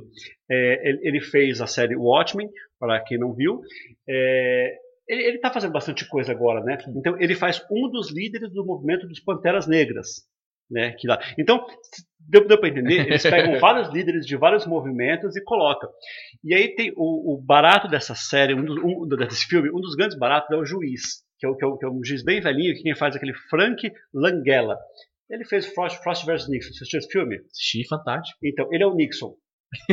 É, 0.50 0.88
ele, 0.88 1.00
ele 1.02 1.20
fez 1.20 1.60
a 1.60 1.66
série 1.66 1.94
Watchmen, 1.96 2.48
para 2.78 3.00
quem 3.00 3.18
não 3.18 3.32
viu. 3.34 3.60
É, 4.08 4.74
ele 5.08 5.36
está 5.36 5.50
fazendo 5.52 5.72
bastante 5.72 6.06
coisa 6.08 6.32
agora, 6.32 6.62
né? 6.64 6.78
Então 6.96 7.18
ele 7.20 7.34
faz 7.34 7.62
um 7.70 7.88
dos 7.90 8.10
líderes 8.10 8.50
do 8.52 8.64
movimento 8.64 9.06
dos 9.06 9.20
Panteras 9.20 9.66
Negras. 9.66 10.26
Né, 10.72 10.92
que 10.98 11.06
lá. 11.06 11.20
Então, 11.38 11.64
deu, 12.18 12.46
deu 12.48 12.58
para 12.58 12.70
entender? 12.70 13.06
Eles 13.06 13.22
pegam 13.28 13.60
vários 13.60 13.92
líderes 13.92 14.24
de 14.24 14.36
vários 14.36 14.66
movimentos 14.66 15.36
e 15.36 15.44
colocam. 15.44 15.90
E 16.42 16.54
aí 16.54 16.74
tem 16.74 16.92
o, 16.96 17.34
o 17.34 17.42
barato 17.42 17.88
dessa 17.88 18.14
série, 18.14 18.54
um, 18.54 18.64
do- 18.64 18.86
um 18.86 19.06
desse 19.08 19.44
filme, 19.46 19.68
um 19.70 19.80
dos 19.80 19.94
grandes 19.94 20.18
baratos 20.18 20.50
é 20.50 20.56
o 20.58 20.64
juiz, 20.64 21.02
que 21.38 21.44
é, 21.46 21.48
o, 21.48 21.54
que, 21.54 21.64
é 21.64 21.68
o, 21.68 21.76
que 21.76 21.84
é 21.84 21.88
um 21.90 22.02
juiz 22.02 22.24
bem 22.24 22.40
velhinho, 22.40 22.74
que 22.74 22.82
quem 22.82 22.96
faz 22.96 23.14
aquele 23.14 23.34
Frank 23.50 23.92
Langella. 24.14 24.78
Ele 25.30 25.44
fez 25.44 25.66
Frost, 25.66 26.02
Frost 26.02 26.24
vs 26.26 26.48
Nixon. 26.48 26.72
Você 26.72 26.84
assistiu 26.84 26.98
esse 27.00 27.08
filme? 27.10 27.36
Assisti, 27.36 27.86
fantástico. 27.88 28.38
Então, 28.44 28.66
ele 28.72 28.82
é 28.82 28.86
o 28.86 28.94
Nixon. 28.94 29.34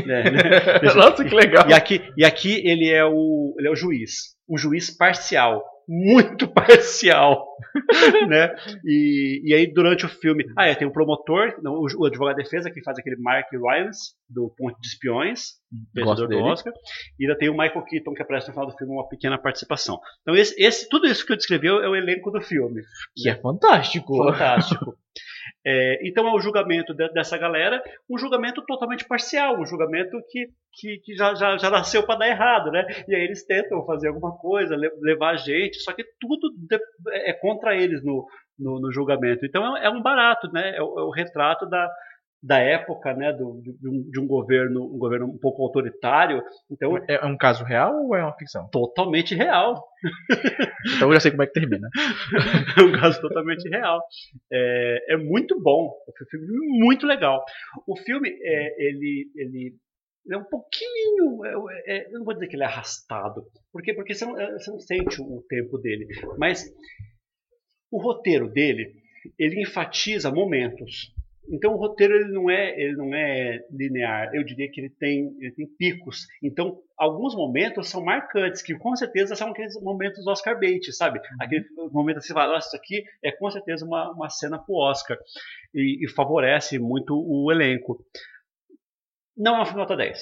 né? 0.05 0.23
Nossa, 0.95 1.23
que 1.25 1.34
legal. 1.36 1.69
E 1.69 1.73
aqui, 1.73 2.01
e 2.17 2.25
aqui 2.25 2.61
ele, 2.65 2.89
é 2.89 3.05
o, 3.05 3.53
ele 3.57 3.67
é 3.67 3.71
o 3.71 3.75
juiz. 3.75 4.36
Um 4.49 4.57
juiz 4.57 4.89
parcial. 4.95 5.63
Muito 5.89 6.47
parcial, 6.53 7.47
né? 8.29 8.55
E, 8.85 9.41
e 9.43 9.53
aí 9.55 9.65
durante 9.65 10.05
o 10.05 10.09
filme, 10.09 10.45
ah, 10.55 10.67
é, 10.67 10.75
tem 10.75 10.87
o 10.87 10.91
promotor, 10.91 11.55
não, 11.63 11.73
o, 11.73 11.87
o 11.97 12.05
advogado 12.05 12.37
de 12.37 12.43
defesa 12.43 12.69
que 12.69 12.83
faz 12.83 12.99
aquele 12.99 13.15
Mark 13.17 13.51
Rylance 13.51 14.13
do 14.29 14.53
Ponte 14.55 14.79
de 14.79 14.87
Espiões, 14.87 15.53
vencedor 15.93 16.27
do. 16.27 16.37
Oscar, 16.37 16.71
e 17.19 17.25
ainda 17.25 17.37
tem 17.37 17.49
o 17.49 17.57
Michael 17.57 17.83
Keaton 17.83 18.13
que 18.13 18.21
aparece 18.21 18.47
no 18.47 18.53
final 18.53 18.67
do 18.67 18.77
filme 18.77 18.93
uma 18.93 19.09
pequena 19.09 19.37
participação. 19.39 19.99
Então 20.21 20.35
esse, 20.35 20.55
esse 20.61 20.87
tudo 20.87 21.07
isso 21.07 21.25
que 21.25 21.33
eu 21.33 21.37
descrevi 21.37 21.67
é 21.67 21.71
o 21.71 21.95
elenco 21.95 22.29
do 22.29 22.39
filme. 22.39 22.83
Que 23.15 23.29
é 23.29 23.35
fantástico. 23.35 24.15
Fantástico. 24.17 24.95
É, 25.66 25.99
então 26.07 26.26
é 26.28 26.32
o 26.34 26.39
julgamento 26.39 26.93
de- 26.93 27.10
dessa 27.12 27.38
galera, 27.38 27.84
um 28.10 28.18
julgamento 28.18 28.64
totalmente 28.66 29.05
parcial, 29.05 29.60
um 29.60 29.66
julgamento 29.66 30.18
que, 30.30 30.47
que, 30.74 30.97
que 31.03 31.16
já, 31.16 31.36
já, 31.36 31.57
já 31.57 31.70
nasceu 31.70 32.03
para 32.03 32.20
dar 32.20 32.28
errado, 32.30 32.72
né? 32.72 32.86
E 33.07 33.14
aí 33.16 33.24
eles 33.24 33.45
tentam 33.45 33.86
fazer 33.86 34.07
alguma 34.07 34.38
coisa, 34.38 34.76
le- 34.76 34.91
levar 35.01 35.32
a 35.32 35.38
gente, 35.38 35.78
só 35.80 35.91
que 35.93 36.03
tudo 36.20 36.49
de- 36.57 36.80
é 37.28 37.34
contra 37.34 37.76
eles 37.76 38.01
no, 38.03 38.26
no, 38.57 38.80
no 38.80 38.91
julgamento. 38.91 39.45
Então 39.45 39.76
é, 39.78 39.86
é 39.88 39.89
um 39.89 40.01
barato, 40.01 40.49
né? 40.53 40.76
É 40.78 40.82
o, 40.82 40.97
é 40.99 41.03
o 41.03 41.10
retrato 41.12 41.66
da, 41.70 41.89
da 42.41 42.59
época, 42.59 43.13
né? 43.13 43.33
Do, 43.33 43.61
de, 43.61 43.87
um, 43.87 44.09
de 44.09 44.19
um 44.19 44.27
governo, 44.27 44.83
um 44.83 44.97
governo 44.97 45.27
um 45.27 45.37
pouco 45.37 45.61
autoritário. 45.63 46.41
Então 46.71 46.97
É 46.97 47.15
é 47.15 47.25
um 47.25 47.37
caso 47.37 47.63
real 47.63 47.93
ou 48.05 48.15
é 48.15 48.23
uma 48.23 48.35
ficção? 48.37 48.67
totalmente 48.71 49.35
real. 49.35 49.83
Então 50.95 51.09
eu 51.09 51.13
já 51.15 51.19
sei 51.19 51.31
como 51.31 51.43
é 51.43 51.47
que 51.47 51.53
termina. 51.53 51.89
é 52.79 52.81
um 52.83 52.91
caso 52.93 53.19
totalmente 53.21 53.67
real. 53.69 54.01
É, 54.51 55.13
é 55.13 55.17
muito 55.17 55.61
bom, 55.61 55.91
é 56.07 56.23
um 56.23 56.27
filme 56.29 56.47
muito 56.79 57.05
legal. 57.05 57.43
O 57.85 57.97
filme, 57.97 58.29
é, 58.29 58.85
ele, 58.87 59.29
ele 59.35 59.75
é 60.31 60.37
um 60.37 60.45
pouquinho, 60.45 61.43
é, 61.45 61.51
é, 61.85 62.07
eu 62.07 62.19
não 62.19 62.25
vou 62.25 62.33
dizer 62.33 62.47
que 62.47 62.55
ele 62.55 62.63
é 62.63 62.67
arrastado, 62.67 63.43
porque, 63.73 63.93
porque 63.93 64.13
você, 64.13 64.25
não, 64.25 64.33
você 64.33 64.71
não 64.71 64.79
sente 64.79 65.21
o 65.21 65.43
tempo 65.49 65.77
dele, 65.77 66.07
mas 66.37 66.65
o 67.91 68.01
roteiro 68.01 68.49
dele, 68.49 68.93
ele 69.37 69.61
enfatiza 69.61 70.31
momentos. 70.31 71.13
Então 71.51 71.73
o 71.73 71.77
roteiro 71.77 72.13
ele 72.15 72.31
não 72.31 72.49
é 72.49 72.79
ele 72.79 72.95
não 72.95 73.13
é 73.13 73.59
linear. 73.71 74.33
Eu 74.33 74.43
diria 74.43 74.69
que 74.71 74.81
ele 74.81 74.89
tem 74.89 75.35
ele 75.39 75.51
tem 75.53 75.67
picos. 75.77 76.27
Então 76.43 76.79
alguns 76.97 77.35
momentos 77.35 77.89
são 77.89 78.03
marcantes 78.03 78.61
que 78.61 78.77
com 78.77 78.95
certeza 78.95 79.35
são 79.35 79.49
aqueles 79.49 79.73
momentos 79.81 80.25
Oscar 80.27 80.59
bait, 80.59 80.91
sabe? 80.93 81.19
Aquele 81.39 81.65
momento 81.91 82.17
que 82.19 82.25
você 82.27 82.33
fala, 82.33 82.57
isso 82.59 82.75
aqui 82.75 83.03
é 83.23 83.31
com 83.31 83.49
certeza 83.49 83.85
uma, 83.85 84.11
uma 84.11 84.29
cena 84.29 84.59
pro 84.59 84.75
Oscar 84.75 85.17
e, 85.73 86.05
e 86.05 86.09
favorece 86.09 86.77
muito 86.79 87.13
o 87.15 87.51
elenco. 87.51 87.97
Não 89.35 89.55
é 89.57 89.61
um 89.61 89.65
filme 89.65 89.79
nota 89.81 89.95
10. 89.95 90.19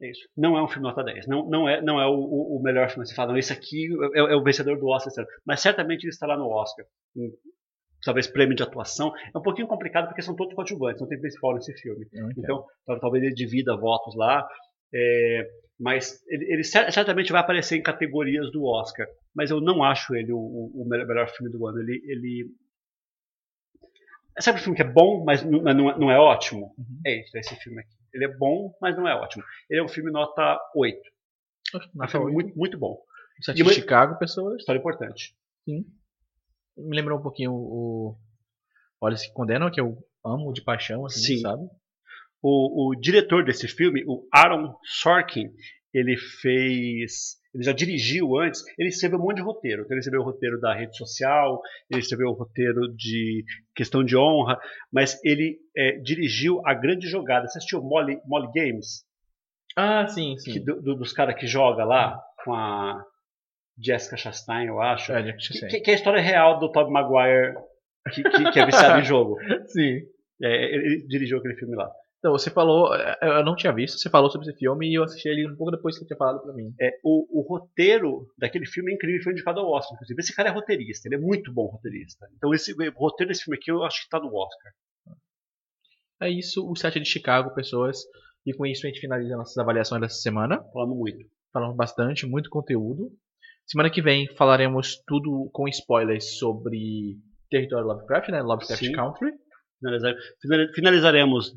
É 0.00 0.10
isso. 0.10 0.28
Não 0.36 0.56
é 0.56 0.62
um 0.62 0.68
filme 0.68 0.82
nota 0.88 1.02
10. 1.02 1.26
Não, 1.26 1.48
não 1.48 1.68
é, 1.68 1.80
não 1.82 2.00
é 2.00 2.06
o, 2.06 2.12
o- 2.14 2.58
o 2.58 2.62
melhor 2.62 2.88
filme. 2.90 3.06
Você 3.06 3.14
fala, 3.14 3.32
não, 3.32 3.38
esse 3.38 3.52
aqui 3.52 3.88
é, 4.14 4.18
é 4.32 4.36
o 4.36 4.42
vencedor 4.42 4.78
do 4.78 4.86
Oscar. 4.88 5.24
Mas 5.46 5.60
certamente 5.60 6.04
ele 6.04 6.10
estará 6.10 6.36
no 6.36 6.48
Oscar. 6.48 6.84
Talvez 8.06 8.26
prêmio 8.26 8.56
de 8.56 8.62
atuação. 8.62 9.12
É 9.34 9.36
um 9.38 9.42
pouquinho 9.42 9.66
complicado 9.68 10.06
porque 10.06 10.22
são 10.22 10.34
todos 10.34 10.54
coadjuvantes, 10.54 11.00
não 11.02 11.08
tem 11.08 11.20
principal 11.20 11.54
nesse 11.54 11.74
filme. 11.74 12.06
Então, 12.38 12.64
tal- 12.86 13.00
talvez 13.00 13.22
ele 13.24 13.34
divida 13.34 13.76
votos 13.76 14.14
lá. 14.16 14.48
é, 14.94 15.46
mas 15.78 16.22
ele, 16.28 16.44
ele 16.54 16.64
cer- 16.64 16.90
certamente 16.90 17.30
vai 17.32 17.40
aparecer 17.42 17.76
em 17.76 17.82
categorias 17.82 18.50
do 18.50 18.64
Oscar. 18.64 19.06
Mas 19.34 19.50
eu 19.50 19.60
não 19.60 19.82
acho 19.84 20.14
ele 20.16 20.32
o, 20.32 20.38
o- 20.38 20.86
melhor 20.88 21.28
filme 21.28 21.52
do 21.52 21.66
ano. 21.66 21.80
Ele. 21.80 22.00
ele... 22.06 22.46
Sabe 24.38 24.58
o 24.58 24.62
filme 24.62 24.76
que 24.76 24.82
é 24.82 24.90
bom, 24.90 25.24
mas 25.24 25.42
não, 25.42 25.60
não 25.62 25.90
é- 25.90 25.98
não 25.98 26.10
é 26.10 26.18
ótimo? 26.18 26.74
Uhum. 26.78 27.00
É 27.06 27.20
isso, 27.20 27.36
é 27.36 27.40
esse 27.40 27.54
filme 27.56 27.80
aqui. 27.80 27.94
Ele 28.14 28.24
é 28.26 28.28
bom, 28.36 28.74
mas 28.80 28.96
não 28.96 29.06
é 29.08 29.14
ótimo. 29.14 29.42
Ele 29.68 29.80
é 29.80 29.82
um 29.82 29.88
filme 29.88 30.10
nota 30.10 30.58
8. 30.74 30.98
É 31.74 31.76
um 31.76 31.80
Nota 31.94 32.10
filme 32.12 32.26
oito. 32.26 32.34
muito, 32.34 32.58
muito 32.58 32.78
bom. 32.78 32.98
Sete 33.42 33.56
de 33.56 33.74
Chicago, 33.74 34.18
pessoas. 34.18 34.60
História 34.60 34.78
importante. 34.78 35.34
Me 36.76 36.94
lembrou 36.96 37.18
um 37.18 37.22
pouquinho 37.22 37.52
o 37.52 38.16
Olhos 39.00 39.22
que 39.22 39.32
Condenam, 39.32 39.70
que 39.70 39.80
eu 39.80 39.96
amo 40.24 40.52
de 40.52 40.62
paixão, 40.62 41.04
assim, 41.06 41.36
Sim. 41.36 41.40
sabe? 41.40 41.62
O, 42.42 42.90
o 42.90 42.94
diretor 43.00 43.44
desse 43.44 43.66
filme, 43.66 44.04
o 44.06 44.26
Aaron 44.32 44.74
Sorkin, 44.84 45.48
ele 45.92 46.16
fez. 46.16 47.36
Ele 47.54 47.64
já 47.64 47.72
dirigiu 47.72 48.36
antes, 48.38 48.62
ele 48.78 48.90
escreveu 48.90 49.18
um 49.18 49.22
monte 49.22 49.36
de 49.36 49.42
roteiro. 49.42 49.82
Então, 49.82 49.94
ele 49.94 50.00
escreveu 50.00 50.20
o 50.20 50.24
roteiro 50.24 50.60
da 50.60 50.74
rede 50.74 50.94
social, 50.94 51.58
ele 51.90 52.00
escreveu 52.00 52.28
o 52.28 52.34
roteiro 52.34 52.94
de 52.94 53.44
questão 53.74 54.04
de 54.04 54.14
honra, 54.14 54.58
mas 54.92 55.18
ele 55.24 55.58
é, 55.74 55.92
dirigiu 56.00 56.60
a 56.66 56.74
grande 56.74 57.08
jogada. 57.08 57.48
Você 57.48 57.56
assistiu 57.56 57.82
Molly, 57.82 58.20
Molly 58.26 58.48
Games? 58.54 59.04
Ah, 59.74 60.06
sim, 60.06 60.34
Que 60.44 60.52
sim. 60.52 60.64
do- 60.64 60.82
do- 60.82 60.96
dos 60.96 61.14
caras 61.14 61.34
que 61.40 61.46
joga 61.46 61.82
lá 61.84 62.20
com 62.44 62.52
a 62.52 63.02
Jessica 63.78 64.16
Chastain, 64.16 64.66
eu 64.66 64.80
acho. 64.80 65.12
É, 65.12 65.22
Jack 65.22 65.42
Chastain. 65.42 65.68
Que, 65.68 65.80
que 65.80 65.90
é 65.90 65.94
a 65.94 65.96
história 65.96 66.20
real 66.20 66.58
do 66.58 66.70
Tobey 66.72 66.92
Maguire 66.92 67.54
que, 68.12 68.22
que- 68.22 68.50
que 68.52 68.60
é 68.60 68.66
viciado 68.66 69.00
em 69.00 69.04
jogo. 69.04 69.36
Sim. 69.66 70.00
É, 70.42 70.74
ele, 70.74 71.06
dirigiu 71.06 71.38
aquele 71.38 71.54
filme 71.56 71.74
lá. 71.76 71.90
Então, 72.18 72.32
você 72.32 72.50
falou, 72.50 72.92
é, 72.94 73.16
eu 73.22 73.44
não 73.44 73.54
tinha 73.54 73.72
visto, 73.72 73.98
você 73.98 74.08
falou 74.10 74.30
sobre 74.30 74.48
esse 74.48 74.58
filme 74.58 74.88
e 74.90 74.94
eu 74.94 75.04
assisti 75.04 75.28
ele 75.28 75.46
um 75.48 75.54
pouco 75.56 75.70
depois 75.70 75.94
que 75.94 76.00
você 76.00 76.06
tinha 76.06 76.16
falado 76.16 76.42
pra 76.42 76.52
mim. 76.54 76.74
É, 76.80 76.90
o, 77.04 77.40
o 77.40 77.42
roteiro 77.42 78.26
daquele 78.38 78.66
filme 78.66 78.90
é 78.90 78.94
incrível, 78.94 79.22
foi 79.22 79.32
indicado 79.32 79.60
ao 79.60 79.70
Oscar. 79.70 79.94
Inclusive, 79.94 80.20
esse 80.20 80.34
cara 80.34 80.48
é 80.48 80.52
roteirista, 80.52 81.06
ele 81.08 81.16
é 81.16 81.18
muito 81.18 81.52
bom 81.52 81.66
roteirista. 81.66 82.26
Então, 82.36 82.52
esse 82.54 82.72
o 82.72 82.90
roteiro 82.98 83.28
desse 83.28 83.44
filme 83.44 83.58
aqui 83.58 83.70
eu 83.70 83.84
acho 83.84 84.02
que 84.02 84.08
tá 84.08 84.18
no 84.18 84.34
Oscar. 84.34 84.72
É 86.20 86.30
isso, 86.30 86.68
o 86.68 86.74
set 86.74 86.98
de 86.98 87.08
Chicago, 87.08 87.54
pessoas. 87.54 87.98
E 88.44 88.52
com 88.54 88.64
isso 88.64 88.86
a 88.86 88.88
gente 88.88 89.00
finaliza 89.00 89.36
nossas 89.36 89.56
avaliações 89.58 90.00
dessa 90.00 90.16
semana. 90.16 90.62
Falando 90.72 90.94
muito. 90.94 91.18
Falamos 91.52 91.76
bastante, 91.76 92.26
muito 92.26 92.48
conteúdo. 92.50 93.10
Semana 93.66 93.90
que 93.90 94.00
vem 94.00 94.26
falaremos 94.36 94.96
tudo 95.06 95.50
com 95.52 95.66
spoilers 95.68 96.38
sobre 96.38 97.16
Território 97.50 97.86
Lovecraft, 97.86 98.28
né? 98.30 98.40
Lovecraft 98.42 98.84
Sim. 98.84 98.92
Country. 98.92 99.32
Finalizaremos 100.74 101.52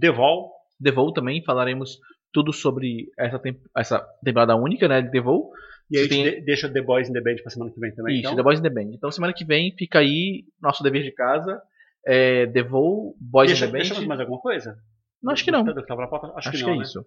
The 0.00 0.10
Vol. 0.10 0.50
The 0.82 0.92
Vou 0.92 1.12
também 1.12 1.42
falaremos 1.44 1.98
tudo 2.32 2.52
sobre 2.52 3.08
essa, 3.18 3.38
tem- 3.38 3.60
essa 3.76 4.06
temporada 4.24 4.54
única, 4.54 4.86
né? 4.86 5.02
De 5.02 5.10
The 5.10 5.20
Vou. 5.20 5.50
E 5.90 5.98
aí 5.98 6.08
Tem- 6.08 6.22
de- 6.24 6.40
deixa 6.42 6.68
The 6.72 6.82
Boys 6.82 7.08
in 7.08 7.12
the 7.12 7.20
Band 7.20 7.36
pra 7.42 7.50
semana 7.50 7.72
que 7.72 7.80
vem 7.80 7.94
também. 7.94 8.14
Isso, 8.16 8.26
então. 8.26 8.36
The 8.36 8.42
Boys 8.42 8.58
in 8.60 8.62
the 8.62 8.70
Band. 8.70 8.90
Então 8.94 9.10
semana 9.10 9.32
que 9.32 9.44
vem 9.44 9.74
fica 9.76 9.98
aí 10.00 10.44
nosso 10.60 10.82
dever 10.82 11.02
de 11.02 11.12
casa. 11.12 11.60
É, 12.06 12.46
The 12.46 12.62
Vou, 12.62 13.16
Boys 13.20 13.48
Deixa, 13.48 13.64
in 13.64 13.68
the 13.68 13.72
Band. 13.72 13.78
deixamos 13.78 14.06
mais 14.06 14.20
alguma 14.20 14.40
coisa? 14.40 14.76
Não, 15.22 15.32
acho 15.32 15.44
que 15.44 15.50
não. 15.50 15.64
Na 15.64 16.06
pauta? 16.06 16.28
Acho, 16.36 16.48
Acho, 16.48 16.50
que 16.52 16.58
que, 16.58 16.62
não, 16.62 16.74
é 16.74 16.76
né? 16.76 16.82
isso. 16.84 17.04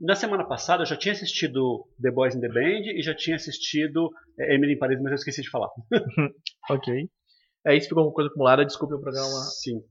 Na 0.00 0.14
semana 0.14 0.44
passada 0.46 0.82
eu 0.82 0.86
já 0.86 0.96
tinha 0.96 1.12
assistido 1.12 1.86
The 2.00 2.10
Boys 2.10 2.34
in 2.34 2.40
the 2.40 2.48
Band 2.48 2.90
e 2.96 3.02
já 3.02 3.14
tinha 3.14 3.36
assistido 3.36 4.10
é, 4.38 4.54
Emily 4.54 4.72
em 4.72 4.78
Paris, 4.78 4.98
mas 5.02 5.12
eu 5.12 5.16
esqueci 5.16 5.42
de 5.42 5.50
falar. 5.50 5.68
Ok. 6.70 7.08
É 7.66 7.76
isso, 7.76 7.88
ficou 7.88 8.00
alguma 8.00 8.14
coisa 8.14 8.30
acumulada. 8.30 8.64
Desculpe 8.64 8.94
o 8.94 9.00
programa. 9.00 9.28
Sim. 9.28 9.82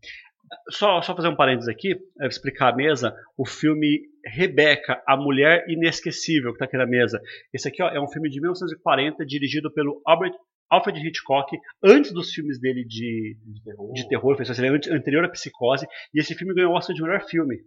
Só, 0.72 1.02
só 1.02 1.16
fazer 1.16 1.28
um 1.28 1.36
parênteses 1.36 1.70
aqui, 1.70 1.94
é, 2.22 2.28
explicar 2.28 2.74
a 2.74 2.76
mesa, 2.76 3.14
o 3.38 3.46
filme 3.46 4.02
Rebeca, 4.26 5.00
a 5.08 5.16
Mulher 5.16 5.66
Inesquecível, 5.70 6.52
que 6.52 6.56
está 6.56 6.66
aqui 6.66 6.78
na 6.78 6.88
mesa. 6.88 7.22
Esse 7.54 7.68
aqui 7.68 7.84
ó, 7.84 7.90
é 7.90 8.02
um 8.02 8.08
filme 8.08 8.30
de 8.30 8.40
1940, 8.42 9.24
dirigido 9.26 9.72
pelo 9.72 10.02
Albert, 10.08 10.34
Alfred 10.72 11.00
Hitchcock, 11.06 11.56
antes 11.84 12.12
dos 12.12 12.32
filmes 12.32 12.60
dele 12.60 12.84
de, 12.84 13.38
De 13.44 13.64
terror. 13.64 13.94
de 13.94 14.08
terror, 14.08 14.38
fez 14.38 14.50
anterior 14.90 15.26
à 15.26 15.30
Psicose, 15.30 15.86
e 16.14 16.20
esse 16.20 16.34
filme 16.34 16.54
ganhou 16.56 16.74
o 16.74 16.76
Oscar 16.76 16.96
de 16.96 17.02
melhor 17.02 17.22
filme. 17.26 17.58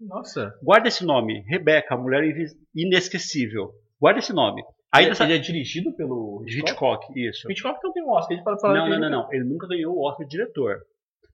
Nossa. 0.00 0.54
Guarda 0.62 0.88
esse 0.88 1.04
nome, 1.04 1.44
Rebeca, 1.46 1.96
Mulher 1.96 2.22
Inesquecível. 2.74 3.72
Guarda 4.00 4.20
esse 4.20 4.32
nome. 4.32 4.62
Aí 4.92 5.04
ele, 5.04 5.10
dessa... 5.10 5.24
ele 5.24 5.34
é 5.34 5.38
dirigido 5.38 5.94
pelo 5.94 6.42
Hitchcock? 6.46 7.04
Hitchcock, 7.04 7.20
isso. 7.28 7.50
Hitchcock 7.52 7.78
não 7.82 7.92
tem 7.92 8.02
um 8.02 8.10
Oscar, 8.10 8.36
ele 8.36 8.42
fala 8.42 8.74
Não, 8.74 8.88
não, 8.88 8.98
não, 8.98 9.10
não. 9.10 9.32
Ele 9.32 9.44
nunca 9.44 9.68
ganhou 9.68 9.94
o 9.94 10.08
Oscar 10.08 10.26
de 10.26 10.30
diretor. 10.36 10.80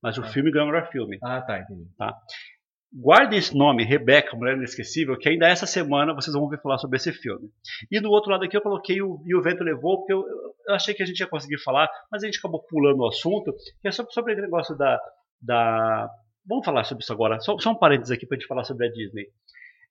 Mas 0.02 0.18
o 0.18 0.22
Ah. 0.22 0.26
filme 0.26 0.50
ganhou 0.50 0.68
o 0.68 0.72
melhor 0.72 0.90
filme. 0.90 1.18
Ah, 1.22 1.40
tá, 1.40 1.60
entendi. 1.60 1.86
Guardem 2.94 3.38
esse 3.38 3.56
nome, 3.56 3.84
Rebeca, 3.84 4.36
Mulher 4.36 4.56
Inesquecível, 4.56 5.18
que 5.18 5.28
ainda 5.28 5.46
essa 5.48 5.66
semana 5.66 6.14
vocês 6.14 6.32
vão 6.34 6.44
ouvir 6.44 6.60
falar 6.60 6.78
sobre 6.78 6.96
esse 6.96 7.12
filme. 7.12 7.48
E 7.90 8.00
do 8.00 8.10
outro 8.10 8.30
lado 8.30 8.44
aqui 8.44 8.56
eu 8.56 8.62
coloquei 8.62 9.02
o 9.02 9.22
E 9.26 9.34
o 9.34 9.42
Vento 9.42 9.64
Levou, 9.64 9.98
porque 9.98 10.12
eu, 10.12 10.24
eu 10.68 10.74
achei 10.74 10.94
que 10.94 11.02
a 11.02 11.06
gente 11.06 11.18
ia 11.20 11.26
conseguir 11.26 11.58
falar, 11.62 11.88
mas 12.10 12.22
a 12.22 12.26
gente 12.26 12.38
acabou 12.38 12.62
pulando 12.62 13.00
o 13.00 13.08
assunto, 13.08 13.52
que 13.80 13.88
é 13.88 13.90
sobre, 13.90 14.12
sobre 14.12 14.32
aquele 14.32 14.46
negócio 14.46 14.76
da, 14.76 14.98
da. 15.40 16.08
Vamos 16.46 16.64
falar 16.64 16.84
sobre 16.84 17.02
isso 17.02 17.12
agora. 17.12 17.40
Só, 17.40 17.58
só 17.58 17.72
um 17.72 17.78
parênteses 17.78 18.10
aqui 18.10 18.26
para 18.26 18.36
a 18.36 18.38
gente 18.38 18.48
falar 18.48 18.64
sobre 18.64 18.86
a 18.86 18.90
Disney. 18.90 19.28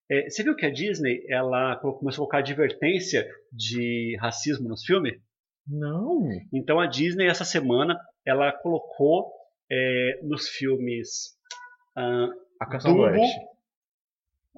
É, 0.09 0.29
você 0.29 0.43
viu 0.43 0.55
que 0.55 0.65
a 0.65 0.71
Disney 0.71 1.25
ela 1.27 1.75
começou 1.77 2.23
a 2.23 2.27
colocar 2.27 2.37
advertência 2.39 3.27
de 3.51 4.15
racismo 4.19 4.69
nos 4.69 4.83
filmes? 4.83 5.19
Não. 5.67 6.29
Então 6.53 6.79
a 6.79 6.85
Disney 6.85 7.27
essa 7.27 7.43
semana 7.43 7.99
ela 8.25 8.51
colocou 8.51 9.31
é, 9.71 10.19
nos 10.23 10.47
filmes 10.49 11.35
A 12.59 12.65
Canção 12.67 12.95
do 12.95 13.03
Dumbo. 13.03 13.54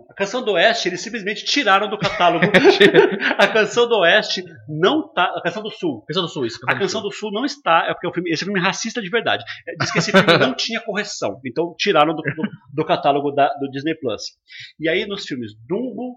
A 0.09 0.13
Canção 0.13 0.43
do 0.43 0.51
Oeste 0.53 0.87
eles 0.89 1.01
simplesmente 1.01 1.43
tiraram 1.43 1.89
do 1.89 1.97
catálogo. 1.97 2.45
a 3.37 3.47
Canção 3.47 3.87
do 3.87 3.97
Oeste 3.99 4.43
não 4.69 5.11
tá. 5.11 5.23
A 5.35 5.41
Canção 5.41 5.63
do 5.63 5.71
Sul. 5.71 6.03
Canção 6.07 6.23
do 6.23 6.29
Sul, 6.29 6.45
isso. 6.45 6.59
A 6.67 6.75
Canção 6.77 7.01
do 7.01 7.11
Sul 7.11 7.31
não 7.31 7.43
está, 7.45 7.85
é 7.87 7.93
porque 7.93 8.07
é 8.07 8.13
filme, 8.13 8.29
esse 8.31 8.43
filme 8.45 8.59
é 8.59 8.63
racista 8.63 9.01
de 9.01 9.09
verdade. 9.09 9.43
É, 9.67 9.75
Diz 9.75 9.91
que 9.91 9.97
esse 9.97 10.11
filme 10.11 10.37
não 10.37 10.53
tinha 10.55 10.79
correção, 10.81 11.39
então 11.45 11.73
tiraram 11.77 12.13
do, 12.15 12.21
do- 12.21 12.49
do 12.73 12.85
catálogo 12.85 13.31
da- 13.31 13.51
do 13.59 13.69
Disney 13.71 13.95
Plus. 13.95 14.21
E 14.79 14.87
aí 14.87 15.05
nos 15.07 15.25
filmes 15.25 15.51
Dumbo, 15.67 16.15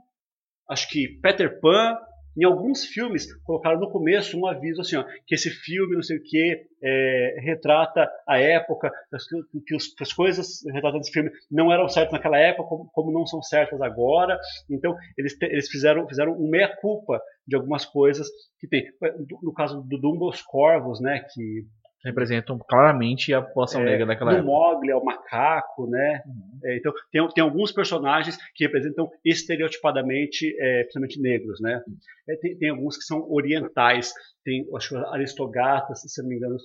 acho 0.68 0.88
que 0.88 1.08
Peter 1.22 1.58
Pan 1.60 1.96
Em 2.36 2.44
alguns 2.44 2.84
filmes, 2.84 3.32
colocaram 3.42 3.80
no 3.80 3.90
começo 3.90 4.38
um 4.38 4.46
aviso 4.46 4.80
assim, 4.80 4.96
ó, 4.96 5.04
que 5.26 5.34
esse 5.34 5.50
filme, 5.50 5.94
não 5.94 6.02
sei 6.02 6.18
o 6.18 6.22
que, 6.22 6.66
é, 6.82 7.36
retrata 7.40 8.08
a 8.26 8.38
época, 8.38 8.90
que, 9.66 9.74
os, 9.74 9.88
que, 9.88 10.02
as 10.02 10.12
coisas 10.12 10.64
retratadas 10.66 11.00
nesse 11.00 11.12
filme 11.12 11.30
não 11.50 11.72
eram 11.72 11.88
certas 11.88 12.12
naquela 12.12 12.38
época, 12.38 12.68
como, 12.68 12.90
como 12.92 13.12
não 13.12 13.26
são 13.26 13.42
certas 13.42 13.80
agora. 13.80 14.38
Então, 14.70 14.94
eles, 15.18 15.36
te, 15.36 15.46
eles 15.46 15.68
fizeram, 15.68 16.08
fizeram 16.08 16.32
um 16.32 16.48
meia-culpa 16.48 17.20
de 17.46 17.56
algumas 17.56 17.84
coisas 17.84 18.28
que 18.58 18.68
tem. 18.68 18.86
No 19.42 19.52
caso 19.52 19.82
do 19.82 19.98
Dumbo, 19.98 20.28
os 20.28 20.40
Corvos, 20.42 21.00
né, 21.00 21.24
que 21.34 21.66
representam 22.04 22.58
claramente 22.58 23.32
a 23.32 23.42
população 23.42 23.82
é, 23.82 23.84
negra 23.84 24.06
daquela 24.06 24.32
época. 24.32 24.46
Mogli 24.46 24.90
é 24.90 24.96
o 24.96 25.04
macaco, 25.04 25.88
né? 25.88 26.22
Uhum. 26.26 26.60
É, 26.64 26.76
então 26.76 26.92
tem, 27.10 27.28
tem 27.28 27.44
alguns 27.44 27.72
personagens 27.72 28.38
que 28.54 28.64
representam 28.64 29.10
estereotipadamente, 29.24 30.54
é, 30.58 30.82
principalmente 30.82 31.20
negros, 31.20 31.60
né? 31.60 31.82
É, 32.28 32.36
tem, 32.36 32.56
tem, 32.58 32.70
alguns 32.70 32.96
que 32.96 33.04
são 33.04 33.26
orientais, 33.30 34.12
tem 34.44 34.66
acho 34.74 34.90
que 34.90 34.96
Aristogatas, 34.96 36.00
se 36.00 36.22
não 36.22 36.28
me 36.28 36.36
engano, 36.36 36.56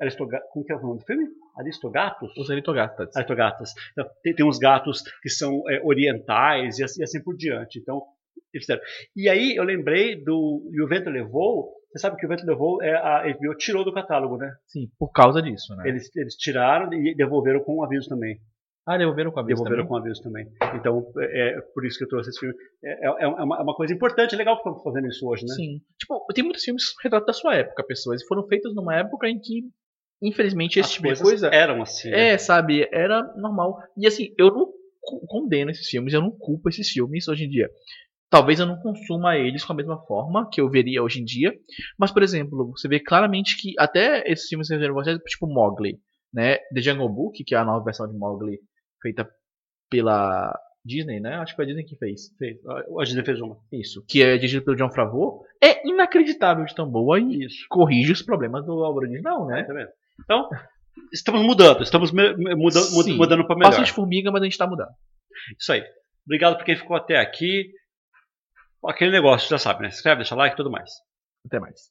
Aristogatas, 0.00 0.48
como 0.52 0.64
que 0.64 0.72
é 0.72 0.76
o 0.76 0.82
nome 0.82 0.98
do 0.98 1.04
filme? 1.04 1.24
Aristogatos? 1.56 2.36
Os 2.36 2.50
Aristogatas. 2.50 3.16
Aristogatas. 3.16 3.72
Então, 3.92 4.06
tem, 4.22 4.34
tem 4.34 4.46
uns 4.46 4.58
gatos 4.58 5.02
que 5.22 5.28
são 5.28 5.62
é, 5.68 5.80
orientais 5.82 6.78
e 6.78 6.84
assim, 6.84 7.00
e 7.00 7.04
assim 7.04 7.22
por 7.22 7.36
diante. 7.36 7.78
Então 7.78 8.02
e 9.14 9.28
aí 9.28 9.56
eu 9.56 9.64
lembrei 9.64 10.16
do 10.16 10.70
E 10.72 10.82
o 10.82 10.88
Vento 10.88 11.10
Levou. 11.10 11.77
Você 11.90 11.98
sabe 12.00 12.16
que 12.16 12.26
o 12.26 12.28
Vento 12.28 12.44
Levou 12.46 12.82
é 12.82 12.94
a 12.94 13.22
HBO 13.22 13.56
tirou 13.56 13.84
do 13.84 13.92
catálogo, 13.92 14.36
né? 14.36 14.52
Sim, 14.66 14.90
por 14.98 15.10
causa 15.10 15.40
disso, 15.40 15.74
né? 15.74 15.88
Eles, 15.88 16.14
eles 16.14 16.34
tiraram 16.34 16.92
e 16.92 17.14
devolveram 17.14 17.64
com 17.64 17.78
um 17.78 17.84
aviso 17.84 18.08
também. 18.08 18.38
Ah, 18.86 18.96
devolveram 18.96 19.30
com 19.30 19.40
aviso 19.40 19.62
devolveram 19.62 19.86
também? 19.86 19.88
com 19.88 19.96
aviso 19.96 20.22
também. 20.22 20.46
Então, 20.74 21.12
é, 21.18 21.58
é 21.58 21.60
por 21.74 21.84
isso 21.84 21.98
que 21.98 22.04
eu 22.04 22.08
trouxe 22.08 22.30
esse 22.30 22.40
filme. 22.40 22.54
É, 22.82 23.06
é, 23.06 23.24
é 23.24 23.26
uma, 23.26 23.58
é 23.58 23.62
uma, 23.62 23.74
coisa 23.74 23.92
importante, 23.92 24.34
é 24.34 24.38
legal 24.38 24.54
que 24.54 24.60
estamos 24.60 24.82
fazendo 24.82 25.08
isso 25.08 25.28
hoje, 25.28 25.44
né? 25.46 25.54
Sim. 25.54 25.80
Tipo, 25.98 26.24
tem 26.34 26.42
muitos 26.42 26.64
filmes 26.64 26.84
retratos 27.02 27.26
da 27.26 27.32
sua 27.34 27.54
época, 27.54 27.84
pessoas. 27.84 28.22
E 28.22 28.26
foram 28.26 28.46
feitos 28.46 28.74
numa 28.74 28.96
época 28.96 29.28
em 29.28 29.38
que, 29.38 29.62
infelizmente, 30.22 30.80
esse 30.80 30.88
As 30.88 30.94
tipo 30.94 31.12
de 31.12 31.22
coisa. 31.22 31.48
eram 31.48 31.82
assim. 31.82 32.08
É, 32.08 32.32
né? 32.32 32.38
sabe? 32.38 32.88
Era 32.90 33.22
normal. 33.36 33.78
E 33.94 34.06
assim, 34.06 34.34
eu 34.38 34.50
não 34.50 34.72
condeno 35.26 35.70
esses 35.70 35.86
filmes, 35.86 36.14
eu 36.14 36.22
não 36.22 36.30
culpo 36.30 36.70
esses 36.70 36.88
filmes 36.88 37.28
hoje 37.28 37.44
em 37.44 37.48
dia. 37.50 37.68
Talvez 38.30 38.60
eu 38.60 38.66
não 38.66 38.78
consuma 38.80 39.36
eles 39.36 39.64
com 39.64 39.72
a 39.72 39.76
mesma 39.76 39.98
forma 40.06 40.48
que 40.50 40.60
eu 40.60 40.68
veria 40.68 41.02
hoje 41.02 41.20
em 41.20 41.24
dia. 41.24 41.52
Mas, 41.98 42.12
por 42.12 42.22
exemplo, 42.22 42.72
você 42.76 42.86
vê 42.86 43.00
claramente 43.00 43.56
que 43.60 43.72
até 43.78 44.22
esses 44.30 44.48
filmes 44.48 44.68
que 44.68 44.92
vocês, 44.92 45.18
tipo 45.26 45.46
Mowgli, 45.46 45.98
né? 46.32 46.56
The 46.74 46.80
Jungle 46.82 47.08
Book, 47.08 47.42
que 47.42 47.54
é 47.54 47.58
a 47.58 47.64
nova 47.64 47.84
versão 47.84 48.06
de 48.06 48.16
Mowgli 48.16 48.58
feita 49.00 49.28
pela 49.90 50.54
Disney, 50.84 51.20
né? 51.20 51.36
Acho 51.36 51.52
que 51.52 51.56
foi 51.56 51.64
a 51.64 51.68
Disney 51.68 51.84
que 51.84 51.96
fez. 51.96 52.34
fez. 52.38 52.58
A 52.66 53.04
Disney 53.04 53.24
fez 53.24 53.40
uma. 53.40 53.56
Isso. 53.72 54.04
Que 54.06 54.22
é 54.22 54.36
dirigido 54.36 54.64
pelo 54.64 54.76
John 54.76 54.90
Favreau. 54.90 55.42
É 55.62 55.86
inacreditável 55.88 56.64
de 56.64 56.74
tão 56.74 56.88
boa 56.88 57.18
e 57.18 57.44
Isso. 57.44 57.66
corrige 57.68 58.12
os 58.12 58.22
problemas 58.22 58.64
do 58.64 58.76
obra 58.78 59.06
original, 59.06 59.46
né? 59.46 59.64
Tá 59.64 59.72
vendo? 59.72 59.88
Então, 60.22 60.48
estamos 61.12 61.42
mudando. 61.42 61.82
Estamos 61.82 62.12
mudando, 62.12 63.16
mudando 63.16 63.46
para 63.46 63.56
melhor. 63.56 63.70
Passo 63.70 63.84
de 63.84 63.92
formiga, 63.92 64.30
mas 64.30 64.42
a 64.42 64.44
gente 64.44 64.52
está 64.52 64.66
mudando. 64.66 64.90
Isso 65.58 65.72
aí. 65.72 65.82
Obrigado 66.26 66.56
por 66.56 66.64
quem 66.64 66.76
ficou 66.76 66.96
até 66.96 67.16
aqui. 67.16 67.70
Aquele 68.84 69.10
negócio, 69.10 69.48
já 69.48 69.58
sabe, 69.58 69.82
né? 69.82 69.90
Se 69.90 69.96
inscreve, 69.96 70.18
deixa 70.18 70.34
like 70.34 70.54
e 70.54 70.56
tudo 70.56 70.70
mais. 70.70 70.90
Até 71.46 71.58
mais. 71.60 71.90